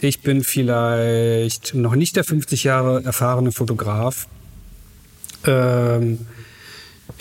Ich 0.01 0.21
bin 0.21 0.43
vielleicht 0.43 1.75
noch 1.75 1.95
nicht 1.95 2.17
der 2.17 2.25
50 2.25 2.65
Jahre 2.65 3.05
erfahrene 3.05 3.53
Fotograf. 3.53 4.27
Ähm, 5.47 6.27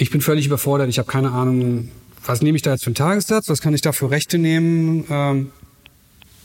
ich 0.02 0.10
bin 0.10 0.22
völlig 0.22 0.48
überfordert. 0.48 0.90
Ich 0.90 0.98
habe 0.98 1.08
keine 1.08 1.32
Ahnung, 1.32 1.90
was 2.26 2.42
nehme 2.42 2.56
ich 2.56 2.64
da 2.64 2.72
jetzt 2.72 2.84
für 2.84 2.88
einen 2.88 2.96
Tagessatz? 2.96 3.50
Was 3.50 3.62
kann 3.62 3.76
ich 3.76 3.82
da 3.82 3.92
für 3.92 4.10
Rechte 4.10 4.40
nehmen? 4.40 5.06
Ähm, 5.10 5.52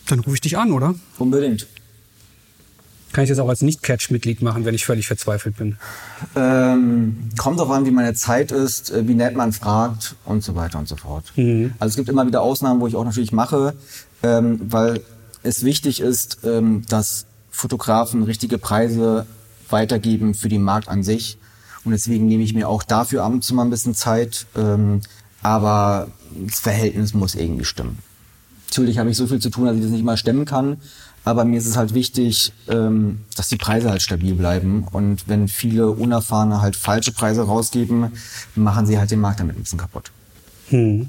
dann 0.09 0.21
rufe 0.21 0.35
ich 0.35 0.43
dich 0.43 0.59
an, 0.59 0.73
oder? 0.73 0.95
Unbedingt. 1.19 1.67
Kann 3.13 3.25
ich 3.25 3.31
das 3.31 3.39
auch 3.39 3.49
als 3.49 3.63
Nicht-Catch-Mitglied 3.63 4.43
machen, 4.43 4.67
wenn 4.67 4.75
ich 4.75 4.85
völlig 4.85 5.07
verzweifelt 5.07 5.57
bin? 5.57 5.79
Ähm, 6.35 7.31
kommt 7.39 7.59
darauf 7.59 7.73
an, 7.73 7.87
wie 7.87 7.91
meine 7.91 8.13
Zeit 8.13 8.53
ist, 8.53 8.91
äh, 8.91 9.09
wie 9.09 9.15
nett 9.15 9.35
man 9.37 9.55
fragt 9.55 10.17
und 10.27 10.45
so 10.45 10.55
weiter 10.55 10.79
und 10.79 10.87
so 10.87 10.97
fort. 10.97 11.33
Mhm. 11.37 11.73
Also 11.79 11.93
es 11.93 11.97
gibt 11.97 12.11
immer 12.11 12.27
wieder 12.27 12.43
Ausnahmen, 12.43 12.81
wo 12.81 12.87
ich 12.87 12.95
auch 12.95 13.05
natürlich 13.05 13.33
mache, 13.33 13.75
ähm, 14.23 14.61
weil 14.69 15.01
es 15.43 15.65
wichtig 15.65 16.01
ist, 16.01 16.41
ähm, 16.45 16.83
dass 16.91 17.25
Fotografen 17.51 18.23
richtige 18.23 18.59
Preise 18.59 19.25
weitergeben 19.71 20.35
für 20.35 20.51
den 20.51 20.63
Markt 20.63 20.89
an 20.89 21.03
sich 21.03 21.39
und 21.87 21.93
deswegen 21.93 22.27
nehme 22.27 22.43
ich 22.43 22.53
mir 22.53 22.69
auch 22.69 22.83
dafür 22.83 23.25
ab 23.25 23.33
und 23.33 23.43
zu 23.43 23.55
mal 23.55 23.65
ein 23.65 23.71
bisschen 23.71 23.95
Zeit. 23.95 24.47
Ähm, 24.57 25.01
aber 25.43 26.09
das 26.45 26.61
Verhältnis 26.61 27.15
muss 27.15 27.35
irgendwie 27.37 27.65
stimmen. 27.65 27.99
Natürlich 28.69 28.99
habe 28.99 29.11
ich 29.11 29.17
so 29.17 29.27
viel 29.29 29.39
zu 29.39 29.49
tun, 29.49 29.67
dass 29.67 29.77
ich 29.77 29.83
das 29.83 29.93
nicht 29.93 30.05
mal 30.05 30.17
stemmen 30.17 30.45
kann. 30.45 30.79
Aber 31.25 31.45
mir 31.45 31.59
ist 31.59 31.67
es 31.67 31.77
halt 31.77 31.95
wichtig, 31.95 32.53
ähm, 32.69 33.21
dass 33.37 33.49
die 33.49 33.57
Preise 33.57 33.91
halt 33.91 34.03
stabil 34.03 34.35
bleiben. 34.35 34.87
Und 34.91 35.29
wenn 35.29 35.49
viele 35.49 35.91
Unerfahrene 35.91 36.61
halt 36.61 36.77
falsche 36.77 37.13
Preise 37.13 37.43
rausgeben, 37.43 38.13
machen 38.55 38.87
sie 38.87 38.99
halt 38.99 39.11
den 39.11 39.21
Markt 39.21 39.41
damit 39.41 39.57
ein 39.57 39.63
bisschen 39.63 39.79
kaputt. 39.79 40.11
Hm. 40.69 41.09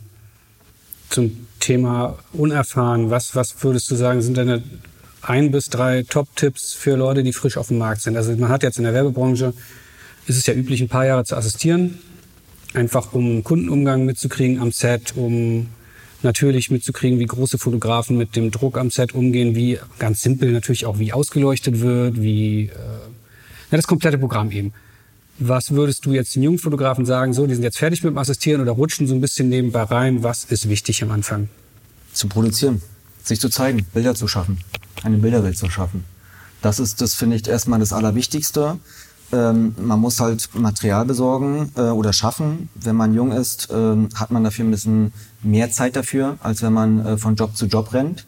Zum 1.09 1.47
Thema 1.59 2.17
unerfahren, 2.33 3.09
was, 3.09 3.35
was 3.35 3.63
würdest 3.63 3.89
du 3.89 3.95
sagen, 3.95 4.21
sind 4.21 4.37
deine 4.37 4.63
ein 5.21 5.51
bis 5.51 5.69
drei 5.69 6.03
Top-Tipps 6.03 6.73
für 6.73 6.95
Leute, 6.95 7.23
die 7.23 7.33
frisch 7.33 7.57
auf 7.57 7.67
dem 7.67 7.79
Markt 7.79 8.01
sind? 8.01 8.17
Also 8.17 8.35
man 8.35 8.49
hat 8.49 8.63
jetzt 8.63 8.77
in 8.77 8.83
der 8.83 8.93
Werbebranche 8.93 9.53
ist 10.27 10.37
es 10.37 10.45
ja 10.45 10.53
üblich, 10.53 10.81
ein 10.81 10.89
paar 10.89 11.05
Jahre 11.05 11.23
zu 11.23 11.35
assistieren, 11.35 11.99
einfach 12.73 13.13
um 13.13 13.43
Kundenumgang 13.43 14.05
mitzukriegen 14.05 14.59
am 14.59 14.71
Set, 14.71 15.15
um 15.15 15.67
natürlich 16.21 16.69
mitzukriegen, 16.69 17.19
wie 17.19 17.25
große 17.25 17.57
Fotografen 17.57 18.17
mit 18.17 18.35
dem 18.35 18.51
Druck 18.51 18.77
am 18.77 18.91
Set 18.91 19.13
umgehen, 19.13 19.55
wie 19.55 19.79
ganz 19.99 20.21
simpel 20.21 20.51
natürlich 20.51 20.85
auch 20.85 20.99
wie 20.99 21.13
ausgeleuchtet 21.13 21.79
wird, 21.79 22.21
wie 22.21 22.65
äh, 22.65 22.69
ja, 23.71 23.77
das 23.77 23.87
komplette 23.87 24.17
Programm 24.17 24.51
eben. 24.51 24.73
Was 25.39 25.71
würdest 25.71 26.05
du 26.05 26.13
jetzt 26.13 26.35
den 26.35 26.43
jungen 26.43 26.57
Fotografen 26.57 27.05
sagen, 27.05 27.33
so, 27.33 27.45
die 27.45 27.53
sind 27.53 27.63
jetzt 27.63 27.77
fertig 27.77 28.03
mit 28.03 28.11
dem 28.11 28.17
Assistieren 28.17 28.61
oder 28.61 28.71
rutschen 28.71 29.07
so 29.07 29.13
ein 29.13 29.21
bisschen 29.21 29.49
nebenbei 29.49 29.83
rein? 29.83 30.23
Was 30.23 30.45
ist 30.45 30.67
wichtig 30.67 31.03
am 31.03 31.11
Anfang? 31.11 31.47
Zu 32.11 32.27
produzieren, 32.27 32.81
sich 33.23 33.39
zu 33.39 33.49
zeigen, 33.49 33.85
Bilder 33.93 34.15
zu 34.15 34.27
schaffen, 34.27 34.59
eine 35.03 35.17
Bilderwelt 35.17 35.57
zu 35.57 35.69
schaffen. 35.69 36.03
Das 36.63 36.79
ist, 36.79 37.01
das 37.01 37.13
finde 37.13 37.35
ich 37.35 37.47
erstmal 37.47 37.79
das 37.79 37.93
Allerwichtigste. 37.93 38.79
Ähm, 39.33 39.75
man 39.77 39.99
muss 39.99 40.19
halt 40.19 40.49
Material 40.53 41.05
besorgen 41.05 41.71
äh, 41.75 41.81
oder 41.81 42.13
schaffen. 42.13 42.69
Wenn 42.75 42.95
man 42.95 43.13
jung 43.13 43.31
ist, 43.31 43.67
ähm, 43.71 44.09
hat 44.15 44.31
man 44.31 44.43
dafür 44.43 44.65
ein 44.65 44.71
bisschen 44.71 45.11
mehr 45.43 45.69
Zeit 45.69 45.95
dafür, 45.95 46.37
als 46.41 46.61
wenn 46.61 46.73
man 46.73 47.05
äh, 47.05 47.17
von 47.17 47.35
Job 47.35 47.55
zu 47.57 47.65
Job 47.65 47.93
rennt. 47.93 48.25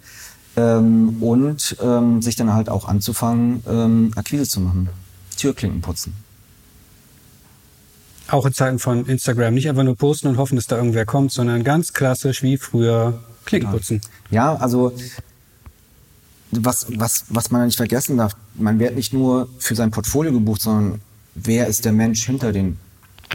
Ähm, 0.58 1.22
und 1.22 1.78
ähm, 1.82 2.22
sich 2.22 2.36
dann 2.36 2.54
halt 2.54 2.70
auch 2.70 2.88
anzufangen, 2.88 3.64
ähm, 3.68 4.12
Akquise 4.16 4.44
zu 4.44 4.60
machen. 4.60 4.90
Türklinken 5.38 5.82
putzen. 5.82 6.14
Auch 8.28 8.46
in 8.46 8.54
Zeiten 8.54 8.80
von 8.80 9.06
Instagram. 9.06 9.54
Nicht 9.54 9.70
einfach 9.70 9.84
nur 9.84 9.96
posten 9.96 10.28
und 10.28 10.38
hoffen, 10.38 10.58
dass 10.58 10.68
da 10.68 10.76
irgendwer 10.76 11.06
kommt, 11.06 11.32
sondern 11.32 11.64
ganz 11.64 11.94
klassisch 11.94 12.44
wie 12.44 12.58
früher 12.58 13.22
Klinken 13.46 13.72
putzen. 13.72 14.02
Ja, 14.32 14.56
also 14.56 14.94
was, 16.52 16.88
was, 16.90 17.26
was 17.30 17.52
man 17.52 17.66
nicht 17.66 17.78
vergessen 17.78 18.18
darf, 18.18 18.36
man 18.60 18.80
wird 18.80 18.96
nicht 18.96 19.14
nur 19.14 19.48
für 19.58 19.76
sein 19.76 19.92
Portfolio 19.92 20.32
gebucht, 20.32 20.62
sondern 20.62 21.02
wer 21.36 21.68
ist 21.68 21.86
der 21.86 21.94
Mensch 21.94 22.26
hinter 22.26 22.52
dem, 22.52 22.78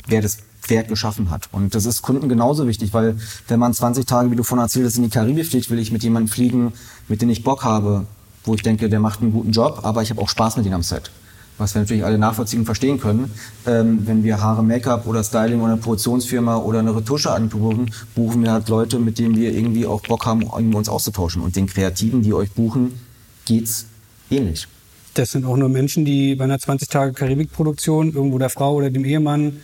wer 0.06 0.22
das 0.22 0.38
Werk 0.68 0.88
geschaffen 0.88 1.30
hat. 1.30 1.48
Und 1.52 1.74
das 1.74 1.87
ist 1.87 2.02
Kunden 2.02 2.28
genauso 2.28 2.66
wichtig, 2.66 2.92
weil 2.94 3.16
wenn 3.48 3.58
man 3.58 3.74
20 3.74 4.06
Tage, 4.06 4.30
wie 4.30 4.37
du 4.37 4.42
vorhin 4.42 4.62
erzählt 4.62 4.87
hast, 4.87 4.96
in 4.96 5.04
die 5.04 5.10
Karibik 5.10 5.46
fliegt, 5.46 5.70
will 5.70 5.78
ich 5.78 5.92
mit 5.92 6.02
jemandem 6.02 6.28
fliegen, 6.28 6.72
mit 7.09 7.22
dem 7.22 7.30
ich 7.30 7.44
Bock 7.44 7.64
habe, 7.64 8.07
wo 8.44 8.55
ich 8.55 8.62
denke, 8.62 8.88
der 8.88 9.01
macht 9.01 9.20
einen 9.20 9.32
guten 9.32 9.53
Job, 9.53 9.80
aber 9.82 10.03
ich 10.03 10.11
habe 10.11 10.20
auch 10.20 10.28
Spaß 10.28 10.57
mit 10.57 10.66
ihm 10.66 10.72
am 10.72 10.82
Set. 10.82 11.11
Was 11.57 11.74
wir 11.74 11.82
natürlich 11.82 12.05
alle 12.05 12.18
nachvollziehen 12.18 12.61
und 12.61 12.64
verstehen 12.64 12.99
können. 12.99 13.30
Ähm, 13.64 14.07
wenn 14.07 14.24
wir 14.24 14.40
Haare, 14.40 14.64
Make-up 14.64 15.07
oder 15.07 15.22
Styling 15.22 15.61
oder 15.61 15.74
eine 15.74 15.80
Produktionsfirma 15.80 16.57
oder 16.57 16.80
eine 16.80 16.96
Retuscheagentur 16.96 17.61
buchen, 17.61 17.90
buchen 18.16 18.42
wir 18.42 18.51
halt 18.51 18.68
Leute, 18.68 18.99
mit 18.99 19.20
denen 19.20 19.36
wir 19.36 19.53
irgendwie 19.53 19.86
auch 19.86 20.03
Bock 20.03 20.26
haben, 20.26 20.42
uns 20.42 20.88
auszutauschen. 20.88 21.42
Und 21.42 21.55
den 21.55 21.66
Kreativen, 21.66 22.22
die 22.22 22.34
euch 22.34 22.51
buchen, 22.51 22.99
geht's 23.44 23.86
ähnlich. 24.30 24.66
Das 25.14 25.30
sind 25.30 25.44
auch 25.44 25.56
nur 25.56 25.68
Menschen, 25.68 26.04
die 26.04 26.34
bei 26.34 26.44
einer 26.44 26.58
20-Tage-Karibik-Produktion 26.58 28.12
irgendwo 28.14 28.38
der 28.38 28.50
Frau 28.50 28.74
oder 28.74 28.90
dem 28.90 29.04
Ehemann 29.04 29.60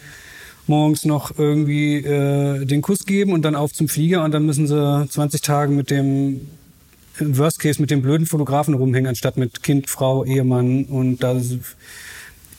morgens 0.67 1.05
noch 1.05 1.37
irgendwie 1.37 1.97
äh, 1.97 2.65
den 2.65 2.81
Kuss 2.81 3.05
geben 3.05 3.33
und 3.33 3.43
dann 3.43 3.57
auf 3.57 3.73
zum 3.73 3.89
Flieger 3.89 4.23
und 4.25 4.33
dann 4.33 4.47
müssen 4.47 4.69
sie 4.69 5.09
20 5.09 5.43
Tage 5.43 5.73
mit 5.73 5.91
dem 5.91 6.43
im 7.19 7.37
Worst 7.37 7.59
Case 7.61 7.81
mit 7.81 7.91
dem 7.91 8.03
blöden 8.03 8.27
Fotografen 8.27 8.75
rumhängen, 8.75 9.09
anstatt 9.09 9.37
mit 9.37 9.63
Kind, 9.63 9.89
Frau, 9.91 10.25
Ehemann. 10.25 10.85
Und 10.85 11.23
da 11.23 11.39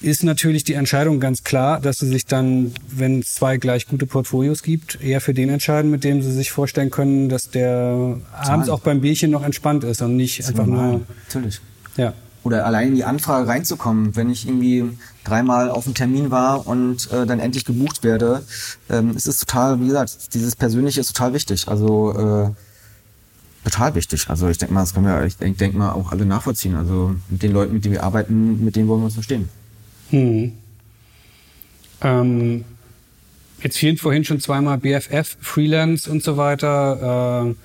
ist 0.01 0.23
natürlich 0.23 0.63
die 0.63 0.73
Entscheidung 0.73 1.19
ganz 1.19 1.43
klar, 1.43 1.79
dass 1.79 1.99
sie 1.99 2.07
sich 2.07 2.25
dann, 2.25 2.73
wenn 2.89 3.19
es 3.19 3.35
zwei 3.35 3.57
gleich 3.57 3.87
gute 3.87 4.05
Portfolios 4.05 4.63
gibt, 4.63 5.01
eher 5.01 5.21
für 5.21 5.33
den 5.33 5.49
entscheiden, 5.49 5.91
mit 5.91 6.03
dem 6.03 6.21
sie 6.21 6.31
sich 6.31 6.51
vorstellen 6.51 6.91
können, 6.91 7.29
dass 7.29 7.49
der 7.49 8.17
abends 8.31 8.69
auch 8.69 8.79
beim 8.79 9.01
Bierchen 9.01 9.31
noch 9.31 9.43
entspannt 9.43 9.83
ist 9.83 10.01
und 10.01 10.15
nicht 10.15 10.45
einfach 10.45 10.65
normal. 10.65 10.91
nur. 10.91 11.01
Natürlich. 11.27 11.61
Ja. 11.97 12.13
Oder 12.43 12.65
allein 12.65 12.89
in 12.89 12.95
die 12.95 13.03
Anfrage 13.03 13.47
reinzukommen, 13.47 14.15
wenn 14.15 14.29
ich 14.29 14.47
irgendwie 14.47 14.97
dreimal 15.23 15.69
auf 15.69 15.85
einen 15.85 15.93
Termin 15.93 16.31
war 16.31 16.65
und 16.65 17.11
äh, 17.11 17.25
dann 17.27 17.39
endlich 17.39 17.65
gebucht 17.65 18.03
werde, 18.03 18.43
ähm, 18.89 19.11
es 19.15 19.27
ist 19.27 19.39
total, 19.39 19.79
wie 19.79 19.87
gesagt, 19.87 20.33
dieses 20.33 20.55
Persönliche 20.55 21.01
ist 21.01 21.15
total 21.15 21.33
wichtig. 21.33 21.67
Also 21.67 22.11
äh, 22.13 23.69
total 23.69 23.93
wichtig. 23.95 24.27
Also 24.29 24.49
ich 24.49 24.57
denke 24.57 24.73
mal, 24.73 24.81
das 24.81 24.93
können 24.93 25.05
wir, 25.05 25.23
ich 25.23 25.37
denke 25.37 25.59
denk 25.59 25.75
mal 25.75 25.91
auch 25.91 26.11
alle 26.11 26.25
nachvollziehen. 26.25 26.75
Also 26.75 27.15
mit 27.29 27.43
den 27.43 27.51
Leuten, 27.51 27.73
mit 27.73 27.85
denen 27.85 27.93
wir 27.93 28.03
arbeiten, 28.03 28.63
mit 28.63 28.75
denen 28.75 28.87
wollen 28.87 29.01
wir 29.01 29.05
uns 29.05 29.13
verstehen. 29.13 29.49
Hm. 30.09 30.53
Ähm, 32.01 32.65
jetzt 33.61 33.77
fielen 33.77 33.97
vorhin 33.97 34.23
schon 34.25 34.39
zweimal 34.39 34.79
BFF, 34.79 35.37
Freelance 35.39 36.09
und 36.09 36.23
so 36.23 36.37
weiter. 36.37 37.45
Äh, 37.49 37.55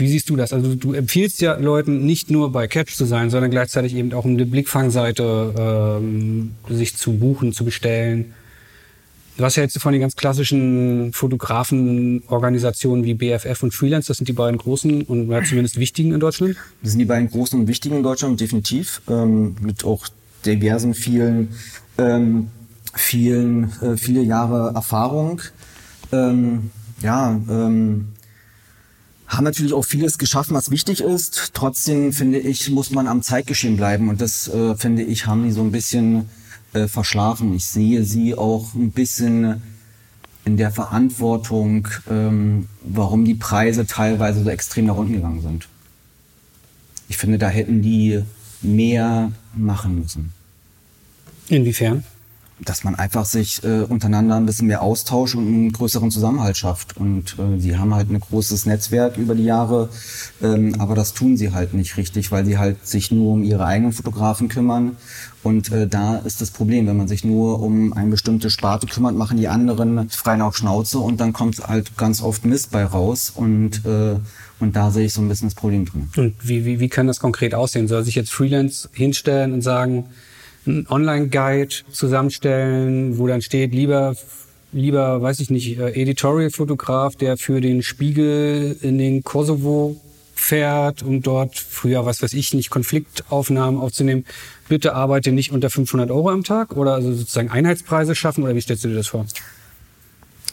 wie 0.00 0.08
siehst 0.08 0.30
du 0.30 0.36
das? 0.36 0.52
Also 0.52 0.74
du 0.74 0.92
empfiehlst 0.92 1.40
ja 1.40 1.56
Leuten 1.56 2.04
nicht 2.04 2.30
nur 2.30 2.52
bei 2.52 2.66
Catch 2.66 2.96
zu 2.96 3.04
sein, 3.04 3.30
sondern 3.30 3.50
gleichzeitig 3.50 3.94
eben 3.94 4.12
auch 4.12 4.24
eine 4.24 4.46
Blickfangseite 4.46 5.98
ähm, 6.00 6.52
sich 6.68 6.96
zu 6.96 7.12
buchen, 7.12 7.52
zu 7.52 7.64
bestellen. 7.64 8.34
Du 9.36 9.44
hast 9.44 9.56
ja 9.56 9.62
jetzt 9.62 9.78
von 9.78 9.92
den 9.92 10.02
ganz 10.02 10.16
klassischen 10.16 11.12
Fotografenorganisationen 11.14 13.04
wie 13.04 13.14
BFF 13.14 13.62
und 13.62 13.72
Freelance, 13.72 14.08
das 14.08 14.18
sind 14.18 14.28
die 14.28 14.34
beiden 14.34 14.58
großen 14.58 15.02
und 15.02 15.46
zumindest 15.46 15.78
wichtigen 15.78 16.12
in 16.12 16.20
Deutschland? 16.20 16.56
Das 16.82 16.90
sind 16.90 16.98
die 16.98 17.06
beiden 17.06 17.30
großen 17.30 17.58
und 17.58 17.66
wichtigen 17.66 17.96
in 17.96 18.02
Deutschland, 18.02 18.38
definitiv. 18.40 19.00
Ähm, 19.08 19.56
mit 19.60 19.84
auch 19.84 20.08
diversen, 20.44 20.92
vielen, 20.94 21.48
ähm, 21.96 22.48
vielen, 22.94 23.72
äh, 23.80 23.96
viele 23.96 24.22
Jahre 24.22 24.74
Erfahrung. 24.74 25.40
Ähm, 26.12 26.70
ja, 27.02 27.40
ähm, 27.48 28.08
haben 29.30 29.44
natürlich 29.44 29.72
auch 29.72 29.84
vieles 29.84 30.18
geschaffen, 30.18 30.54
was 30.54 30.70
wichtig 30.70 31.00
ist. 31.00 31.52
Trotzdem 31.54 32.12
finde 32.12 32.38
ich, 32.38 32.68
muss 32.70 32.90
man 32.90 33.06
am 33.06 33.22
Zeitgeschehen 33.22 33.76
bleiben 33.76 34.08
und 34.08 34.20
das 34.20 34.48
äh, 34.48 34.74
finde 34.74 35.02
ich, 35.04 35.26
haben 35.26 35.44
die 35.44 35.52
so 35.52 35.62
ein 35.62 35.70
bisschen 35.70 36.28
äh, 36.72 36.88
verschlafen. 36.88 37.54
Ich 37.54 37.64
sehe 37.64 38.04
sie 38.04 38.34
auch 38.34 38.74
ein 38.74 38.90
bisschen 38.90 39.62
in 40.44 40.56
der 40.56 40.72
Verantwortung, 40.72 41.86
ähm, 42.10 42.66
warum 42.82 43.24
die 43.24 43.34
Preise 43.34 43.86
teilweise 43.86 44.42
so 44.42 44.50
extrem 44.50 44.86
nach 44.86 44.96
unten 44.96 45.12
gegangen 45.12 45.42
sind. 45.42 45.68
Ich 47.08 47.16
finde, 47.16 47.38
da 47.38 47.48
hätten 47.48 47.82
die 47.82 48.22
mehr 48.62 49.32
machen 49.54 50.00
müssen. 50.00 50.32
Inwiefern? 51.48 52.04
Dass 52.64 52.84
man 52.84 52.94
einfach 52.94 53.24
sich 53.24 53.62
äh, 53.64 53.82
untereinander 53.82 54.36
ein 54.36 54.46
bisschen 54.46 54.66
mehr 54.66 54.82
austauscht 54.82 55.34
und 55.34 55.46
einen 55.46 55.72
größeren 55.72 56.10
Zusammenhalt 56.10 56.56
schafft. 56.56 56.96
Und 56.96 57.36
äh, 57.38 57.58
sie 57.58 57.78
haben 57.78 57.94
halt 57.94 58.10
ein 58.10 58.20
großes 58.20 58.66
Netzwerk 58.66 59.16
über 59.16 59.34
die 59.34 59.44
Jahre, 59.44 59.88
ähm, 60.42 60.74
aber 60.78 60.94
das 60.94 61.14
tun 61.14 61.36
sie 61.36 61.52
halt 61.52 61.74
nicht 61.74 61.96
richtig, 61.96 62.30
weil 62.32 62.44
sie 62.44 62.58
halt 62.58 62.86
sich 62.86 63.10
nur 63.10 63.32
um 63.32 63.42
ihre 63.42 63.64
eigenen 63.64 63.92
Fotografen 63.92 64.48
kümmern. 64.48 64.96
Und 65.42 65.72
äh, 65.72 65.86
da 65.88 66.16
ist 66.16 66.40
das 66.40 66.50
Problem, 66.50 66.86
wenn 66.86 66.96
man 66.96 67.08
sich 67.08 67.24
nur 67.24 67.60
um 67.60 67.92
eine 67.94 68.10
bestimmte 68.10 68.50
Sparte 68.50 68.86
kümmert, 68.86 69.16
machen 69.16 69.38
die 69.38 69.48
anderen 69.48 70.10
frei 70.10 70.40
auf 70.42 70.56
Schnauze 70.56 70.98
und 70.98 71.20
dann 71.20 71.32
kommt 71.32 71.66
halt 71.66 71.96
ganz 71.96 72.22
oft 72.22 72.44
Mist 72.44 72.70
bei 72.70 72.84
raus. 72.84 73.32
Und 73.34 73.84
äh, 73.86 74.16
und 74.60 74.76
da 74.76 74.90
sehe 74.90 75.06
ich 75.06 75.14
so 75.14 75.22
ein 75.22 75.28
bisschen 75.28 75.48
das 75.48 75.54
Problem 75.54 75.86
drin. 75.86 76.08
Und 76.16 76.34
wie, 76.46 76.66
wie, 76.66 76.80
wie 76.80 76.88
kann 76.88 77.06
das 77.06 77.18
konkret 77.18 77.54
aussehen? 77.54 77.88
Soll 77.88 78.04
sich 78.04 78.14
jetzt 78.14 78.30
Freelance 78.30 78.90
hinstellen 78.92 79.54
und 79.54 79.62
sagen, 79.62 80.10
einen 80.66 80.86
Online-Guide 80.88 81.74
zusammenstellen, 81.90 83.18
wo 83.18 83.26
dann 83.26 83.42
steht, 83.42 83.72
lieber 83.72 84.14
lieber, 84.72 85.20
weiß 85.20 85.40
ich 85.40 85.50
nicht, 85.50 85.78
äh, 85.78 85.90
Editorial-Fotograf, 85.90 87.16
der 87.16 87.36
für 87.36 87.60
den 87.60 87.82
Spiegel 87.82 88.76
in 88.82 88.98
den 88.98 89.22
Kosovo 89.22 89.96
fährt, 90.34 91.02
um 91.02 91.22
dort 91.22 91.58
früher, 91.58 92.06
was 92.06 92.22
weiß 92.22 92.32
ich, 92.32 92.54
nicht 92.54 92.70
Konfliktaufnahmen 92.70 93.80
aufzunehmen. 93.80 94.24
Bitte 94.68 94.94
arbeite 94.94 95.32
nicht 95.32 95.52
unter 95.52 95.70
500 95.70 96.10
Euro 96.10 96.30
am 96.30 96.44
Tag 96.44 96.76
oder 96.76 96.94
also 96.94 97.12
sozusagen 97.12 97.50
Einheitspreise 97.50 98.14
schaffen 98.14 98.44
oder 98.44 98.54
wie 98.54 98.60
stellst 98.60 98.84
du 98.84 98.88
dir 98.88 98.94
das 98.94 99.08
vor? 99.08 99.26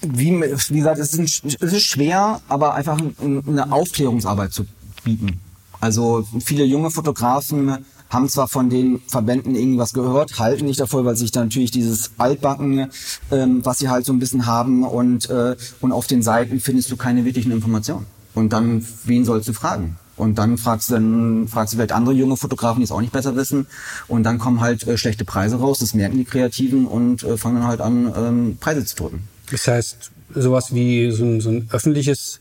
Wie, 0.01 0.31
wie 0.31 0.77
gesagt, 0.77 0.99
es 0.99 1.13
ist, 1.13 1.43
es 1.45 1.73
ist 1.73 1.83
schwer, 1.83 2.41
aber 2.49 2.75
einfach 2.75 2.99
eine 3.19 3.71
Aufklärungsarbeit 3.71 4.51
zu 4.53 4.65
bieten. 5.03 5.39
Also 5.79 6.27
viele 6.43 6.65
junge 6.65 6.91
Fotografen 6.91 7.85
haben 8.09 8.29
zwar 8.29 8.47
von 8.47 8.69
den 8.69 9.01
Verbänden 9.07 9.55
irgendwas 9.55 9.93
gehört, 9.93 10.39
halten 10.39 10.65
nicht 10.65 10.79
davor, 10.79 11.05
weil 11.05 11.15
sich 11.15 11.31
da 11.31 11.43
natürlich 11.43 11.71
dieses 11.71 12.11
Altbacken, 12.17 12.89
ähm, 13.31 13.65
was 13.65 13.79
sie 13.79 13.89
halt 13.89 14.05
so 14.05 14.13
ein 14.13 14.19
bisschen 14.19 14.45
haben 14.45 14.83
und, 14.83 15.29
äh, 15.29 15.55
und 15.81 15.91
auf 15.91 16.07
den 16.07 16.21
Seiten 16.21 16.59
findest 16.59 16.91
du 16.91 16.97
keine 16.97 17.25
wirklichen 17.25 17.51
Informationen. 17.51 18.05
Und 18.33 18.53
dann, 18.53 18.85
wen 19.05 19.25
sollst 19.25 19.47
du 19.47 19.53
fragen? 19.53 19.97
Und 20.15 20.39
dann 20.39 20.57
fragst 20.57 20.89
du 20.89 20.95
dann 20.95 21.47
fragst 21.47 21.73
du 21.73 21.77
vielleicht 21.77 21.91
andere 21.91 22.13
junge 22.13 22.37
Fotografen, 22.37 22.79
die 22.79 22.85
es 22.85 22.91
auch 22.91 23.01
nicht 23.01 23.13
besser 23.13 23.35
wissen. 23.35 23.67
Und 24.07 24.23
dann 24.23 24.39
kommen 24.39 24.61
halt 24.61 24.85
äh, 24.87 24.97
schlechte 24.97 25.25
Preise 25.25 25.57
raus. 25.57 25.79
Das 25.79 25.93
merken 25.93 26.17
die 26.17 26.25
Kreativen 26.25 26.85
und 26.87 27.23
äh, 27.23 27.37
fangen 27.37 27.57
dann 27.57 27.67
halt 27.67 27.81
an, 27.81 28.13
ähm, 28.17 28.57
Preise 28.59 28.83
zu 28.83 28.95
drücken. 28.95 29.27
Das 29.51 29.67
heißt, 29.67 30.11
sowas 30.33 30.73
wie 30.73 31.11
so 31.11 31.23
ein, 31.23 31.39
so 31.39 31.49
ein 31.49 31.69
öffentliches 31.71 32.39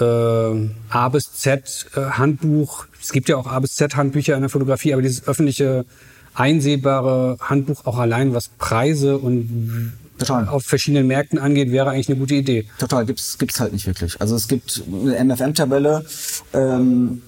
äh, 0.00 0.68
A 0.90 1.08
bis 1.08 1.32
Z 1.32 1.86
äh, 1.94 2.00
Handbuch. 2.00 2.86
Es 3.00 3.12
gibt 3.12 3.28
ja 3.28 3.36
auch 3.36 3.46
A 3.46 3.58
bis 3.60 3.74
Z 3.74 3.96
Handbücher 3.96 4.34
in 4.34 4.40
der 4.40 4.50
Fotografie, 4.50 4.92
aber 4.92 5.02
dieses 5.02 5.26
öffentliche 5.26 5.84
einsehbare 6.34 7.36
Handbuch 7.40 7.86
auch 7.86 7.98
allein, 7.98 8.34
was 8.34 8.48
Preise 8.48 9.18
und 9.18 9.92
Total. 10.18 10.48
auf 10.48 10.64
verschiedenen 10.64 11.06
Märkten 11.06 11.38
angeht, 11.38 11.72
wäre 11.72 11.90
eigentlich 11.90 12.08
eine 12.08 12.18
gute 12.18 12.34
Idee. 12.34 12.66
Total, 12.78 13.04
gibt's 13.06 13.38
gibt's 13.38 13.60
halt 13.60 13.72
nicht 13.72 13.86
wirklich. 13.86 14.20
Also 14.20 14.36
es 14.36 14.48
gibt 14.48 14.82
eine 14.86 15.24
MFM-Tabelle, 15.24 16.04
ähm, 16.52 17.22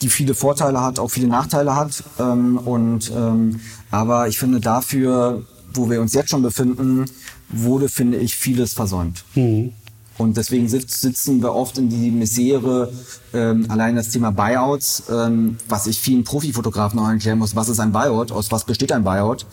die 0.00 0.08
viele 0.08 0.34
Vorteile 0.34 0.80
hat, 0.80 0.98
auch 0.98 1.10
viele 1.10 1.28
Nachteile 1.28 1.76
hat. 1.76 2.02
Ähm, 2.18 2.58
und 2.58 3.10
ähm, 3.14 3.60
aber 3.90 4.28
ich 4.28 4.38
finde 4.38 4.60
dafür, 4.60 5.44
wo 5.74 5.88
wir 5.90 6.00
uns 6.00 6.14
jetzt 6.14 6.30
schon 6.30 6.42
befinden, 6.42 7.04
wurde, 7.48 7.88
finde 7.88 8.18
ich, 8.18 8.34
vieles 8.34 8.74
versäumt. 8.74 9.24
Mhm. 9.34 9.72
Und 10.18 10.36
deswegen 10.36 10.68
sitzen 10.68 11.42
wir 11.42 11.54
oft 11.54 11.78
in 11.78 11.88
die 11.88 12.10
Misere, 12.10 12.92
ähm, 13.34 13.66
allein 13.68 13.96
das 13.96 14.10
Thema 14.10 14.30
Buyouts, 14.30 15.04
ähm, 15.10 15.56
was 15.68 15.86
ich 15.86 16.00
vielen 16.00 16.24
Profifotografen 16.24 16.98
noch 16.98 17.08
erklären 17.08 17.38
muss, 17.38 17.56
was 17.56 17.68
ist 17.68 17.80
ein 17.80 17.92
Buyout, 17.92 18.32
aus 18.32 18.50
was 18.50 18.64
besteht 18.64 18.92
ein 18.92 19.04
Buyout. 19.04 19.46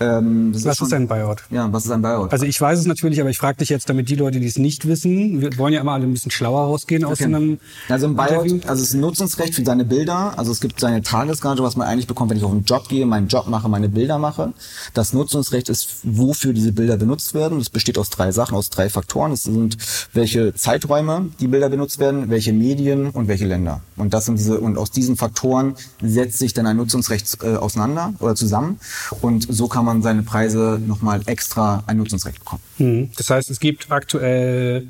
Ähm, 0.00 0.52
was 0.52 0.64
ist, 0.64 0.76
schon, 0.76 0.86
ist, 0.88 0.92
ein 0.92 1.06
Buyout? 1.06 1.44
Ja, 1.50 1.72
was 1.72 1.84
ist 1.84 1.90
ein 1.92 2.02
Buyout? 2.02 2.32
Also 2.32 2.46
ich 2.46 2.60
weiß 2.60 2.80
es 2.80 2.86
natürlich, 2.86 3.20
aber 3.20 3.30
ich 3.30 3.38
frage 3.38 3.58
dich 3.58 3.68
jetzt, 3.68 3.88
damit 3.88 4.08
die 4.08 4.16
Leute, 4.16 4.40
die 4.40 4.46
es 4.46 4.58
nicht 4.58 4.88
wissen, 4.88 5.40
wir 5.40 5.56
wollen 5.56 5.72
ja 5.72 5.80
immer 5.80 5.92
alle 5.92 6.04
ein 6.04 6.12
bisschen 6.12 6.32
schlauer 6.32 6.62
rausgehen 6.62 7.04
aus 7.04 7.20
okay. 7.20 7.24
einem 7.24 7.58
Also 7.88 8.06
ein 8.06 8.16
Buyout, 8.16 8.46
Interview. 8.46 8.68
also 8.68 8.82
es 8.82 8.88
ist 8.88 8.94
ein 8.94 9.00
Nutzungsrecht 9.00 9.54
für 9.54 9.64
seine 9.64 9.84
Bilder, 9.84 10.36
also 10.36 10.50
es 10.50 10.60
gibt 10.60 10.80
seine 10.80 11.02
Tagesgage, 11.02 11.62
was 11.62 11.76
man 11.76 11.86
eigentlich 11.86 12.08
bekommt, 12.08 12.30
wenn 12.30 12.38
ich 12.38 12.44
auf 12.44 12.50
einen 12.50 12.64
Job 12.64 12.88
gehe, 12.88 13.06
meinen 13.06 13.28
Job 13.28 13.46
mache, 13.46 13.68
meine 13.68 13.88
Bilder 13.88 14.18
mache. 14.18 14.52
Das 14.94 15.12
Nutzungsrecht 15.12 15.68
ist, 15.68 16.00
wofür 16.02 16.52
diese 16.52 16.72
Bilder 16.72 16.96
benutzt 16.96 17.34
werden. 17.34 17.58
Das 17.58 17.70
besteht 17.70 17.96
aus 17.96 18.10
drei 18.10 18.32
Sachen, 18.32 18.56
aus 18.56 18.70
drei 18.70 18.88
Faktoren. 18.88 19.32
Es 19.32 19.44
sind 19.44 19.76
welche 20.12 20.54
Zeiträume 20.54 21.30
die 21.40 21.46
Bilder 21.46 21.68
benutzt 21.68 22.00
werden, 22.00 22.30
welche 22.30 22.52
Medien 22.52 23.10
und 23.10 23.23
welche 23.28 23.46
Länder. 23.46 23.80
Und 23.96 24.14
das 24.14 24.26
sind 24.26 24.38
diese 24.38 24.58
und 24.60 24.78
aus 24.78 24.90
diesen 24.90 25.16
Faktoren 25.16 25.74
setzt 26.02 26.38
sich 26.38 26.52
dann 26.52 26.66
ein 26.66 26.76
Nutzungsrecht 26.76 27.38
äh, 27.42 27.56
auseinander 27.56 28.14
oder 28.20 28.34
zusammen 28.34 28.78
und 29.20 29.46
so 29.48 29.68
kann 29.68 29.84
man 29.84 30.02
seine 30.02 30.22
Preise 30.22 30.80
nochmal 30.86 31.20
extra 31.26 31.82
ein 31.86 31.98
Nutzungsrecht 31.98 32.38
bekommen. 32.40 32.62
Mhm. 32.78 33.10
Das 33.16 33.30
heißt, 33.30 33.50
es 33.50 33.60
gibt 33.60 33.90
aktuell 33.90 34.88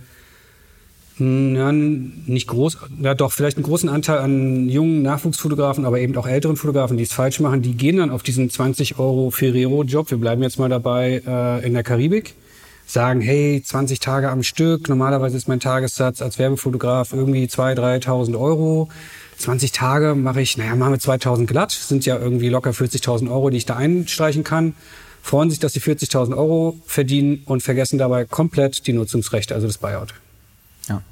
hm, 1.16 1.54
ja, 1.54 1.70
nicht 1.70 2.48
groß, 2.48 2.78
ja 3.00 3.14
doch, 3.14 3.32
vielleicht 3.32 3.56
einen 3.56 3.64
großen 3.64 3.88
Anteil 3.88 4.18
an 4.18 4.68
jungen 4.68 5.02
Nachwuchsfotografen, 5.02 5.84
aber 5.84 6.00
eben 6.00 6.16
auch 6.16 6.26
älteren 6.26 6.56
Fotografen, 6.56 6.96
die 6.96 7.04
es 7.04 7.12
falsch 7.12 7.38
machen, 7.38 7.62
die 7.62 7.76
gehen 7.76 7.98
dann 7.98 8.10
auf 8.10 8.24
diesen 8.24 8.50
20 8.50 8.98
Euro 8.98 9.30
Ferrero-Job, 9.30 10.10
wir 10.10 10.18
bleiben 10.18 10.42
jetzt 10.42 10.58
mal 10.58 10.68
dabei, 10.68 11.22
äh, 11.24 11.64
in 11.64 11.74
der 11.74 11.84
Karibik 11.84 12.34
sagen, 12.86 13.20
hey, 13.20 13.62
20 13.64 13.98
Tage 14.00 14.30
am 14.30 14.42
Stück, 14.42 14.88
normalerweise 14.88 15.36
ist 15.36 15.48
mein 15.48 15.60
Tagessatz 15.60 16.22
als 16.22 16.38
Werbefotograf 16.38 17.12
irgendwie 17.12 17.46
2.000, 17.46 18.04
3.000 18.04 18.38
Euro. 18.38 18.88
20 19.38 19.72
Tage 19.72 20.14
mache 20.14 20.40
ich, 20.40 20.56
naja, 20.56 20.76
machen 20.76 20.92
wir 20.92 20.98
2.000 20.98 21.46
glatt, 21.46 21.72
sind 21.72 22.06
ja 22.06 22.18
irgendwie 22.18 22.48
locker 22.48 22.70
40.000 22.70 23.30
Euro, 23.30 23.50
die 23.50 23.56
ich 23.56 23.66
da 23.66 23.76
einstreichen 23.76 24.44
kann. 24.44 24.74
Freuen 25.22 25.50
sich, 25.50 25.58
dass 25.58 25.72
sie 25.72 25.80
40.000 25.80 26.36
Euro 26.36 26.78
verdienen 26.86 27.42
und 27.46 27.62
vergessen 27.62 27.98
dabei 27.98 28.26
komplett 28.26 28.86
die 28.86 28.92
Nutzungsrechte, 28.92 29.54
also 29.54 29.66
das 29.66 29.78
Buyout. 29.78 30.14
Ja. 30.88 31.02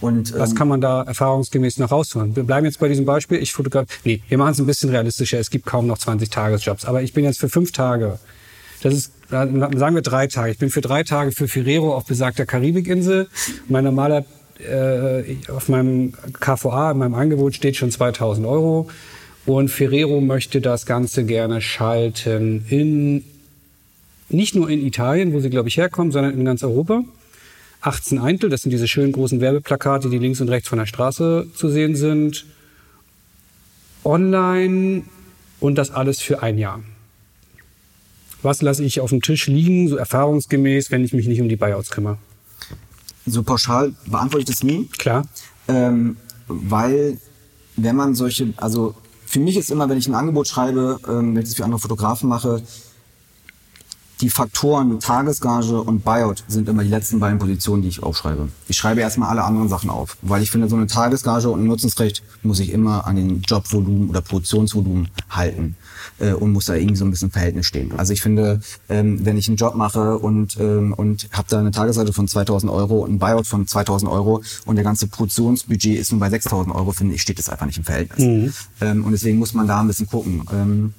Und, 0.00 0.32
Was 0.38 0.50
ähm, 0.50 0.56
kann 0.56 0.68
man 0.68 0.80
da 0.80 1.02
erfahrungsgemäß 1.02 1.78
noch 1.78 1.90
rausholen? 1.90 2.36
Wir 2.36 2.44
bleiben 2.44 2.66
jetzt 2.66 2.78
bei 2.78 2.88
diesem 2.88 3.04
Beispiel. 3.04 3.38
Ich 3.38 3.52
fotografiere. 3.52 3.98
Nee, 4.04 4.22
wir 4.28 4.38
machen 4.38 4.52
es 4.52 4.58
ein 4.58 4.66
bisschen 4.66 4.90
realistischer. 4.90 5.38
Es 5.38 5.50
gibt 5.50 5.66
kaum 5.66 5.86
noch 5.86 5.98
20 5.98 6.30
Tagesjobs. 6.30 6.84
Aber 6.84 7.02
ich 7.02 7.14
bin 7.14 7.24
jetzt 7.24 7.40
für 7.40 7.48
fünf 7.48 7.72
Tage. 7.72 8.18
Das 8.82 8.94
ist, 8.94 9.12
sagen 9.28 9.94
wir 9.94 10.02
drei 10.02 10.26
Tage. 10.26 10.52
Ich 10.52 10.58
bin 10.58 10.70
für 10.70 10.80
drei 10.80 11.02
Tage 11.02 11.32
für 11.32 11.48
Ferrero 11.48 11.94
auf 11.94 12.04
besagter 12.04 12.46
Karibikinsel. 12.46 13.28
Mein 13.68 13.84
normaler, 13.84 14.24
äh, 14.58 15.36
auf 15.48 15.68
meinem 15.68 16.12
KVA, 16.40 16.92
in 16.92 16.98
meinem 16.98 17.14
Angebot 17.14 17.54
steht 17.54 17.76
schon 17.76 17.90
2000 17.90 18.46
Euro. 18.46 18.88
Und 19.44 19.68
Ferrero 19.68 20.20
möchte 20.20 20.60
das 20.60 20.86
Ganze 20.86 21.24
gerne 21.24 21.60
schalten 21.60 22.64
in, 22.68 23.24
nicht 24.28 24.54
nur 24.54 24.68
in 24.68 24.84
Italien, 24.84 25.32
wo 25.32 25.40
sie, 25.40 25.50
glaube 25.50 25.68
ich, 25.68 25.76
herkommen, 25.76 26.12
sondern 26.12 26.34
in 26.34 26.44
ganz 26.44 26.62
Europa. 26.62 27.04
18 27.80 28.18
Eintel, 28.18 28.50
das 28.50 28.62
sind 28.62 28.72
diese 28.72 28.88
schönen 28.88 29.12
großen 29.12 29.40
Werbeplakate, 29.40 30.10
die 30.10 30.18
links 30.18 30.40
und 30.40 30.48
rechts 30.48 30.68
von 30.68 30.78
der 30.78 30.86
Straße 30.86 31.46
zu 31.54 31.68
sehen 31.68 31.94
sind. 31.94 32.46
Online 34.04 35.02
und 35.60 35.76
das 35.76 35.90
alles 35.90 36.20
für 36.20 36.42
ein 36.42 36.58
Jahr. 36.58 36.80
Was 38.42 38.62
lasse 38.62 38.84
ich 38.84 39.00
auf 39.00 39.10
dem 39.10 39.22
Tisch 39.22 39.46
liegen, 39.46 39.88
so 39.88 39.96
erfahrungsgemäß, 39.96 40.90
wenn 40.90 41.04
ich 41.04 41.12
mich 41.12 41.26
nicht 41.26 41.40
um 41.40 41.48
die 41.48 41.56
Buyouts 41.56 41.90
kümmere? 41.90 42.18
so 43.26 43.42
pauschal 43.42 43.92
beantworte 44.06 44.44
ich 44.44 44.56
das 44.56 44.62
nie. 44.62 44.86
Klar. 44.98 45.24
Ähm, 45.68 46.16
weil 46.46 47.18
wenn 47.76 47.96
man 47.96 48.14
solche, 48.14 48.54
also 48.56 48.94
für 49.26 49.40
mich 49.40 49.56
ist 49.56 49.70
immer, 49.70 49.88
wenn 49.88 49.98
ich 49.98 50.06
ein 50.06 50.14
Angebot 50.14 50.48
schreibe, 50.48 51.00
ähm, 51.08 51.34
wenn 51.34 51.42
ich 51.42 51.48
das 51.48 51.56
für 51.56 51.64
andere 51.64 51.80
Fotografen 51.80 52.28
mache, 52.28 52.62
die 54.22 54.30
Faktoren 54.30 54.98
Tagesgage 54.98 55.82
und 55.82 56.02
Buyout 56.02 56.42
sind 56.48 56.70
immer 56.70 56.82
die 56.82 56.88
letzten 56.88 57.20
beiden 57.20 57.38
Positionen, 57.38 57.82
die 57.82 57.88
ich 57.88 58.02
aufschreibe. 58.02 58.48
Ich 58.66 58.78
schreibe 58.78 59.02
erstmal 59.02 59.28
alle 59.28 59.44
anderen 59.44 59.68
Sachen 59.68 59.90
auf, 59.90 60.16
weil 60.22 60.42
ich 60.42 60.50
finde, 60.50 60.68
so 60.68 60.76
eine 60.76 60.86
Tagesgage 60.86 61.50
und 61.50 61.60
ein 61.60 61.66
Nutzungsrecht 61.66 62.22
muss 62.42 62.60
ich 62.60 62.70
immer 62.70 63.06
an 63.06 63.16
den 63.16 63.42
Jobvolumen 63.42 64.08
oder 64.08 64.22
Produktionsvolumen 64.22 65.08
halten 65.28 65.76
äh, 66.18 66.32
und 66.32 66.52
muss 66.52 66.66
da 66.66 66.74
irgendwie 66.74 66.96
so 66.96 67.04
ein 67.04 67.10
bisschen 67.10 67.30
Verhältnis 67.30 67.66
stehen. 67.66 67.92
Also 67.96 68.12
ich 68.12 68.22
finde, 68.22 68.60
ähm, 68.88 69.24
wenn 69.24 69.36
ich 69.36 69.48
einen 69.48 69.56
Job 69.56 69.74
mache 69.74 70.18
und 70.18 70.56
ähm, 70.58 70.92
und 70.94 71.28
habe 71.32 71.48
da 71.48 71.58
eine 71.58 71.70
Tagesrate 71.70 72.12
von 72.12 72.26
2.000 72.26 72.72
Euro 72.72 73.00
und 73.00 73.14
ein 73.14 73.18
Buyout 73.18 73.46
von 73.46 73.66
2.000 73.66 74.10
Euro 74.10 74.42
und 74.64 74.76
der 74.76 74.84
ganze 74.84 75.06
Produktionsbudget 75.08 75.98
ist 75.98 76.12
nur 76.12 76.20
bei 76.20 76.28
6.000 76.28 76.74
Euro, 76.74 76.92
finde 76.92 77.14
ich, 77.14 77.22
steht 77.22 77.38
das 77.38 77.48
einfach 77.48 77.66
nicht 77.66 77.78
im 77.78 77.84
Verhältnis. 77.84 78.18
Ähm, 78.80 79.04
und 79.04 79.12
deswegen 79.12 79.38
muss 79.38 79.54
man 79.54 79.66
da 79.66 79.80
ein 79.80 79.86
bisschen 79.86 80.06
gucken. 80.06 80.42
Ähm, 80.52 80.94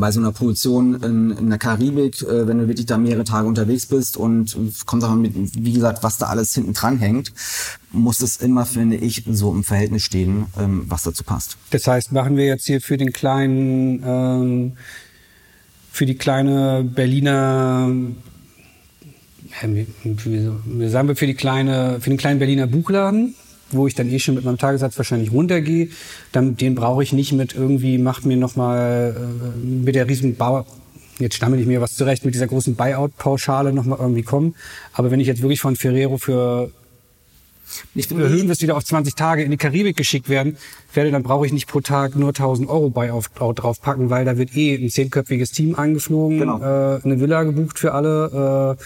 bei 0.00 0.10
so 0.10 0.20
einer 0.20 0.32
Produktion 0.32 1.02
in, 1.02 1.30
in 1.30 1.48
der 1.48 1.58
Karibik, 1.58 2.22
äh, 2.22 2.46
wenn 2.46 2.58
du 2.58 2.68
wirklich 2.68 2.86
da 2.86 2.98
mehrere 2.98 3.24
Tage 3.24 3.46
unterwegs 3.46 3.86
bist 3.86 4.16
und 4.16 4.56
kommt 4.86 5.04
auch 5.04 5.14
mit, 5.14 5.34
wie 5.34 5.72
gesagt, 5.72 6.02
was 6.02 6.18
da 6.18 6.26
alles 6.26 6.54
hinten 6.54 6.72
dran 6.72 6.98
hängt, 6.98 7.32
muss 7.90 8.20
es 8.20 8.36
immer, 8.38 8.66
finde 8.66 8.96
ich, 8.96 9.24
so 9.30 9.52
im 9.52 9.64
Verhältnis 9.64 10.02
stehen, 10.02 10.46
ähm, 10.58 10.84
was 10.88 11.02
dazu 11.02 11.24
passt. 11.24 11.56
Das 11.70 11.86
heißt, 11.86 12.12
machen 12.12 12.36
wir 12.36 12.46
jetzt 12.46 12.66
hier 12.66 12.80
für 12.80 12.96
den 12.96 13.12
kleinen, 13.12 14.02
ähm, 14.04 14.72
für 15.90 16.06
die 16.06 16.16
kleine 16.16 16.84
Berliner, 16.84 17.90
wie 19.62 20.88
sagen 20.88 21.08
wir 21.08 21.16
für 21.16 21.26
die 21.26 21.34
kleine, 21.34 22.00
für 22.00 22.10
den 22.10 22.18
kleinen 22.18 22.38
Berliner 22.38 22.66
Buchladen, 22.66 23.34
wo 23.70 23.86
ich 23.86 23.94
dann 23.94 24.08
eh 24.10 24.18
schon 24.18 24.34
mit 24.34 24.44
meinem 24.44 24.58
Tagessatz 24.58 24.96
wahrscheinlich 24.96 25.32
runtergehe, 25.32 25.88
dann 26.32 26.56
den 26.56 26.74
brauche 26.74 27.02
ich 27.02 27.12
nicht 27.12 27.32
mit 27.32 27.54
irgendwie 27.54 27.98
macht 27.98 28.24
mir 28.24 28.36
noch 28.36 28.56
mal 28.56 29.14
äh, 29.16 29.66
mit 29.66 29.94
der 29.94 30.08
riesen 30.08 30.36
Bau 30.36 30.64
jetzt 31.18 31.34
stammel 31.34 31.60
ich 31.60 31.66
mir 31.66 31.80
was 31.80 31.94
zurecht 31.96 32.24
mit 32.24 32.34
dieser 32.34 32.46
großen 32.46 32.74
Buyout-Pauschale 32.76 33.72
noch 33.72 33.84
mal 33.84 33.98
irgendwie 33.98 34.22
kommen. 34.22 34.54
Aber 34.92 35.10
wenn 35.10 35.20
ich 35.20 35.26
jetzt 35.26 35.42
wirklich 35.42 35.60
von 35.60 35.76
Ferrero 35.76 36.18
für 36.18 36.70
Ich 37.94 38.08
finde, 38.08 38.24
erhöhen 38.24 38.48
es 38.50 38.62
wieder 38.62 38.76
auf 38.76 38.84
20 38.84 39.14
Tage 39.14 39.42
in 39.42 39.50
die 39.50 39.56
Karibik 39.56 39.96
geschickt 39.96 40.28
werden, 40.28 40.56
werde, 40.94 41.10
dann 41.10 41.22
brauche 41.22 41.46
ich 41.46 41.52
nicht 41.52 41.66
pro 41.66 41.80
Tag 41.80 42.16
nur 42.16 42.28
1000 42.28 42.68
Euro 42.68 42.90
bei 42.90 43.12
auf, 43.12 43.28
draufpacken, 43.28 44.10
weil 44.10 44.24
da 44.24 44.38
wird 44.38 44.56
eh 44.56 44.74
ein 44.76 44.90
zehnköpfiges 44.90 45.50
Team 45.50 45.74
angeflogen, 45.74 46.38
Genau. 46.38 46.58
äh, 46.60 47.00
eine 47.02 47.20
Villa 47.20 47.42
gebucht 47.42 47.78
für 47.78 47.92
alle. 47.92 48.76
Äh, 48.78 48.82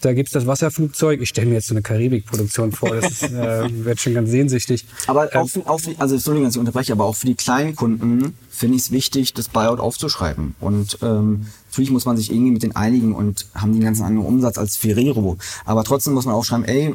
da 0.00 0.12
gibt's 0.14 0.32
das 0.32 0.46
Wasserflugzeug. 0.46 1.20
Ich 1.20 1.28
stelle 1.28 1.48
mir 1.48 1.54
jetzt 1.54 1.68
so 1.68 1.74
eine 1.74 1.82
Karibikproduktion 1.82 2.72
vor. 2.72 2.94
Das 2.94 3.10
ist, 3.10 3.22
äh, 3.24 3.68
wird 3.84 4.00
schon 4.00 4.14
ganz 4.14 4.30
sehnsüchtig. 4.30 4.86
Aber 5.06 5.28
auch, 5.34 5.48
für, 5.48 5.68
auch 5.68 5.78
für, 5.78 5.94
also 5.98 6.14
Entschuldigung, 6.14 6.46
dass 6.46 6.54
ich 6.54 6.60
unterbreche, 6.60 6.92
aber 6.92 7.04
auch 7.04 7.16
für 7.16 7.26
die 7.26 7.34
kleinen 7.34 7.76
Kunden 7.76 8.34
finde 8.50 8.76
ich 8.76 8.82
es 8.82 8.90
wichtig, 8.90 9.34
das 9.34 9.48
Buyout 9.48 9.80
aufzuschreiben. 9.80 10.54
Und 10.60 10.98
ähm, 11.02 11.46
natürlich 11.68 11.90
muss 11.90 12.04
man 12.06 12.16
sich 12.16 12.30
irgendwie 12.30 12.52
mit 12.52 12.62
den 12.62 12.74
einigen 12.76 13.14
und 13.14 13.46
haben 13.54 13.72
den 13.72 13.82
ganzen 13.82 14.04
anderen 14.04 14.26
Umsatz 14.26 14.58
als 14.58 14.76
Ferrero. 14.76 15.36
Aber 15.64 15.84
trotzdem 15.84 16.14
muss 16.14 16.26
man 16.26 16.34
auch 16.34 16.44
schreiben, 16.44 16.64
ey, 16.64 16.94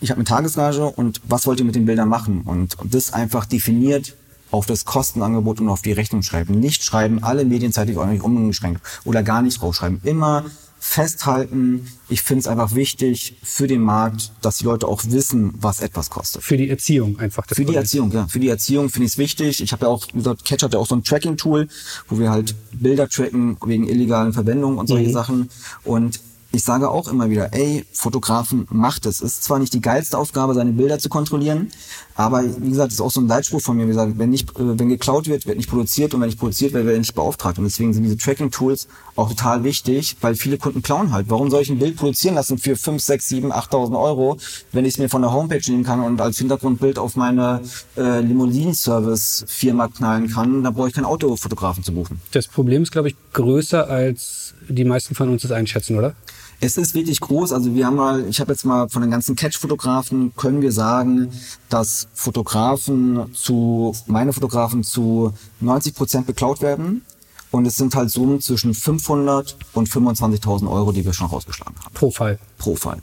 ich 0.00 0.10
habe 0.10 0.18
eine 0.18 0.24
Tagesgage 0.24 0.86
und 0.86 1.20
was 1.28 1.46
wollt 1.46 1.58
ihr 1.58 1.66
mit 1.66 1.74
den 1.74 1.84
Bildern 1.84 2.08
machen? 2.08 2.42
Und 2.44 2.76
das 2.84 3.12
einfach 3.12 3.44
definiert 3.44 4.16
auf 4.50 4.66
das 4.66 4.84
Kostenangebot 4.84 5.60
und 5.60 5.68
auf 5.68 5.82
die 5.82 5.92
Rechnung 5.92 6.22
schreiben. 6.22 6.58
Nicht 6.58 6.84
schreiben, 6.84 7.22
alle 7.22 7.44
medienzeitig 7.44 7.96
euch 7.96 8.22
unbeschränkt 8.22 8.80
oder 9.04 9.22
gar 9.22 9.42
nicht 9.42 9.60
draufschreiben. 9.60 10.00
Immer 10.04 10.44
festhalten. 10.80 11.86
Ich 12.08 12.22
finde 12.22 12.40
es 12.40 12.46
einfach 12.48 12.74
wichtig 12.74 13.36
für 13.42 13.66
den 13.66 13.82
Markt, 13.82 14.32
dass 14.40 14.56
die 14.56 14.64
Leute 14.64 14.88
auch 14.88 15.02
wissen, 15.06 15.52
was 15.60 15.80
etwas 15.80 16.08
kostet. 16.08 16.42
Für 16.42 16.56
die 16.56 16.70
Erziehung 16.70 17.20
einfach. 17.20 17.44
Für 17.46 17.64
die. 17.64 17.74
Erziehung, 17.74 18.10
ja. 18.10 18.26
Für 18.26 18.40
die 18.40 18.48
Erziehung 18.48 18.88
finde 18.88 19.06
ich 19.06 19.12
es 19.12 19.18
wichtig. 19.18 19.62
Ich 19.62 19.72
habe 19.72 19.84
ja 19.84 19.92
auch, 19.92 20.06
wie 20.08 20.18
gesagt, 20.18 20.44
Catch 20.44 20.62
hat 20.62 20.72
ja 20.72 20.80
auch 20.80 20.86
so 20.86 20.96
ein 20.96 21.04
Tracking-Tool, 21.04 21.68
wo 22.08 22.18
wir 22.18 22.30
halt 22.30 22.56
Bilder 22.72 23.08
tracken 23.08 23.58
wegen 23.64 23.86
illegalen 23.86 24.32
Verwendungen 24.32 24.78
und 24.78 24.86
solche 24.86 25.10
Sachen. 25.10 25.50
Und 25.84 26.20
ich 26.52 26.64
sage 26.64 26.90
auch 26.90 27.08
immer 27.08 27.30
wieder, 27.30 27.52
ey, 27.52 27.84
Fotografen, 27.92 28.66
macht 28.70 29.06
es. 29.06 29.20
Ist 29.20 29.44
zwar 29.44 29.58
nicht 29.58 29.72
die 29.72 29.80
geilste 29.80 30.18
Aufgabe, 30.18 30.54
seine 30.54 30.72
Bilder 30.72 30.98
zu 30.98 31.08
kontrollieren, 31.08 31.70
aber 32.14 32.42
wie 32.44 32.70
gesagt, 32.70 32.92
ist 32.92 33.00
auch 33.00 33.10
so 33.10 33.20
ein 33.20 33.28
Leitspruch 33.28 33.60
von 33.60 33.76
mir, 33.76 33.84
wie 33.84 33.88
gesagt, 33.88 34.18
wenn 34.18 34.30
nicht, 34.30 34.50
äh, 34.50 34.78
wenn 34.78 34.88
geklaut 34.88 35.28
wird, 35.28 35.46
wird 35.46 35.56
nicht 35.56 35.70
produziert 35.70 36.14
und 36.14 36.20
wenn 36.20 36.28
nicht 36.28 36.38
produziert 36.38 36.72
wird, 36.72 36.86
wird 36.86 36.98
nicht 36.98 37.14
beauftragt. 37.14 37.58
Und 37.58 37.64
deswegen 37.64 37.92
sind 37.92 38.02
diese 38.02 38.16
Tracking-Tools 38.16 38.88
auch 39.16 39.28
total 39.28 39.64
wichtig, 39.64 40.16
weil 40.20 40.34
viele 40.34 40.58
Kunden 40.58 40.82
klauen 40.82 41.12
halt. 41.12 41.26
Warum 41.30 41.50
soll 41.50 41.62
ich 41.62 41.70
ein 41.70 41.78
Bild 41.78 41.96
produzieren 41.96 42.34
lassen 42.34 42.58
für 42.58 42.76
5, 42.76 43.02
6, 43.02 43.28
7, 43.28 43.52
8.000 43.52 44.00
Euro, 44.00 44.36
wenn 44.72 44.84
ich 44.84 44.94
es 44.94 44.98
mir 44.98 45.08
von 45.08 45.22
der 45.22 45.32
Homepage 45.32 45.60
nehmen 45.70 45.84
kann 45.84 46.00
und 46.00 46.20
als 46.20 46.38
Hintergrundbild 46.38 46.98
auf 46.98 47.16
meine 47.16 47.62
äh, 47.96 48.20
Limousinen-Service-Firma 48.20 49.88
knallen 49.88 50.28
kann, 50.28 50.62
da 50.62 50.70
brauche 50.70 50.88
ich 50.88 50.94
keinen 50.94 51.04
Autofotografen 51.04 51.84
zu 51.84 51.92
buchen. 51.92 52.20
Das 52.32 52.48
Problem 52.48 52.82
ist, 52.82 52.92
glaube 52.92 53.08
ich, 53.08 53.16
größer 53.32 53.88
als 53.88 54.54
die 54.68 54.84
meisten 54.84 55.14
von 55.14 55.28
uns 55.28 55.44
es 55.44 55.50
einschätzen, 55.50 55.96
oder? 55.96 56.14
Es 56.60 56.76
ist 56.76 56.94
wirklich 56.94 57.20
groß. 57.20 57.52
Also 57.52 57.74
wir 57.74 57.86
haben 57.86 57.96
mal, 57.96 58.26
ich 58.28 58.40
habe 58.40 58.52
jetzt 58.52 58.64
mal 58.64 58.88
von 58.88 59.02
den 59.02 59.10
ganzen 59.10 59.34
Catch-Fotografen 59.34 60.34
können 60.36 60.60
wir 60.60 60.72
sagen, 60.72 61.30
dass 61.70 62.08
Fotografen 62.14 63.34
zu, 63.34 63.94
meine 64.06 64.32
Fotografen 64.32 64.84
zu 64.84 65.32
90 65.60 65.94
Prozent 65.94 66.26
beklaut 66.26 66.60
werden. 66.60 67.02
Und 67.50 67.66
es 67.66 67.76
sind 67.76 67.96
halt 67.96 68.10
Summen 68.10 68.40
zwischen 68.40 68.74
500 68.74 69.56
und 69.72 69.88
25.000 69.88 70.70
Euro, 70.70 70.92
die 70.92 71.04
wir 71.04 71.12
schon 71.12 71.26
rausgeschlagen 71.26 71.74
haben. 71.82 71.94
Pro 71.94 72.10
Fall. 72.10 72.38
Pro 72.58 72.76
Fall. 72.76 72.98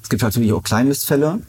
Es 0.00 0.08
gibt 0.08 0.22
natürlich 0.22 0.52
auch 0.52 0.62
Kleinmistfälle, 0.62 1.40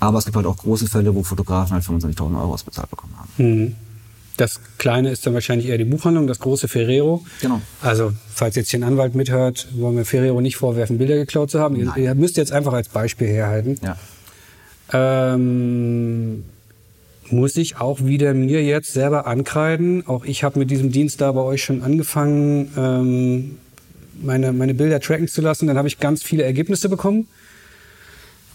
aber 0.00 0.18
es 0.18 0.24
gibt 0.24 0.36
halt 0.36 0.46
auch 0.46 0.56
große 0.56 0.86
Fälle, 0.88 1.14
wo 1.14 1.22
Fotografen 1.22 1.74
halt 1.74 1.84
25.000 1.84 2.40
Euro 2.40 2.54
ausbezahlt 2.54 2.90
bekommen 2.90 3.14
haben. 3.16 3.76
Das 4.38 4.60
kleine 4.78 5.10
ist 5.10 5.26
dann 5.26 5.34
wahrscheinlich 5.34 5.68
eher 5.68 5.78
die 5.78 5.84
Buchhandlung, 5.84 6.28
das 6.28 6.38
große 6.38 6.68
Ferrero. 6.68 7.24
Genau. 7.42 7.60
Also, 7.82 8.12
falls 8.32 8.54
jetzt 8.54 8.70
hier 8.70 8.78
ein 8.78 8.84
Anwalt 8.84 9.16
mithört, 9.16 9.66
wollen 9.74 9.96
wir 9.96 10.04
Ferrero 10.04 10.40
nicht 10.40 10.56
vorwerfen, 10.56 10.96
Bilder 10.96 11.16
geklaut 11.16 11.50
zu 11.50 11.58
haben. 11.58 11.74
Ihr, 11.74 11.92
ihr 11.96 12.14
müsst 12.14 12.36
jetzt 12.36 12.52
einfach 12.52 12.72
als 12.72 12.88
Beispiel 12.88 13.26
herhalten. 13.26 13.80
Ja. 13.82 15.34
Ähm, 15.34 16.44
muss 17.30 17.56
ich 17.56 17.78
auch 17.78 18.04
wieder 18.04 18.32
mir 18.32 18.62
jetzt 18.62 18.92
selber 18.92 19.26
ankreiden. 19.26 20.06
Auch 20.06 20.24
ich 20.24 20.44
habe 20.44 20.60
mit 20.60 20.70
diesem 20.70 20.92
Dienst 20.92 21.20
da 21.20 21.32
bei 21.32 21.42
euch 21.42 21.64
schon 21.64 21.82
angefangen, 21.82 22.70
ähm, 22.76 23.58
meine, 24.22 24.52
meine 24.52 24.74
Bilder 24.74 25.00
tracken 25.00 25.26
zu 25.26 25.40
lassen. 25.40 25.66
Dann 25.66 25.76
habe 25.76 25.88
ich 25.88 25.98
ganz 25.98 26.22
viele 26.22 26.44
Ergebnisse 26.44 26.88
bekommen. 26.88 27.26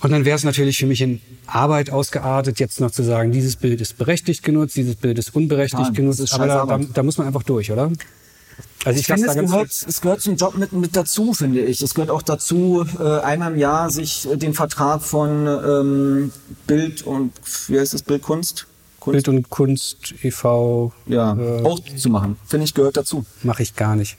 Und 0.04 0.12
dann 0.12 0.26
wäre 0.26 0.36
es 0.36 0.44
natürlich 0.44 0.78
für 0.78 0.86
mich 0.86 1.00
in 1.00 1.22
Arbeit 1.48 1.90
ausgeartet, 1.90 2.60
jetzt 2.60 2.82
noch 2.82 2.92
zu 2.92 3.04
sagen, 3.04 3.32
dieses 3.32 3.56
Bild 3.56 3.80
ist 3.80 3.98
berechtigt 3.98 4.44
genutzt, 4.44 4.76
dieses 4.76 4.98
Bild 4.98 5.18
ist 5.18 5.34
unberechtigt 5.34 5.78
Total. 5.78 5.94
genutzt. 5.94 6.34
Aber 6.34 6.46
da, 6.46 6.66
da, 6.66 6.78
da 6.78 7.04
muss 7.04 7.18
man 7.18 7.26
einfach 7.26 7.44
durch, 7.44 7.72
oder? 7.72 7.90
Also 8.84 9.00
Ich 9.00 9.08
finde, 9.08 9.28
lasse 9.28 9.40
es 9.40 9.50
gehört, 9.50 9.86
es 9.88 10.02
gehört 10.02 10.22
zum 10.22 10.36
Job 10.36 10.58
mit, 10.58 10.74
mit 10.74 10.94
dazu, 10.98 11.34
finde 11.34 11.62
ich. 11.62 11.82
Es 11.82 11.94
gehört 11.94 12.12
auch 12.12 12.22
dazu, 12.22 12.86
äh, 13.00 13.20
einmal 13.22 13.54
im 13.54 13.58
Jahr 13.58 13.90
sich 13.90 14.30
äh, 14.30 14.36
den 14.36 14.54
Vertrag 14.54 15.02
von 15.02 15.48
ähm, 15.48 16.32
Bild 16.68 17.04
und, 17.04 17.32
wie 17.70 17.80
heißt 17.80 17.94
das, 17.94 18.02
Bildkunst? 18.02 18.68
Kunst? 19.00 19.14
Bild 19.14 19.28
und 19.30 19.50
Kunst 19.50 20.16
e.V. 20.22 20.92
ja, 21.08 21.34
äh, 21.34 21.64
auch 21.64 21.80
zu 21.96 22.10
machen. 22.10 22.38
Finde 22.46 22.66
ich, 22.66 22.74
gehört 22.74 22.98
dazu. 22.98 23.26
mache 23.42 23.64
ich 23.64 23.76
gar 23.78 23.96
nicht. 23.96 24.18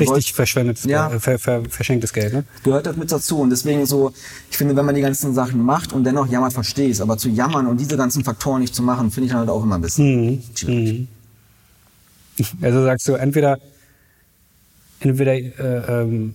Richtig 0.00 0.32
verschwendetes 0.32 0.84
Ja. 0.84 1.08
Geld, 1.08 1.18
äh, 1.18 1.20
ver, 1.20 1.38
ver, 1.38 1.62
verschenktes 1.68 2.12
Geld, 2.12 2.32
ne? 2.32 2.44
Gehört 2.62 2.86
das 2.86 2.96
mit 2.96 3.10
dazu. 3.10 3.40
Und 3.40 3.50
deswegen 3.50 3.84
so, 3.86 4.12
ich 4.50 4.56
finde, 4.56 4.76
wenn 4.76 4.84
man 4.86 4.94
die 4.94 5.00
ganzen 5.00 5.34
Sachen 5.34 5.62
macht 5.64 5.92
und 5.92 6.04
dennoch 6.04 6.26
jammert, 6.28 6.52
verstehe 6.52 6.88
ich. 6.88 7.00
Aber 7.02 7.16
zu 7.18 7.28
jammern 7.28 7.66
und 7.66 7.78
diese 7.80 7.96
ganzen 7.96 8.24
Faktoren 8.24 8.60
nicht 8.60 8.74
zu 8.74 8.82
machen, 8.82 9.10
finde 9.10 9.28
ich 9.28 9.32
halt 9.34 9.48
auch 9.48 9.62
immer 9.62 9.76
ein 9.76 9.80
bisschen 9.82 10.42
schwierig. 10.54 11.08
Also 12.62 12.82
sagst 12.84 13.08
du, 13.08 13.14
entweder, 13.14 13.58
entweder 15.00 15.34
äh, 15.34 16.02
ähm, 16.02 16.34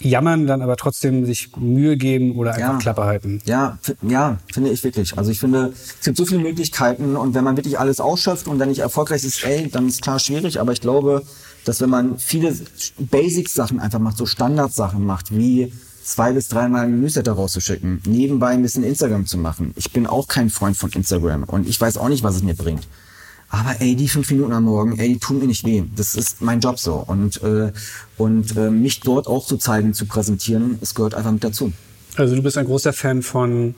jammern, 0.00 0.46
dann 0.46 0.62
aber 0.62 0.76
trotzdem 0.76 1.26
sich 1.26 1.56
Mühe 1.56 1.96
geben 1.96 2.36
oder 2.36 2.54
einfach 2.54 2.74
Ja. 2.74 2.78
Klappe 2.78 3.04
halten. 3.04 3.42
Ja, 3.46 3.78
ja, 4.02 4.38
finde 4.52 4.70
ich 4.70 4.84
wirklich. 4.84 5.18
Also 5.18 5.30
ich 5.32 5.40
finde, 5.40 5.72
es 5.74 6.04
gibt 6.04 6.16
so 6.16 6.24
viele 6.24 6.40
Möglichkeiten 6.40 7.16
und 7.16 7.34
wenn 7.34 7.42
man 7.42 7.56
wirklich 7.56 7.78
alles 7.80 7.98
ausschöpft 7.98 8.46
und 8.46 8.58
dann 8.60 8.68
nicht 8.68 8.78
erfolgreich 8.78 9.24
ist, 9.24 9.42
ey, 9.44 9.68
dann 9.68 9.88
ist 9.88 10.02
klar 10.02 10.18
schwierig. 10.20 10.60
Aber 10.60 10.72
ich 10.72 10.80
glaube, 10.80 11.22
dass 11.68 11.82
wenn 11.82 11.90
man 11.90 12.18
viele 12.18 12.56
Basic-Sachen 12.98 13.78
einfach 13.78 13.98
macht, 13.98 14.16
so 14.16 14.24
Standardsachen 14.24 15.04
macht, 15.04 15.36
wie 15.36 15.70
zwei 16.02 16.32
bis 16.32 16.48
dreimal 16.48 16.86
einen 16.86 17.02
Newsletter 17.02 17.32
rauszuschicken, 17.32 18.00
nebenbei 18.06 18.48
ein 18.48 18.62
bisschen 18.62 18.84
Instagram 18.84 19.26
zu 19.26 19.36
machen. 19.36 19.74
Ich 19.76 19.92
bin 19.92 20.06
auch 20.06 20.28
kein 20.28 20.48
Freund 20.48 20.78
von 20.78 20.90
Instagram 20.90 21.44
und 21.44 21.68
ich 21.68 21.78
weiß 21.78 21.98
auch 21.98 22.08
nicht, 22.08 22.22
was 22.22 22.36
es 22.36 22.42
mir 22.42 22.54
bringt. 22.54 22.88
Aber 23.50 23.80
ey, 23.80 23.96
die 23.96 24.08
fünf 24.08 24.30
Minuten 24.30 24.52
am 24.52 24.64
Morgen, 24.64 24.98
ey, 24.98 25.08
die 25.12 25.18
tun 25.18 25.40
mir 25.40 25.46
nicht 25.46 25.64
weh. 25.66 25.84
Das 25.94 26.14
ist 26.14 26.40
mein 26.40 26.60
Job 26.60 26.78
so. 26.78 26.94
Und, 26.94 27.42
äh, 27.42 27.72
und 28.16 28.56
äh, 28.56 28.70
mich 28.70 29.00
dort 29.00 29.26
auch 29.26 29.46
zu 29.46 29.58
zeigen, 29.58 29.92
zu 29.92 30.06
präsentieren, 30.06 30.78
es 30.80 30.94
gehört 30.94 31.14
einfach 31.14 31.32
mit 31.32 31.44
dazu. 31.44 31.72
Also 32.16 32.34
du 32.34 32.42
bist 32.42 32.56
ein 32.56 32.66
großer 32.66 32.94
Fan 32.94 33.22
von 33.22 33.74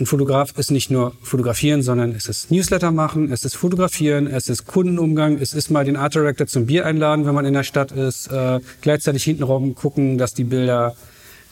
ein 0.00 0.06
Fotograf 0.06 0.56
ist 0.56 0.70
nicht 0.70 0.90
nur 0.90 1.12
fotografieren, 1.22 1.82
sondern 1.82 2.12
es 2.12 2.26
ist 2.26 2.50
Newsletter 2.50 2.92
machen, 2.92 3.32
es 3.32 3.44
ist 3.44 3.56
fotografieren, 3.56 4.26
es 4.26 4.48
ist 4.48 4.66
Kundenumgang, 4.66 5.38
es 5.38 5.54
ist 5.54 5.70
mal 5.70 5.84
den 5.84 5.96
Art 5.96 6.14
Director 6.14 6.46
zum 6.46 6.66
Bier 6.66 6.86
einladen, 6.86 7.26
wenn 7.26 7.34
man 7.34 7.44
in 7.44 7.54
der 7.54 7.64
Stadt 7.64 7.92
ist, 7.92 8.28
äh, 8.28 8.60
gleichzeitig 8.80 9.24
hintenrum 9.24 9.74
gucken, 9.74 10.18
dass 10.18 10.34
die 10.34 10.44
Bilder 10.44 10.94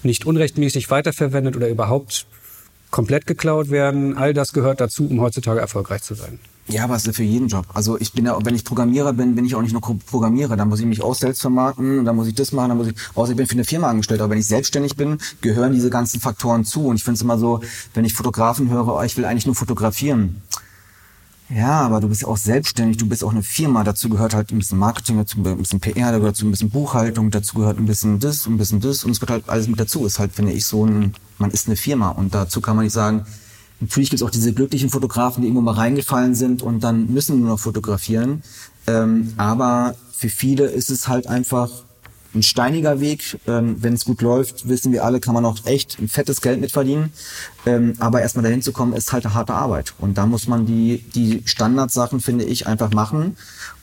nicht 0.03 0.26
unrechtmäßig 0.26 0.90
weiterverwendet 0.90 1.57
oder 1.57 1.68
überhaupt 1.68 2.26
komplett 2.91 3.26
geklaut 3.26 3.70
werden. 3.70 4.16
All 4.16 4.34
das 4.34 4.53
gehört 4.53 4.80
dazu, 4.80 5.07
um 5.09 5.20
heutzutage 5.20 5.61
erfolgreich 5.61 6.03
zu 6.03 6.14
sein. 6.14 6.39
Ja, 6.68 6.82
aber 6.82 6.97
es 6.97 7.07
ist 7.07 7.14
für 7.14 7.22
jeden 7.22 7.47
Job. 7.47 7.64
Also 7.74 7.97
ich 8.01 8.12
bin 8.12 8.26
ja, 8.26 8.37
wenn 8.45 8.57
ich 8.57 8.64
Programmierer 8.64 9.12
bin, 9.12 9.37
bin 9.37 9.45
ich 9.45 9.55
auch 9.55 9.62
nicht 9.62 9.72
nur 9.72 9.80
Programmierer. 9.80 10.57
Dann 10.57 10.68
muss 10.68 10.80
ich 10.80 10.87
mich 10.87 11.01
auch 11.01 11.14
selbst 11.14 11.41
vermarkten, 11.41 12.05
dann 12.05 12.16
muss 12.16 12.26
ich 12.26 12.34
das 12.34 12.51
machen, 12.51 12.70
dann 12.70 12.78
muss 12.78 12.89
ich, 12.89 12.95
außer 13.14 13.30
ich 13.30 13.37
bin 13.37 13.47
für 13.47 13.53
eine 13.53 13.64
Firma 13.64 13.89
angestellt. 13.89 14.20
Aber 14.20 14.30
wenn 14.30 14.39
ich 14.39 14.49
selbstständig 14.49 14.97
bin, 14.97 15.18
gehören 15.43 15.72
diese 15.72 15.91
ganzen 15.91 16.20
Faktoren 16.20 16.64
zu. 16.64 16.87
Und 16.87 16.97
ich 16.97 17.05
finde 17.05 17.16
es 17.16 17.22
immer 17.22 17.39
so, 17.39 17.61
wenn 17.95 18.05
ich 18.05 18.14
Fotografen 18.14 18.68
höre, 18.68 18.89
oh, 18.89 19.03
ich 19.03 19.16
will 19.16 19.24
eigentlich 19.24 19.47
nur 19.47 19.55
fotografieren. 19.55 20.43
Ja, 21.49 21.80
aber 21.82 22.01
du 22.01 22.09
bist 22.09 22.22
ja 22.22 22.28
auch 22.28 22.36
selbstständig, 22.36 22.97
du 22.97 23.07
bist 23.07 23.22
auch 23.22 23.30
eine 23.30 23.42
Firma, 23.42 23.84
dazu 23.84 24.09
gehört 24.09 24.34
halt 24.34 24.51
ein 24.51 24.59
bisschen 24.59 24.78
Marketing, 24.78 25.16
dazu 25.16 25.38
ein 25.38 25.59
bisschen 25.59 25.78
PR, 25.78 26.11
da 26.11 26.18
gehört 26.18 26.34
dazu 26.34 26.47
ein 26.47 26.51
bisschen 26.51 26.70
Buchhaltung, 26.70 27.30
dazu 27.30 27.55
gehört 27.57 27.78
ein 27.78 27.86
bisschen 27.86 28.18
das, 28.18 28.47
ein 28.47 28.59
bisschen 28.59 28.80
das 28.80 29.05
und 29.05 29.12
es 29.12 29.20
gehört 29.20 29.42
halt 29.42 29.49
alles 29.49 29.68
mit 29.68 29.78
dazu. 29.78 30.05
Ist 30.07 30.18
halt, 30.18 30.32
finde 30.32 30.53
ich, 30.53 30.66
so 30.66 30.84
ein, 30.84 31.14
man 31.38 31.53
ist 31.53 31.68
eine 31.68 31.76
Firma 31.76 32.11
und 32.11 32.34
dazu 32.34 32.61
kann 32.61 32.74
man 32.74 32.84
nicht 32.84 32.92
sagen, 32.92 33.26
natürlich 33.80 34.11
gibt 34.11 34.20
es 34.20 34.26
auch 34.26 34.30
diese 34.30 34.53
glücklichen 34.53 34.90
Fotografen, 34.90 35.42
die 35.42 35.47
irgendwo 35.49 35.62
mal 35.62 35.74
reingefallen 35.74 36.34
sind 36.34 36.62
und 36.62 36.82
dann 36.82 37.12
müssen 37.12 37.38
nur 37.38 37.51
noch 37.51 37.61
fotografieren. 37.61 38.42
Ähm, 38.88 39.32
aber 39.36 39.94
für 40.12 40.28
viele 40.28 40.66
ist 40.66 40.90
es 40.90 41.07
halt 41.07 41.28
einfach 41.28 41.70
ein 42.37 42.43
steiniger 42.43 43.01
Weg. 43.01 43.39
Ähm, 43.47 43.76
Wenn 43.80 43.95
es 43.95 44.05
gut 44.05 44.22
läuft, 44.22 44.68
wissen 44.68 44.93
wir 44.93 45.05
alle, 45.05 45.20
kann 45.20 45.34
man 45.34 45.45
auch 45.45 45.64
echt 45.64 45.99
ein 45.99 46.09
fettes 46.09 46.41
Geld 46.41 46.61
mitverdienen. 46.61 47.12
Ähm, 47.64 47.95
aber 47.99 48.20
erstmal 48.20 48.45
dahin 48.45 48.62
zu 48.62 48.72
kommen, 48.72 48.93
ist 48.93 49.12
halt 49.12 49.24
eine 49.24 49.34
harte 49.34 49.55
Arbeit. 49.55 49.95
Und 49.99 50.18
da 50.18 50.26
muss 50.26 50.47
man 50.47 50.66
die, 50.66 51.05
die 51.14 51.43
Standardsachen, 51.45 52.20
finde 52.20 52.45
ich, 52.45 52.66
einfach 52.66 52.93
machen. 52.93 53.37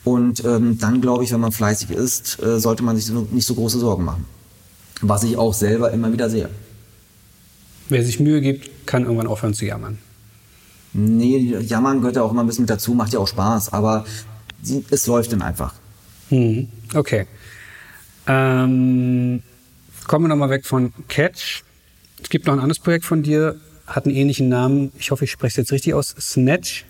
Und 0.04 0.44
ähm, 0.44 0.78
dann 0.78 1.00
glaube 1.00 1.24
ich, 1.24 1.32
wenn 1.32 1.40
man 1.40 1.52
fleißig 1.52 1.90
ist, 1.90 2.42
äh, 2.42 2.58
sollte 2.58 2.82
man 2.82 2.96
sich 2.96 3.06
so, 3.06 3.26
nicht 3.30 3.46
so 3.46 3.54
große 3.54 3.78
Sorgen 3.78 4.04
machen. 4.04 4.24
Was 5.00 5.22
ich 5.24 5.36
auch 5.36 5.52
selber 5.52 5.90
immer 5.90 6.12
wieder 6.12 6.30
sehe. 6.30 6.48
Wer 7.88 8.04
sich 8.04 8.20
Mühe 8.20 8.40
gibt, 8.40 8.86
kann 8.86 9.02
irgendwann 9.02 9.26
aufhören 9.26 9.54
zu 9.54 9.66
jammern. 9.66 9.98
Nee, 10.94 11.56
Jammern 11.58 11.98
gehört 11.98 12.16
ja 12.16 12.22
auch 12.22 12.30
immer 12.30 12.44
ein 12.44 12.46
bisschen 12.46 12.62
mit 12.62 12.70
dazu, 12.70 12.94
macht 12.94 13.12
ja 13.12 13.18
auch 13.18 13.26
Spaß, 13.26 13.72
aber 13.72 14.04
es 14.90 15.06
läuft 15.06 15.32
dann 15.32 15.42
einfach. 15.42 15.74
Mhm. 16.30 16.68
Okay. 16.94 17.26
Ähm, 18.26 19.42
kommen 20.06 20.24
wir 20.24 20.28
nochmal 20.28 20.50
weg 20.50 20.66
von 20.66 20.92
Catch. 21.08 21.62
Es 22.22 22.28
gibt 22.28 22.46
noch 22.46 22.54
ein 22.54 22.60
anderes 22.60 22.78
Projekt 22.78 23.04
von 23.04 23.22
dir, 23.22 23.60
hat 23.86 24.06
einen 24.06 24.14
ähnlichen 24.14 24.48
Namen. 24.48 24.92
Ich 24.98 25.10
hoffe, 25.10 25.24
ich 25.24 25.30
spreche 25.30 25.52
es 25.52 25.56
jetzt 25.56 25.72
richtig 25.72 25.94
aus. 25.94 26.14
Snatch. 26.18 26.84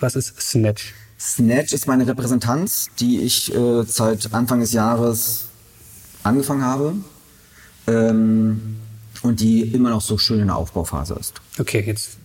Was 0.00 0.16
ist 0.16 0.40
Snatch? 0.40 0.94
Snatch 1.18 1.72
ist 1.72 1.86
meine 1.86 2.06
Repräsentanz, 2.06 2.88
die 2.98 3.20
ich 3.20 3.54
äh, 3.54 3.82
seit 3.84 4.32
Anfang 4.32 4.60
des 4.60 4.72
Jahres 4.72 5.46
angefangen 6.22 6.62
habe 6.62 6.94
ähm, 7.86 8.76
und 9.22 9.40
die 9.40 9.62
immer 9.62 9.90
noch 9.90 10.00
so 10.00 10.16
schön 10.16 10.40
in 10.40 10.46
der 10.46 10.56
Aufbauphase 10.56 11.14
ist. 11.14 11.40
Okay, 11.58 11.82
jetzt 11.86 12.19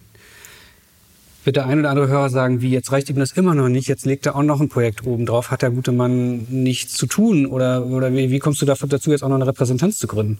wird 1.45 1.55
der 1.55 1.65
ein 1.67 1.79
oder 1.79 1.89
andere 1.89 2.07
Hörer 2.07 2.29
sagen, 2.29 2.61
wie 2.61 2.69
jetzt 2.69 2.91
reicht 2.91 3.09
ihm 3.09 3.17
das 3.17 3.31
immer 3.33 3.55
noch 3.55 3.69
nicht, 3.69 3.87
jetzt 3.87 4.05
legt 4.05 4.25
er 4.25 4.35
auch 4.35 4.43
noch 4.43 4.61
ein 4.61 4.69
Projekt 4.69 5.05
oben 5.05 5.25
drauf, 5.25 5.51
hat 5.51 5.61
der 5.61 5.71
gute 5.71 5.91
Mann 5.91 6.47
nichts 6.49 6.93
zu 6.93 7.05
tun 7.05 7.45
oder, 7.45 7.85
oder 7.85 8.11
wie, 8.13 8.31
wie 8.31 8.39
kommst 8.39 8.61
du 8.61 8.65
dafür 8.65 8.87
dazu, 8.89 9.11
jetzt 9.11 9.23
auch 9.23 9.29
noch 9.29 9.35
eine 9.35 9.47
Repräsentanz 9.47 9.97
zu 9.97 10.07
gründen? 10.07 10.39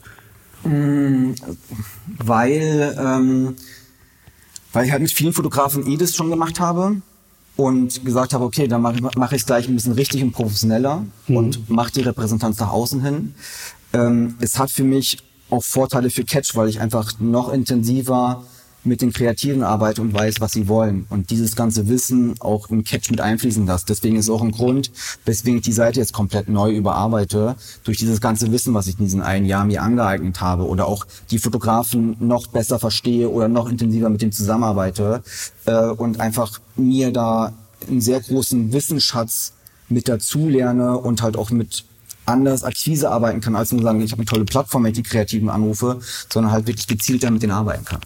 weil, 2.17 2.97
ähm, 2.99 3.55
weil 4.73 4.85
ich 4.85 4.91
halt 4.91 5.01
mit 5.01 5.11
vielen 5.11 5.33
Fotografen 5.33 5.87
eh 5.87 5.97
das 5.97 6.15
schon 6.15 6.29
gemacht 6.29 6.59
habe 6.59 7.01
und 7.55 8.03
gesagt 8.03 8.33
habe, 8.33 8.43
okay, 8.43 8.67
dann 8.67 8.81
mache 8.81 8.95
ich 8.95 9.01
mach 9.01 9.31
es 9.31 9.45
gleich 9.45 9.67
ein 9.67 9.75
bisschen 9.75 9.93
richtig 9.93 10.23
und 10.23 10.31
professioneller 10.31 11.05
und 11.27 11.69
mache 11.69 11.91
die 11.91 12.01
Repräsentanz 12.01 12.59
nach 12.59 12.71
außen 12.71 13.03
hin. 13.03 13.35
Ähm, 13.93 14.35
es 14.39 14.57
hat 14.57 14.71
für 14.71 14.83
mich 14.83 15.19
auch 15.49 15.63
Vorteile 15.63 16.09
für 16.09 16.23
Catch, 16.23 16.55
weil 16.55 16.67
ich 16.67 16.81
einfach 16.81 17.13
noch 17.19 17.53
intensiver 17.53 18.43
mit 18.85 19.01
den 19.01 19.13
Kreativen 19.13 19.63
arbeite 19.63 20.01
und 20.01 20.13
weiß, 20.13 20.35
was 20.39 20.53
sie 20.53 20.67
wollen. 20.67 21.05
Und 21.09 21.29
dieses 21.29 21.55
ganze 21.55 21.87
Wissen 21.87 22.35
auch 22.39 22.69
im 22.69 22.83
Catch 22.83 23.09
mit 23.11 23.21
einfließen 23.21 23.65
lasse. 23.65 23.85
Deswegen 23.87 24.15
ist 24.15 24.29
auch 24.29 24.41
ein 24.41 24.51
Grund, 24.51 24.91
weswegen 25.25 25.57
ich 25.57 25.65
die 25.65 25.71
Seite 25.71 25.99
jetzt 25.99 26.13
komplett 26.13 26.49
neu 26.49 26.71
überarbeite. 26.71 27.55
Durch 27.83 27.97
dieses 27.97 28.21
ganze 28.21 28.51
Wissen, 28.51 28.73
was 28.73 28.87
ich 28.87 28.97
in 28.99 29.05
diesen 29.05 29.21
einen 29.21 29.45
Jahr 29.45 29.65
mir 29.65 29.81
angeeignet 29.81 30.41
habe. 30.41 30.67
Oder 30.67 30.87
auch 30.87 31.05
die 31.31 31.39
Fotografen 31.39 32.15
noch 32.19 32.47
besser 32.47 32.79
verstehe 32.79 33.29
oder 33.29 33.47
noch 33.47 33.69
intensiver 33.69 34.09
mit 34.09 34.21
denen 34.21 34.31
zusammenarbeite. 34.31 35.23
Äh, 35.65 35.89
und 35.89 36.19
einfach 36.19 36.59
mir 36.75 37.11
da 37.11 37.53
einen 37.87 38.01
sehr 38.01 38.19
großen 38.19 38.73
Wissensschatz 38.73 39.53
mit 39.89 40.07
dazu 40.07 40.47
lerne 40.49 40.97
und 40.97 41.21
halt 41.21 41.37
auch 41.37 41.51
mit 41.51 41.85
anders 42.25 42.63
Akquise 42.63 43.11
arbeiten 43.11 43.41
kann, 43.41 43.55
als 43.55 43.71
nur 43.71 43.81
sagen, 43.81 44.01
ich 44.01 44.11
habe 44.11 44.21
eine 44.21 44.25
tolle 44.25 44.45
Plattform, 44.45 44.83
wenn 44.83 44.91
ich 44.91 44.97
die 44.97 45.03
Kreativen 45.03 45.49
anrufe, 45.49 45.99
sondern 46.31 46.51
halt 46.51 46.67
wirklich 46.67 46.87
gezielter 46.87 47.29
mit 47.31 47.43
denen 47.43 47.51
arbeiten 47.51 47.85
kann. 47.85 48.01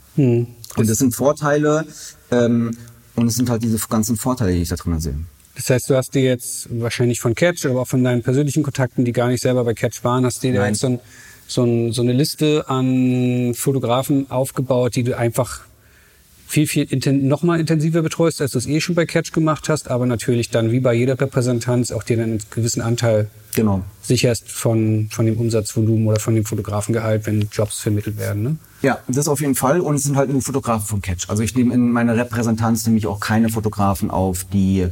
Und 0.80 0.90
das 0.90 0.98
sind 0.98 1.16
Vorteile 1.16 1.86
ähm, 2.32 2.76
und 3.16 3.28
es 3.28 3.36
sind 3.36 3.50
halt 3.50 3.64
diese 3.64 3.78
ganzen 3.88 4.16
Vorteile, 4.16 4.54
die 4.54 4.62
ich 4.62 4.70
da 4.70 4.76
drin 4.76 5.00
sehe. 5.00 5.16
Das 5.56 5.70
heißt, 5.70 5.90
du 5.90 5.96
hast 5.96 6.16
dir 6.16 6.22
jetzt 6.22 6.70
wahrscheinlich 6.72 7.20
von 7.20 7.36
Catch, 7.36 7.66
aber 7.66 7.82
auch 7.82 7.88
von 7.88 8.02
deinen 8.04 8.24
persönlichen 8.24 8.64
Kontakten, 8.64 9.04
die 9.04 9.12
gar 9.12 9.28
nicht 9.28 9.42
selber 9.42 9.66
bei 9.66 9.74
Catch 9.74 10.04
waren, 10.04 10.26
hast 10.26 10.42
dir 10.42 10.54
jetzt 10.54 10.80
so, 10.80 10.88
ein, 10.88 11.00
so, 11.48 11.64
ein, 11.64 11.92
so 11.92 12.02
eine 12.02 12.14
Liste 12.14 12.64
an 12.70 13.54
Fotografen 13.56 14.32
aufgebaut, 14.32 14.96
die 14.96 15.04
du 15.04 15.18
einfach 15.18 15.62
viel, 16.50 16.66
viel 16.66 16.84
inten 16.86 17.28
noch 17.28 17.44
mal 17.44 17.60
intensiver 17.60 18.02
betreust, 18.02 18.42
als 18.42 18.54
du 18.54 18.58
es 18.58 18.66
eh 18.66 18.82
schon 18.82 18.96
bei 18.96 19.06
Catch 19.06 19.32
gemacht 19.34 19.70
hast, 19.70 19.88
aber 19.92 20.08
natürlich 20.08 20.50
dann 20.50 20.72
wie 20.72 20.80
bei 20.80 20.96
jeder 20.96 21.20
Repräsentanz 21.20 21.92
auch 21.92 22.02
dir 22.02 22.22
einen 22.22 22.40
gewissen 22.50 22.82
Anteil 22.82 23.30
Genau. 23.56 23.84
sicherst 24.02 24.50
von, 24.50 25.10
von 25.12 25.28
dem 25.28 25.38
Umsatzvolumen 25.38 26.08
oder 26.08 26.20
von 26.20 26.34
dem 26.34 26.46
Fotografengehalt, 26.46 27.28
wenn 27.28 27.48
Jobs 27.52 27.80
vermittelt 27.80 28.18
werden. 28.18 28.42
Ne? 28.44 28.58
Ja, 28.82 28.98
das 29.08 29.28
auf 29.28 29.42
jeden 29.42 29.54
Fall. 29.54 29.80
Und 29.80 29.96
es 29.96 30.04
sind 30.04 30.16
halt 30.18 30.32
nur 30.32 30.42
Fotografen 30.42 30.88
von 30.88 31.02
Catch. 31.04 31.30
Also 31.30 31.44
ich 31.44 31.54
nehme 31.56 31.72
in 31.74 31.92
meiner 31.92 32.16
Repräsentanz 32.18 32.86
nämlich 32.88 33.06
auch 33.06 33.20
keine 33.20 33.50
Fotografen 33.50 34.10
auf, 34.10 34.44
die, 34.46 34.88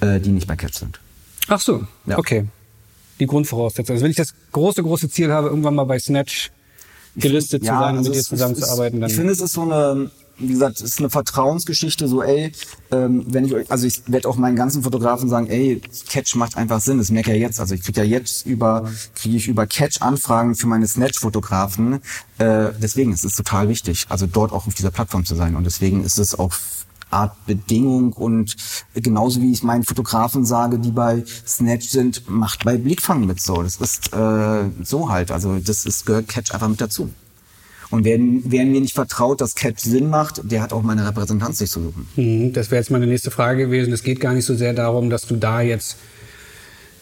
äh, 0.00 0.20
die 0.20 0.30
nicht 0.30 0.46
bei 0.46 0.56
Catch 0.56 0.74
sind. 0.78 1.00
Ach 1.48 1.60
so, 1.60 1.86
Ja. 2.06 2.16
okay. 2.16 2.46
Die 3.20 3.26
Grundvoraussetzung. 3.26 3.94
Also 3.94 4.04
wenn 4.04 4.10
ich 4.10 4.16
das 4.16 4.32
große, 4.52 4.82
große 4.82 5.10
Ziel 5.10 5.30
habe, 5.30 5.48
irgendwann 5.48 5.74
mal 5.74 5.84
bei 5.84 5.98
Snatch 5.98 6.50
gelistet 7.16 7.62
zu 7.62 7.66
sein 7.68 7.92
und 7.92 7.98
also 7.98 8.10
mit 8.10 8.18
dir 8.18 8.24
zusammenzuarbeiten, 8.24 9.00
dann 9.00 9.10
Ich 9.10 9.16
finde, 9.16 9.32
es 9.32 9.40
ist 9.40 9.52
so 9.52 9.62
eine, 9.62 10.10
wie 10.38 10.48
gesagt, 10.48 10.76
es 10.76 10.82
ist 10.82 10.98
eine 10.98 11.10
Vertrauensgeschichte, 11.10 12.08
so 12.08 12.22
ey, 12.22 12.52
ähm, 12.90 13.24
wenn 13.28 13.44
ich 13.44 13.54
euch, 13.54 13.70
also 13.70 13.86
ich 13.86 14.02
werde 14.06 14.28
auch 14.28 14.36
meinen 14.36 14.56
ganzen 14.56 14.82
Fotografen 14.82 15.28
sagen, 15.28 15.46
ey, 15.46 15.80
Catch 16.08 16.36
macht 16.36 16.56
einfach 16.56 16.80
Sinn, 16.80 16.98
das 16.98 17.10
merke 17.10 17.32
ich 17.32 17.36
ja 17.36 17.42
jetzt. 17.46 17.60
Also 17.60 17.74
ich 17.74 17.82
kriege 17.82 18.02
ja 18.02 18.06
jetzt 18.06 18.46
über, 18.46 18.90
kriege 19.14 19.36
ich 19.36 19.48
über 19.48 19.66
Catch 19.66 20.02
Anfragen 20.02 20.54
für 20.54 20.66
meine 20.66 20.86
Snatch-Fotografen. 20.86 22.00
Äh, 22.38 22.70
deswegen 22.80 23.12
ist 23.12 23.24
es 23.24 23.34
total 23.34 23.68
wichtig, 23.68 24.06
also 24.08 24.26
dort 24.26 24.52
auch 24.52 24.66
auf 24.66 24.74
dieser 24.74 24.90
Plattform 24.90 25.24
zu 25.24 25.34
sein. 25.34 25.56
Und 25.56 25.64
deswegen 25.64 26.04
ist 26.04 26.18
es 26.18 26.38
auch 26.38 26.54
Art 27.10 27.46
Bedingung 27.46 28.12
und 28.12 28.56
genauso 28.94 29.40
wie 29.40 29.52
ich 29.52 29.62
meinen 29.62 29.84
Fotografen 29.84 30.44
sage, 30.44 30.78
die 30.78 30.90
bei 30.90 31.22
Snatch 31.46 31.88
sind, 31.88 32.28
macht 32.28 32.64
bei 32.64 32.76
Blickfang 32.76 33.24
mit 33.24 33.40
so. 33.40 33.62
Das 33.62 33.76
ist 33.76 34.12
äh, 34.12 34.64
so 34.82 35.08
halt. 35.10 35.30
Also 35.30 35.58
das 35.58 35.86
ist, 35.86 36.06
gehört 36.06 36.28
Catch 36.28 36.52
einfach 36.52 36.68
mit 36.68 36.80
dazu. 36.80 37.10
Und 37.94 38.04
wer, 38.04 38.18
wer 38.18 38.64
mir 38.66 38.80
nicht 38.80 38.94
vertraut, 38.94 39.40
dass 39.40 39.54
Catch 39.54 39.78
Sinn 39.80 40.08
macht, 40.10 40.40
der 40.44 40.60
hat 40.62 40.72
auch 40.72 40.82
meine 40.82 41.06
Repräsentanz 41.06 41.60
nicht 41.60 41.70
zu 41.70 41.80
suchen. 41.82 42.08
Mhm, 42.16 42.52
Das 42.52 42.70
wäre 42.70 42.80
jetzt 42.80 42.90
meine 42.90 43.06
nächste 43.06 43.30
Frage 43.30 43.64
gewesen. 43.66 43.92
Es 43.92 44.02
geht 44.02 44.20
gar 44.20 44.34
nicht 44.34 44.44
so 44.44 44.54
sehr 44.54 44.72
darum, 44.74 45.10
dass 45.10 45.26
du 45.26 45.36
da 45.36 45.60
jetzt, 45.60 45.96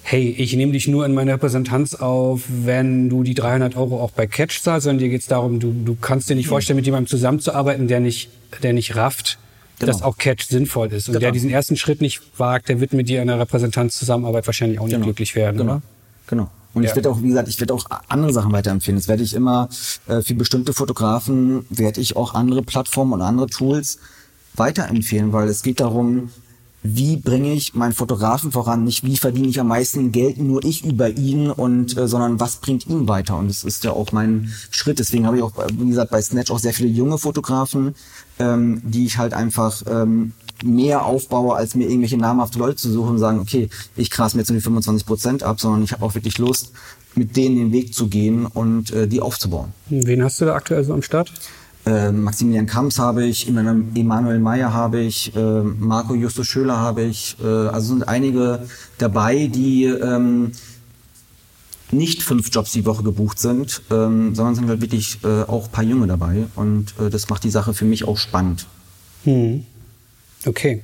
hey, 0.03 0.34
ich 0.36 0.55
nehme 0.55 0.72
dich 0.72 0.88
nur 0.88 1.07
in 1.07 1.14
meine 1.14 1.32
Repräsentanz 1.32 1.95
auf, 1.95 2.43
wenn 2.49 3.09
du 3.09 3.22
die 3.22 3.34
300 3.34 3.76
Euro 3.76 4.01
auch 4.03 4.11
bei 4.11 4.26
Catch 4.26 4.61
zahlst, 4.62 4.84
sondern 4.84 4.99
dir 4.99 5.09
geht 5.09 5.22
es 5.22 5.26
darum, 5.28 5.61
du, 5.61 5.72
du 5.84 5.97
kannst 6.01 6.28
dir 6.28 6.34
nicht 6.34 6.49
vorstellen, 6.49 6.76
mit 6.76 6.84
jemandem 6.86 7.09
zusammenzuarbeiten, 7.09 7.88
der 7.88 8.01
nicht, 8.01 8.30
der 8.62 8.72
nicht 8.72 8.95
rafft, 8.97 9.38
Genau. 9.78 9.90
dass 9.93 10.03
auch 10.03 10.16
Catch 10.18 10.45
sinnvoll 10.49 10.93
ist. 10.93 11.09
Und 11.09 11.14
Genau. 11.14 11.20
der 11.22 11.32
diesen 11.32 11.51
ersten 11.51 11.76
Schritt 11.76 12.01
nicht 12.03 12.20
wagt, 12.38 12.68
der 12.68 12.78
wird 12.80 12.93
mit 12.93 13.09
dir 13.09 13.20
in 13.20 13.26
der 13.28 13.40
Repräsentanz 13.40 13.97
Zusammenarbeit 13.99 14.47
wahrscheinlich 14.47 14.78
auch 14.78 14.86
nicht 14.86 15.03
glücklich 15.03 15.34
werden. 15.34 15.57
Genau. 15.59 15.72
Oder? 15.72 15.82
Genau. 16.28 16.51
Und 16.75 16.83
Ja. 16.83 16.91
ich 16.91 16.97
werde 16.97 17.11
auch, 17.11 17.20
wie 17.23 17.29
gesagt, 17.29 17.49
ich 17.49 17.61
werde 17.61 17.75
auch 17.75 17.85
andere 18.09 18.33
Sachen 18.33 18.53
weiterempfehlen. 18.53 18.99
Das 18.99 19.09
werde 19.09 19.23
ich 19.23 19.35
immer 19.35 19.68
äh, 20.07 20.23
für 20.23 20.35
bestimmte 20.35 20.73
Fotografen 20.73 21.66
werde 21.70 22.01
ich 22.01 22.16
auch 22.16 22.35
andere 22.35 22.62
Plattformen 22.62 23.12
und 23.14 23.23
andere 23.23 23.47
Tools 23.49 23.99
weiterempfehlen, 24.55 25.33
weil 25.33 25.49
es 25.49 25.62
geht 25.62 25.81
darum, 25.81 26.31
wie 26.85 27.16
bringe 27.16 27.53
ich 27.53 27.75
meinen 27.75 27.93
Fotografen 27.93 28.51
voran, 28.51 28.83
nicht 28.83 29.05
wie 29.05 29.16
verdiene 29.16 29.47
ich 29.47 29.61
am 29.61 29.68
meisten 29.68 30.11
Geld 30.11 30.39
nur 30.39 30.64
ich 30.64 30.85
über 30.85 31.09
ihn 31.11 31.49
und 31.51 31.97
äh, 31.97 32.09
sondern 32.09 32.41
was 32.41 32.57
bringt 32.57 32.89
ihn 32.89 33.07
weiter 33.07 33.37
und 33.39 33.49
das 33.49 33.62
ist 33.62 33.85
ja 33.85 33.93
auch 33.93 34.11
mein 34.11 34.53
Schritt. 34.70 34.99
Deswegen 34.99 35.27
habe 35.27 35.37
ich 35.37 35.43
auch, 35.45 35.53
wie 35.73 35.89
gesagt, 35.89 36.11
bei 36.11 36.20
Snatch 36.20 36.51
auch 36.51 36.59
sehr 36.59 36.73
viele 36.75 36.89
junge 36.89 37.18
Fotografen, 37.18 37.95
ähm, 38.43 38.82
die 38.84 39.07
ich 39.07 39.18
halt 39.18 39.34
einfach 39.34 39.82
ähm, 39.88 40.32
mehr 40.64 41.05
aufbaue, 41.05 41.57
als 41.57 41.74
mir 41.74 41.88
irgendwelche 41.88 42.16
namhafte 42.16 42.59
Leute 42.59 42.76
zu 42.76 42.90
suchen 42.90 43.12
und 43.12 43.18
sagen, 43.18 43.40
okay, 43.40 43.68
ich 43.97 44.11
krass 44.11 44.34
mir 44.34 44.40
jetzt 44.40 44.49
nur 44.49 44.59
die 44.59 44.62
25 44.64 45.07
Prozent 45.07 45.43
ab, 45.43 45.61
sondern 45.61 45.82
ich 45.82 45.93
habe 45.93 46.05
auch 46.05 46.14
wirklich 46.14 46.38
Lust, 46.38 46.72
mit 47.14 47.36
denen 47.36 47.57
den 47.57 47.72
Weg 47.72 47.95
zu 47.95 48.09
gehen 48.09 48.47
und 48.47 48.93
äh, 48.93 49.07
die 49.07 49.20
aufzubauen. 49.20 49.72
Wen 49.88 50.22
hast 50.22 50.40
du 50.40 50.45
da 50.45 50.55
aktuell 50.55 50.84
so 50.84 50.95
am 50.95 51.03
Start? 51.03 51.32
Äh, 51.84 52.12
Maximilian 52.12 52.66
Kamps 52.66 52.99
habe 52.99 53.24
ich, 53.24 53.49
Emanuel 53.49 53.84
Emanuel 53.95 54.38
Meyer 54.38 54.72
habe 54.72 55.01
ich, 55.01 55.34
äh, 55.34 55.62
Marco 55.62 56.14
Justus 56.14 56.47
Schöler 56.47 56.78
habe 56.78 57.03
ich. 57.03 57.36
Äh, 57.43 57.47
also 57.47 57.88
sind 57.88 58.07
einige 58.07 58.66
dabei, 58.99 59.49
die 59.49 59.86
ähm, 59.86 60.53
nicht 61.93 62.22
fünf 62.22 62.49
Jobs 62.53 62.72
die 62.72 62.84
Woche 62.84 63.03
gebucht 63.03 63.38
sind, 63.38 63.82
ähm, 63.90 64.34
sondern 64.34 64.55
sind 64.55 64.68
halt 64.68 64.80
wirklich 64.80 65.18
äh, 65.24 65.43
auch 65.43 65.66
ein 65.66 65.70
paar 65.70 65.84
Junge 65.84 66.07
dabei. 66.07 66.45
Und 66.57 66.95
äh, 66.99 67.11
das 67.11 67.28
macht 67.28 67.45
die 67.45 67.51
Sache 67.51 67.74
für 67.74 67.84
mich 67.84 68.05
auch 68.05 68.16
spannend. 68.16 68.66
Hm. 69.24 69.64
Okay. 70.45 70.82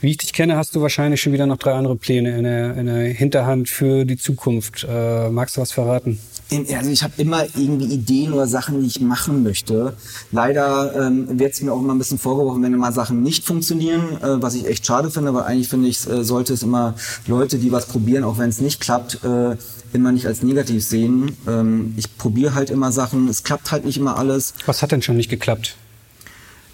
Wie 0.00 0.10
ich 0.10 0.18
dich 0.18 0.32
kenne, 0.32 0.56
hast 0.56 0.76
du 0.76 0.80
wahrscheinlich 0.80 1.20
schon 1.20 1.32
wieder 1.32 1.46
noch 1.46 1.56
drei 1.56 1.72
andere 1.72 1.96
Pläne 1.96 2.36
in 2.36 2.44
der, 2.44 2.76
in 2.76 2.86
der 2.86 3.12
Hinterhand 3.12 3.68
für 3.68 4.04
die 4.04 4.16
Zukunft. 4.16 4.86
Äh, 4.88 5.28
magst 5.30 5.56
du 5.56 5.60
was 5.60 5.72
verraten? 5.72 6.20
Also 6.50 6.90
ich 6.90 7.02
habe 7.02 7.12
immer 7.18 7.44
irgendwie 7.56 7.86
Ideen 7.86 8.32
oder 8.32 8.46
Sachen, 8.46 8.80
die 8.80 8.86
ich 8.86 9.00
machen 9.00 9.42
möchte. 9.42 9.94
Leider 10.30 11.08
ähm, 11.08 11.38
wird 11.38 11.52
es 11.52 11.60
mir 11.60 11.72
auch 11.72 11.80
immer 11.80 11.94
ein 11.94 11.98
bisschen 11.98 12.18
vorgeworfen, 12.18 12.62
wenn 12.62 12.72
mal 12.76 12.92
Sachen 12.92 13.22
nicht 13.22 13.44
funktionieren, 13.44 14.16
äh, 14.22 14.40
was 14.40 14.54
ich 14.54 14.66
echt 14.66 14.86
schade 14.86 15.10
finde, 15.10 15.34
weil 15.34 15.42
eigentlich 15.42 15.68
finde 15.68 15.88
ich, 15.88 16.08
äh, 16.08 16.22
sollte 16.22 16.54
es 16.54 16.62
immer 16.62 16.94
Leute, 17.26 17.58
die 17.58 17.72
was 17.72 17.86
probieren, 17.86 18.22
auch 18.22 18.38
wenn 18.38 18.48
es 18.48 18.60
nicht 18.60 18.80
klappt, 18.80 19.24
äh, 19.24 19.56
immer 19.92 20.12
nicht 20.12 20.26
als 20.26 20.42
negativ 20.42 20.84
sehen. 20.84 21.36
Ähm, 21.46 21.94
ich 21.96 22.16
probiere 22.16 22.54
halt 22.54 22.70
immer 22.70 22.92
Sachen, 22.92 23.28
es 23.28 23.42
klappt 23.42 23.72
halt 23.72 23.84
nicht 23.84 23.98
immer 23.98 24.16
alles. 24.16 24.54
Was 24.64 24.80
hat 24.80 24.92
denn 24.92 25.02
schon 25.02 25.16
nicht 25.16 25.28
geklappt? 25.30 25.76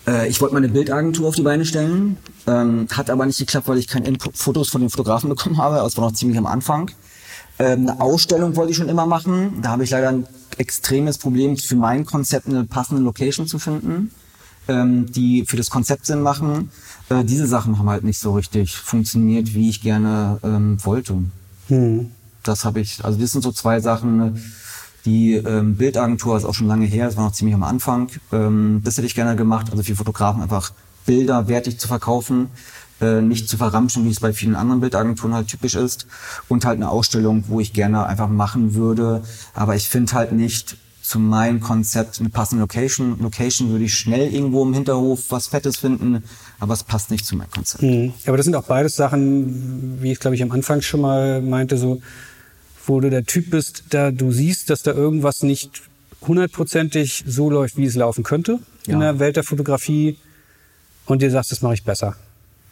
Äh, 0.06 0.28
ich 0.28 0.40
wollte 0.40 0.54
meine 0.54 0.68
Bildagentur 0.68 1.28
auf 1.28 1.34
die 1.34 1.42
Beine 1.42 1.64
stellen, 1.64 2.16
ähm, 2.46 2.86
hat 2.92 3.10
aber 3.10 3.26
nicht 3.26 3.38
geklappt, 3.38 3.68
weil 3.68 3.78
ich 3.78 3.88
keine 3.88 4.06
Input 4.06 4.36
Fotos 4.36 4.68
von 4.68 4.80
den 4.80 4.90
Fotografen 4.90 5.28
bekommen 5.30 5.58
habe. 5.58 5.76
Das 5.76 5.96
war 5.96 6.04
noch 6.04 6.12
ziemlich 6.12 6.38
am 6.38 6.46
Anfang. 6.46 6.90
Ähm, 7.58 7.88
eine 7.88 8.00
Ausstellung 8.00 8.56
wollte 8.56 8.72
ich 8.72 8.76
schon 8.76 8.88
immer 8.88 9.06
machen. 9.06 9.60
Da 9.62 9.70
habe 9.70 9.84
ich 9.84 9.90
leider 9.90 10.08
ein 10.08 10.26
extremes 10.58 11.18
Problem, 11.18 11.56
für 11.56 11.76
mein 11.76 12.04
Konzept 12.04 12.48
eine 12.48 12.64
passende 12.64 13.02
Location 13.02 13.46
zu 13.46 13.58
finden, 13.58 14.10
ähm, 14.68 15.10
die 15.10 15.44
für 15.46 15.56
das 15.56 15.70
Konzept 15.70 16.06
Sinn 16.06 16.22
machen. 16.22 16.70
Äh, 17.08 17.24
diese 17.24 17.46
Sachen 17.46 17.78
haben 17.78 17.88
halt 17.88 18.04
nicht 18.04 18.18
so 18.18 18.32
richtig 18.32 18.76
funktioniert, 18.76 19.54
wie 19.54 19.68
ich 19.68 19.82
gerne 19.82 20.38
ähm, 20.42 20.78
wollte. 20.84 21.18
Hm. 21.68 22.10
Das 22.42 22.64
habe 22.64 22.80
ich, 22.80 23.04
also 23.04 23.18
das 23.18 23.30
sind 23.32 23.42
so 23.42 23.52
zwei 23.52 23.80
Sachen. 23.80 24.42
Die 25.04 25.34
ähm, 25.34 25.76
Bildagentur 25.76 26.36
ist 26.36 26.44
auch 26.44 26.54
schon 26.54 26.66
lange 26.66 26.86
her, 26.86 27.06
das 27.06 27.16
war 27.16 27.24
noch 27.24 27.32
ziemlich 27.32 27.54
am 27.54 27.62
Anfang. 27.62 28.08
Ähm, 28.32 28.80
das 28.84 28.96
hätte 28.96 29.06
ich 29.06 29.14
gerne 29.14 29.36
gemacht, 29.36 29.70
also 29.70 29.82
für 29.82 29.94
Fotografen 29.94 30.42
einfach 30.42 30.72
Bilder 31.04 31.48
wertig 31.48 31.78
zu 31.78 31.88
verkaufen, 31.88 32.48
äh, 33.00 33.20
nicht 33.20 33.48
zu 33.48 33.58
verramschen, 33.58 34.04
wie 34.06 34.10
es 34.10 34.20
bei 34.20 34.32
vielen 34.32 34.54
anderen 34.54 34.80
Bildagenturen 34.80 35.34
halt 35.34 35.48
typisch 35.48 35.74
ist. 35.74 36.06
Und 36.48 36.64
halt 36.64 36.76
eine 36.76 36.88
Ausstellung, 36.88 37.44
wo 37.48 37.60
ich 37.60 37.72
gerne 37.72 38.06
einfach 38.06 38.28
machen 38.28 38.74
würde. 38.74 39.22
Aber 39.52 39.76
ich 39.76 39.88
finde 39.88 40.12
halt 40.12 40.32
nicht 40.32 40.76
zu 41.02 41.18
meinem 41.18 41.60
Konzept 41.60 42.18
eine 42.18 42.30
passende 42.30 42.62
Location. 42.62 43.18
Location 43.20 43.70
würde 43.70 43.84
ich 43.84 43.94
schnell 43.94 44.32
irgendwo 44.32 44.62
im 44.62 44.72
Hinterhof 44.72 45.24
was 45.28 45.48
Fettes 45.48 45.76
finden, 45.76 46.24
aber 46.58 46.72
es 46.72 46.82
passt 46.82 47.10
nicht 47.10 47.26
zu 47.26 47.36
meinem 47.36 47.50
Konzept. 47.50 47.82
Hm. 47.82 48.14
Aber 48.26 48.38
das 48.38 48.44
sind 48.44 48.56
auch 48.56 48.64
beides 48.64 48.96
Sachen, 48.96 49.98
wie 50.00 50.12
ich 50.12 50.18
glaube 50.18 50.34
ich 50.34 50.42
am 50.42 50.50
Anfang 50.50 50.80
schon 50.80 51.02
mal 51.02 51.42
meinte, 51.42 51.76
so, 51.76 52.00
wo 52.86 53.00
du 53.00 53.10
der 53.10 53.24
Typ 53.24 53.50
bist, 53.50 53.84
da 53.90 54.10
du 54.10 54.32
siehst, 54.32 54.70
dass 54.70 54.82
da 54.82 54.92
irgendwas 54.92 55.42
nicht 55.42 55.82
hundertprozentig 56.26 57.24
so 57.26 57.50
läuft, 57.50 57.76
wie 57.76 57.84
es 57.86 57.94
laufen 57.94 58.24
könnte 58.24 58.58
in 58.86 58.94
Ja. 58.94 59.12
der 59.12 59.18
Welt 59.18 59.36
der 59.36 59.44
Fotografie 59.44 60.16
und 61.06 61.22
dir 61.22 61.30
sagst, 61.30 61.52
das 61.52 61.62
mache 61.62 61.74
ich 61.74 61.84
besser. 61.84 62.16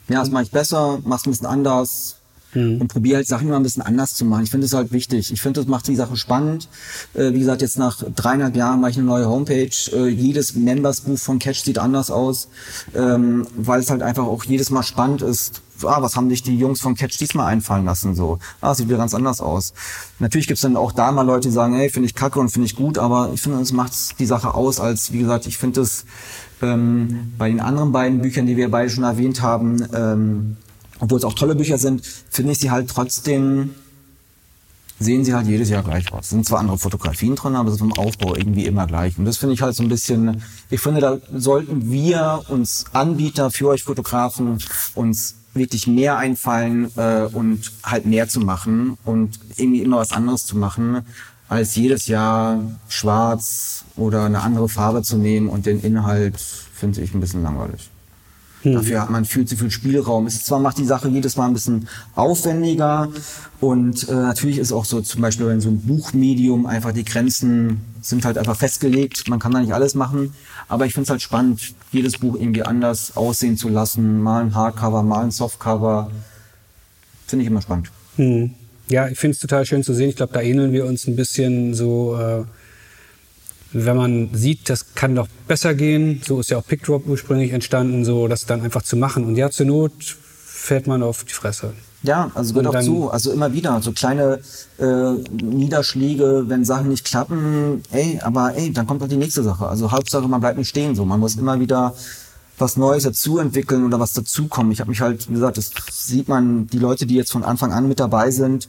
ja, 0.09 0.21
das 0.21 0.31
mache 0.31 0.43
ich 0.45 0.51
besser, 0.51 1.01
mach's 1.05 1.27
ein 1.27 1.31
bisschen 1.31 1.47
anders 1.47 2.17
und 2.55 2.89
probiere 2.89 3.17
halt 3.17 3.27
Sachen 3.27 3.47
immer 3.49 3.57
ein 3.57 3.63
bisschen 3.63 3.81
anders 3.81 4.13
zu 4.15 4.27
machen. 4.27 4.45
Ich 4.45 4.51
finde 4.51 4.67
es 4.67 4.75
halt 4.75 4.93
wichtig. 4.93 5.33
Ich 5.33 5.41
finde, 5.41 5.61
das 5.61 5.69
macht 5.71 5.87
die 5.89 5.97
Sache 5.97 6.19
spannend. 6.19 6.69
Äh, 7.15 7.33
wie 7.33 7.39
gesagt, 7.39 7.63
jetzt 7.63 7.79
nach 7.79 8.03
dreieinhalb 8.15 8.55
Jahren 8.57 8.79
mache 8.83 8.91
ich 8.91 8.99
eine 8.99 9.07
neue 9.07 9.27
Homepage. 9.27 9.71
Äh, 9.95 10.09
jedes 10.09 10.55
Members-Buch 10.55 11.19
von 11.19 11.39
Catch 11.39 11.65
sieht 11.65 11.79
anders 11.79 12.11
aus, 12.11 12.49
ähm, 12.95 13.47
weil 13.57 13.81
es 13.81 13.89
halt 13.89 14.03
einfach 14.03 14.25
auch 14.25 14.45
jedes 14.45 14.69
Mal 14.69 14.83
spannend 14.83 15.23
ist. 15.23 15.63
Ah, 15.85 16.03
was 16.03 16.17
haben 16.17 16.29
sich 16.31 16.43
die 16.43 16.59
Jungs 16.59 16.81
von 16.81 16.95
Catch 16.95 17.19
diesmal 17.19 17.47
einfallen 17.47 17.85
lassen? 17.85 18.15
So, 18.15 18.39
ah, 18.61 18.75
sieht 18.75 18.89
wieder 18.89 18.99
ganz 18.99 19.15
anders 19.15 19.41
aus. 19.41 19.75
Natürlich 20.19 20.47
gibt's 20.47 20.63
dann 20.63 20.77
auch 20.77 20.93
da 20.93 21.13
mal 21.13 21.23
Leute, 21.23 21.49
die 21.49 21.55
sagen, 21.55 21.75
hey, 21.75 21.91
finde 21.91 22.07
ich 22.07 22.15
kacke 22.15 22.39
und 22.41 22.51
finde 22.51 22.67
ich 22.67 22.77
gut, 22.77 22.99
aber 22.99 23.31
ich 23.35 23.43
finde, 23.43 23.61
es 23.61 23.73
macht 23.73 24.19
die 24.19 24.27
Sache 24.27 24.55
aus, 24.55 24.81
als 24.81 25.13
wie 25.13 25.19
gesagt, 25.19 25.47
ich 25.47 25.59
finde 25.59 25.81
es 25.81 26.05
ähm, 26.63 27.33
bei 27.39 27.49
den 27.49 27.61
anderen 27.61 27.93
beiden 27.93 28.21
Büchern, 28.21 28.47
die 28.47 28.57
wir 28.57 28.71
beide 28.71 28.91
schon 28.91 29.05
erwähnt 29.05 29.43
haben, 29.43 29.87
ähm, 29.95 30.57
obwohl 31.01 31.19
es 31.19 31.25
auch 31.25 31.35
tolle 31.35 31.55
Bücher 31.55 31.79
sind, 31.79 32.07
finde 32.31 32.53
ich 32.53 32.59
sie 32.59 32.71
halt 32.71 32.89
trotzdem, 32.89 33.71
sehen 35.01 35.25
sie 35.25 35.35
halt 35.35 35.49
jedes 35.49 35.69
Jahr 35.69 35.83
gleich 35.83 36.13
aus. 36.13 36.27
Es 36.27 36.31
sind 36.31 36.47
zwar 36.47 36.61
andere 36.61 36.79
Fotografien 36.79 37.35
drin, 37.35 37.57
aber 37.57 37.69
es 37.69 37.75
ist 37.75 37.81
vom 37.81 37.93
Aufbau 37.95 38.37
irgendwie 38.37 38.67
immer 38.67 38.87
gleich. 38.87 39.19
Und 39.19 39.25
das 39.25 39.37
finde 39.37 39.55
ich 39.55 39.63
halt 39.63 39.75
so 39.75 39.83
ein 39.83 39.89
bisschen, 39.89 40.43
ich 40.71 40.81
finde, 40.81 41.01
da 41.01 41.19
sollten 41.37 41.91
wir 41.91 42.45
uns 42.49 42.85
Anbieter 42.93 43.51
für 43.51 43.69
euch 43.69 43.83
Fotografen 43.83 44.59
uns 44.95 45.35
wirklich 45.55 45.87
mehr 45.87 46.17
einfallen 46.17 46.91
äh, 46.97 47.23
und 47.33 47.73
halt 47.83 48.07
mehr 48.07 48.29
zu 48.29 48.41
machen 48.41 48.97
und 49.05 49.39
irgendwie 49.57 49.83
immer 49.83 49.99
was 49.99 50.13
anderes 50.13 50.47
zu 50.47 50.57
machen, 50.57 51.03
als 51.49 51.77
jedes 51.77 52.07
Jahr 52.07 52.61
schwarz 52.89 53.85
oder 53.97 54.25
eine 54.25 54.41
andere 54.41 54.69
Farbe 54.69 55.03
zu 55.03 55.19
nehmen 55.19 55.49
und 55.49 55.67
den 55.67 55.81
Inhalt 55.81 56.39
finde 56.39 57.03
ich 57.03 57.15
ein 57.15 57.21
bisschen 57.21 57.43
langweilig. 57.43 57.91
Dafür 58.65 59.03
hat 59.03 59.11
man 59.11 59.25
viel 59.25 59.45
zu 59.45 59.57
viel 59.57 59.71
Spielraum. 59.71 60.27
Es 60.27 60.35
ist 60.35 60.47
zwar 60.47 60.61
macht 60.61 60.79
die 60.79 60.85
Sache 60.85 61.09
jedes 61.09 61.37
Mal 61.37 61.47
ein 61.47 61.53
bisschen 61.53 61.89
aufwendiger 62.15 63.09
und 63.61 64.09
äh, 64.09 64.13
natürlich 64.13 64.59
ist 64.59 64.73
auch 64.73 64.85
so 64.85 65.01
zum 65.01 65.21
Beispiel 65.21 65.47
bei 65.47 65.59
so 65.59 65.69
einem 65.69 65.81
Buchmedium 65.81 66.67
einfach 66.67 66.93
die 66.93 67.05
Grenzen 67.05 67.81
sind 68.01 68.25
halt 68.25 68.39
einfach 68.39 68.57
festgelegt. 68.57 69.29
Man 69.29 69.41
kann 69.41 69.53
da 69.53 69.61
nicht 69.61 69.75
alles 69.75 69.95
machen, 69.95 70.33
aber 70.73 70.87
ich 70.87 70.95
finde 70.95 71.05
es 71.05 71.11
halt 71.11 71.21
spannend, 71.21 71.75
jedes 71.93 72.17
Buch 72.17 72.35
irgendwie 72.35 72.63
anders 72.63 73.15
aussehen 73.15 73.59
zu 73.59 73.69
lassen. 73.69 74.23
Mal 74.23 74.45
ein 74.45 74.55
Hardcover, 74.55 75.03
mal 75.03 75.25
ein 75.25 75.31
Softcover. 75.31 76.11
Finde 77.27 77.43
ich 77.43 77.51
immer 77.51 77.61
spannend. 77.61 77.91
Hm. 78.17 78.55
Ja, 78.89 79.07
ich 79.07 79.19
finde 79.19 79.35
es 79.35 79.41
total 79.41 79.67
schön 79.67 79.83
zu 79.83 79.93
sehen. 79.93 80.09
Ich 80.09 80.17
glaube, 80.17 80.33
da 80.33 80.41
ähneln 80.41 80.73
wir 80.73 80.87
uns 80.87 81.07
ein 81.07 81.15
bisschen 81.15 81.75
so, 81.75 82.19
äh, 82.19 82.45
wenn 83.75 83.97
man 83.99 84.31
sieht, 84.33 84.71
das 84.71 84.95
kann 84.95 85.15
doch 85.15 85.29
besser 85.47 85.75
gehen. 85.75 86.23
So 86.25 86.41
ist 86.41 86.49
ja 86.49 86.57
auch 86.57 86.67
PickDrop 86.67 87.07
ursprünglich 87.07 87.53
entstanden, 87.53 88.07
so 88.07 88.27
das 88.27 88.47
dann 88.47 88.63
einfach 88.63 88.83
zu 88.83 88.97
machen. 88.97 89.27
Und 89.27 89.37
ja, 89.37 89.51
zur 89.51 89.67
Not 89.67 89.93
fällt 90.03 90.87
man 90.87 91.03
auf 91.03 91.25
die 91.25 91.35
Fresse. 91.35 91.75
Ja, 92.03 92.31
also 92.35 92.53
gehört 92.55 92.75
auch 92.75 92.83
zu. 92.83 93.11
Also 93.11 93.31
immer 93.31 93.53
wieder 93.53 93.81
so 93.81 93.93
kleine 93.93 94.41
äh, 94.79 95.13
Niederschläge, 95.31 96.45
wenn 96.49 96.65
Sachen 96.65 96.89
nicht 96.89 97.05
klappen. 97.05 97.83
Ey, 97.93 98.19
aber 98.23 98.57
ey, 98.57 98.73
dann 98.73 98.87
kommt 98.87 99.03
doch 99.03 99.09
die 99.09 99.17
nächste 99.17 99.43
Sache. 99.43 99.69
Also 99.69 99.93
Hauptsache, 99.93 100.27
man 100.27 100.41
bleibt 100.41 100.59
nicht 100.59 100.69
stehen. 100.69 100.97
So, 100.97 101.05
man 101.05 101.21
muss 101.21 101.37
immer 101.37 101.61
wieder 101.61 101.95
was 102.59 102.77
Neues 102.77 103.05
dazu 103.05 103.39
entwickeln 103.39 103.85
oder 103.85 104.01
was 104.01 104.13
dazukommen. 104.13 104.73
Ich 104.73 104.81
habe 104.81 104.91
mich 104.91 105.01
halt, 105.01 105.29
wie 105.29 105.35
gesagt, 105.35 105.59
das 105.59 105.71
sieht 105.91 106.29
man, 106.29 106.67
die 106.67 106.79
Leute, 106.79 107.07
die 107.07 107.15
jetzt 107.15 107.33
von 107.33 107.45
Anfang 107.45 107.73
an 107.73 107.89
mit 107.89 108.01
dabei 108.01 108.31
sind, 108.31 108.69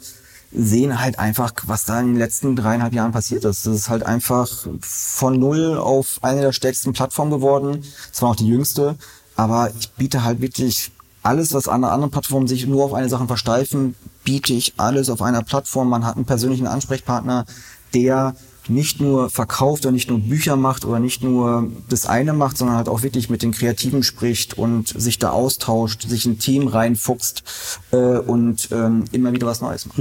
sehen 0.51 1.01
halt 1.01 1.17
einfach, 1.17 1.53
was 1.65 1.85
da 1.85 1.99
in 1.99 2.07
den 2.07 2.17
letzten 2.17 2.55
dreieinhalb 2.55 2.93
Jahren 2.93 3.11
passiert 3.11 3.43
ist. 3.45 3.65
Das 3.65 3.73
ist 3.73 3.89
halt 3.89 4.03
einfach 4.03 4.47
von 4.81 5.39
null 5.39 5.77
auf 5.77 6.19
eine 6.21 6.41
der 6.41 6.51
stärksten 6.51 6.93
Plattformen 6.93 7.31
geworden. 7.31 7.83
Es 8.11 8.21
war 8.21 8.29
auch 8.29 8.35
die 8.35 8.47
jüngste, 8.47 8.95
aber 9.35 9.71
ich 9.77 9.89
biete 9.91 10.23
halt 10.23 10.41
wirklich 10.41 10.91
alles, 11.23 11.53
was 11.53 11.67
an 11.67 11.83
anderen 11.83 12.11
Plattformen 12.11 12.47
sich 12.47 12.67
nur 12.67 12.83
auf 12.83 12.93
eine 12.93 13.09
Sache 13.09 13.27
versteifen, 13.27 13.95
biete 14.23 14.53
ich 14.53 14.73
alles 14.77 15.09
auf 15.09 15.21
einer 15.21 15.41
Plattform. 15.41 15.89
Man 15.89 16.05
hat 16.05 16.15
einen 16.15 16.25
persönlichen 16.25 16.67
Ansprechpartner, 16.67 17.45
der 17.93 18.35
nicht 18.67 19.01
nur 19.01 19.29
verkauft 19.29 19.85
oder 19.85 19.91
nicht 19.91 20.09
nur 20.09 20.19
Bücher 20.19 20.55
macht 20.55 20.85
oder 20.85 20.99
nicht 20.99 21.21
nur 21.23 21.69
das 21.89 22.05
eine 22.05 22.33
macht, 22.33 22.57
sondern 22.57 22.77
halt 22.77 22.87
auch 22.87 23.03
wirklich 23.03 23.29
mit 23.29 23.41
den 23.41 23.51
Kreativen 23.51 24.03
spricht 24.03 24.57
und 24.57 24.87
sich 24.87 25.19
da 25.19 25.31
austauscht, 25.31 26.07
sich 26.07 26.25
in 26.25 26.33
ein 26.33 26.39
Team 26.39 26.67
reinfuchst 26.67 27.43
äh, 27.91 27.97
und 27.97 28.69
ähm, 28.71 29.05
immer 29.11 29.33
wieder 29.33 29.47
was 29.47 29.61
Neues 29.61 29.85
macht. 29.85 29.97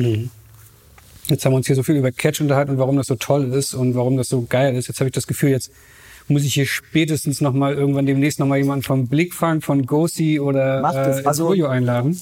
Jetzt 1.29 1.45
haben 1.45 1.53
wir 1.53 1.57
uns 1.57 1.67
hier 1.67 1.77
so 1.77 1.83
viel 1.83 1.97
über 1.97 2.13
Catch 2.13 2.41
unterhalten 2.41 2.73
und 2.73 2.79
warum 2.79 2.97
das 2.97 3.07
so 3.07 3.15
toll 3.15 3.53
ist 3.53 3.75
und 3.75 3.95
warum 3.95 4.17
das 4.17 4.29
so 4.29 4.43
geil 4.49 4.75
ist. 4.77 4.89
Jetzt 4.89 5.01
habe 5.01 5.09
ich 5.09 5.15
das 5.15 5.27
Gefühl, 5.27 5.51
jetzt 5.51 5.71
muss 6.29 6.43
ich 6.45 6.55
hier 6.55 6.67
spätestens 6.67 7.41
noch 7.41 7.53
mal 7.53 7.75
irgendwann 7.75 8.07
demnächst 8.07 8.39
noch 8.39 8.47
mal 8.47 8.59
jemanden 8.59 8.83
vom 8.85 9.09
Blickfang, 9.09 9.61
von 9.61 9.87
Gosi 9.87 10.41
oder 10.41 10.81
Macht 10.83 10.95
äh, 10.97 11.23
Also- 11.25 11.47
Studio 11.47 11.67
einladen. 11.69 12.19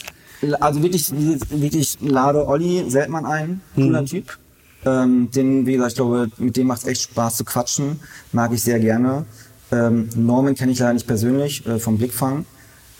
Also 0.60 0.82
wirklich, 0.82 1.10
wirklich 1.50 1.98
lade 2.00 2.46
Olli 2.48 2.84
Seltmann 2.88 3.26
ein, 3.26 3.60
cooler 3.74 4.06
Typ. 4.06 4.38
Ähm, 4.86 5.30
den, 5.30 5.66
wie 5.66 5.74
gesagt, 5.74 5.92
ich 5.92 5.96
glaube, 5.96 6.28
mit 6.38 6.56
dem 6.56 6.66
macht 6.68 6.80
es 6.80 6.86
echt 6.86 7.02
Spaß 7.02 7.36
zu 7.36 7.44
quatschen. 7.44 8.00
Mag 8.32 8.50
ich 8.54 8.62
sehr 8.62 8.80
gerne. 8.80 9.26
Ähm, 9.70 10.08
Norman 10.16 10.54
kenne 10.54 10.72
ich 10.72 10.78
leider 10.78 10.94
nicht 10.94 11.06
persönlich, 11.06 11.66
äh, 11.66 11.78
vom 11.78 11.98
Blickfang. 11.98 12.46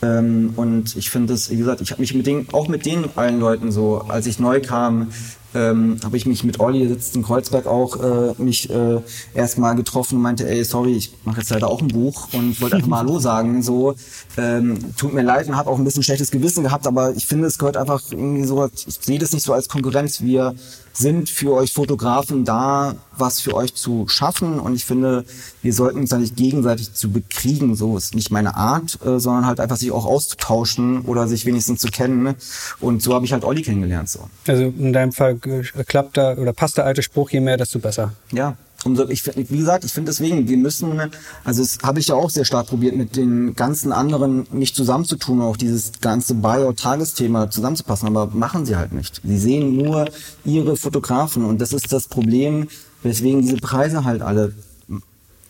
Ähm, 0.03 0.53
und 0.55 0.95
ich 0.95 1.09
finde 1.09 1.33
es, 1.33 1.49
wie 1.49 1.57
gesagt, 1.57 1.81
ich 1.81 1.89
habe 1.91 2.01
mich 2.01 2.13
mit 2.13 2.27
denen, 2.27 2.47
auch 2.53 2.67
mit 2.67 2.85
den 2.85 3.05
allen 3.15 3.39
Leuten 3.39 3.71
so, 3.71 4.01
als 4.07 4.27
ich 4.27 4.37
neu 4.39 4.61
kam, 4.61 5.07
ähm, 5.53 5.97
habe 6.03 6.17
ich 6.17 6.25
mich 6.25 6.43
mit 6.43 6.59
Olli, 6.59 6.87
sitzt 6.87 7.15
in 7.15 7.23
Kreuzberg 7.23 7.67
auch, 7.67 7.97
äh, 7.97 8.33
mich 8.41 8.69
äh, 8.69 8.99
erstmal 9.33 9.75
getroffen 9.75 10.15
und 10.15 10.21
meinte, 10.21 10.49
ey, 10.49 10.63
sorry, 10.63 10.95
ich 10.95 11.13
mache 11.25 11.39
jetzt 11.39 11.49
leider 11.49 11.67
auch 11.67 11.81
ein 11.81 11.87
Buch 11.89 12.29
und 12.33 12.61
wollte 12.61 12.77
einfach 12.77 12.87
mal 12.87 12.99
Hallo 12.99 13.19
sagen. 13.19 13.61
So, 13.61 13.95
ähm, 14.37 14.95
tut 14.97 15.13
mir 15.13 15.23
leid 15.23 15.47
und 15.47 15.55
habe 15.57 15.69
auch 15.69 15.77
ein 15.77 15.83
bisschen 15.83 16.03
schlechtes 16.03 16.31
Gewissen 16.31 16.63
gehabt, 16.63 16.87
aber 16.87 17.15
ich 17.15 17.27
finde, 17.27 17.47
es 17.47 17.57
gehört 17.57 17.77
einfach 17.77 18.01
irgendwie 18.11 18.45
so, 18.45 18.65
ich 18.65 18.97
sehe 19.01 19.19
das 19.19 19.33
nicht 19.33 19.43
so 19.43 19.53
als 19.53 19.67
Konkurrenz. 19.67 20.21
Wir 20.21 20.55
sind 20.93 21.29
für 21.29 21.53
euch 21.53 21.73
Fotografen 21.73 22.45
da, 22.45 22.95
was 23.17 23.39
für 23.39 23.53
euch 23.53 23.75
zu 23.75 24.07
schaffen. 24.07 24.59
Und 24.59 24.75
ich 24.75 24.85
finde, 24.85 25.25
wir 25.61 25.73
sollten 25.73 25.99
uns 25.99 26.09
da 26.09 26.17
nicht 26.17 26.35
gegenseitig 26.35 26.93
zu 26.93 27.11
bekriegen. 27.11 27.75
So 27.75 27.97
ist 27.97 28.15
nicht 28.15 28.31
meine 28.31 28.55
Art, 28.55 28.99
äh, 29.05 29.19
sondern 29.19 29.45
halt 29.45 29.59
einfach 29.59 29.77
sich 29.77 29.91
auch 29.91 30.05
auszutauschen 30.05 31.01
oder 31.01 31.27
sich 31.27 31.45
wenigstens 31.45 31.79
zu 31.79 31.87
kennen. 31.87 32.35
Und 32.79 33.01
so 33.01 33.13
habe 33.13 33.25
ich 33.25 33.33
halt 33.33 33.43
Olli 33.43 33.61
kennengelernt. 33.61 34.09
So. 34.09 34.27
Also 34.47 34.63
in 34.63 34.93
deinem 34.93 35.11
Fall 35.11 35.37
klappt 35.37 36.17
da 36.17 36.35
oder 36.35 36.53
passt 36.53 36.77
der 36.77 36.85
alte 36.85 37.03
Spruch, 37.03 37.29
je 37.29 37.39
mehr, 37.39 37.57
desto 37.57 37.79
besser. 37.79 38.13
Ja, 38.31 38.55
umso, 38.85 39.07
ich, 39.09 39.25
wie 39.35 39.57
gesagt, 39.57 39.83
ich 39.83 39.93
finde 39.93 40.11
deswegen, 40.11 40.47
wir 40.47 40.57
müssen, 40.57 40.99
also 41.43 41.61
das 41.61 41.79
habe 41.83 41.99
ich 41.99 42.07
ja 42.07 42.15
auch 42.15 42.29
sehr 42.29 42.45
stark 42.45 42.67
probiert, 42.67 42.95
mit 42.95 43.15
den 43.15 43.55
ganzen 43.55 43.91
anderen 43.91 44.47
mich 44.51 44.75
zusammenzutun, 44.75 45.41
auch 45.41 45.57
dieses 45.57 45.93
ganze 46.01 46.35
Bio-Tagesthema 46.35 47.49
zusammenzupassen, 47.49 48.07
aber 48.07 48.27
machen 48.27 48.65
sie 48.65 48.75
halt 48.75 48.93
nicht. 48.93 49.21
Sie 49.23 49.37
sehen 49.37 49.75
nur 49.75 50.09
ihre 50.45 50.77
Fotografen 50.77 51.45
und 51.45 51.61
das 51.61 51.73
ist 51.73 51.91
das 51.91 52.07
Problem, 52.07 52.67
weswegen 53.03 53.41
diese 53.41 53.57
Preise 53.57 54.03
halt 54.03 54.21
alle 54.21 54.53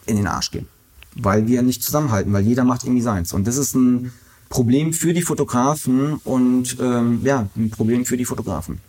in 0.06 0.16
den 0.16 0.28
Arsch 0.28 0.52
gehen. 0.52 0.68
Weil 1.16 1.48
wir 1.48 1.62
nicht 1.62 1.84
zusammenhalten, 1.84 2.32
weil 2.32 2.44
jeder 2.44 2.64
macht 2.64 2.84
irgendwie 2.84 3.02
seins. 3.02 3.34
Und 3.34 3.46
das 3.46 3.58
ist 3.58 3.76
ein 3.76 4.14
Problem 4.50 4.94
für 4.94 5.14
die 5.14 5.22
Fotografen 5.22 6.16
und 6.24 6.78
ähm, 6.80 7.22
ja, 7.24 7.48
ein 7.56 7.70
Problem 7.70 8.06
für 8.06 8.18
die 8.18 8.26
Fotografen. 8.26 8.80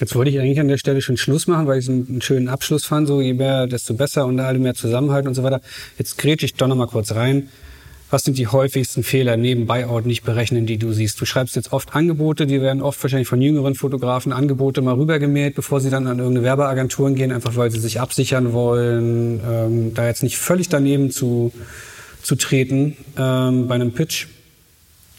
Jetzt 0.00 0.14
wollte 0.14 0.30
ich 0.30 0.38
eigentlich 0.38 0.60
an 0.60 0.68
der 0.68 0.78
Stelle 0.78 1.00
schon 1.00 1.16
Schluss 1.16 1.46
machen, 1.46 1.66
weil 1.66 1.78
ich 1.78 1.84
es 1.86 1.90
einen 1.90 2.20
schönen 2.20 2.48
Abschluss 2.48 2.84
fand, 2.84 3.08
so 3.08 3.20
je 3.20 3.32
mehr, 3.32 3.66
desto 3.66 3.94
besser 3.94 4.26
und 4.26 4.38
alle 4.40 4.58
mehr 4.58 4.74
zusammenhalten 4.74 5.28
und 5.28 5.34
so 5.34 5.42
weiter. 5.42 5.60
Jetzt 5.98 6.18
grätsche 6.18 6.44
ich 6.44 6.54
doch 6.54 6.68
noch 6.68 6.76
mal 6.76 6.86
kurz 6.86 7.12
rein. 7.12 7.48
Was 8.08 8.22
sind 8.22 8.38
die 8.38 8.46
häufigsten 8.46 9.02
Fehler 9.02 9.36
neben 9.36 9.66
Buyout 9.66 10.06
nicht 10.06 10.22
berechnen, 10.22 10.64
die 10.64 10.76
du 10.76 10.92
siehst? 10.92 11.20
Du 11.20 11.24
schreibst 11.24 11.56
jetzt 11.56 11.72
oft 11.72 11.96
Angebote, 11.96 12.46
die 12.46 12.60
werden 12.60 12.80
oft 12.80 13.02
wahrscheinlich 13.02 13.26
von 13.26 13.42
jüngeren 13.42 13.74
Fotografen 13.74 14.32
Angebote 14.32 14.80
mal 14.80 14.94
rübergemäht, 14.94 15.56
bevor 15.56 15.80
sie 15.80 15.90
dann 15.90 16.06
an 16.06 16.18
irgendeine 16.18 16.44
Werbeagenturen 16.44 17.16
gehen, 17.16 17.32
einfach 17.32 17.56
weil 17.56 17.72
sie 17.72 17.80
sich 17.80 18.00
absichern 18.00 18.52
wollen, 18.52 19.40
ähm, 19.44 19.94
da 19.94 20.06
jetzt 20.06 20.22
nicht 20.22 20.38
völlig 20.38 20.68
daneben 20.68 21.10
zu, 21.10 21.52
zu 22.22 22.36
treten 22.36 22.96
ähm, 23.18 23.66
bei 23.66 23.74
einem 23.74 23.92
Pitch. 23.92 24.28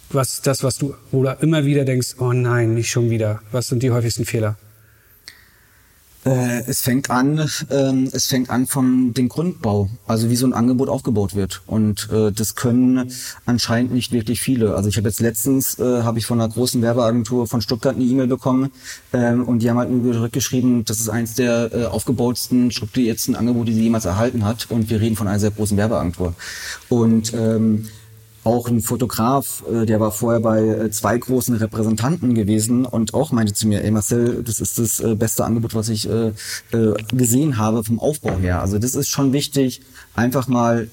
Was 0.09 0.35
ist 0.35 0.47
das, 0.47 0.63
was 0.63 0.77
du, 0.77 0.95
wo 1.11 1.23
du 1.23 1.35
immer 1.41 1.65
wieder 1.65 1.83
denkst, 1.83 2.15
oh 2.19 2.31
nein, 2.31 2.73
nicht 2.73 2.89
schon 2.89 3.09
wieder? 3.09 3.41
Was 3.51 3.67
sind 3.67 3.83
die 3.83 3.91
häufigsten 3.91 4.23
Fehler? 4.23 4.55
Äh, 6.27 6.63
es 6.67 6.81
fängt 6.81 7.09
an, 7.09 7.49
ähm, 7.71 8.09
es 8.11 8.25
fängt 8.25 8.49
an 8.49 8.67
von 8.67 9.13
dem 9.13 9.29
Grundbau, 9.29 9.89
also 10.07 10.29
wie 10.29 10.35
so 10.35 10.45
ein 10.45 10.51
Angebot 10.51 10.89
aufgebaut 10.89 11.35
wird. 11.35 11.61
Und 11.67 12.09
äh, 12.11 12.33
das 12.33 12.55
können 12.55 13.09
anscheinend 13.45 13.93
nicht 13.93 14.11
wirklich 14.11 14.41
viele. 14.41 14.75
Also 14.75 14.89
ich 14.89 14.97
habe 14.97 15.07
jetzt 15.07 15.21
letztens 15.21 15.79
äh, 15.79 16.03
habe 16.03 16.19
ich 16.19 16.25
von 16.25 16.41
einer 16.41 16.51
großen 16.51 16.81
Werbeagentur 16.81 17.47
von 17.47 17.61
Stuttgart 17.61 17.95
eine 17.95 18.03
E-Mail 18.03 18.27
bekommen 18.27 18.71
ähm, 19.13 19.45
und 19.45 19.59
die 19.59 19.69
haben 19.69 19.77
halt 19.77 19.89
nur 19.89 20.11
zurückgeschrieben, 20.11 20.83
das 20.83 20.99
ist 20.99 21.07
eins 21.07 21.35
der 21.35 21.73
äh, 21.73 21.85
aufgebautsten, 21.85 22.71
strukturiertsten 22.71 23.35
Angebote, 23.35 23.67
die 23.67 23.75
sie 23.75 23.83
jemals 23.83 24.03
erhalten 24.03 24.43
hat. 24.43 24.69
Und 24.69 24.89
wir 24.89 24.99
reden 24.99 25.15
von 25.15 25.29
einer 25.29 25.39
sehr 25.39 25.51
großen 25.51 25.77
Werbeagentur. 25.77 26.33
Und 26.89 27.33
ähm, 27.33 27.85
auch 28.47 28.69
ein 28.69 28.81
Fotograf, 28.81 29.63
äh, 29.69 29.85
der 29.85 29.99
war 29.99 30.11
vorher 30.11 30.39
bei 30.39 30.63
äh, 30.63 30.89
zwei 30.89 31.17
großen 31.17 31.55
Repräsentanten 31.55 32.33
gewesen 32.33 32.85
und 32.85 33.13
auch 33.13 33.33
meinte 33.33 33.53
zu 33.53 33.67
mir, 33.67 33.83
ey 33.83 33.91
Marcel, 33.91 34.41
das 34.43 34.61
ist 34.61 34.79
das 34.79 35.01
äh, 35.01 35.15
beste 35.15 35.43
Angebot, 35.43 35.75
was 35.75 35.89
ich 35.89 36.07
gesehen 37.11 37.57
habe 37.57 37.83
vom 37.83 37.99
Aufbau 37.99 38.37
her. 38.37 38.61
Also 38.61 38.79
das 38.79 38.95
ist 38.95 39.09
schon 39.09 39.33
wichtig, 39.33 39.81
einfach 40.15 40.47
mal 40.47 40.87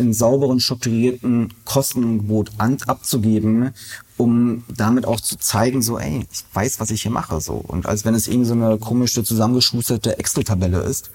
einen 0.00 0.12
sauberen, 0.12 0.60
strukturierten 0.60 1.52
Kostenangebot 1.64 2.50
abzugeben, 2.58 3.70
um 4.16 4.64
damit 4.68 5.06
auch 5.06 5.20
zu 5.20 5.38
zeigen, 5.38 5.80
so, 5.82 5.98
ey, 5.98 6.26
ich 6.30 6.44
weiß, 6.52 6.80
was 6.80 6.90
ich 6.90 7.02
hier 7.02 7.10
mache, 7.10 7.40
so. 7.40 7.54
Und 7.54 7.86
als 7.86 8.04
wenn 8.04 8.14
es 8.14 8.28
irgendwie 8.28 8.46
so 8.46 8.54
eine 8.54 8.78
komische, 8.78 9.24
zusammengeschusterte 9.24 10.18
Excel-Tabelle 10.18 10.80
ist, 10.80 11.10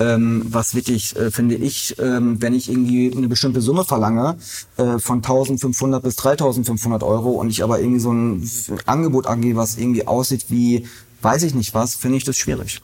ähm, 0.00 0.44
was 0.48 0.74
wirklich, 0.74 1.14
äh, 1.16 1.30
finde 1.30 1.54
ich, 1.54 1.96
ähm, 1.98 2.40
wenn 2.42 2.54
ich 2.54 2.68
irgendwie 2.68 3.12
eine 3.16 3.28
bestimmte 3.28 3.60
Summe 3.60 3.84
verlange, 3.84 4.38
äh, 4.76 4.98
von 4.98 5.22
1500 5.22 6.02
bis 6.02 6.16
3500 6.16 7.02
Euro 7.02 7.30
und 7.30 7.50
ich 7.50 7.62
aber 7.62 7.80
irgendwie 7.80 8.00
so 8.00 8.12
ein 8.12 8.48
Angebot 8.86 9.26
angehe, 9.26 9.56
was 9.56 9.76
irgendwie 9.76 10.06
aussieht 10.06 10.46
wie, 10.48 10.86
weiß 11.22 11.42
ich 11.44 11.54
nicht 11.54 11.74
was, 11.74 11.94
finde 11.94 12.16
ich 12.16 12.24
das 12.24 12.36
schwierig 12.36 12.80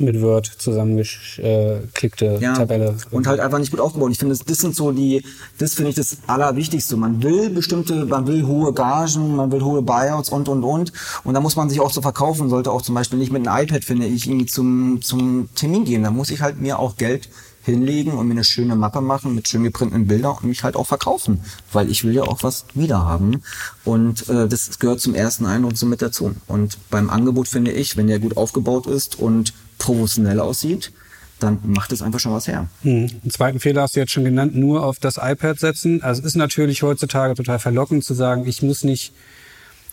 mit 0.00 0.20
Word 0.20 0.46
zusammengeklickte 0.46 2.38
ja, 2.40 2.54
Tabelle. 2.54 2.96
Und 3.10 3.26
halt 3.26 3.40
einfach 3.40 3.58
nicht 3.58 3.70
gut 3.70 3.80
aufgebaut. 3.80 4.10
Ich 4.12 4.18
finde, 4.18 4.34
das, 4.34 4.44
das 4.44 4.58
sind 4.58 4.74
so 4.74 4.92
die, 4.92 5.24
das 5.58 5.74
finde 5.74 5.90
ich 5.90 5.96
das 5.96 6.18
Allerwichtigste. 6.26 6.96
Man 6.96 7.22
will 7.22 7.50
bestimmte, 7.50 8.06
man 8.06 8.26
will 8.26 8.46
hohe 8.46 8.72
Gagen, 8.72 9.36
man 9.36 9.52
will 9.52 9.62
hohe 9.62 9.82
Buyouts 9.82 10.30
und, 10.30 10.48
und, 10.48 10.64
und. 10.64 10.92
Und 11.24 11.34
da 11.34 11.40
muss 11.40 11.56
man 11.56 11.68
sich 11.68 11.80
auch 11.80 11.90
so 11.90 12.02
verkaufen, 12.02 12.48
sollte 12.48 12.70
auch 12.70 12.82
zum 12.82 12.94
Beispiel 12.94 13.18
nicht 13.18 13.32
mit 13.32 13.46
einem 13.46 13.64
iPad, 13.64 13.84
finde 13.84 14.06
ich, 14.06 14.26
irgendwie 14.26 14.46
zum, 14.46 15.02
zum 15.02 15.48
Termin 15.54 15.84
gehen. 15.84 16.02
Da 16.02 16.10
muss 16.10 16.30
ich 16.30 16.40
halt 16.40 16.60
mir 16.60 16.78
auch 16.78 16.96
Geld 16.96 17.28
hinlegen 17.62 18.12
und 18.12 18.26
mir 18.26 18.32
eine 18.32 18.44
schöne 18.44 18.74
Mappe 18.74 19.00
machen 19.00 19.34
mit 19.34 19.48
schön 19.48 19.64
geprinteten 19.64 20.06
Bildern 20.06 20.36
und 20.36 20.44
mich 20.44 20.64
halt 20.64 20.76
auch 20.76 20.86
verkaufen, 20.86 21.42
weil 21.72 21.90
ich 21.90 22.04
will 22.04 22.14
ja 22.14 22.22
auch 22.22 22.42
was 22.42 22.64
wiederhaben 22.74 23.42
und 23.84 24.28
äh, 24.28 24.48
das 24.48 24.78
gehört 24.78 25.00
zum 25.00 25.14
ersten 25.14 25.46
Eindruck 25.46 25.76
so 25.76 25.86
mit 25.86 26.02
dazu. 26.02 26.34
Und 26.46 26.78
beim 26.90 27.10
Angebot 27.10 27.48
finde 27.48 27.72
ich, 27.72 27.96
wenn 27.96 28.06
der 28.06 28.18
gut 28.18 28.36
aufgebaut 28.36 28.86
ist 28.86 29.18
und 29.18 29.52
professionell 29.80 30.38
aussieht, 30.38 30.92
dann 31.40 31.58
macht 31.64 31.90
es 31.90 32.02
einfach 32.02 32.20
schon 32.20 32.32
was 32.32 32.46
her. 32.46 32.68
Hm. 32.82 33.08
Den 33.22 33.30
zweiten 33.30 33.58
Fehler 33.58 33.82
hast 33.82 33.96
du 33.96 34.00
jetzt 34.00 34.12
schon 34.12 34.24
genannt, 34.24 34.54
nur 34.54 34.84
auf 34.84 35.00
das 35.00 35.16
iPad 35.16 35.58
setzen. 35.58 36.02
Also 36.02 36.20
es 36.20 36.26
ist 36.26 36.36
natürlich 36.36 36.82
heutzutage 36.82 37.34
total 37.34 37.58
verlockend 37.58 38.04
zu 38.04 38.14
sagen, 38.14 38.46
ich 38.46 38.62
muss 38.62 38.84
nicht 38.84 39.12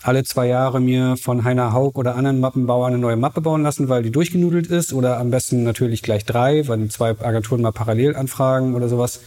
alle 0.03 0.23
zwei 0.23 0.47
Jahre 0.47 0.79
mir 0.79 1.17
von 1.17 1.43
Heiner 1.43 1.73
Haug 1.73 1.93
oder 1.95 2.15
anderen 2.15 2.39
Mappenbauern 2.39 2.93
eine 2.93 3.01
neue 3.01 3.15
Mappe 3.15 3.41
bauen 3.41 3.63
lassen, 3.63 3.89
weil 3.89 4.03
die 4.03 4.11
durchgenudelt 4.11 4.67
ist 4.67 4.93
oder 4.93 5.17
am 5.17 5.31
besten 5.31 5.63
natürlich 5.63 6.03
gleich 6.03 6.23
drei, 6.23 6.67
weil 6.67 6.77
die 6.79 6.89
zwei 6.89 7.09
Agenturen 7.19 7.61
mal 7.61 7.71
parallel 7.71 8.15
anfragen 8.15 8.75
oder 8.75 8.89
sowas. 8.89 9.21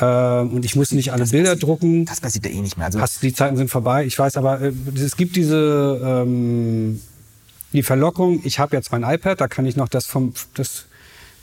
Ähm, 0.00 0.52
und 0.52 0.64
ich 0.64 0.76
muss 0.76 0.92
nicht 0.92 1.12
alle 1.12 1.20
das 1.20 1.30
Bilder 1.30 1.50
passiert, 1.50 1.62
drucken. 1.62 2.04
Das 2.04 2.20
passiert 2.20 2.46
ja 2.46 2.52
eh 2.52 2.60
nicht 2.60 2.76
mehr. 2.76 2.86
Also 2.86 3.00
Hast, 3.00 3.22
die 3.22 3.32
Zeiten 3.32 3.56
sind 3.56 3.70
vorbei. 3.70 4.04
Ich 4.04 4.18
weiß 4.18 4.36
aber, 4.36 4.60
äh, 4.60 4.72
es 4.96 5.16
gibt 5.16 5.36
diese 5.36 6.00
ähm, 6.04 7.00
die 7.72 7.82
Verlockung, 7.82 8.40
ich 8.44 8.58
habe 8.58 8.76
jetzt 8.76 8.92
mein 8.92 9.02
iPad, 9.02 9.40
da 9.40 9.48
kann 9.48 9.66
ich 9.66 9.76
noch 9.76 9.88
das, 9.88 10.06
vom, 10.06 10.32
das 10.54 10.86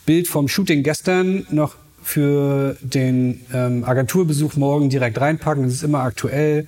Bild 0.04 0.28
vom 0.28 0.48
Shooting 0.48 0.82
gestern 0.82 1.46
noch 1.50 1.74
für 2.02 2.76
den 2.80 3.44
ähm, 3.52 3.84
Agenturbesuch 3.84 4.54
morgen 4.54 4.90
direkt 4.90 5.20
reinpacken. 5.20 5.64
Das 5.64 5.74
ist 5.74 5.82
immer 5.82 6.00
aktuell. 6.00 6.66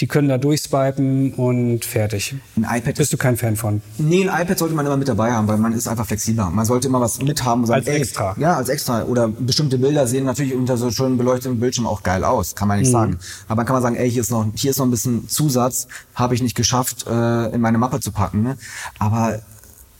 Die 0.00 0.06
können 0.06 0.28
da 0.28 0.38
durchswipen 0.38 1.34
und 1.34 1.84
fertig. 1.84 2.34
Ein 2.56 2.64
iPad 2.78 2.94
Bist 2.94 3.12
du 3.12 3.18
kein 3.18 3.36
Fan 3.36 3.56
von? 3.56 3.82
Nee, 3.98 4.26
ein 4.26 4.42
iPad 4.42 4.58
sollte 4.58 4.74
man 4.74 4.86
immer 4.86 4.96
mit 4.96 5.08
dabei 5.08 5.32
haben, 5.32 5.46
weil 5.46 5.58
man 5.58 5.74
ist 5.74 5.88
einfach 5.88 6.06
flexibler. 6.06 6.48
Man 6.50 6.64
sollte 6.64 6.88
immer 6.88 7.00
was 7.00 7.20
mithaben. 7.20 7.66
Sagen, 7.66 7.80
als 7.80 7.88
ey, 7.88 7.98
extra. 7.98 8.34
Ja, 8.38 8.56
als 8.56 8.70
extra. 8.70 9.04
Oder 9.04 9.28
bestimmte 9.28 9.76
Bilder 9.76 10.06
sehen 10.06 10.24
natürlich 10.24 10.54
unter 10.54 10.78
so 10.78 10.90
schön 10.90 11.18
beleuchteten 11.18 11.60
Bildschirm 11.60 11.86
auch 11.86 12.02
geil 12.02 12.24
aus. 12.24 12.54
Kann 12.54 12.68
man 12.68 12.78
nicht 12.78 12.88
mhm. 12.88 12.92
sagen. 12.92 13.18
Aber 13.46 13.56
dann 13.56 13.66
kann 13.66 13.74
man 13.74 13.82
sagen, 13.82 13.96
ey, 13.96 14.10
hier 14.10 14.22
ist 14.22 14.30
noch, 14.30 14.46
hier 14.54 14.70
ist 14.70 14.78
noch 14.78 14.86
ein 14.86 14.90
bisschen 14.90 15.28
Zusatz. 15.28 15.86
Habe 16.14 16.34
ich 16.34 16.42
nicht 16.42 16.56
geschafft, 16.56 17.06
äh, 17.06 17.54
in 17.54 17.60
meine 17.60 17.76
Mappe 17.76 18.00
zu 18.00 18.10
packen. 18.10 18.42
Ne? 18.42 18.56
Aber 18.98 19.40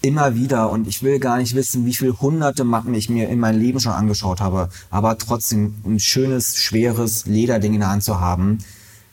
immer 0.03 0.35
wieder 0.35 0.71
und 0.71 0.89
ich 0.89 1.03
will 1.03 1.19
gar 1.19 1.37
nicht 1.37 1.55
wissen, 1.55 1.85
wie 1.85 1.93
viele 1.93 2.19
hunderte 2.21 2.65
Mappen 2.65 2.95
ich 2.95 3.11
mir 3.11 3.29
in 3.29 3.39
meinem 3.39 3.61
Leben 3.61 3.81
schon 3.81 3.93
angeschaut 3.93 4.41
habe, 4.41 4.71
aber 4.91 5.19
trotzdem 5.19 5.75
ein 5.85 6.01
schönes, 6.01 6.57
schweres 6.57 7.27
Lederding 7.27 7.75
in 7.75 7.81
der 7.81 7.91
Hand 7.91 8.03
zu 8.03 8.19
haben, 8.19 8.59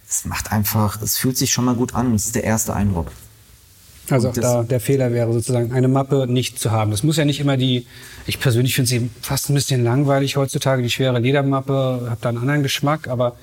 es 0.10 0.26
macht 0.26 0.51
einfach, 0.51 1.01
es 1.01 1.18
fühlt 1.18 1.38
sich 1.38 1.51
schon 1.51 1.66
mal 1.66 1.76
gut 1.76 1.93
an. 1.93 2.14
Das 2.14 2.26
ist 2.26 2.36
der 2.36 2.43
erste 2.43 2.74
Eindruck. 2.74 3.12
Also 4.10 4.30
auch 4.30 4.34
da 4.34 4.64
der 4.64 4.80
Fehler 4.80 5.12
wäre 5.12 5.34
sozusagen, 5.34 5.74
eine 5.74 5.89
Mappe 5.89 6.28
nicht 6.28 6.60
zu 6.60 6.72
haben. 6.72 6.91
Das 6.91 7.03
muss 7.03 7.18
ja 7.18 7.26
nicht 7.26 7.41
immer 7.41 7.58
die, 7.58 7.86
ich 8.26 8.39
persönlich 8.39 8.74
finde 8.74 8.88
sie 8.88 9.10
fast 9.22 9.49
ein 9.49 9.53
bisschen 9.53 9.84
langweilig 9.84 10.38
heutzutage, 10.38 10.82
die 10.82 10.89
schwere 10.89 11.20
Ledermappe, 11.20 12.08
habe 12.10 12.18
da 12.22 12.30
einen 12.30 12.38
anderen 12.38 12.64
Geschmack, 12.64 13.10
aber 13.10 13.36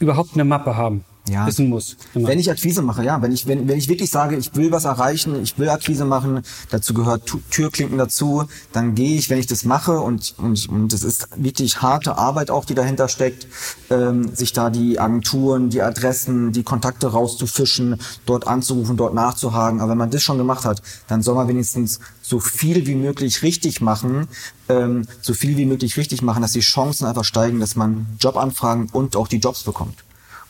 überhaupt 0.00 0.34
eine 0.34 0.44
Mappe 0.44 0.76
haben. 0.76 1.04
Ja. 1.26 1.46
Ist 1.46 1.58
ein 1.58 1.70
Muss. 1.70 1.96
Immer. 2.14 2.28
Wenn 2.28 2.38
ich 2.38 2.50
Akquise 2.50 2.82
mache, 2.82 3.02
ja, 3.02 3.22
wenn 3.22 3.32
ich, 3.32 3.46
wenn, 3.46 3.66
wenn 3.66 3.78
ich 3.78 3.88
wirklich 3.88 4.10
sage, 4.10 4.36
ich 4.36 4.54
will 4.56 4.70
was 4.72 4.84
erreichen, 4.84 5.42
ich 5.42 5.58
will 5.58 5.70
Akquise 5.70 6.04
machen, 6.04 6.42
dazu 6.68 6.92
gehört 6.92 7.24
Tu- 7.24 7.40
Türklinken 7.50 7.96
dazu, 7.96 8.44
dann 8.72 8.94
gehe 8.94 9.16
ich, 9.16 9.30
wenn 9.30 9.38
ich 9.38 9.46
das 9.46 9.64
mache 9.64 10.00
und, 10.00 10.34
und, 10.36 10.68
und 10.68 10.92
es 10.92 11.02
ist 11.02 11.28
wirklich 11.36 11.80
harte 11.80 12.18
Arbeit 12.18 12.50
auch, 12.50 12.66
die 12.66 12.74
dahinter 12.74 13.08
steckt, 13.08 13.46
ähm, 13.88 14.34
sich 14.34 14.52
da 14.52 14.68
die 14.68 15.00
Agenturen, 15.00 15.70
die 15.70 15.80
Adressen, 15.80 16.52
die 16.52 16.62
Kontakte 16.62 17.06
rauszufischen, 17.06 17.98
dort 18.26 18.46
anzurufen, 18.46 18.98
dort 18.98 19.14
nachzuhaken. 19.14 19.80
Aber 19.80 19.92
wenn 19.92 19.98
man 19.98 20.10
das 20.10 20.22
schon 20.22 20.36
gemacht 20.36 20.66
hat, 20.66 20.82
dann 21.08 21.22
soll 21.22 21.36
man 21.36 21.48
wenigstens 21.48 22.00
so 22.20 22.38
viel 22.38 22.86
wie 22.86 22.96
möglich 22.96 23.42
richtig 23.42 23.80
machen, 23.80 24.28
ähm, 24.68 25.06
so 25.22 25.32
viel 25.32 25.56
wie 25.56 25.64
möglich 25.64 25.96
richtig 25.96 26.20
machen, 26.20 26.42
dass 26.42 26.52
die 26.52 26.60
Chancen 26.60 27.06
einfach 27.06 27.24
steigen, 27.24 27.60
dass 27.60 27.76
man 27.76 28.06
Jobanfragen 28.20 28.88
und 28.92 29.16
auch 29.16 29.28
die 29.28 29.38
Jobs 29.38 29.62
bekommt. 29.62 30.04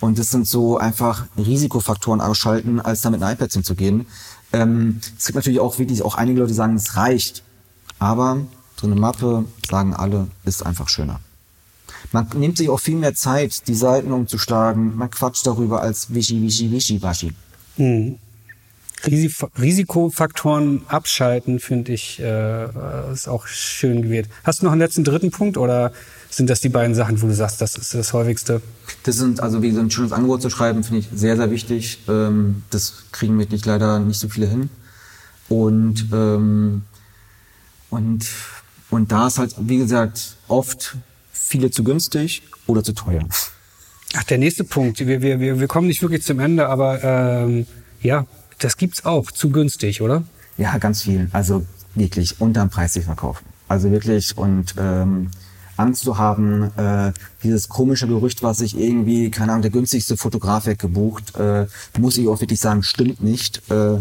Und 0.05 0.19
das 0.19 0.31
sind 0.31 0.47
so 0.47 0.77
einfach 0.77 1.25
Risikofaktoren 1.39 2.21
ausschalten, 2.21 2.79
als 2.79 3.01
da 3.01 3.09
mit 3.09 3.23
einem 3.23 3.37
iPad 3.37 3.51
hinzugehen. 3.51 4.07
Ähm, 4.53 5.01
es 5.19 5.25
gibt 5.25 5.37
natürlich 5.37 5.61
auch 5.61 5.79
wirklich 5.79 6.03
auch 6.03 6.17
einige 6.17 6.41
Leute, 6.41 6.53
sagen, 6.53 6.77
es 6.77 6.97
reicht. 6.99 7.43
Aber 7.99 8.43
so 8.79 8.87
eine 8.87 8.97
Mappe, 8.97 9.47
sagen 9.67 9.95
alle, 9.95 10.29
ist 10.45 10.65
einfach 10.67 10.91
schöner. 10.91 11.21
Man 12.13 12.29
nimmt 12.35 12.59
sich 12.59 12.69
auch 12.69 12.81
viel 12.81 12.97
mehr 12.97 13.15
Zeit, 13.15 13.67
die 13.67 13.75
Seiten 13.75 14.13
umzuschlagen. 14.13 14.95
Man 14.95 15.09
quatscht 15.09 15.47
darüber 15.47 15.81
als 15.81 16.13
Wischi, 16.13 16.43
Wischi, 16.43 16.71
Wischi, 16.71 17.01
Waschi. 17.01 17.33
Risif 19.07 19.47
Risikofaktoren 19.59 20.83
abschalten, 20.87 21.61
finde 21.61 21.93
ich, 21.95 22.21
äh, 22.21 23.11
ist 23.11 23.27
auch 23.27 23.47
schön 23.47 24.03
gewählt. 24.03 24.29
Hast 24.45 24.61
du 24.61 24.67
noch 24.67 24.73
einen 24.73 24.83
letzten 24.83 25.05
dritten 25.05 25.31
Punkt 25.31 25.57
oder 25.57 25.93
sind 26.37 26.51
das 26.51 26.61
die 26.61 26.69
beiden 26.69 26.95
Sachen, 26.95 27.21
wo 27.23 27.27
du 27.27 27.35
sagst, 27.35 27.61
das 27.61 27.77
ist 27.77 27.95
das 27.95 28.13
häufigste? 28.13 28.61
Das 29.05 29.17
sind, 29.17 29.41
also 29.41 29.63
wie 29.63 29.71
so 29.71 29.81
ein 29.81 29.91
schönes 29.91 30.13
Angebot 30.13 30.43
zu 30.43 30.51
schreiben, 30.51 30.83
finde 30.83 31.01
ich 31.01 31.09
sehr, 31.15 31.37
sehr 31.37 31.51
wichtig. 31.51 31.99
Ähm, 32.09 32.63
das 32.71 33.05
kriegen 33.13 33.39
wirklich 33.39 33.65
leider 33.65 33.99
nicht 33.99 34.19
so 34.19 34.29
viele 34.29 34.47
hin. 34.47 34.69
Und, 35.49 36.09
ähm, 36.13 36.83
und, 37.91 38.27
und 38.91 39.13
da 39.13 39.27
ist 39.27 39.39
halt, 39.39 39.55
wie 39.59 39.79
gesagt, 39.79 40.37
oft 40.49 40.97
viele 41.33 41.71
zu 41.71 41.85
günstig 41.85 42.43
oder 42.67 42.83
zu 42.83 42.93
teuer. 42.95 43.25
Ach, 44.17 44.25
der 44.25 44.39
nächste 44.39 44.65
Punkt. 44.65 45.01
Wir, 45.01 45.23
wir, 45.23 45.41
wir, 45.41 45.61
wir 45.61 45.67
kommen 45.67 45.89
nicht 45.89 46.03
wirklich 46.03 46.23
zum 46.23 46.41
Ende, 46.41 46.69
aber 46.69 47.03
ähm, 47.03 47.67
ja, 48.01 48.27
das 48.59 48.77
gibt's 48.77 49.05
auch. 49.05 49.31
Zu 49.31 49.51
günstig, 49.51 50.01
oder? 50.01 50.25
Ja, 50.57 50.79
ganz 50.79 51.03
viel. 51.03 51.29
Also 51.33 51.67
wirklich 51.95 52.41
unterm 52.41 52.71
Preis 52.71 52.95
sich 52.95 53.05
verkaufen. 53.05 53.45
Also 53.69 53.91
wirklich 53.91 54.37
und 54.37 54.75
ähm, 54.79 55.31
Angst 55.77 56.03
zu 56.03 56.19
haben, 56.19 56.71
äh, 56.77 57.13
dieses 57.43 57.69
komische 57.69 58.07
Gerücht, 58.07 58.43
was 58.43 58.59
sich 58.59 58.79
irgendwie, 58.79 59.31
keine 59.31 59.53
Ahnung, 59.53 59.63
der 59.63 59.71
günstigste 59.71 60.17
Fotograf 60.17 60.67
weggebucht, 60.67 61.37
äh, 61.37 61.67
muss 61.99 62.17
ich 62.17 62.29
auch 62.29 62.41
wirklich 62.41 62.61
sagen, 62.61 62.83
stimmt 62.83 63.23
nicht. 63.23 63.63
Äh, 63.71 63.99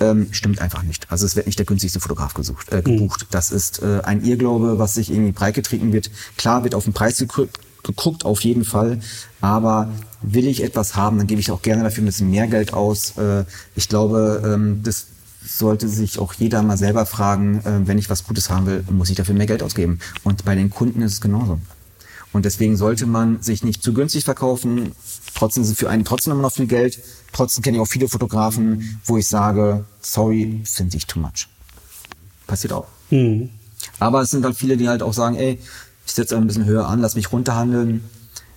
ähm, 0.00 0.28
stimmt 0.32 0.60
einfach 0.60 0.82
nicht. 0.82 1.06
Also 1.10 1.26
es 1.26 1.36
wird 1.36 1.46
nicht 1.46 1.58
der 1.58 1.66
günstigste 1.66 2.00
Fotograf 2.00 2.34
gesucht, 2.34 2.72
äh, 2.72 2.82
gebucht. 2.82 3.26
Das 3.30 3.52
ist 3.52 3.82
äh, 3.82 4.00
ein 4.02 4.24
Irrglaube, 4.24 4.78
was 4.78 4.94
sich 4.94 5.10
irgendwie 5.10 5.32
breitgetreten 5.32 5.92
wird. 5.92 6.10
Klar 6.36 6.64
wird 6.64 6.74
auf 6.74 6.84
den 6.84 6.92
Preis 6.92 7.18
geguckt, 7.18 7.58
geguckt, 7.84 8.24
auf 8.24 8.40
jeden 8.40 8.64
Fall. 8.64 8.98
Aber 9.40 9.90
will 10.22 10.46
ich 10.46 10.62
etwas 10.62 10.96
haben, 10.96 11.18
dann 11.18 11.26
gebe 11.26 11.40
ich 11.40 11.50
auch 11.50 11.62
gerne 11.62 11.82
dafür 11.82 12.02
ein 12.02 12.06
bisschen 12.06 12.30
mehr 12.30 12.48
Geld 12.48 12.72
aus. 12.72 13.16
Äh, 13.16 13.44
ich 13.76 13.88
glaube, 13.88 14.42
ähm, 14.44 14.80
das 14.82 15.06
sollte 15.58 15.88
sich 15.88 16.18
auch 16.18 16.34
jeder 16.34 16.62
mal 16.62 16.76
selber 16.76 17.06
fragen, 17.06 17.60
äh, 17.60 17.86
wenn 17.86 17.98
ich 17.98 18.10
was 18.10 18.24
Gutes 18.24 18.50
haben 18.50 18.66
will, 18.66 18.84
muss 18.90 19.10
ich 19.10 19.16
dafür 19.16 19.34
mehr 19.34 19.46
Geld 19.46 19.62
ausgeben. 19.62 19.98
Und 20.24 20.44
bei 20.44 20.54
den 20.54 20.70
Kunden 20.70 21.02
ist 21.02 21.12
es 21.14 21.20
genauso. 21.20 21.58
Und 22.32 22.44
deswegen 22.44 22.76
sollte 22.76 23.06
man 23.06 23.42
sich 23.42 23.62
nicht 23.62 23.82
zu 23.82 23.92
günstig 23.92 24.24
verkaufen. 24.24 24.92
Trotzdem 25.34 25.62
es 25.62 25.72
für 25.74 25.90
einen 25.90 26.04
trotzdem 26.04 26.32
immer 26.32 26.42
noch 26.42 26.52
viel 26.52 26.66
Geld. 26.66 26.98
Trotzdem 27.32 27.62
kenne 27.62 27.76
ich 27.76 27.82
auch 27.82 27.86
viele 27.88 28.08
Fotografen, 28.08 28.98
wo 29.04 29.18
ich 29.18 29.28
sage, 29.28 29.84
sorry, 30.00 30.62
finde 30.64 30.96
ich 30.96 31.06
too 31.06 31.20
much. 31.20 31.48
Passiert 32.46 32.72
auch. 32.72 32.86
Aber 33.98 34.22
es 34.22 34.30
sind 34.30 34.44
halt 34.44 34.56
viele, 34.56 34.76
die 34.76 34.88
halt 34.88 35.02
auch 35.02 35.12
sagen, 35.12 35.36
ey, 35.36 35.58
ich 36.06 36.12
setze 36.12 36.36
ein 36.36 36.46
bisschen 36.46 36.64
höher 36.64 36.88
an, 36.88 37.00
lass 37.00 37.14
mich 37.14 37.32
runterhandeln. 37.32 38.02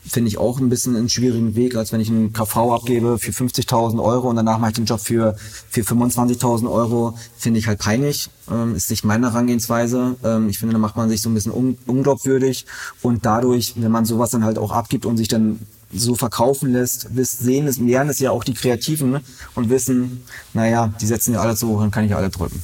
Finde 0.07 0.27
ich 0.27 0.37
auch 0.37 0.59
ein 0.59 0.69
bisschen 0.69 0.95
einen 0.95 1.09
schwierigen 1.09 1.55
Weg, 1.55 1.75
als 1.75 1.91
wenn 1.91 1.99
ich 1.99 2.09
einen 2.09 2.31
KV 2.31 2.73
abgebe 2.73 3.17
für 3.17 3.31
50.000 3.31 4.01
Euro 4.03 4.29
und 4.29 4.35
danach 4.35 4.59
mache 4.59 4.71
ich 4.71 4.75
den 4.75 4.85
Job 4.85 4.99
für, 4.99 5.35
für 5.69 5.81
25.000 5.81 6.71
Euro. 6.71 7.17
Finde 7.37 7.59
ich 7.59 7.67
halt 7.67 7.79
peinlich. 7.79 8.29
Ähm, 8.51 8.75
ist 8.75 8.89
nicht 8.91 9.03
meine 9.03 9.31
Herangehensweise. 9.31 10.15
Ähm, 10.23 10.49
ich 10.49 10.59
finde, 10.59 10.73
da 10.73 10.79
macht 10.79 10.95
man 10.95 11.09
sich 11.09 11.21
so 11.21 11.29
ein 11.29 11.33
bisschen 11.33 11.51
un 11.51 11.77
unglaubwürdig. 11.87 12.65
Und 13.01 13.25
dadurch, 13.25 13.73
wenn 13.77 13.91
man 13.91 14.05
sowas 14.05 14.29
dann 14.29 14.43
halt 14.43 14.57
auch 14.57 14.71
abgibt 14.71 15.05
und 15.05 15.17
sich 15.17 15.27
dann 15.27 15.59
so 15.91 16.15
verkaufen 16.15 16.71
lässt, 16.71 17.07
sehen 17.15 17.67
es, 17.67 17.79
lernen 17.79 18.09
es 18.09 18.19
ja 18.19 18.31
auch 18.31 18.43
die 18.43 18.53
Kreativen 18.53 19.19
und 19.55 19.69
wissen, 19.69 20.23
naja, 20.53 20.93
die 20.99 21.05
setzen 21.05 21.33
ja 21.33 21.41
alle 21.41 21.55
so 21.55 21.69
hoch, 21.69 21.81
dann 21.81 21.91
kann 21.91 22.03
ich 22.03 22.11
ja 22.11 22.17
alle 22.17 22.29
drücken. 22.29 22.61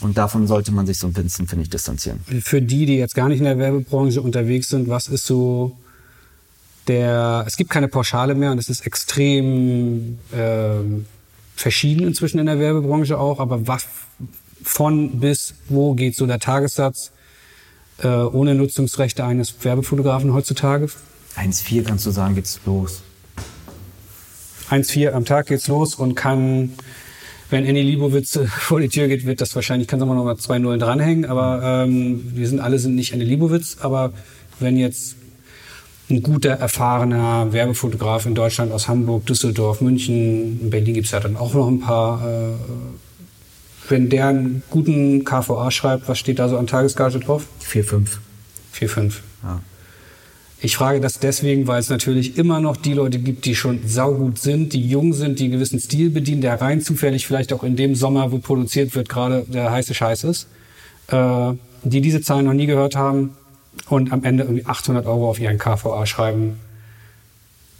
Und 0.00 0.16
davon 0.18 0.46
sollte 0.46 0.72
man 0.72 0.86
sich 0.86 0.98
so 0.98 1.06
ein 1.06 1.12
bisschen, 1.12 1.46
finde 1.46 1.64
ich, 1.64 1.70
distanzieren. 1.70 2.20
Für 2.42 2.62
die, 2.62 2.86
die 2.86 2.96
jetzt 2.96 3.14
gar 3.14 3.28
nicht 3.28 3.38
in 3.38 3.44
der 3.44 3.58
Werbebranche 3.58 4.20
unterwegs 4.22 4.68
sind, 4.68 4.88
was 4.88 5.08
ist 5.08 5.26
so 5.26 5.76
der, 6.88 7.44
es 7.46 7.56
gibt 7.56 7.70
keine 7.70 7.88
Pauschale 7.88 8.34
mehr 8.34 8.52
und 8.52 8.58
es 8.58 8.68
ist 8.68 8.86
extrem 8.86 10.18
ähm, 10.34 11.06
verschieden 11.56 12.06
inzwischen 12.06 12.38
in 12.38 12.46
der 12.46 12.58
Werbebranche 12.58 13.18
auch, 13.18 13.40
aber 13.40 13.66
was 13.66 13.86
von 14.62 15.20
bis 15.20 15.54
wo 15.68 15.94
geht 15.94 16.16
so 16.16 16.26
der 16.26 16.40
Tagessatz 16.40 17.12
äh, 18.02 18.08
ohne 18.08 18.54
Nutzungsrechte 18.54 19.24
eines 19.24 19.54
Werbefotografen 19.62 20.32
heutzutage? 20.32 20.88
1,4 21.36 21.84
kannst 21.84 22.06
du 22.06 22.10
sagen, 22.10 22.34
geht's 22.34 22.60
los. 22.64 23.02
1,4 24.70 25.10
am 25.10 25.24
Tag 25.24 25.46
geht's 25.46 25.68
los 25.68 25.94
und 25.94 26.14
kann, 26.14 26.72
wenn 27.50 27.66
Annie 27.66 27.82
Liebowitz 27.82 28.36
äh, 28.36 28.46
vor 28.46 28.80
die 28.80 28.88
Tür 28.88 29.08
geht, 29.08 29.26
wird 29.26 29.40
das 29.40 29.54
wahrscheinlich, 29.54 29.88
kann 29.88 30.00
man 30.00 30.16
noch 30.16 30.24
mal 30.24 30.36
zwei 30.36 30.58
Nullen 30.58 30.80
dranhängen, 30.80 31.24
aber 31.24 31.84
ähm, 31.84 32.32
wir 32.34 32.48
sind 32.48 32.60
alle 32.60 32.78
sind 32.78 32.94
nicht 32.94 33.12
Annie 33.12 33.26
Liebowitz, 33.26 33.78
aber 33.80 34.12
wenn 34.60 34.76
jetzt 34.76 35.16
ein 36.10 36.22
guter, 36.22 36.50
erfahrener 36.50 37.52
Werbefotograf 37.52 38.26
in 38.26 38.34
Deutschland 38.34 38.72
aus 38.72 38.88
Hamburg, 38.88 39.26
Düsseldorf, 39.26 39.80
München, 39.80 40.60
in 40.60 40.70
Berlin 40.70 40.94
gibt's 40.94 41.12
ja 41.12 41.20
dann 41.20 41.36
auch 41.36 41.54
noch 41.54 41.68
ein 41.68 41.80
paar, 41.80 42.26
äh, 42.26 42.52
wenn 43.88 44.10
der 44.10 44.28
einen 44.28 44.62
guten 44.70 45.24
KVA 45.24 45.70
schreibt, 45.70 46.08
was 46.08 46.18
steht 46.18 46.38
da 46.38 46.48
so 46.48 46.58
an 46.58 46.66
Tagesgage 46.66 47.20
drauf? 47.20 47.46
4, 47.60 47.84
5. 47.84 48.20
4, 48.72 48.88
5. 48.88 49.22
Ja. 49.42 49.60
Ich 50.60 50.76
frage 50.76 51.00
das 51.00 51.18
deswegen, 51.18 51.66
weil 51.66 51.80
es 51.80 51.90
natürlich 51.90 52.38
immer 52.38 52.60
noch 52.60 52.76
die 52.76 52.94
Leute 52.94 53.18
gibt, 53.18 53.44
die 53.44 53.54
schon 53.54 53.80
saugut 53.86 54.38
sind, 54.38 54.72
die 54.72 54.86
jung 54.86 55.12
sind, 55.12 55.38
die 55.38 55.44
einen 55.44 55.52
gewissen 55.52 55.78
Stil 55.78 56.10
bedienen, 56.10 56.40
der 56.40 56.60
rein 56.60 56.80
zufällig 56.80 57.26
vielleicht 57.26 57.52
auch 57.52 57.62
in 57.64 57.76
dem 57.76 57.94
Sommer, 57.94 58.32
wo 58.32 58.38
produziert 58.38 58.94
wird, 58.94 59.08
gerade 59.08 59.44
der 59.46 59.70
heiße 59.70 59.92
Scheiß 59.92 60.24
ist, 60.24 60.48
äh, 61.08 61.52
die 61.82 62.00
diese 62.00 62.22
Zahlen 62.22 62.46
noch 62.46 62.54
nie 62.54 62.66
gehört 62.66 62.96
haben 62.96 63.34
und 63.88 64.12
am 64.12 64.24
Ende 64.24 64.44
irgendwie 64.44 64.66
800 64.66 65.06
Euro 65.06 65.30
auf 65.30 65.38
ihren 65.38 65.58
KVA 65.58 66.06
schreiben. 66.06 66.58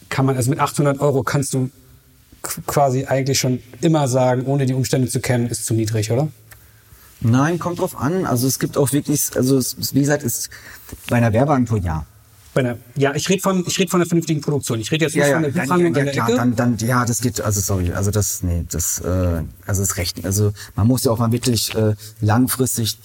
Kann 0.09 0.27
man, 0.27 0.37
also 0.37 0.51
mit 0.51 0.61
800 0.61 1.01
Euro 1.01 1.23
kannst 1.23 1.55
du 1.55 1.71
quasi 2.67 3.07
eigentlich 3.07 3.39
schon 3.39 3.61
immer 3.81 4.07
sagen, 4.07 4.45
ohne 4.47 4.67
die 4.67 4.75
Umstände 4.75 5.09
zu 5.09 5.21
kennen, 5.21 5.49
ist 5.49 5.67
zu 5.67 5.75
niedrig, 5.75 6.11
oder? 6.11 6.29
Nein, 7.21 7.59
kommt 7.59 7.79
drauf 7.79 7.99
an. 7.99 8.27
Also 8.27 8.47
es 8.47 8.59
gibt 8.59 8.77
auch 8.77 8.93
wirklich, 8.93 9.31
also 9.35 9.57
es, 9.57 9.95
wie 9.95 10.01
gesagt, 10.01 10.23
ist 10.23 10.51
bei 11.09 11.17
einer 11.17 11.33
Werbeagentur 11.33 11.79
ja. 11.79 12.05
Bei 12.53 12.61
einer, 12.61 12.79
ja, 12.97 13.15
ich 13.15 13.29
rede 13.29 13.41
von, 13.41 13.65
ich 13.67 13.79
rede 13.79 13.91
von 13.91 14.01
einer 14.01 14.07
vernünftigen 14.07 14.41
Produktion. 14.41 14.79
Ich 14.79 14.93
rede 14.93 15.07
jetzt 15.07 15.17
nicht 15.17 15.27
von 15.27 15.43
der 15.43 15.51
dann, 15.51 15.63
Buchhandlung 15.63 15.95
ja, 15.95 16.01
in 16.01 16.05
der 16.05 16.15
klar, 16.15 16.31
dann, 16.37 16.55
dann, 16.55 16.77
ja, 16.79 17.05
das 17.05 17.21
geht, 17.21 17.41
also 17.41 17.61
sorry, 17.61 17.93
also 17.93 18.11
das, 18.11 18.43
nee, 18.43 18.65
das, 18.71 19.01
äh, 19.01 19.43
also 19.67 19.83
das 19.83 19.97
Recht, 19.97 20.25
also 20.25 20.53
man 20.77 20.87
muss 20.87 21.05
ja 21.05 21.13
auch 21.13 21.19
mal 21.19 21.33
wirklich 21.33 21.75
äh, 21.75 21.95
langfristig 22.21 22.99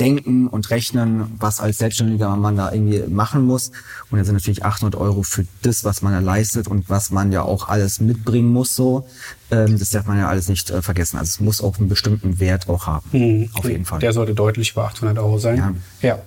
denken 0.00 0.48
und 0.48 0.70
rechnen, 0.70 1.32
was 1.38 1.60
als 1.60 1.78
selbstständiger 1.78 2.34
Mann 2.36 2.56
da 2.56 2.72
irgendwie 2.72 3.02
machen 3.08 3.44
muss. 3.44 3.70
Und 4.10 4.18
das 4.18 4.26
sind 4.26 4.34
natürlich 4.34 4.64
800 4.64 4.98
Euro 5.00 5.22
für 5.22 5.46
das, 5.62 5.84
was 5.84 6.02
man 6.02 6.12
da 6.12 6.18
leistet 6.18 6.66
und 6.68 6.90
was 6.90 7.10
man 7.10 7.30
ja 7.32 7.42
auch 7.42 7.68
alles 7.68 8.00
mitbringen 8.00 8.48
muss, 8.48 8.74
so. 8.74 9.06
Ähm, 9.50 9.78
das 9.78 9.90
darf 9.90 10.06
man 10.06 10.18
ja 10.18 10.28
alles 10.28 10.48
nicht 10.48 10.70
äh, 10.70 10.82
vergessen. 10.82 11.16
Also 11.18 11.28
es 11.28 11.40
muss 11.40 11.60
auch 11.62 11.78
einen 11.78 11.88
bestimmten 11.88 12.40
Wert 12.40 12.68
auch 12.68 12.86
haben. 12.86 13.48
Auf 13.54 13.64
jeden 13.68 13.84
Fall. 13.84 14.00
Der 14.00 14.12
sollte 14.12 14.34
deutlich 14.34 14.72
über 14.72 14.84
800 14.84 15.18
Euro 15.18 15.38
sein. 15.38 15.56
Ja. 16.00 16.08
ja. 16.08 16.18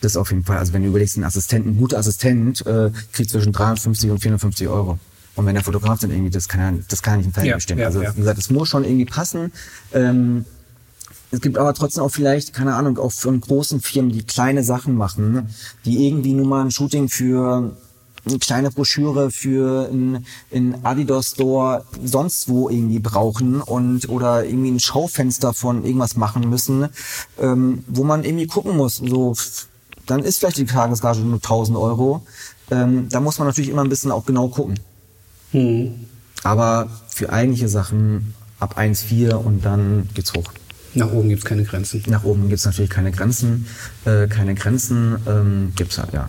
Das 0.00 0.16
auf 0.16 0.30
jeden 0.30 0.44
Fall. 0.44 0.58
Also 0.58 0.72
wenn 0.72 0.82
du 0.82 0.88
überlegst, 0.88 1.16
ein 1.16 1.24
Assistent, 1.24 1.66
ein 1.66 1.76
guter 1.76 1.98
Assistent 1.98 2.64
äh, 2.66 2.90
kriegt 3.12 3.30
zwischen 3.30 3.52
350 3.52 4.10
und 4.10 4.20
450 4.20 4.68
Euro. 4.68 4.98
Und 5.34 5.46
wenn 5.46 5.54
der 5.54 5.62
Fotograf 5.64 6.00
dann 6.00 6.10
irgendwie, 6.10 6.30
das 6.30 6.48
kann 6.48 6.60
ja, 6.60 6.82
das 6.88 7.02
kann 7.02 7.14
ja 7.14 7.16
nicht 7.18 7.26
im 7.26 7.32
Verhältnis 7.32 7.62
Ja, 7.62 7.64
stehen. 7.64 7.78
ja, 7.78 7.86
also 7.86 8.00
wie 8.00 8.20
gesagt, 8.20 8.38
es 8.38 8.50
muss 8.50 8.68
schon 8.68 8.84
irgendwie 8.84 9.04
passen. 9.04 9.52
Ähm, 9.92 10.44
es 11.30 11.40
gibt 11.40 11.58
aber 11.58 11.74
trotzdem 11.74 12.04
auch 12.04 12.10
vielleicht, 12.10 12.52
keine 12.52 12.74
Ahnung, 12.74 12.98
auch 12.98 13.12
von 13.12 13.40
großen 13.40 13.80
Firmen, 13.80 14.12
die 14.12 14.22
kleine 14.22 14.64
Sachen 14.64 14.94
machen, 14.94 15.32
ne? 15.32 15.46
die 15.84 16.06
irgendwie 16.06 16.32
nur 16.32 16.46
mal 16.46 16.64
ein 16.64 16.70
Shooting 16.70 17.08
für 17.08 17.76
eine 18.26 18.38
kleine 18.38 18.70
Broschüre 18.70 19.30
für 19.30 19.88
ein, 19.90 20.26
ein 20.52 20.84
Adidas 20.84 21.32
Store 21.32 21.84
sonst 22.04 22.48
wo 22.48 22.68
irgendwie 22.68 22.98
brauchen 22.98 23.60
und 23.60 24.08
oder 24.08 24.44
irgendwie 24.44 24.70
ein 24.70 24.80
Schaufenster 24.80 25.54
von 25.54 25.84
irgendwas 25.84 26.16
machen 26.16 26.48
müssen, 26.48 26.88
ähm, 27.38 27.84
wo 27.86 28.04
man 28.04 28.24
irgendwie 28.24 28.46
gucken 28.46 28.76
muss, 28.76 28.96
so 28.96 29.34
dann 30.06 30.24
ist 30.24 30.38
vielleicht 30.38 30.56
die 30.56 30.66
Tagesgage 30.66 31.20
nur 31.20 31.36
1000 31.36 31.76
Euro. 31.76 32.26
Ähm, 32.70 33.08
da 33.10 33.20
muss 33.20 33.38
man 33.38 33.46
natürlich 33.46 33.70
immer 33.70 33.82
ein 33.82 33.90
bisschen 33.90 34.10
auch 34.10 34.24
genau 34.24 34.48
gucken. 34.48 34.78
Mhm. 35.52 36.06
Aber 36.44 36.88
für 37.08 37.30
eigentliche 37.30 37.68
Sachen 37.68 38.34
ab 38.58 38.78
1,4 38.78 39.34
und 39.34 39.64
dann 39.64 40.08
geht's 40.14 40.32
hoch. 40.34 40.50
Nach 40.98 41.12
oben 41.12 41.28
gibt's 41.28 41.44
keine 41.44 41.64
Grenzen. 41.64 42.02
Nach 42.08 42.24
oben 42.24 42.48
gibt's 42.48 42.64
natürlich 42.64 42.90
keine 42.90 43.10
Grenzen. 43.10 43.66
Äh, 44.04 44.26
keine 44.28 44.54
Grenzen 44.54 45.16
ähm, 45.26 45.72
gibt's 45.76 45.98
halt, 45.98 46.12
ja. 46.12 46.28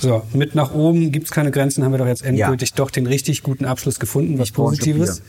So, 0.00 0.22
mit 0.32 0.54
nach 0.54 0.72
oben 0.72 1.12
gibt's 1.12 1.30
keine 1.30 1.50
Grenzen, 1.50 1.84
haben 1.84 1.92
wir 1.92 1.98
doch 1.98 2.06
jetzt 2.06 2.24
endgültig 2.24 2.70
ja. 2.70 2.76
doch 2.76 2.90
den 2.90 3.06
richtig 3.06 3.42
guten 3.42 3.66
Abschluss 3.66 4.00
gefunden, 4.00 4.38
was 4.38 4.48
ich 4.48 4.54
Positives. 4.54 5.20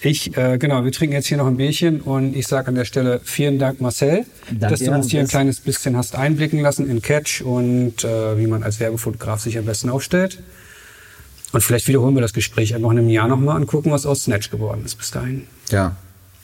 Ich, 0.00 0.36
äh, 0.36 0.58
genau, 0.58 0.84
wir 0.84 0.90
trinken 0.90 1.14
jetzt 1.14 1.28
hier 1.28 1.36
noch 1.36 1.46
ein 1.46 1.56
Bierchen 1.56 2.00
und 2.00 2.34
ich 2.34 2.48
sage 2.48 2.66
an 2.66 2.74
der 2.74 2.86
Stelle 2.86 3.20
vielen 3.22 3.60
Dank, 3.60 3.80
Marcel, 3.80 4.26
Danke, 4.50 4.66
dass 4.66 4.80
du 4.80 4.90
uns 4.90 5.10
hier 5.12 5.20
ein 5.20 5.28
kleines 5.28 5.60
bisschen 5.60 5.96
hast 5.96 6.16
einblicken 6.16 6.58
lassen 6.58 6.90
in 6.90 7.02
Catch 7.02 7.42
und 7.42 8.02
äh, 8.02 8.36
wie 8.36 8.48
man 8.48 8.64
als 8.64 8.80
Werbefotograf 8.80 9.40
sich 9.40 9.58
am 9.58 9.64
besten 9.64 9.90
aufstellt. 9.90 10.42
Und 11.52 11.62
vielleicht 11.62 11.86
wiederholen 11.86 12.16
wir 12.16 12.20
das 12.20 12.32
Gespräch 12.32 12.74
einfach 12.74 12.90
in 12.90 12.98
einem 12.98 13.08
Jahr 13.08 13.28
nochmal 13.28 13.54
und 13.54 13.68
gucken, 13.68 13.92
was 13.92 14.06
aus 14.06 14.24
Snatch 14.24 14.50
geworden 14.50 14.82
ist 14.84 14.96
bis 14.96 15.12
dahin. 15.12 15.46
Ja, 15.70 15.94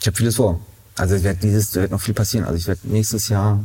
ich 0.01 0.07
habe 0.07 0.17
vieles 0.17 0.37
vor. 0.37 0.61
Also 0.97 1.15
es 1.15 1.23
wird 1.23 1.43
dieses, 1.43 1.75
wird 1.75 1.91
noch 1.91 2.01
viel 2.01 2.15
passieren. 2.15 2.45
Also 2.45 2.57
ich 2.59 2.67
werde 2.67 2.81
nächstes 2.85 3.29
Jahr, 3.29 3.63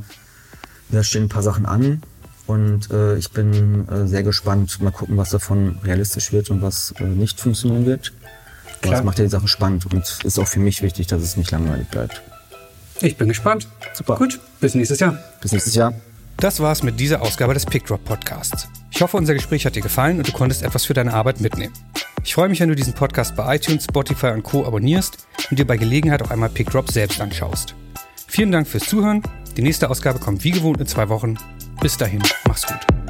da 0.89 1.03
stehen 1.03 1.23
ein 1.23 1.29
paar 1.29 1.43
Sachen 1.43 1.65
an. 1.65 2.01
Und 2.45 2.89
äh, 2.91 3.17
ich 3.17 3.31
bin 3.31 3.87
äh, 3.89 4.07
sehr 4.07 4.23
gespannt, 4.23 4.81
mal 4.81 4.91
gucken, 4.91 5.17
was 5.17 5.31
davon 5.31 5.79
realistisch 5.83 6.31
wird 6.31 6.49
und 6.49 6.61
was 6.61 6.93
äh, 6.99 7.03
nicht 7.03 7.41
funktionieren 7.41 7.85
wird. 7.85 8.13
Aber 8.81 8.91
das 8.91 9.03
macht 9.03 9.19
ja 9.19 9.25
die 9.25 9.31
Sache 9.31 9.49
spannend 9.49 9.85
und 9.85 10.19
ist 10.23 10.39
auch 10.39 10.47
für 10.47 10.59
mich 10.59 10.81
wichtig, 10.81 11.07
dass 11.07 11.21
es 11.21 11.35
nicht 11.35 11.51
langweilig 11.51 11.87
bleibt. 11.89 12.21
Ich 13.01 13.17
bin 13.17 13.27
gespannt. 13.27 13.67
Super. 13.93 14.15
Gut, 14.15 14.39
bis 14.61 14.75
nächstes 14.75 14.99
Jahr. 14.99 15.17
Bis 15.41 15.51
nächstes 15.51 15.75
Jahr. 15.75 15.93
Das 16.37 16.59
war's 16.59 16.83
mit 16.83 16.99
dieser 16.99 17.23
Ausgabe 17.23 17.55
des 17.55 17.65
PickDrop 17.65 18.05
Podcasts. 18.05 18.69
Ich 18.91 19.01
hoffe, 19.01 19.17
unser 19.17 19.33
Gespräch 19.33 19.65
hat 19.65 19.75
dir 19.75 19.81
gefallen 19.81 20.19
und 20.19 20.27
du 20.27 20.31
konntest 20.31 20.61
etwas 20.61 20.85
für 20.85 20.93
deine 20.93 21.11
Arbeit 21.15 21.41
mitnehmen. 21.41 21.73
Ich 22.23 22.35
freue 22.35 22.47
mich, 22.47 22.59
wenn 22.59 22.69
du 22.69 22.75
diesen 22.75 22.93
Podcast 22.93 23.35
bei 23.35 23.55
iTunes, 23.55 23.85
Spotify 23.85 24.27
und 24.27 24.43
Co. 24.43 24.63
abonnierst 24.63 25.27
und 25.49 25.57
dir 25.57 25.65
bei 25.65 25.77
Gelegenheit 25.77 26.21
auch 26.21 26.29
einmal 26.29 26.49
PickDrop 26.49 26.91
selbst 26.91 27.21
anschaust. 27.21 27.73
Vielen 28.27 28.51
Dank 28.51 28.67
fürs 28.67 28.85
Zuhören. 28.85 29.23
Die 29.55 29.63
nächste 29.63 29.89
Ausgabe 29.89 30.19
kommt 30.19 30.43
wie 30.43 30.51
gewohnt 30.51 30.79
in 30.79 30.85
zwei 30.85 31.09
Wochen. 31.09 31.37
Bis 31.81 31.97
dahin, 31.97 32.21
mach's 32.47 32.67
gut. 32.67 33.06